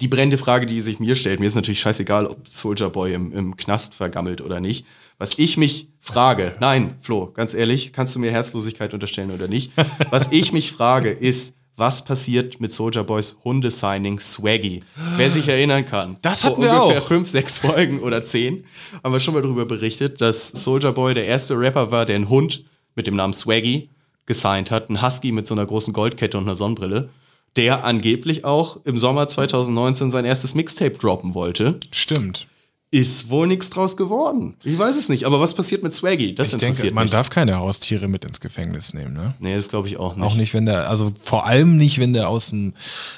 Die 0.01 0.07
brennende 0.07 0.39
Frage, 0.39 0.67
die 0.67 0.81
sich 0.83 1.01
mir 1.01 1.17
stellt, 1.17 1.41
mir 1.41 1.47
ist 1.47 1.57
natürlich 1.57 1.81
scheißegal, 1.81 2.27
ob 2.27 2.47
Soldier 2.47 2.91
Boy 2.91 3.13
im, 3.13 3.33
im 3.33 3.57
Knast 3.57 3.97
vergammelt 3.97 4.41
oder 4.41 4.61
nicht. 4.61 4.87
Was 5.19 5.37
ich 5.37 5.57
mich 5.57 5.89
frage, 5.99 6.53
nein, 6.61 6.95
Flo, 7.01 7.33
ganz 7.35 7.55
ehrlich, 7.55 7.93
kannst 7.93 8.15
du 8.15 8.21
mir 8.21 8.31
Herzlosigkeit 8.31 8.95
unterstellen 8.95 9.33
oder 9.33 9.49
nicht? 9.49 9.73
Was 10.11 10.29
ich 10.31 10.53
mich 10.53 10.71
frage, 10.71 11.11
ist, 11.11 11.55
was 11.75 12.05
passiert 12.05 12.61
mit 12.61 12.73
Soldier 12.73 13.05
Boys 13.05 13.39
Hundesigning 13.45 14.19
Swaggy? 14.19 14.83
Wer 15.17 15.31
sich 15.31 15.47
erinnern 15.47 15.87
kann. 15.87 16.17
Das 16.23 16.43
vor 16.43 16.51
hatten 16.51 16.63
wir 16.63 16.73
ungefähr 16.73 17.03
auch. 17.03 17.07
fünf, 17.07 17.29
sechs 17.29 17.59
Folgen 17.59 18.01
oder 18.01 18.25
zehn 18.25 18.65
haben 19.05 19.13
wir 19.13 19.21
schon 19.21 19.35
mal 19.35 19.43
darüber 19.43 19.65
berichtet, 19.65 20.21
dass 20.21 20.49
Soldier 20.49 20.91
Boy 20.91 21.15
der 21.15 21.27
erste 21.27 21.57
Rapper 21.57 21.93
war, 21.93 22.05
der 22.05 22.17
einen 22.17 22.29
Hund 22.29 22.65
mit 22.97 23.07
dem 23.07 23.15
Namen 23.15 23.33
Swaggy 23.33 23.91
gesigned 24.29 24.71
hat. 24.71 24.89
Ein 24.91 25.03
Husky 25.03 25.33
mit 25.33 25.49
so 25.49 25.55
einer 25.55 25.67
großen 25.67 25.93
Goldkette 25.93 26.39
und 26.39 26.45
einer 26.45 26.55
Sonnenbrille. 26.55 27.09
Der 27.57 27.83
angeblich 27.85 28.45
auch 28.45 28.79
im 28.85 28.99
Sommer 28.99 29.27
2019 29.27 30.13
sein 30.13 30.25
erstes 30.25 30.55
Mixtape 30.55 30.97
droppen 30.99 31.35
wollte. 31.35 31.81
Stimmt. 31.91 32.47
Ist 32.91 33.29
wohl 33.29 33.47
nichts 33.47 33.69
draus 33.69 33.99
geworden. 33.99 34.55
Ich 34.65 34.79
weiß 34.79 34.97
es 34.97 35.11
nicht. 35.11 35.25
Aber 35.25 35.41
was 35.41 35.53
passiert 35.53 35.83
mit 35.83 35.93
Swaggy? 35.93 36.35
Das 36.35 36.49
Ich 36.49 36.53
interessiert 36.55 36.85
denke, 36.85 36.95
man 36.95 37.05
mich. 37.05 37.11
darf 37.11 37.29
keine 37.29 37.59
Haustiere 37.59 38.09
mit 38.09 38.25
ins 38.25 38.41
Gefängnis 38.41 38.95
nehmen, 38.95 39.13
ne? 39.13 39.35
nee, 39.41 39.55
das 39.55 39.69
glaube 39.69 39.89
ich 39.89 39.99
auch 39.99 40.17
nicht. 40.17 40.25
Auch 40.25 40.37
nicht, 40.37 40.55
wenn 40.55 40.65
der, 40.65 40.89
also 40.89 41.13
vor 41.21 41.45
allem 41.45 41.77
nicht, 41.77 41.99
wenn 41.99 42.15
der 42.15 42.31
aus 42.31 42.49
dem 42.49 42.73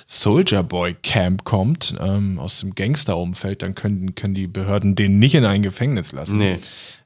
Soldier 0.09 0.65
Boy 0.65 0.97
Camp 1.05 1.45
kommt, 1.45 1.95
ähm, 2.01 2.41
aus 2.41 2.59
dem 2.61 2.75
Gangster-Umfeld, 2.75 3.63
dann 3.63 3.77
können, 3.77 4.17
können 4.17 4.35
die 4.35 4.49
Behörden 4.49 4.97
den 4.97 5.21
nicht 5.21 5.37
in 5.37 5.45
ein 5.45 5.63
Gefängnis 5.63 6.11
lassen. 6.11 6.39
Nee. 6.39 6.59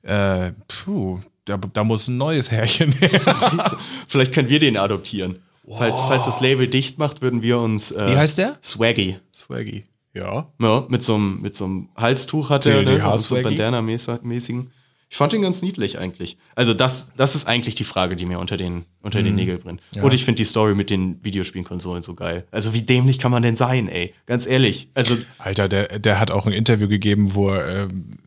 Äh, 0.03 0.53
puh, 0.69 1.19
da, 1.45 1.57
da 1.59 1.84
muss 1.84 2.09
ein 2.09 2.16
neues 2.16 2.51
Härchen 2.51 2.92
her. 2.92 3.11
Vielleicht 4.09 4.32
können 4.32 4.49
wir 4.49 4.59
den 4.59 4.76
adoptieren. 4.76 5.36
Falls, 5.66 6.01
falls 6.01 6.26
das 6.26 6.40
Label 6.40 6.66
dicht 6.66 6.99
macht, 6.99 7.22
würden 7.22 7.42
wir 7.42 7.59
uns. 7.59 7.90
Äh, 7.90 8.12
Wie 8.12 8.16
heißt 8.16 8.36
der? 8.38 8.59
Swaggy. 8.62 9.16
Swaggy. 9.34 9.84
Ja. 10.12 10.49
Ja, 10.61 10.84
mit 10.88 11.03
so 11.03 11.14
einem 11.14 11.40
mit 11.40 11.57
so 11.57 11.64
einem 11.64 11.88
Halstuch 11.97 12.51
hat 12.51 12.66
er, 12.66 12.82
ne? 12.82 13.01
So, 13.01 13.16
so? 13.16 13.34
Bandana-mäßigen. 13.42 14.70
Ich 15.11 15.16
fand 15.16 15.32
ihn 15.32 15.42
ganz 15.42 15.62
niedlich 15.62 15.99
eigentlich. 15.99 16.36
Also 16.57 16.74
das, 16.74 17.12
das 17.16 17.34
ist 17.36 17.47
eigentlich 17.47 17.74
die 17.76 17.84
Frage, 17.84 18.16
die 18.16 18.26
mir 18.26 18.40
unter 18.40 18.57
den, 18.57 18.84
unter 19.01 19.20
Mhm. 19.20 19.24
den 19.26 19.34
Nägeln 19.36 19.61
brennt. 19.61 19.80
Und 20.03 20.12
ich 20.12 20.24
finde 20.24 20.38
die 20.38 20.45
Story 20.45 20.74
mit 20.74 20.90
den 20.90 21.22
Videospielkonsolen 21.24 22.03
so 22.03 22.14
geil. 22.14 22.45
Also 22.51 22.74
wie 22.74 22.82
dämlich 22.82 23.18
kann 23.18 23.30
man 23.30 23.42
denn 23.42 23.55
sein, 23.55 23.88
ey? 23.88 24.12
Ganz 24.26 24.45
ehrlich. 24.47 24.88
Also 24.95 25.16
Alter, 25.38 25.68
der, 25.68 25.99
der 26.01 26.18
hat 26.18 26.30
auch 26.30 26.47
ein 26.47 26.53
Interview 26.53 26.88
gegeben, 26.88 27.34
wo 27.34 27.51
er 27.51 27.84
ähm, 27.84 28.18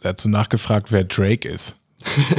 dazu 0.00 0.28
nachgefragt, 0.28 0.90
wer 0.90 1.04
Drake 1.04 1.48
ist. 1.48 1.76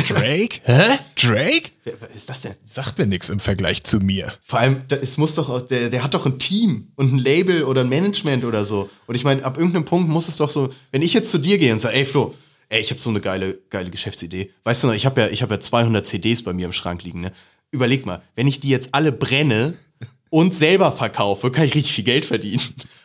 Drake? 0.08 0.60
Hä? 0.64 0.97
Drake? 1.16 1.72
wer, 1.84 1.93
wer 1.99 2.12
ist 2.12 2.30
das 2.30 2.41
denn? 2.41 2.53
Sagt 2.66 2.97
mir 2.97 3.05
nichts 3.08 3.30
im 3.30 3.39
Vergleich 3.39 3.84
zu 3.84 3.97
mir. 3.99 4.34
Vor 4.43 4.60
allem, 4.60 4.82
da- 4.88 4.95
es 4.97 5.18
muss 5.18 5.36
doch, 5.36 5.49
auch- 5.49 5.62
der, 5.62 5.89
der 5.89 6.03
hat 6.03 6.14
doch 6.14 6.26
ein 6.26 6.39
Team 6.39 6.89
und 6.95 7.14
ein 7.14 7.18
Label 7.18 7.64
oder 7.64 7.82
ein 7.82 7.89
Management 7.89 8.45
oder 8.45 8.64
so. 8.66 8.89
Und 9.08 9.16
ich 9.16 9.24
meine, 9.24 9.43
ab 9.43 9.58
irgendeinem 9.58 9.86
Punkt 9.86 10.10
muss 10.10 10.28
es 10.28 10.38
doch 10.38 10.49
so, 10.49 10.70
wenn 10.91 11.01
ich 11.01 11.14
jetzt 11.14 11.32
zu 11.32 11.38
dir 11.39 11.58
gehe 11.58 11.74
und 11.74 11.80
sage, 11.82 11.95
ey 11.95 12.05
Flo, 12.05 12.36
ey, 12.70 12.82
ich 12.82 12.91
habe 12.91 13.01
so 13.01 13.10
eine 13.10 13.20
geile, 13.20 13.58
geile 13.70 13.89
Geschäftsidee. 13.89 14.51
Weißt 14.64 14.84
du 14.84 14.88
noch, 14.88 14.93
ich 14.93 15.05
habe 15.05 15.22
ja, 15.22 15.28
ich 15.30 15.41
habe 15.41 15.55
ja 15.55 15.60
200 15.60 16.05
CDs 16.05 16.43
bei 16.43 16.53
mir 16.53 16.66
im 16.66 16.74
Schrank 16.74 17.03
liegen. 17.03 17.22
Ne? 17.22 17.32
Überleg 17.72 18.05
mal, 18.05 18.22
wenn 18.36 18.47
ich 18.47 18.60
die 18.60 18.70
jetzt 18.70 18.89
alle 18.93 19.12
brenne 19.12 19.74
und 20.30 20.53
selber 20.53 20.91
verkaufe, 20.91 21.51
kann 21.51 21.66
ich 21.66 21.74
richtig 21.76 21.93
viel 21.93 22.03
Geld 22.03 22.26
verdienen. 22.26 22.62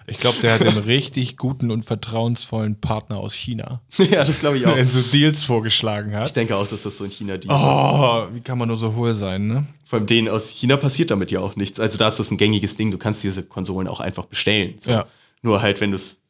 Ich 0.07 0.19
glaube, 0.19 0.39
der 0.41 0.55
hat 0.55 0.67
einen 0.67 0.79
richtig 0.85 1.37
guten 1.37 1.71
und 1.71 1.85
vertrauensvollen 1.85 2.81
Partner 2.81 3.19
aus 3.19 3.35
China, 3.35 3.81
ja, 3.99 4.25
das 4.25 4.41
glaube 4.41 4.59
ich 4.59 4.67
auch. 4.67 4.75
der 4.75 4.87
so 4.87 5.01
Deals 5.03 5.45
vorgeschlagen 5.45 6.11
Ich 6.11 6.17
hat. 6.17 6.37
denke 6.37 6.57
auch, 6.57 6.67
dass 6.67 6.83
das 6.83 6.99
so 6.99 7.05
in 7.05 7.11
China 7.11 7.37
die. 7.37 7.49
Oh, 7.49 8.27
wie 8.33 8.41
kann 8.41 8.59
man 8.59 8.69
nur 8.69 8.77
so 8.77 8.95
hohl 8.95 9.15
sein, 9.15 9.47
ne? 9.47 9.67
Vor 9.85 9.99
allem 9.99 10.07
denen 10.07 10.29
aus 10.29 10.51
China 10.51 10.77
passiert 10.77 11.11
damit 11.11 11.31
ja 11.31 11.41
auch 11.41 11.55
nichts. 11.57 11.79
Also 11.79 11.99
da 11.99 12.09
ist 12.09 12.19
das 12.19 12.31
ein 12.31 12.37
gängiges 12.39 12.77
Ding. 12.77 12.91
Du 12.91 12.99
kannst 12.99 13.23
diese 13.23 13.43
Konsolen 13.43 13.87
auch 13.89 14.01
einfach 14.01 14.25
bestellen. 14.25 14.75
So. 14.81 14.91
Ja. 14.91 15.07
Nur 15.43 15.61
halt, 15.63 15.81
wenn 15.81 15.91
du 15.91 15.97
es 15.97 16.21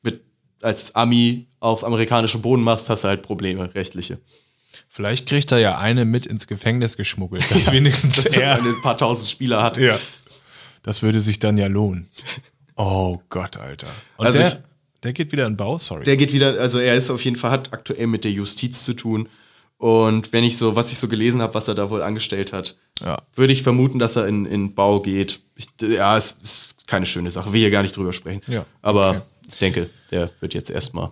als 0.60 0.94
Ami 0.94 1.46
auf 1.60 1.84
amerikanischem 1.84 2.40
Boden 2.42 2.62
machst, 2.62 2.88
hast 2.90 3.04
du 3.04 3.08
halt 3.08 3.22
Probleme, 3.22 3.74
rechtliche. 3.74 4.18
Vielleicht 4.88 5.26
kriegt 5.26 5.50
er 5.52 5.58
ja 5.58 5.78
eine 5.78 6.04
mit 6.04 6.26
ins 6.26 6.46
Gefängnis 6.46 6.96
geschmuggelt. 6.96 7.50
Das 7.50 7.70
wenigstens 7.72 8.14
Dass 8.16 8.26
er. 8.26 8.42
er 8.42 8.54
ein 8.58 8.82
paar 8.82 8.96
tausend 8.96 9.28
Spieler 9.28 9.62
hat. 9.62 9.76
Ja. 9.76 9.98
Das 10.82 11.02
würde 11.02 11.20
sich 11.20 11.38
dann 11.38 11.56
ja 11.58 11.66
lohnen. 11.68 12.08
Oh 12.84 13.20
Gott, 13.28 13.56
Alter. 13.56 13.86
Und 14.16 14.26
Also 14.26 14.38
der, 14.38 14.48
ich- 14.48 14.58
der 15.04 15.12
geht 15.12 15.30
wieder 15.32 15.46
in 15.46 15.56
Bau, 15.56 15.78
sorry. 15.78 16.04
Der 16.04 16.16
geht 16.16 16.32
wieder, 16.32 16.58
also 16.60 16.78
er 16.78 16.94
ist 16.96 17.10
auf 17.10 17.24
jeden 17.24 17.36
Fall, 17.36 17.50
hat 17.52 17.72
aktuell 17.72 18.06
mit 18.08 18.24
der 18.24 18.32
Justiz 18.32 18.84
zu 18.84 18.94
tun. 18.94 19.28
Und 19.78 20.32
wenn 20.32 20.44
ich 20.44 20.58
so, 20.58 20.74
was 20.76 20.90
ich 20.92 20.98
so 20.98 21.08
gelesen 21.08 21.42
habe, 21.42 21.54
was 21.54 21.68
er 21.68 21.74
da 21.74 21.90
wohl 21.90 22.02
angestellt 22.02 22.52
hat, 22.52 22.76
Ja. 23.04 23.18
würde 23.34 23.52
ich 23.52 23.62
vermuten, 23.62 23.98
dass 23.98 24.16
er 24.16 24.26
in, 24.26 24.46
in 24.46 24.74
Bau 24.74 25.00
geht. 25.00 25.40
Ich, 25.56 25.66
ja, 25.80 26.16
es 26.16 26.36
ist 26.42 26.86
keine 26.88 27.06
schöne 27.06 27.30
Sache. 27.30 27.52
Will 27.52 27.60
hier 27.60 27.70
gar 27.70 27.82
nicht 27.82 27.96
drüber 27.96 28.12
sprechen. 28.12 28.42
Ja. 28.46 28.64
Aber 28.80 29.10
Okay. 29.10 29.20
ich 29.52 29.58
denke, 29.58 29.90
der 30.10 30.30
wird 30.40 30.54
jetzt 30.54 30.70
erstmal 30.70 31.10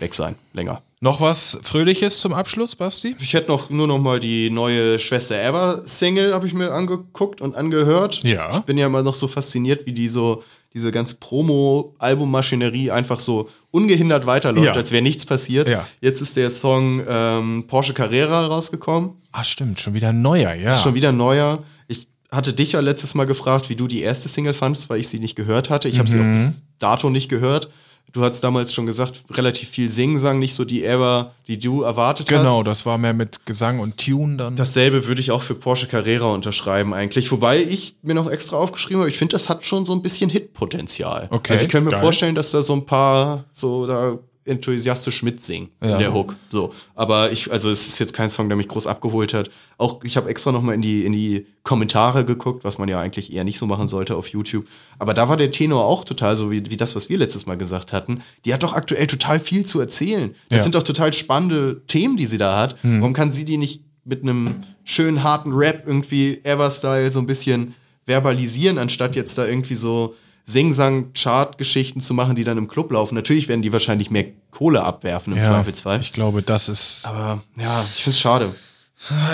weg 0.00 0.14
sein, 0.14 0.34
länger. 0.52 0.82
Noch 1.00 1.20
was 1.20 1.58
Fröhliches 1.62 2.18
zum 2.20 2.32
Abschluss, 2.32 2.74
Basti? 2.76 3.16
Ich 3.20 3.34
hätte 3.34 3.48
noch 3.50 3.70
nur 3.70 3.86
noch 3.88 3.98
mal 3.98 4.20
die 4.20 4.50
neue 4.50 4.98
Schwester 5.00 5.40
Ever 5.40 5.82
Single 5.84 6.32
habe 6.34 6.46
ich 6.46 6.54
mir 6.54 6.72
angeguckt 6.72 7.40
und 7.40 7.56
angehört. 7.56 8.20
Ja. 8.24 8.56
Ich 8.58 8.64
bin 8.64 8.78
ja 8.78 8.86
immer 8.86 9.02
noch 9.02 9.14
so 9.14 9.26
fasziniert, 9.28 9.84
wie 9.86 9.92
die 9.92 10.08
so 10.08 10.42
diese 10.74 10.90
ganz 10.90 11.14
Promo 11.14 11.94
Albummaschinerie 11.98 12.90
einfach 12.90 13.20
so 13.20 13.48
ungehindert 13.70 14.26
weiterläuft, 14.26 14.66
Ja. 14.66 14.72
als 14.72 14.90
wäre 14.92 15.02
nichts 15.02 15.26
passiert. 15.26 15.68
Ja. 15.68 15.86
Jetzt 16.00 16.20
ist 16.22 16.36
der 16.36 16.50
Song 16.50 17.02
ähm, 17.06 17.64
Porsche 17.66 17.94
Carrera 17.94 18.46
rausgekommen. 18.46 19.10
Ah, 19.32 19.44
stimmt, 19.44 19.80
schon 19.80 19.94
wieder 19.94 20.12
neuer, 20.12 20.54
ja. 20.54 20.72
Ist 20.72 20.82
schon 20.82 20.94
wieder 20.94 21.12
neuer. 21.12 21.62
Ich 21.88 22.08
hatte 22.30 22.52
dich 22.52 22.72
ja 22.72 22.80
letztes 22.80 23.14
Mal 23.14 23.24
gefragt, 23.26 23.68
wie 23.70 23.76
du 23.76 23.86
die 23.86 24.00
erste 24.00 24.28
Single 24.28 24.54
fandest, 24.54 24.88
weil 24.90 25.00
ich 25.00 25.08
sie 25.08 25.18
nicht 25.18 25.36
gehört 25.36 25.70
hatte. 25.70 25.88
Ich 25.88 25.98
habe 25.98 26.08
sie 26.08 26.18
auch 26.20 26.24
Mhm. 26.24 26.32
bis 26.32 26.62
dato 26.78 27.10
nicht 27.10 27.28
gehört. 27.28 27.70
Du 28.12 28.22
hast 28.22 28.42
damals 28.42 28.74
schon 28.74 28.84
gesagt, 28.84 29.24
relativ 29.30 29.70
viel 29.70 29.90
Singsang, 29.90 30.38
nicht 30.38 30.54
so 30.54 30.66
die 30.66 30.84
Ever, 30.84 31.32
die 31.48 31.58
du 31.58 31.80
erwartet 31.82 32.30
hast. 32.30 32.38
Genau, 32.38 32.62
das 32.62 32.84
war 32.84 32.98
mehr 32.98 33.14
mit 33.14 33.46
Gesang 33.46 33.80
und 33.80 33.96
Tune 33.96 34.36
dann. 34.36 34.54
Dasselbe 34.54 35.06
würde 35.06 35.20
ich 35.20 35.30
auch 35.30 35.40
für 35.40 35.54
Porsche 35.54 35.86
Carrera 35.86 36.26
unterschreiben 36.26 36.92
eigentlich. 36.92 37.32
Wobei 37.32 37.62
ich 37.62 37.94
mir 38.02 38.14
noch 38.14 38.30
extra 38.30 38.56
aufgeschrieben 38.58 39.00
habe, 39.00 39.08
ich 39.08 39.16
finde, 39.16 39.32
das 39.34 39.48
hat 39.48 39.64
schon 39.64 39.86
so 39.86 39.94
ein 39.94 40.02
bisschen 40.02 40.28
Hitpotenzial. 40.28 41.28
Okay, 41.30 41.52
Also 41.54 41.64
ich 41.64 41.70
könnte 41.70 41.86
mir 41.86 41.90
geil. 41.92 42.00
vorstellen, 42.02 42.34
dass 42.34 42.50
da 42.50 42.60
so 42.60 42.74
ein 42.74 42.84
paar 42.84 43.44
so 43.52 43.86
da 43.86 44.18
enthusiastisch 44.44 45.22
mitsingen 45.22 45.68
Ja. 45.82 45.94
in 45.94 45.98
der 46.00 46.14
Hook. 46.14 46.36
So, 46.50 46.72
aber 46.94 47.30
ich, 47.32 47.50
also 47.52 47.70
es 47.70 47.86
ist 47.86 47.98
jetzt 47.98 48.12
kein 48.12 48.28
Song, 48.30 48.48
der 48.48 48.56
mich 48.56 48.68
groß 48.68 48.86
abgeholt 48.86 49.34
hat. 49.34 49.50
Auch 49.78 50.02
ich 50.04 50.16
habe 50.16 50.28
extra 50.28 50.52
noch 50.52 50.62
mal 50.62 50.74
in 50.74 50.82
die 50.82 51.04
in 51.04 51.12
die 51.12 51.46
Kommentare 51.62 52.24
geguckt, 52.24 52.64
was 52.64 52.78
man 52.78 52.88
ja 52.88 53.00
eigentlich 53.00 53.32
eher 53.32 53.44
nicht 53.44 53.58
so 53.58 53.66
machen 53.66 53.86
sollte 53.88 54.16
auf 54.16 54.28
YouTube. 54.28 54.66
Aber 54.98 55.14
da 55.14 55.28
war 55.28 55.36
der 55.36 55.50
Tenor 55.50 55.84
auch 55.84 56.04
total 56.04 56.34
so 56.36 56.50
wie, 56.50 56.62
wie 56.70 56.76
das, 56.76 56.96
was 56.96 57.08
wir 57.08 57.18
letztes 57.18 57.46
Mal 57.46 57.56
gesagt 57.56 57.92
hatten. 57.92 58.22
Die 58.44 58.52
hat 58.52 58.62
doch 58.62 58.72
aktuell 58.72 59.06
total 59.06 59.38
viel 59.40 59.64
zu 59.64 59.78
erzählen. 59.80 60.34
Das 60.48 60.58
Ja. 60.58 60.62
sind 60.64 60.74
doch 60.74 60.82
total 60.82 61.12
spannende 61.12 61.82
Themen, 61.86 62.16
die 62.16 62.26
sie 62.26 62.38
da 62.38 62.58
hat. 62.58 62.76
Warum 62.82 63.12
kann 63.12 63.30
sie 63.30 63.44
die 63.44 63.56
nicht 63.58 63.82
mit 64.04 64.22
einem 64.22 64.56
schönen 64.82 65.22
harten 65.22 65.52
Rap 65.52 65.84
irgendwie 65.86 66.40
Ever-Style 66.42 67.10
so 67.12 67.20
ein 67.20 67.26
bisschen 67.26 67.74
verbalisieren, 68.04 68.78
anstatt 68.78 69.14
jetzt 69.14 69.38
da 69.38 69.46
irgendwie 69.46 69.74
so 69.76 70.16
Sing-Sang-Chart-Geschichten 70.44 72.00
zu 72.00 72.14
machen, 72.14 72.34
die 72.34 72.44
dann 72.44 72.58
im 72.58 72.68
Club 72.68 72.92
laufen. 72.92 73.14
Natürlich 73.14 73.48
werden 73.48 73.62
die 73.62 73.72
wahrscheinlich 73.72 74.10
mehr 74.10 74.26
Kohle 74.50 74.82
abwerfen 74.82 75.32
im 75.32 75.38
ja, 75.38 75.44
Zweifelsfall. 75.44 76.00
Ich 76.00 76.12
glaube, 76.12 76.42
das 76.42 76.68
ist. 76.68 77.02
Aber 77.04 77.42
ja, 77.58 77.84
ich 77.94 78.02
find's 78.02 78.20
schade. 78.20 78.54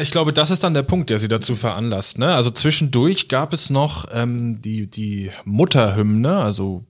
Ich 0.03 0.11
glaube, 0.11 0.33
das 0.33 0.51
ist 0.51 0.65
dann 0.65 0.73
der 0.73 0.83
Punkt, 0.83 1.11
der 1.11 1.19
sie 1.19 1.29
dazu 1.29 1.55
veranlasst. 1.55 2.19
Ne? 2.19 2.35
Also 2.35 2.51
zwischendurch 2.51 3.29
gab 3.29 3.53
es 3.53 3.69
noch 3.69 4.07
ähm, 4.13 4.63
die, 4.63 4.87
die 4.87 5.31
Mutterhymne, 5.45 6.39
also 6.39 6.85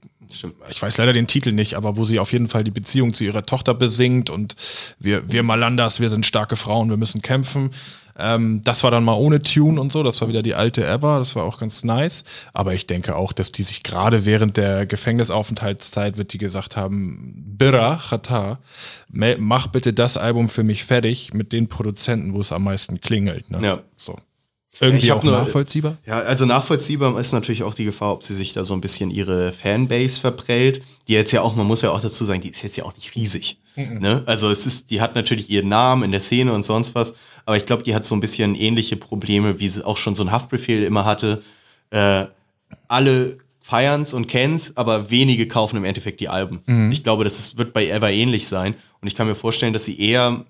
ich 0.69 0.81
weiß 0.81 0.97
leider 0.97 1.13
den 1.13 1.27
Titel 1.27 1.51
nicht, 1.51 1.73
aber 1.73 1.97
wo 1.97 2.05
sie 2.05 2.19
auf 2.19 2.31
jeden 2.31 2.47
Fall 2.47 2.63
die 2.63 2.71
Beziehung 2.71 3.13
zu 3.13 3.23
ihrer 3.23 3.45
Tochter 3.45 3.73
besingt 3.73 4.29
und 4.29 4.55
wir, 4.99 5.31
wir 5.31 5.43
Malandas, 5.43 5.99
wir 5.99 6.09
sind 6.09 6.25
starke 6.25 6.55
Frauen, 6.55 6.89
wir 6.89 6.97
müssen 6.97 7.21
kämpfen. 7.21 7.71
Ähm, 8.19 8.61
das 8.63 8.83
war 8.83 8.91
dann 8.91 9.03
mal 9.03 9.13
ohne 9.13 9.41
Tune 9.41 9.79
und 9.79 9.91
so, 9.91 10.03
das 10.03 10.19
war 10.21 10.27
wieder 10.27 10.41
die 10.41 10.55
alte 10.55 10.85
Ever, 10.85 11.19
das 11.19 11.35
war 11.35 11.43
auch 11.43 11.59
ganz 11.59 11.83
nice. 11.83 12.23
Aber 12.53 12.73
ich 12.73 12.87
denke 12.87 13.15
auch, 13.15 13.33
dass 13.33 13.51
die 13.51 13.63
sich 13.63 13.83
gerade 13.83 14.25
während 14.25 14.57
der 14.57 14.85
Gefängnisaufenthaltszeit, 14.85 16.17
wird 16.17 16.33
die 16.33 16.37
gesagt 16.37 16.77
haben, 16.77 17.55
Birra, 17.57 17.97
Chata, 17.97 18.59
mach 19.09 19.67
bitte 19.67 19.93
das 19.93 20.17
Album 20.17 20.49
für 20.49 20.63
mich 20.63 20.83
fertig 20.83 21.33
mit 21.33 21.53
den 21.53 21.67
Produzenten, 21.67 22.33
wo 22.33 22.41
es 22.41 22.51
am 22.51 22.63
meisten 22.63 23.01
klingelt. 23.01 23.49
Ne? 23.51 23.59
Ja. 23.61 23.79
So. 23.97 24.15
Irgendwie 24.79 25.05
Ich 25.07 25.11
auch 25.11 25.23
nur- 25.23 25.33
nachvollziehbar? 25.33 25.97
Ja, 26.05 26.19
also 26.19 26.45
nachvollziehbar 26.45 27.19
ist 27.19 27.31
natürlich 27.33 27.63
auch 27.63 27.73
die 27.73 27.85
Gefahr, 27.85 28.13
ob 28.13 28.23
sie 28.23 28.33
sich 28.35 28.53
da 28.53 28.63
so 28.63 28.73
ein 28.73 28.81
bisschen 28.81 29.09
ihre 29.11 29.51
Fanbase 29.51 30.19
verprellt. 30.19 30.81
Die 31.07 31.13
jetzt 31.13 31.31
ja 31.31 31.41
auch, 31.41 31.55
man 31.55 31.65
muss 31.67 31.81
ja 31.81 31.89
auch 31.91 31.99
dazu 32.01 32.23
sagen, 32.23 32.39
die 32.41 32.49
ist 32.49 32.61
jetzt 32.61 32.77
ja 32.77 32.85
auch 32.85 32.95
nicht 32.95 33.15
riesig. 33.15 33.57
Ne? 33.75 34.23
Also 34.25 34.49
es 34.49 34.65
ist, 34.65 34.91
die 34.91 35.01
hat 35.01 35.15
natürlich 35.15 35.49
ihren 35.49 35.69
Namen 35.69 36.03
in 36.03 36.11
der 36.11 36.19
Szene 36.19 36.53
und 36.53 36.65
sonst 36.65 36.95
was, 36.95 37.13
aber 37.45 37.55
ich 37.57 37.65
glaube, 37.65 37.83
die 37.83 37.95
hat 37.95 38.05
so 38.05 38.13
ein 38.15 38.19
bisschen 38.21 38.55
ähnliche 38.55 38.95
Probleme, 38.97 39.59
wie 39.59 39.69
sie 39.69 39.85
auch 39.85 39.97
schon 39.97 40.15
so 40.15 40.23
ein 40.23 40.31
Haftbefehl 40.31 40.83
immer 40.83 41.05
hatte. 41.05 41.41
Äh, 41.91 42.25
alle 42.87 43.37
feiern's 43.61 44.13
und 44.13 44.27
kennen's, 44.27 44.75
aber 44.77 45.09
wenige 45.09 45.47
kaufen 45.47 45.77
im 45.77 45.83
Endeffekt 45.85 46.19
die 46.19 46.29
Alben. 46.29 46.89
Ich 46.91 47.03
glaube, 47.03 47.23
das 47.23 47.39
ist, 47.39 47.57
wird 47.57 47.71
bei 47.73 47.87
Ever 47.87 48.11
ähnlich 48.11 48.47
sein. 48.47 48.75
Und 49.01 49.07
ich 49.07 49.15
kann 49.15 49.27
mir 49.27 49.35
vorstellen, 49.35 49.73
dass 49.73 49.85
sie 49.85 49.99
eher 49.99 50.43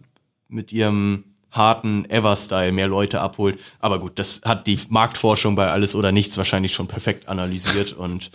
mit 0.47 0.71
ihrem 0.73 1.23
harten 1.51 2.05
Ever-Style 2.09 2.71
mehr 2.71 2.87
Leute 2.87 3.21
abholt. 3.21 3.59
Aber 3.79 3.99
gut, 3.99 4.19
das 4.19 4.41
hat 4.45 4.67
die 4.67 4.79
Marktforschung 4.89 5.55
bei 5.55 5.69
Alles 5.71 5.95
oder 5.95 6.11
Nichts 6.11 6.37
wahrscheinlich 6.37 6.73
schon 6.73 6.87
perfekt 6.87 7.27
analysiert 7.29 7.93
und 7.93 8.31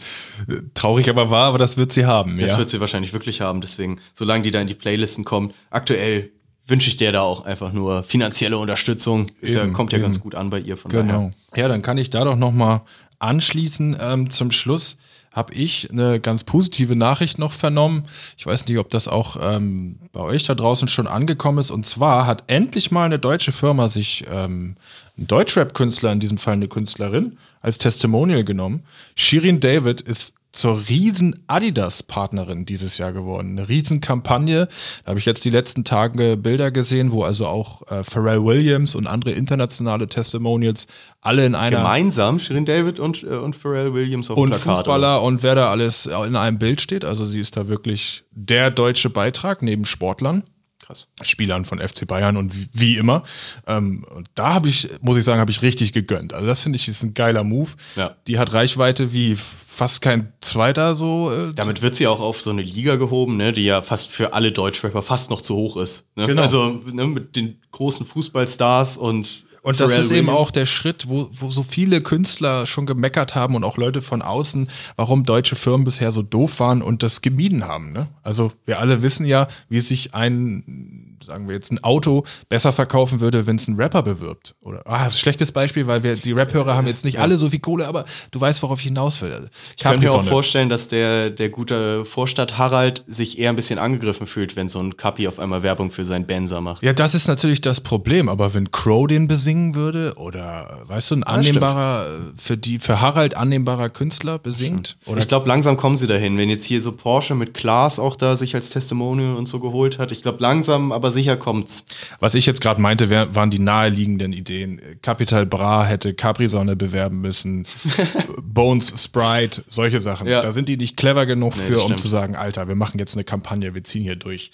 Traurig 0.75 1.09
aber 1.09 1.31
wahr, 1.31 1.49
aber 1.49 1.59
das 1.59 1.77
wird 1.77 1.93
sie 1.93 2.07
haben. 2.07 2.39
das 2.39 2.53
ja. 2.53 2.59
wird 2.59 2.71
sie 2.71 2.81
wahrscheinlich 2.81 3.13
wirklich 3.13 3.41
haben. 3.41 3.61
Deswegen, 3.61 4.01
solange 4.15 4.43
die 4.43 4.51
da 4.51 4.61
in 4.61 4.67
die 4.67 4.75
Playlisten 4.75 5.25
kommt, 5.25 5.55
aktuell 5.71 6.31
wünsche 6.67 6.89
ich 6.89 6.97
der 6.97 7.13
da 7.13 7.21
auch 7.23 7.45
einfach 7.45 7.73
nur 7.73 8.05
finanzielle 8.05 8.57
Unterstützung. 8.59 9.31
Ist 9.41 9.55
ja, 9.55 9.65
Eben, 9.65 9.73
kommt 9.75 9.93
ja 9.93 9.99
ganz 9.99 10.17
eben. 10.17 10.23
gut 10.23 10.35
an 10.35 10.51
bei 10.51 10.59
ihr. 10.61 10.77
Von 10.77 10.91
Genau. 10.91 11.31
daher. 11.53 11.63
Ja, 11.63 11.69
dann 11.69 11.83
kann 11.83 11.99
ich 11.99 12.11
da 12.11 12.25
doch 12.25 12.37
noch 12.37 12.53
mal 12.53 12.83
anschließen. 13.19 13.97
Ähm, 14.01 14.31
zum 14.31 14.51
Schluss 14.51 14.97
habe 15.35 15.53
ich 15.53 15.91
eine 15.91 16.21
ganz 16.21 16.45
positive 16.45 16.95
Nachricht 16.95 17.39
noch 17.39 17.53
vernommen. 17.53 18.05
Ich 18.39 18.47
weiß 18.47 18.67
nicht, 18.67 18.79
ob 18.79 18.89
das 18.91 19.09
auch 19.09 19.37
ähm, 19.41 19.99
bei 20.13 20.21
euch 20.21 20.45
da 20.45 20.55
draußen 20.55 20.87
schon 20.87 21.09
angekommen 21.09 21.59
ist. 21.59 21.73
Und 21.73 21.87
zwar 21.87 22.27
hat 22.27 22.45
endlich 22.47 22.93
mal 22.93 23.05
eine 23.05 23.19
deutsche 23.19 23.51
Firma 23.51 23.89
sich 23.89 24.25
ähm, 24.31 24.77
einen 25.19 25.27
Deutschrap-Künstler, 25.27 26.13
in 26.13 26.21
diesem 26.21 26.39
Fall 26.39 26.55
eine 26.55 26.69
Künstlerin, 26.69 27.37
als 27.61 27.79
Testimonial 27.79 28.45
genommen. 28.45 28.85
Shirin 29.17 29.59
David 29.59 30.01
ist 30.01 30.35
zur 30.55 30.89
riesen 30.89 31.45
Adidas-Partnerin 31.49 32.65
dieses 32.65 32.97
Jahr 32.97 33.13
geworden. 33.13 33.59
Eine 33.59 33.69
riesen 33.69 34.01
Kampagne. 34.01 34.69
Da 35.05 35.11
habe 35.11 35.19
ich 35.19 35.27
jetzt 35.27 35.45
die 35.45 35.51
letzten 35.51 35.85
Tage 35.85 36.37
Bilder 36.37 36.71
gesehen, 36.71 37.11
wo 37.11 37.25
also 37.25 37.47
auch 37.47 37.83
äh, 37.91 38.05
Pharrell 38.05 38.45
Williams 38.45 38.95
und 38.95 39.07
andere 39.07 39.33
internationale 39.33 40.07
Testimonials 40.07 40.87
alle 41.21 41.45
in 41.45 41.55
einer 41.55 41.79
Gemeinsam 41.79 42.39
Shirin 42.39 42.65
David 42.65 43.01
und, 43.01 43.25
äh, 43.25 43.37
und 43.37 43.57
Pharrell 43.57 43.95
Williams 43.95 44.31
auf 44.31 44.37
dem 44.37 44.45
und. 44.45 44.55
Fußballer 44.55 45.23
und 45.23 45.43
wer 45.43 45.57
da 45.57 45.71
alles 45.71 46.07
in 46.07 46.37
einem 46.37 46.59
Bild 46.59 46.81
steht. 46.81 47.05
Also 47.05 47.25
sie 47.25 47.41
ist 47.41 47.57
da 47.57 47.67
wirklich 47.67 48.25
der 48.31 48.71
deutsche 48.71 49.11
Beitrag 49.11 49.61
neben 49.61 49.85
Sportlern. 49.85 50.45
Krass. 50.85 51.07
Spielern 51.23 51.65
von 51.65 51.79
FC 51.79 52.07
Bayern 52.07 52.37
und 52.37 52.55
wie, 52.55 52.69
wie 52.73 52.97
immer. 52.97 53.23
Ähm, 53.67 54.05
und 54.15 54.29
da 54.35 54.53
habe 54.53 54.69
ich, 54.69 54.89
muss 55.01 55.17
ich 55.17 55.25
sagen, 55.25 55.41
habe 55.41 55.51
ich 55.51 55.63
richtig 55.63 55.95
gegönnt. 55.95 56.35
Also 56.35 56.47
das 56.47 56.61
finde 56.61 56.77
ich 56.77 56.89
ist 56.89 57.03
ein 57.03 57.15
geiler 57.15 57.43
Move. 57.43 57.71
Ja. 57.97 58.17
Die 58.27 58.39
hat 58.39 58.53
Reichweite 58.53 59.15
wie 59.15 59.35
fast 59.35 60.03
kein 60.03 60.33
zweiter 60.43 60.95
so. 60.95 61.33
Äh, 61.33 61.55
Damit 61.55 61.81
wird 61.81 61.97
sie 61.97 62.07
auch 62.07 62.21
auf 62.21 62.43
so 62.43 62.51
eine 62.51 62.61
Liga 62.61 62.97
gehoben, 62.97 63.39
ne, 63.39 63.55
die 63.55 63.65
ja 63.65 63.81
fast 63.81 64.11
für 64.11 64.35
alle 64.35 64.53
Deutschrapper 64.53 65.03
fast 65.03 65.31
noch 65.31 65.41
zu 65.41 65.57
hoch 65.57 65.79
ist. 65.79 66.07
Ne? 66.17 66.27
Genau. 66.27 66.43
Also 66.43 66.83
ne, 66.93 67.07
mit 67.07 67.35
den 67.35 67.61
großen 67.71 68.05
Fußballstars 68.05 68.99
und 68.99 69.45
Und 69.65 69.81
das 69.81 69.93
Pharrell 69.93 70.05
ist 70.05 70.13
eben 70.13 70.29
auch 70.29 70.51
der 70.51 70.67
Schritt, 70.67 71.09
wo, 71.09 71.27
wo 71.33 71.51
so 71.51 71.63
viele 71.63 72.03
Künstler 72.03 72.67
schon 72.67 72.85
gemeckert 72.85 73.35
haben 73.35 73.55
und 73.55 73.65
auch 73.65 73.79
Leute 73.79 74.03
von 74.03 74.21
außen, 74.21 74.69
warum 74.97 75.25
deutsche 75.25 75.57
Firmen 75.57 75.87
bisher 75.87 76.13
so 76.13 76.21
doof 76.21 76.61
waren 76.61 76.83
und 76.83 77.03
das 77.03 77.23
gemieden 77.23 77.65
haben. 77.65 77.91
Ne? 77.91 78.09
Also 78.23 78.53
wir 78.67 78.79
alle 78.79 79.03
wissen 79.03 79.25
ja, 79.25 79.49
wie 79.71 79.81
sich 79.81 80.15
ein, 80.15 81.14
sagen 81.25 81.49
wir 81.49 81.55
jetzt, 81.55 81.71
ein 81.71 81.83
Auto 81.83 82.25
besser 82.49 82.73
verkaufen 82.73 83.21
würde, 83.21 83.47
wenn 83.47 83.57
es 83.57 83.69
ein 83.69 83.77
Rapper 83.77 84.03
bewirbt. 84.03 84.55
Oder 84.61 84.83
ah, 84.87 85.11
schlechtes 85.11 85.53
Beispiel, 85.53 85.87
weil 85.87 86.03
wir 86.03 86.17
die 86.17 86.33
Rap-Hörer 86.33 86.75
haben 86.75 86.87
jetzt 86.87 87.05
nicht 87.05 87.19
alle 87.19 87.39
so 87.39 87.49
viel 87.49 87.61
Kohle, 87.61 87.87
aber 87.87 88.05
du 88.31 88.41
weißt, 88.41 88.63
worauf 88.63 88.79
ich 88.81 88.87
hinaus 88.87 89.21
will. 89.23 89.33
Also, 89.33 89.49
Ich 89.77 89.83
könnte 89.83 90.01
mir 90.01 90.13
auch 90.13 90.23
vorstellen, 90.23 90.69
dass 90.69 90.89
der, 90.89 91.31
der 91.31 91.49
gute 91.49 92.05
Vorstadt 92.05 92.59
Harald 92.59 93.05
sich 93.07 93.39
eher 93.39 93.51
ein 93.51 93.57
bisschen 93.57 93.79
angegriffen 93.79 94.27
fühlt, 94.27 94.57
wenn 94.57 94.69
so 94.69 94.81
ein 94.81 94.97
Kapi 94.97 95.29
auf 95.29 95.39
einmal 95.39 95.63
Werbung 95.63 95.91
für 95.91 96.05
seinen 96.05 96.27
Benzer 96.27 96.61
macht. 96.61 96.83
Ja, 96.83 96.93
das 96.93 97.15
ist 97.15 97.29
natürlich 97.29 97.61
das 97.61 97.81
Problem, 97.81 98.29
aber 98.29 98.55
wenn 98.55 98.71
Crow 98.71 99.07
den 99.07 99.27
besingen 99.27 99.75
würde 99.75 100.15
oder 100.17 100.83
weißt 100.87 101.11
du, 101.11 101.17
ein 101.17 101.23
annehmbarer 101.25 102.07
für 102.37 102.57
die 102.57 102.79
für 102.79 103.01
Harald 103.01 103.37
annehmbarer 103.37 103.89
Künstler 103.89 104.39
besingt 104.39 104.97
oder 105.07 105.21
ich 105.21 105.29
glaube, 105.29 105.49
langsam 105.49 105.77
kommen 105.77 105.97
sie 105.97 106.07
dahin. 106.07 106.37
Wenn 106.39 106.51
jetzt 106.51 106.65
hier 106.65 106.81
so 106.81 106.93
Porsche 106.93 107.35
mit 107.35 107.55
Klaas 107.55 107.99
auch 107.99 108.17
da 108.17 108.37
sich 108.37 108.55
als 108.55 108.71
Testimonial 108.71 109.35
und 109.35 109.49
so 109.49 109.61
geholt 109.61 109.99
hat, 109.99 110.13
ich 110.13 110.23
glaube, 110.23 110.39
langsam, 110.41 110.93
aber 110.93 111.11
sicher 111.15 111.37
kommt's. 111.37 111.87
Was 112.21 112.35
ich 112.35 112.45
jetzt 112.45 112.61
gerade 112.61 112.81
meinte, 112.81 113.09
wär, 113.09 113.35
waren 113.35 113.51
die 113.51 113.59
naheliegenden 113.59 114.33
Ideen. 114.33 114.81
Capital 115.01 115.47
Bra 115.47 115.85
hätte 115.85 116.13
Capri-Sonne 116.13 116.77
bewerben 116.77 117.21
müssen, 117.21 117.67
Bones 118.43 119.03
Sprite, 119.03 119.65
solche 119.69 120.01
Sachen. 120.01 120.27
Ja. 120.27 120.43
Da 120.43 120.53
sind 120.53 120.69
die 120.69 120.77
nicht 120.77 120.97
clever 120.97 121.25
genug 121.25 121.55
für, 121.55 121.75
das 121.75 121.85
um 121.85 121.97
zu 121.97 122.09
sagen, 122.09 122.37
Alter, 122.37 122.69
wir 122.69 122.75
machen 122.75 122.99
jetzt 122.99 123.15
eine 123.15 123.25
Kampagne, 123.25 123.75
wir 123.75 123.85
ziehen 123.85 124.03
hier 124.03 124.17
durch. 124.17 124.51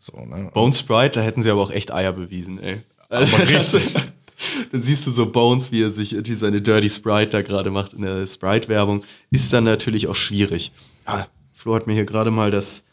So, 0.00 0.24
ne? 0.24 0.50
Bone 0.52 0.72
Sprite, 0.72 1.12
da 1.12 1.20
hätten 1.22 1.42
sie 1.42 1.50
aber 1.50 1.62
auch 1.62 1.70
echt 1.70 1.92
Eier 1.92 2.12
bewiesen, 2.12 2.62
ey. 2.62 2.82
Also, 3.08 3.36
richtig. 3.36 3.94
dann 4.72 4.82
siehst 4.82 5.06
du 5.06 5.10
so 5.10 5.30
Bones, 5.30 5.72
wie 5.72 5.82
er 5.82 5.90
sich 5.90 6.12
irgendwie 6.12 6.34
seine 6.34 6.60
Dirty 6.60 6.90
Sprite 6.90 7.30
da 7.30 7.42
gerade 7.42 7.70
macht 7.70 7.92
in 7.92 8.02
der 8.02 8.26
Sprite-Werbung. 8.26 9.04
Ist 9.30 9.52
dann 9.52 9.64
natürlich 9.64 10.06
auch 10.08 10.14
schwierig. 10.14 10.72
Ah, 11.04 11.26
Flo 11.52 11.74
hat 11.74 11.86
mir 11.86 11.94
hier 11.94 12.04
gerade 12.04 12.30
mal 12.30 12.50
das 12.50 12.84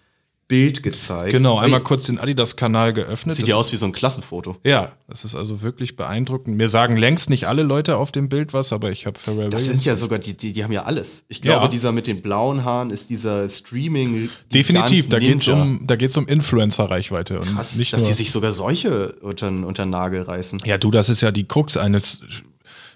Bild 0.51 0.83
gezeigt. 0.83 1.31
Genau, 1.31 1.57
einmal 1.57 1.79
kurz 1.81 2.03
den 2.03 2.19
Adidas-Kanal 2.19 2.91
geöffnet. 2.93 3.37
Sieht 3.37 3.43
Das 3.45 3.49
ja 3.49 3.55
aus 3.55 3.71
wie 3.71 3.77
so 3.77 3.85
ein 3.85 3.93
Klassenfoto. 3.93 4.57
Ja, 4.65 4.91
das 5.07 5.23
ist 5.23 5.33
also 5.33 5.61
wirklich 5.61 5.95
beeindruckend. 5.95 6.57
Mir 6.57 6.67
sagen 6.67 6.97
längst 6.97 7.29
nicht 7.29 7.47
alle 7.47 7.63
Leute 7.63 7.95
auf 7.95 8.11
dem 8.11 8.27
Bild 8.29 8.53
was, 8.53 8.73
aber 8.73 8.91
ich 8.91 9.05
habe 9.05 9.17
Pharrell 9.17 9.49
Das 9.49 9.65
sind 9.65 9.83
ja 9.85 9.95
sogar, 9.95 10.19
die, 10.19 10.35
die, 10.35 10.51
die 10.53 10.63
haben 10.63 10.73
ja 10.73 10.83
alles. 10.83 11.23
Ich 11.29 11.41
glaube, 11.41 11.63
Ja. 11.63 11.67
dieser 11.69 11.91
mit 11.93 12.05
den 12.05 12.21
blauen 12.21 12.65
Haaren 12.65 12.89
ist 12.89 13.09
dieser 13.09 13.47
Streaming. 13.47 14.29
Definitiv, 14.53 15.07
da 15.09 15.19
geht's 15.19 15.47
Ninja. 15.47 15.61
um, 15.63 15.87
da 15.87 15.95
geht's 15.95 16.17
um 16.17 16.27
Influencer-Reichweite 16.27 17.39
und 17.39 17.47
Krass, 17.55 17.77
nicht 17.77 17.93
dass 17.93 18.01
nur. 18.01 18.09
die 18.09 18.15
sich 18.15 18.31
sogar 18.31 18.51
solche 18.51 19.13
unter, 19.21 19.47
unter 19.47 19.85
den 19.85 19.89
Nagel 19.89 20.21
reißen. 20.23 20.61
ja, 20.65 20.77
du, 20.77 20.91
das 20.91 21.07
ist 21.09 21.21
ja 21.21 21.31
die 21.31 21.45
Krux 21.47 21.77
eines 21.77 22.21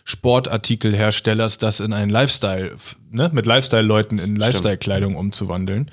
Sportartikelherstellers, 0.04 1.58
das 1.58 1.80
in 1.80 1.94
einen 1.94 2.10
Lifestyle, 2.12 2.76
ne, 3.12 3.30
mit 3.34 3.46
Lifestyle-Leuten 3.46 4.20
in 4.20 4.36
Lifestyle-Kleidung 4.36 5.16
umzuwandeln. 5.16 5.90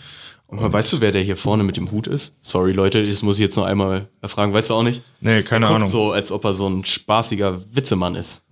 Aber 0.53 0.73
weißt 0.73 0.93
du, 0.93 1.01
wer 1.01 1.13
der 1.13 1.23
hier 1.23 1.37
vorne 1.37 1.65
mit 1.65 1.77
dem 1.77 1.91
Hut 1.91 2.07
ist? 2.07 2.35
Sorry, 2.41 2.73
Leute, 2.73 3.05
das 3.05 3.23
muss 3.23 3.37
ich 3.37 3.43
jetzt 3.43 3.57
noch 3.57 3.65
einmal 3.65 4.09
erfragen. 4.21 4.53
Weißt 4.53 4.71
du 4.71 4.75
auch 4.75 4.83
nicht? 4.83 5.01
Nee, 5.21 5.43
keine 5.43 5.69
Ahnung. 5.69 5.89
so, 5.89 6.13
als 6.13 6.31
ob 6.31 6.45
er 6.45 6.55
so 6.55 6.69
ein 6.69 6.85
spaßiger 6.85 7.61
Witzemann 7.73 8.15
ist. 8.15 8.45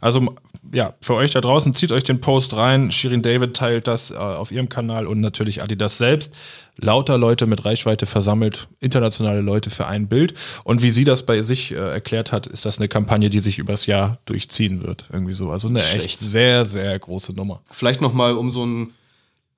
Also 0.00 0.34
ja, 0.72 0.94
für 1.00 1.14
euch 1.14 1.32
da 1.32 1.40
draußen, 1.40 1.74
zieht 1.74 1.92
euch 1.92 2.04
den 2.04 2.20
Post 2.20 2.54
rein. 2.54 2.90
Shirin 2.90 3.20
David 3.20 3.54
teilt 3.54 3.86
das 3.86 4.10
äh, 4.10 4.14
auf 4.14 4.52
ihrem 4.52 4.68
Kanal 4.68 5.06
und 5.06 5.20
natürlich 5.20 5.62
Adidas 5.62 5.98
selbst. 5.98 6.34
Lauter 6.76 7.18
Leute 7.18 7.46
mit 7.46 7.64
Reichweite 7.64 8.06
versammelt, 8.06 8.68
internationale 8.80 9.40
Leute 9.40 9.68
für 9.68 9.86
ein 9.86 10.08
Bild. 10.08 10.34
Und 10.64 10.80
wie 10.80 10.90
sie 10.90 11.04
das 11.04 11.24
bei 11.26 11.42
sich 11.42 11.72
äh, 11.72 11.74
erklärt 11.74 12.32
hat, 12.32 12.46
ist 12.46 12.64
das 12.64 12.78
eine 12.78 12.88
Kampagne, 12.88 13.28
die 13.28 13.40
sich 13.40 13.58
übers 13.58 13.86
Jahr 13.86 14.18
durchziehen 14.24 14.82
wird. 14.82 15.08
Irgendwie 15.12 15.34
so. 15.34 15.50
Also 15.50 15.68
eine 15.68 15.80
echt 15.80 15.90
Schlecht. 15.90 16.20
sehr, 16.20 16.64
sehr 16.64 16.98
große 16.98 17.34
Nummer. 17.34 17.60
Vielleicht 17.70 18.00
noch 18.00 18.14
mal, 18.14 18.32
um 18.32 18.50
so 18.50 18.64
ein 18.64 18.94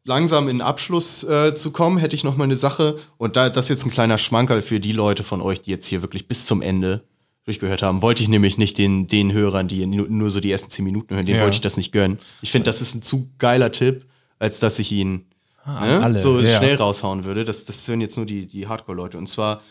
langsam 0.05 0.48
in 0.48 0.59
den 0.59 0.66
Abschluss 0.66 1.24
äh, 1.24 1.55
zu 1.55 1.70
kommen, 1.72 1.98
hätte 1.98 2.14
ich 2.14 2.24
noch 2.24 2.36
mal 2.36 2.44
eine 2.44 2.56
Sache. 2.56 2.97
Und 3.16 3.36
da 3.36 3.48
das 3.48 3.66
ist 3.66 3.70
jetzt 3.70 3.86
ein 3.86 3.90
kleiner 3.90 4.18
Schmankerl 4.18 4.62
für 4.62 4.81
die 4.81 4.93
Leute 4.93 5.24
von 5.24 5.40
euch, 5.40 5.62
die 5.62 5.70
jetzt 5.70 5.86
hier 5.86 6.02
wirklich 6.02 6.28
bis 6.28 6.47
zum 6.47 6.62
Ende 6.62 7.05
durchgehört 7.44 7.82
haben. 7.82 8.02
Wollte 8.02 8.22
ich 8.22 8.28
nämlich 8.28 8.56
nicht 8.56 8.78
den, 8.78 9.06
den 9.06 9.32
Hörern, 9.32 9.68
die 9.68 9.85
nur, 9.86 10.09
nur 10.09 10.31
so 10.31 10.40
die 10.40 10.51
ersten 10.51 10.70
zehn 10.70 10.85
Minuten 10.85 11.14
hören, 11.14 11.26
denen 11.26 11.39
Ja. 11.39 11.43
wollte 11.44 11.56
ich 11.56 11.60
das 11.60 11.76
nicht 11.76 11.93
gönnen. 11.93 12.18
Ich 12.40 12.52
finde, 12.52 12.66
das 12.66 12.81
ist 12.81 12.94
ein 12.94 13.02
zu 13.02 13.31
geiler 13.39 13.72
Tipp, 13.72 14.06
als 14.39 14.60
dass 14.60 14.78
ich 14.78 14.93
ihn 14.93 15.26
ne, 15.66 16.02
alle, 16.02 16.20
so 16.20 16.40
ja. 16.40 16.56
schnell 16.56 16.76
raushauen 16.76 17.24
würde. 17.24 17.44
Das, 17.44 17.64
das 17.64 17.86
hören 17.86 18.01
jetzt 18.01 18.16
nur 18.16 18.26
die, 18.26 18.47
die 18.47 18.66
Hardcore-Leute. 18.66 19.18
Und 19.18 19.28
zwar 19.28 19.62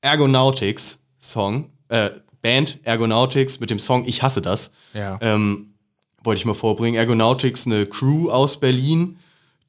Ergonautics 0.00 0.98
Song, 1.20 1.70
äh, 1.88 2.10
Band 2.42 2.80
Ergonautics 2.82 3.60
mit 3.60 3.70
dem 3.70 3.78
Song 3.78 4.04
Ich 4.06 4.22
hasse 4.22 4.42
das. 4.42 4.70
Ja. 4.92 5.18
Ähm, 5.22 5.74
wollte 6.22 6.38
ich 6.40 6.44
mal 6.44 6.54
vorbringen. 6.54 6.96
Ergonautics, 6.96 7.66
eine 7.66 7.86
Crew 7.86 8.28
aus 8.28 8.58
Berlin, 8.60 9.18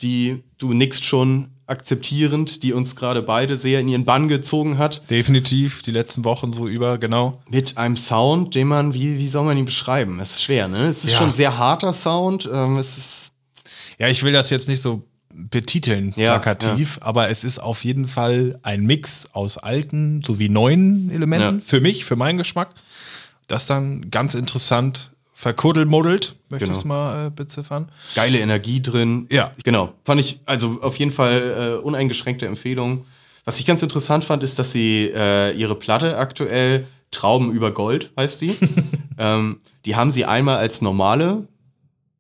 die 0.02 0.44
du 0.58 0.74
nickst 0.74 1.04
schon 1.06 1.50
akzeptierend, 1.68 2.62
die 2.64 2.74
uns 2.74 2.96
gerade 2.96 3.22
beide 3.24 3.58
sehr 3.58 3.80
in 3.80 3.88
ihren 3.88 4.06
Bann 4.06 4.28
gezogen 4.28 4.78
hat. 4.78 5.10
Definitiv 5.10 5.82
die 5.82 5.92
letzten 5.92 6.24
Wochen 6.24 6.52
so 6.52 6.68
über, 6.68 6.98
genau. 7.00 7.42
Mit 7.50 7.78
einem 7.78 7.98
Sound, 7.98 8.54
den 8.56 8.68
man, 8.68 8.94
wie, 8.94 9.18
wie 9.18 9.28
soll 9.28 9.46
man 9.46 9.58
ihn 9.58 9.66
beschreiben? 9.66 10.20
Es 10.20 10.32
ist 10.34 10.44
schwer, 10.44 10.68
ne? 10.68 10.86
Es 10.86 11.04
ist 11.04 11.12
Ja. 11.14 11.18
schon 11.18 11.32
sehr 11.32 11.58
harter 11.58 11.92
Sound. 11.94 12.48
Ähm, 12.52 12.78
es 12.78 12.98
ist 12.98 13.32
Ja, 13.98 14.08
ich 14.10 14.22
will 14.24 14.32
das 14.34 14.50
jetzt 14.52 14.68
nicht 14.68 14.82
so 14.82 15.04
betiteln, 15.34 16.14
Ja, 16.16 16.38
plakativ, 16.38 17.00
aber 17.02 17.30
es 17.30 17.44
ist 17.44 17.60
auf 17.60 17.84
jeden 17.84 18.08
Fall 18.08 18.60
ein 18.64 18.86
Mix 18.86 19.28
aus 19.34 19.58
alten 19.58 20.22
sowie 20.24 20.50
neuen 20.50 21.10
Elementen, 21.10 21.60
Ja. 21.60 21.66
für 21.66 21.82
mich, 21.82 22.06
für 22.06 22.16
meinen 22.16 22.38
Geschmack, 22.38 22.70
das 23.48 23.66
dann 23.66 24.10
ganz 24.12 24.34
interessant 24.36 25.12
verkuddelmuddelt, 25.36 26.36
möchte 26.50 26.64
ich 26.66 26.70
Genau. 26.70 26.80
es 26.80 26.86
mal 26.86 27.28
äh, 27.28 27.30
beziffern. 27.30 27.92
geile 28.16 28.40
Energie 28.40 28.82
drin. 28.82 29.28
Ja. 29.30 29.52
Genau. 29.64 29.94
Fand 30.06 30.20
ich, 30.22 30.40
also 30.46 30.80
auf 30.82 30.96
jeden 30.98 31.12
Fall 31.12 31.78
äh, 31.82 31.84
uneingeschränkte 31.84 32.48
Empfehlung. 32.48 33.06
Was 33.44 33.60
ich 33.60 33.66
ganz 33.66 33.84
interessant 33.84 34.24
fand, 34.24 34.42
ist, 34.42 34.58
dass 34.58 34.72
sie 34.72 35.12
äh, 35.14 35.52
ihre 35.56 35.76
Platte 35.76 36.18
aktuell 36.18 36.88
Trauben 37.12 37.52
über 37.52 37.72
Gold 37.72 38.12
heißt 38.18 38.42
die. 38.42 38.56
ähm, 39.20 39.60
die 39.86 39.96
haben 39.96 40.10
sie 40.10 40.26
einmal 40.26 40.58
als 40.58 40.82
normale 40.82 41.48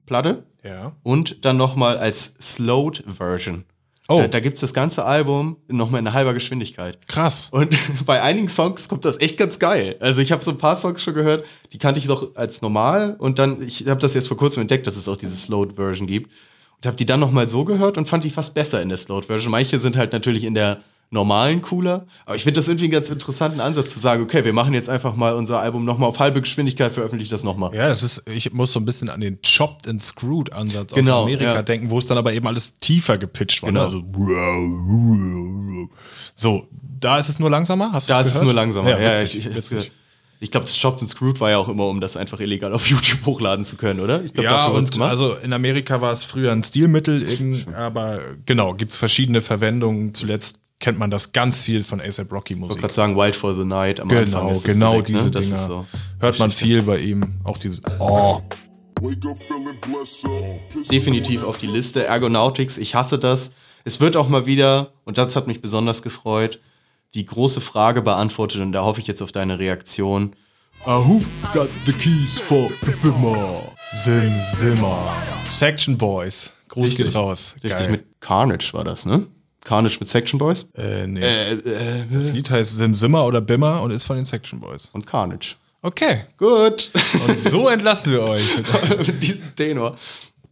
Platte 0.05 0.43
Ja. 0.63 0.91
und 1.01 1.43
dann 1.45 1.57
nochmal 1.57 1.97
als 1.97 2.35
Slowed 2.41 3.03
Version. 3.07 3.63
Oh. 4.07 4.19
Da, 4.19 4.27
da 4.27 4.39
gibt 4.39 4.55
es 4.55 4.61
das 4.61 4.73
ganze 4.73 5.03
Album 5.03 5.57
nochmal 5.67 5.99
in 5.99 6.13
halber 6.13 6.33
Geschwindigkeit. 6.33 7.07
Krass. 7.07 7.49
Und 7.51 7.75
bei 8.05 8.21
einigen 8.21 8.49
Songs 8.49 8.87
kommt 8.87 9.03
das 9.05 9.19
echt 9.19 9.37
ganz 9.37 9.57
geil. 9.57 9.95
Also 9.99 10.21
ich 10.21 10.31
habe 10.31 10.43
so 10.43 10.51
ein 10.51 10.57
paar 10.57 10.75
Songs 10.75 11.01
schon 11.01 11.15
gehört, 11.15 11.45
die 11.73 11.79
kannte 11.79 11.99
ich 11.99 12.05
doch 12.05 12.35
als 12.35 12.61
normal 12.61 13.15
und 13.17 13.39
dann, 13.39 13.61
ich 13.61 13.87
habe 13.87 13.99
das 13.99 14.13
jetzt 14.13 14.27
vor 14.27 14.37
kurzem 14.37 14.61
entdeckt, 14.61 14.85
dass 14.85 14.95
es 14.95 15.07
auch 15.07 15.17
diese 15.17 15.35
Slowed-Version 15.35 16.07
gibt 16.07 16.31
und 16.77 16.85
habe 16.85 16.97
die 16.97 17.05
dann 17.05 17.19
nochmal 17.19 17.49
so 17.49 17.65
gehört 17.65 17.97
und 17.97 18.07
fand 18.07 18.23
die 18.23 18.29
fast 18.29 18.53
besser 18.53 18.81
in 18.81 18.89
der 18.89 18.97
Slowed-Version. 18.97 19.49
Manche 19.49 19.79
sind 19.79 19.97
halt 19.97 20.13
natürlich 20.13 20.43
in 20.43 20.53
der 20.53 20.81
normalen 21.15 21.63
cooler, 21.63 22.05
aber 22.25 22.35
ich 22.35 22.43
finde 22.43 22.59
das 22.59 22.67
irgendwie 22.67 22.85
einen 22.85 22.91
ganz 22.91 23.09
interessanten 23.09 23.59
Ansatz 23.61 23.93
zu 23.93 23.99
sagen, 23.99 24.21
okay, 24.21 24.45
wir 24.45 24.53
machen 24.53 24.73
jetzt 24.75 24.89
einfach 24.89 25.15
mal 25.15 25.33
unser 25.33 25.59
Album 25.59 25.83
nochmal 25.85 26.09
auf 26.09 26.19
halbe 26.19 26.41
Geschwindigkeit, 26.41 26.91
veröffentliche 26.91 27.31
das 27.31 27.43
nochmal. 27.43 27.73
Ja, 27.73 27.87
das 27.87 28.03
ist, 28.03 28.23
ich 28.29 28.53
muss 28.53 28.71
so 28.73 28.79
ein 28.79 28.85
bisschen 28.85 29.09
an 29.09 29.21
den 29.21 29.39
Chopped 29.41 29.87
and 29.87 30.01
Screwed 30.01 30.53
Ansatz 30.53 30.93
Genau, 30.93 31.19
aus 31.19 31.23
Amerika 31.23 31.53
ja. 31.55 31.61
denken, 31.63 31.89
wo 31.89 31.97
es 31.97 32.05
dann 32.05 32.17
aber 32.19 32.33
eben 32.33 32.45
alles 32.45 32.75
tiefer 32.79 33.17
gepitcht 33.17 33.63
war. 33.63 33.69
Genau. 33.71 33.85
Also, 33.85 34.03
so, 36.33 36.67
da 36.99 37.17
ist 37.19 37.29
es 37.29 37.39
nur 37.39 37.49
langsamer, 37.49 37.91
hast 37.91 38.09
du 38.09 38.13
Da 38.13 38.19
ist 38.21 38.27
es 38.27 38.33
gehört? 38.33 38.45
nur 38.45 38.53
langsamer. 38.53 38.89
Ja, 38.89 38.99
Ja, 38.99 39.13
witzig, 39.21 39.37
ich 39.39 39.45
ich, 39.47 39.55
witzig. 39.55 39.91
ich 40.39 40.51
glaube, 40.51 40.65
das 40.65 40.79
Chopped 40.79 41.01
and 41.01 41.09
Screwed 41.09 41.39
war 41.39 41.51
ja 41.51 41.57
auch 41.57 41.69
immer, 41.69 41.87
um 41.87 42.01
das 42.01 42.17
einfach 42.17 42.39
illegal 42.39 42.73
auf 42.73 42.87
YouTube 42.89 43.25
hochladen 43.25 43.63
zu 43.63 43.77
können, 43.77 43.99
oder? 43.99 44.23
Ich 44.23 44.33
glaube, 44.33 44.49
Ja, 44.49 44.67
dafür 44.67 44.75
und 44.75 45.01
also 45.01 45.35
in 45.35 45.53
Amerika 45.53 46.01
war 46.01 46.11
es 46.11 46.25
früher 46.25 46.51
ein 46.51 46.63
Stilmittel, 46.63 47.25
aber 47.73 48.19
genau, 48.45 48.73
gibt 48.73 48.91
es 48.91 48.97
verschiedene 48.97 49.41
Verwendungen. 49.41 50.13
Zuletzt 50.13 50.59
kennt 50.79 50.99
man 50.99 51.09
das 51.09 51.31
ganz 51.31 51.61
viel 51.61 51.83
von 51.83 52.01
ASAP 52.01 52.31
Rocky 52.31 52.53
Ich 52.53 52.59
wollte 52.59 52.67
Musik. 52.73 52.81
gerade 52.81 52.93
sagen, 52.93 53.15
Wild 53.15 53.35
for 53.35 53.53
the 53.55 53.63
Night 53.63 53.99
am 53.99 54.09
Anfang 54.09 54.25
Genau, 54.25 54.49
ist 54.49 54.65
das 54.65 54.73
genau 54.73 54.91
direkt, 55.01 55.07
diese 55.09 55.23
ne? 55.25 55.31
Dinger. 55.31 55.53
ist 55.55 55.65
so. 55.65 55.85
Hört 56.19 56.39
man 56.39 56.51
viel 56.51 56.81
bei 56.83 56.99
ihm. 56.99 57.21
Auch 57.43 57.57
diese. 57.57 57.81
Oh, 57.99 58.41
definitiv 60.91 61.43
auf 61.43 61.57
die 61.57 61.67
Liste. 61.67 62.05
Ergonautics, 62.05 62.77
ich 62.77 62.95
hasse 62.95 63.19
das. 63.19 63.51
Es 63.83 63.99
wird 63.99 64.15
auch 64.15 64.27
mal 64.29 64.45
wieder, 64.45 64.93
und 65.03 65.17
das 65.17 65.35
hat 65.35 65.47
mich 65.47 65.61
besonders 65.61 66.01
gefreut, 66.01 66.59
die 67.13 67.25
große 67.25 67.61
Frage 67.61 68.01
beantwortet 68.01 68.61
und 68.61 68.71
da 68.71 68.83
hoffe 68.83 68.99
ich 68.99 69.07
jetzt 69.07 69.21
auf 69.21 69.31
deine 69.31 69.59
Reaktion. 69.59 70.35
Uh, 70.85 70.99
who 71.03 71.21
got 71.53 71.69
the 71.85 71.93
keys 71.93 72.39
for 72.39 72.69
the 72.83 72.91
Bimmer? 73.01 73.61
Sim 73.93 74.33
Simmer. 74.53 75.13
Section 75.47 75.97
Boys. 75.97 76.51
Gruß 76.67 76.85
Richtig. 76.85 77.05
geht 77.07 77.15
raus. 77.15 77.55
Richtig, 77.63 77.71
Geil. 77.71 77.89
mit 77.91 78.05
Carnage 78.19 78.73
war 78.73 78.83
das, 78.83 79.05
ne? 79.05 79.25
Carnage 79.65 79.97
mit 79.99 80.07
Section 80.07 80.37
Boys? 80.37 80.69
Äh, 80.75 81.07
nee. 81.07 81.19
Äh, 81.19 82.05
das 82.09 82.31
Lied 82.31 82.49
heißt 82.49 82.77
Sim 82.77 82.95
Simmer 82.95 83.25
oder 83.25 83.41
Bimmer 83.41 83.81
und 83.81 83.91
ist 83.91 84.05
von 84.05 84.15
den 84.15 84.23
Section 84.23 84.61
Boys. 84.61 84.89
Und 84.93 85.05
Carnage. 85.05 85.55
Okay. 85.81 86.21
Gut. 86.37 86.91
Und 87.27 87.37
so 87.37 87.67
entlassen 87.67 88.13
wir 88.13 88.21
euch. 88.21 88.57
mit 89.07 89.21
diesem 89.21 89.53
Tenor. 89.55 89.97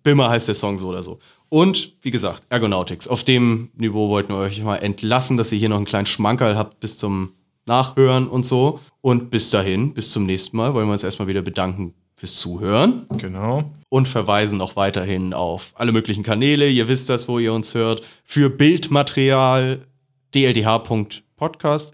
Bimmer 0.03 0.30
heißt 0.30 0.49
der 0.49 0.56
Song 0.56 0.77
so 0.77 0.90
oder 0.90 1.02
so. 1.02 1.19
Und 1.48 1.94
wie 2.02 2.11
gesagt, 2.11 2.44
Ergonautics. 2.49 3.07
Auf 3.07 3.23
dem 3.23 3.69
Niveau 3.77 4.10
wollten 4.10 4.34
wir 4.34 4.40
euch 4.40 4.61
mal 4.61 4.77
entlassen, 4.77 5.38
dass 5.38 5.52
ihr 5.52 5.60
hier 5.60 5.69
noch 5.69 5.77
einen 5.77 5.85
kleinen 5.85 6.07
Schmankerl 6.07 6.57
habt 6.57 6.80
bis 6.80 6.98
zum 6.98 7.34
Nachhören 7.65 8.27
und 8.27 8.45
so. 8.45 8.80
Und 9.02 9.30
bis 9.30 9.49
dahin, 9.52 9.94
bis 9.94 10.10
zum 10.10 10.26
nächsten 10.26 10.57
Mal, 10.57 10.73
wollen 10.73 10.88
wir 10.88 10.94
uns 10.94 11.03
erstmal 11.03 11.27
wieder 11.27 11.41
bedanken 11.41 11.94
fürs 12.15 12.35
Zuhören 12.35 13.06
Genau. 13.18 13.72
und 13.90 14.07
verweisen 14.07 14.61
auch 14.61 14.76
weiterhin 14.76 15.34
auf 15.34 15.72
alle 15.76 15.91
möglichen 15.91 16.23
Kanäle. 16.23 16.69
Ihr 16.69 16.88
wisst 16.88 17.10
das, 17.10 17.27
wo 17.27 17.40
ihr 17.40 17.53
uns 17.53 17.73
hört. 17.73 18.02
Für 18.23 18.49
Bildmaterial 18.49 19.80
dldh.podcast 20.34 21.94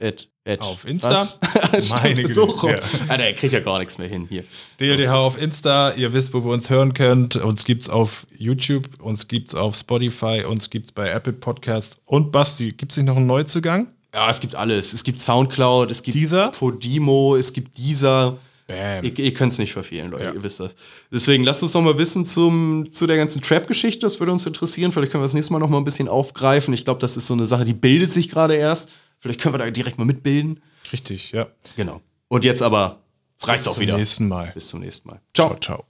Auf 0.60 0.86
Insta. 0.86 1.24
Meine 2.02 2.34
so 2.34 2.44
rum. 2.46 2.70
ja. 2.72 2.80
Alter, 3.08 3.24
er 3.24 3.34
kriegt 3.34 3.54
ja 3.54 3.60
gar 3.60 3.80
nichts 3.80 3.98
mehr 3.98 4.08
hin 4.08 4.26
hier. 4.30 4.44
DLDH 4.80 5.14
auf 5.14 5.40
Insta, 5.40 5.92
ihr 5.94 6.12
wisst, 6.14 6.34
wo 6.34 6.44
wir 6.44 6.52
uns 6.52 6.70
hören 6.70 6.94
könnt. 6.94 7.36
Uns 7.36 7.66
gibt's 7.66 7.90
auf 7.90 8.26
YouTube, 8.38 9.02
uns 9.02 9.28
gibt's 9.28 9.54
auf 9.56 9.76
Spotify, 9.76 10.44
uns 10.48 10.70
gibt's 10.70 10.92
bei 10.92 11.10
Apple 11.10 11.34
Podcasts. 11.34 11.98
Und 12.06 12.32
Basti, 12.32 12.72
gibt's 12.72 12.98
nicht 12.98 13.06
noch 13.06 13.18
einen 13.18 13.28
Neuzugang? 13.28 13.88
Ja, 14.14 14.30
es 14.30 14.40
gibt 14.40 14.56
alles. 14.56 14.94
Es 14.94 15.04
gibt 15.04 15.20
Soundcloud, 15.20 15.92
es 15.92 16.02
gibt 16.02 16.16
Deezer? 16.16 16.50
Podimo, 16.52 17.36
es 17.36 17.54
gibt 17.54 17.78
dieser. 17.78 18.38
Bam. 18.70 19.04
Ihr, 19.04 19.20
ihr 19.20 19.34
könnt 19.34 19.52
es 19.52 19.58
nicht 19.60 19.74
verfehlen, 19.74 20.12
Leute, 20.12 20.24
Ja. 20.26 20.34
ihr 20.34 20.42
wisst 20.44 20.60
das. 20.62 20.76
Deswegen 21.12 21.44
lasst 21.44 21.62
uns 21.64 21.74
noch 21.74 21.82
mal 21.82 21.98
wissen 21.98 22.26
zum, 22.26 22.88
zu 22.92 23.06
der 23.08 23.18
ganzen 23.18 23.42
Trap-Geschichte. 23.42 24.02
Das 24.06 24.20
würde 24.20 24.32
uns 24.32 24.46
interessieren. 24.46 24.92
Vielleicht 24.92 25.12
können 25.12 25.22
wir 25.22 25.26
das 25.26 25.34
nächste 25.34 25.52
Mal 25.54 25.60
noch 25.60 25.70
mal 25.70 25.78
ein 25.78 25.84
bisschen 25.84 26.08
aufgreifen. 26.08 26.74
Ich 26.74 26.86
glaube, 26.86 27.02
das 27.02 27.18
ist 27.18 27.28
so 27.28 27.34
eine 27.34 27.46
Sache, 27.46 27.66
die 27.66 27.74
bildet 27.74 28.12
sich 28.12 28.30
gerade 28.30 28.56
erst. 28.56 28.90
Vielleicht 29.20 29.42
können 29.42 29.54
wir 29.54 29.60
da 29.60 29.70
direkt 29.70 29.98
mal 29.98 30.06
mitbilden. 30.06 30.62
Richtig, 30.94 31.32
ja. 31.34 31.48
Genau. 31.76 32.02
Und 32.30 32.46
jetzt 32.46 32.62
aber, 32.62 33.02
es 33.38 33.48
reicht 33.48 33.64
Bis 33.64 33.68
auch 33.68 33.74
zum 33.74 33.82
wieder. 33.82 33.98
nächsten 33.98 34.28
Mal. 34.28 34.52
Bis 34.54 34.70
zum 34.70 34.80
nächsten 34.80 35.10
Mal. 35.10 35.20
Ciao. 35.34 35.50
Ciao, 35.50 35.60
ciao. 35.60 35.89